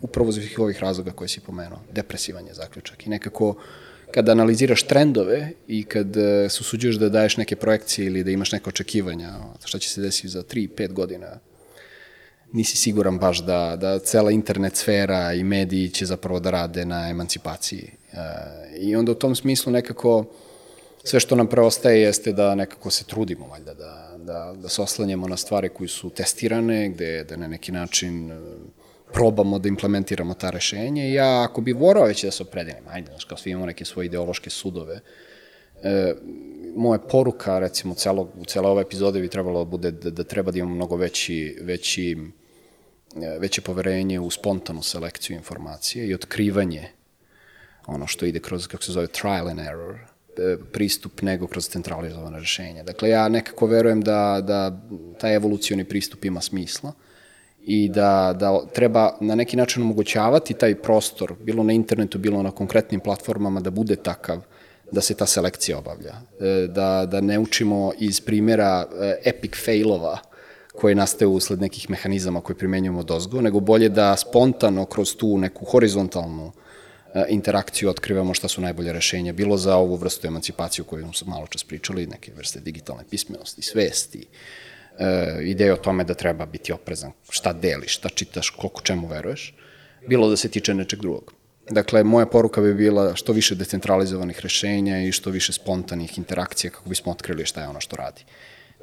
Upravo 0.00 0.32
svih 0.32 0.58
ovih 0.58 0.78
razloga 0.80 1.12
koje 1.12 1.28
si 1.28 1.40
pomenuo. 1.40 1.80
Depresivan 1.92 2.46
je 2.46 2.54
zaključak 2.54 3.06
i 3.06 3.10
nekako 3.10 3.54
kada 4.10 4.32
analiziraš 4.32 4.82
trendove 4.82 5.50
i 5.68 5.84
kad 5.84 6.14
se 6.48 6.58
usuđuješ 6.60 6.96
da 6.96 7.08
daješ 7.08 7.36
neke 7.36 7.56
projekcije 7.56 8.06
ili 8.06 8.24
da 8.24 8.30
imaš 8.30 8.52
neke 8.52 8.68
očekivanja, 8.68 9.34
šta 9.64 9.78
će 9.78 9.88
se 9.88 10.00
desiti 10.00 10.28
za 10.28 10.42
3-5 10.42 10.92
godina, 10.92 11.38
nisi 12.52 12.76
siguran 12.76 13.18
baš 13.18 13.38
da, 13.38 13.76
da 13.76 13.98
cela 13.98 14.30
internet 14.30 14.76
sfera 14.76 15.32
i 15.32 15.44
mediji 15.44 15.88
će 15.88 16.06
zapravo 16.06 16.40
da 16.40 16.50
rade 16.50 16.84
na 16.84 17.08
emancipaciji. 17.08 17.90
E, 18.12 18.18
I 18.78 18.96
onda 18.96 19.12
u 19.12 19.14
tom 19.14 19.36
smislu 19.36 19.72
nekako 19.72 20.24
sve 21.04 21.20
što 21.20 21.36
nam 21.36 21.46
preostaje 21.46 22.00
jeste 22.00 22.32
da 22.32 22.54
nekako 22.54 22.90
se 22.90 23.04
trudimo 23.04 23.46
valjda, 23.46 23.74
da, 23.74 24.16
da, 24.18 24.54
da 24.62 24.68
se 24.68 24.82
oslanjamo 24.82 25.28
na 25.28 25.36
stvari 25.36 25.68
koji 25.68 25.88
su 25.88 26.10
testirane, 26.10 26.88
gde 26.88 27.24
da 27.24 27.36
na 27.36 27.48
neki 27.48 27.72
način 27.72 28.32
probamo 29.16 29.58
da 29.58 29.68
implementiramo 29.68 30.34
ta 30.34 30.50
rešenja 30.50 31.04
i 31.04 31.12
ja 31.12 31.42
ako 31.42 31.60
bi 31.60 31.72
vorao 31.72 32.04
već 32.04 32.24
da 32.24 32.30
se 32.30 32.42
opredelim, 32.42 32.84
ajde, 32.88 33.10
znaš, 33.10 33.24
kao 33.24 33.38
svi 33.38 33.50
imamo 33.50 33.66
neke 33.66 33.84
svoje 33.84 34.06
ideološke 34.06 34.50
sudove, 34.50 35.00
e, 35.82 36.14
moja 36.76 36.98
poruka, 36.98 37.58
recimo, 37.58 37.94
celo, 37.94 38.32
u 38.36 38.44
cele 38.44 38.68
ove 38.68 38.82
epizode 38.82 39.20
bi 39.20 39.28
trebalo 39.28 39.64
da 39.64 39.70
bude 39.70 39.90
da, 39.90 40.10
da 40.10 40.24
treba 40.24 40.50
da 40.52 40.58
imamo 40.58 40.74
mnogo 40.74 40.96
veći, 40.96 41.58
veći, 41.60 42.16
e, 43.22 43.38
veće 43.38 43.60
poverenje 43.60 44.20
u 44.20 44.30
spontanu 44.30 44.82
selekciju 44.82 45.36
informacije 45.36 46.06
i 46.06 46.14
otkrivanje 46.14 46.88
ono 47.86 48.06
što 48.06 48.26
ide 48.26 48.40
kroz, 48.40 48.66
kako 48.66 48.82
se 48.82 48.92
zove, 48.92 49.06
trial 49.06 49.48
and 49.48 49.60
error, 49.60 49.94
e, 49.94 50.56
pristup 50.72 51.22
nego 51.22 51.46
kroz 51.46 51.68
centralizovane 51.68 52.38
rešenja. 52.38 52.82
Dakle, 52.82 53.08
ja 53.08 53.28
nekako 53.28 53.66
verujem 53.66 54.00
da, 54.00 54.40
da 54.42 54.80
taj 55.20 55.34
evolucioni 55.34 55.84
pristup 55.84 56.24
ima 56.24 56.40
smisla 56.40 56.92
i 57.66 57.88
da, 57.88 58.36
da 58.40 58.66
treba 58.74 59.16
na 59.20 59.34
neki 59.34 59.56
način 59.56 59.82
omogućavati 59.82 60.54
taj 60.54 60.74
prostor, 60.74 61.34
bilo 61.40 61.62
na 61.62 61.72
internetu, 61.72 62.18
bilo 62.18 62.42
na 62.42 62.50
konkretnim 62.50 63.00
platformama, 63.00 63.60
da 63.60 63.70
bude 63.70 63.96
takav 63.96 64.40
da 64.92 65.00
se 65.00 65.14
ta 65.14 65.26
selekcija 65.26 65.78
obavlja. 65.78 66.14
E, 66.40 66.66
da, 66.66 67.06
da 67.06 67.20
ne 67.20 67.38
učimo 67.38 67.92
iz 67.98 68.20
primjera 68.20 68.86
e, 69.00 69.16
epic 69.24 69.52
failova 69.64 70.18
koje 70.74 70.94
nastaju 70.94 71.32
usled 71.32 71.60
nekih 71.60 71.90
mehanizama 71.90 72.40
koje 72.40 72.56
primenjujemo 72.56 73.02
dozgo, 73.02 73.40
nego 73.40 73.60
bolje 73.60 73.88
da 73.88 74.16
spontano 74.16 74.84
kroz 74.84 75.16
tu 75.16 75.38
neku 75.38 75.64
horizontalnu 75.64 76.52
e, 77.14 77.24
interakciju 77.28 77.90
otkrivamo 77.90 78.34
šta 78.34 78.48
su 78.48 78.60
najbolje 78.60 78.92
rešenja, 78.92 79.32
bilo 79.32 79.56
za 79.56 79.76
ovu 79.76 79.96
vrstu 79.96 80.26
emancipaciju 80.26 80.84
koju 80.84 81.12
smo 81.12 81.34
malo 81.34 81.46
čas 81.46 81.64
pričali, 81.64 82.06
neke 82.06 82.32
vrste 82.36 82.60
digitalne 82.60 83.04
pismenosti, 83.10 83.62
svesti, 83.62 84.26
e, 84.98 85.38
ideje 85.42 85.72
o 85.72 85.76
tome 85.76 86.04
da 86.04 86.14
treba 86.14 86.46
biti 86.46 86.72
oprezan, 86.72 87.12
šta 87.30 87.52
deliš, 87.52 87.94
šta 87.94 88.08
čitaš, 88.08 88.50
koliko 88.50 88.82
čemu 88.82 89.06
veruješ, 89.06 89.54
bilo 90.08 90.28
da 90.28 90.36
se 90.36 90.48
tiče 90.48 90.74
nečeg 90.74 91.00
drugog. 91.00 91.32
Dakle, 91.70 92.04
moja 92.04 92.26
poruka 92.26 92.60
bi 92.60 92.74
bila 92.74 93.16
što 93.16 93.32
više 93.32 93.54
decentralizovanih 93.54 94.40
rešenja 94.40 95.02
i 95.02 95.12
što 95.12 95.30
više 95.30 95.52
spontanih 95.52 96.18
interakcija 96.18 96.70
kako 96.70 96.88
bismo 96.88 97.12
otkrili 97.12 97.46
šta 97.46 97.60
je 97.60 97.68
ono 97.68 97.80
što 97.80 97.96
radi. 97.96 98.24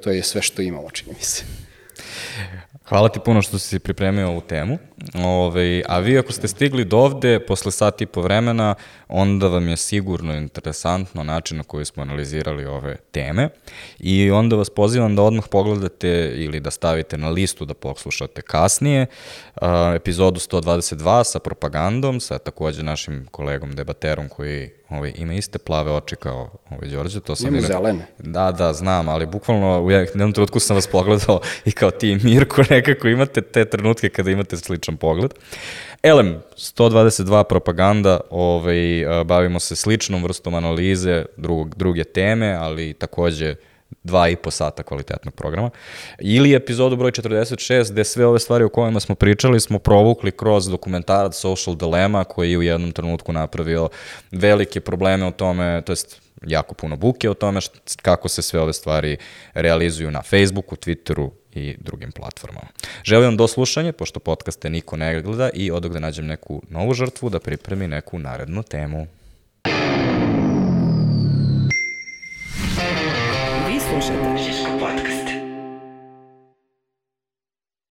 To 0.03 0.11
je 0.11 0.23
sve 0.23 0.41
što 0.41 0.61
imamo, 0.61 0.91
čini 0.91 1.15
mi 1.19 1.23
se. 1.23 1.43
Hvala 2.89 3.09
ti 3.09 3.19
puno 3.25 3.41
što 3.41 3.59
si 3.59 3.79
pripremio 3.79 4.29
ovu 4.29 4.41
temu. 4.41 4.77
Ove, 5.25 5.83
a 5.87 5.99
vi 5.99 6.19
ako 6.19 6.31
ste 6.31 6.47
stigli 6.47 6.85
do 6.85 6.97
ovde, 6.97 7.39
posle 7.39 7.71
sat 7.71 8.01
i 8.01 8.05
po 8.05 8.21
vremena, 8.21 8.75
onda 9.07 9.47
vam 9.47 9.67
je 9.67 9.77
sigurno 9.77 10.33
interesantno 10.33 11.23
način 11.23 11.57
na 11.57 11.63
koji 11.63 11.85
smo 11.85 12.03
analizirali 12.03 12.65
ove 12.65 12.95
teme 13.11 13.49
i 13.99 14.31
onda 14.31 14.55
vas 14.55 14.69
pozivam 14.69 15.15
da 15.15 15.21
odmah 15.21 15.43
pogledate 15.51 16.33
ili 16.35 16.59
da 16.59 16.71
stavite 16.71 17.17
na 17.17 17.29
listu 17.29 17.65
da 17.65 17.73
poslušate 17.73 18.41
kasnije 18.41 19.05
uh, 19.55 19.67
epizodu 19.95 20.39
122 20.39 21.23
sa 21.23 21.39
propagandom, 21.39 22.19
sa 22.19 22.37
takođe 22.37 22.83
našim 22.83 23.27
kolegom 23.31 23.75
debaterom 23.75 24.29
koji 24.29 24.69
ovaj, 24.93 25.13
ima 25.15 25.33
iste 25.33 25.59
plave 25.59 25.91
oči 25.91 26.15
kao 26.15 26.49
ovaj 26.69 26.89
Đorđe. 26.89 27.19
To 27.19 27.35
sam 27.35 27.47
Ima 27.47 27.61
zelene. 27.61 28.05
Da, 28.19 28.51
da, 28.51 28.73
znam, 28.73 29.09
ali 29.09 29.25
bukvalno 29.25 29.81
u 29.83 29.91
jednom 29.91 30.33
trenutku 30.33 30.59
sam 30.59 30.75
vas 30.75 30.87
pogledao 30.87 31.41
i 31.65 31.71
kao 31.71 31.91
ti 31.91 32.09
i 32.09 32.15
Mirko 32.15 32.61
nekako 32.69 33.07
imate 33.07 33.41
te 33.41 33.65
trenutke 33.65 34.09
kada 34.09 34.31
imate 34.31 34.57
sličan 34.57 34.97
pogled. 34.97 35.33
Elem, 36.03 36.41
122 36.55 37.43
propaganda, 37.43 38.19
ovaj, 38.29 39.05
bavimo 39.25 39.59
se 39.59 39.75
sličnom 39.75 40.23
vrstom 40.23 40.53
analize, 40.53 41.25
drug, 41.37 41.75
druge 41.75 42.03
teme, 42.03 42.53
ali 42.53 42.93
takođe 42.93 43.55
dva 44.03 44.29
i 44.29 44.35
po 44.35 44.51
sata 44.51 44.83
kvalitetnog 44.83 45.33
programa. 45.33 45.69
Ili 46.19 46.55
epizodu 46.55 46.95
broj 46.95 47.11
46, 47.11 47.91
gde 47.91 48.03
sve 48.03 48.25
ove 48.25 48.39
stvari 48.39 48.63
o 48.63 48.69
kojima 48.69 48.99
smo 48.99 49.15
pričali 49.15 49.59
smo 49.59 49.79
provukli 49.79 50.31
kroz 50.31 50.69
dokumentarac 50.69 51.35
Social 51.35 51.75
Dilemma, 51.75 52.23
koji 52.23 52.51
je 52.51 52.57
u 52.57 52.63
jednom 52.63 52.91
trenutku 52.91 53.33
napravio 53.33 53.89
velike 54.31 54.79
probleme 54.79 55.25
o 55.25 55.31
tome, 55.31 55.81
to 55.85 55.91
jest 55.91 56.21
jako 56.47 56.73
puno 56.73 56.95
buke 56.95 57.29
o 57.29 57.33
tome 57.33 57.61
št, 57.61 58.01
kako 58.01 58.27
se 58.29 58.41
sve 58.41 58.59
ove 58.59 58.73
stvari 58.73 59.17
realizuju 59.53 60.11
na 60.11 60.21
Facebooku, 60.21 60.75
Twitteru 60.75 61.29
i 61.53 61.75
drugim 61.79 62.11
platformama. 62.11 62.67
Želim 63.03 63.25
vam 63.25 63.37
do 63.37 63.47
slušanje, 63.47 63.91
pošto 63.91 64.19
podcaste 64.19 64.69
niko 64.69 64.97
ne 64.97 65.21
gleda 65.21 65.49
i 65.53 65.71
odog 65.71 65.93
da 65.93 65.99
nađem 65.99 66.25
neku 66.25 66.61
novu 66.69 66.93
žrtvu 66.93 67.29
da 67.29 67.39
pripremi 67.39 67.87
neku 67.87 68.19
narednu 68.19 68.63
temu. 68.63 69.07
Vi 73.95 74.01
slušate 74.01 74.37
Žiško 74.37 74.71
podcast. 74.79 75.12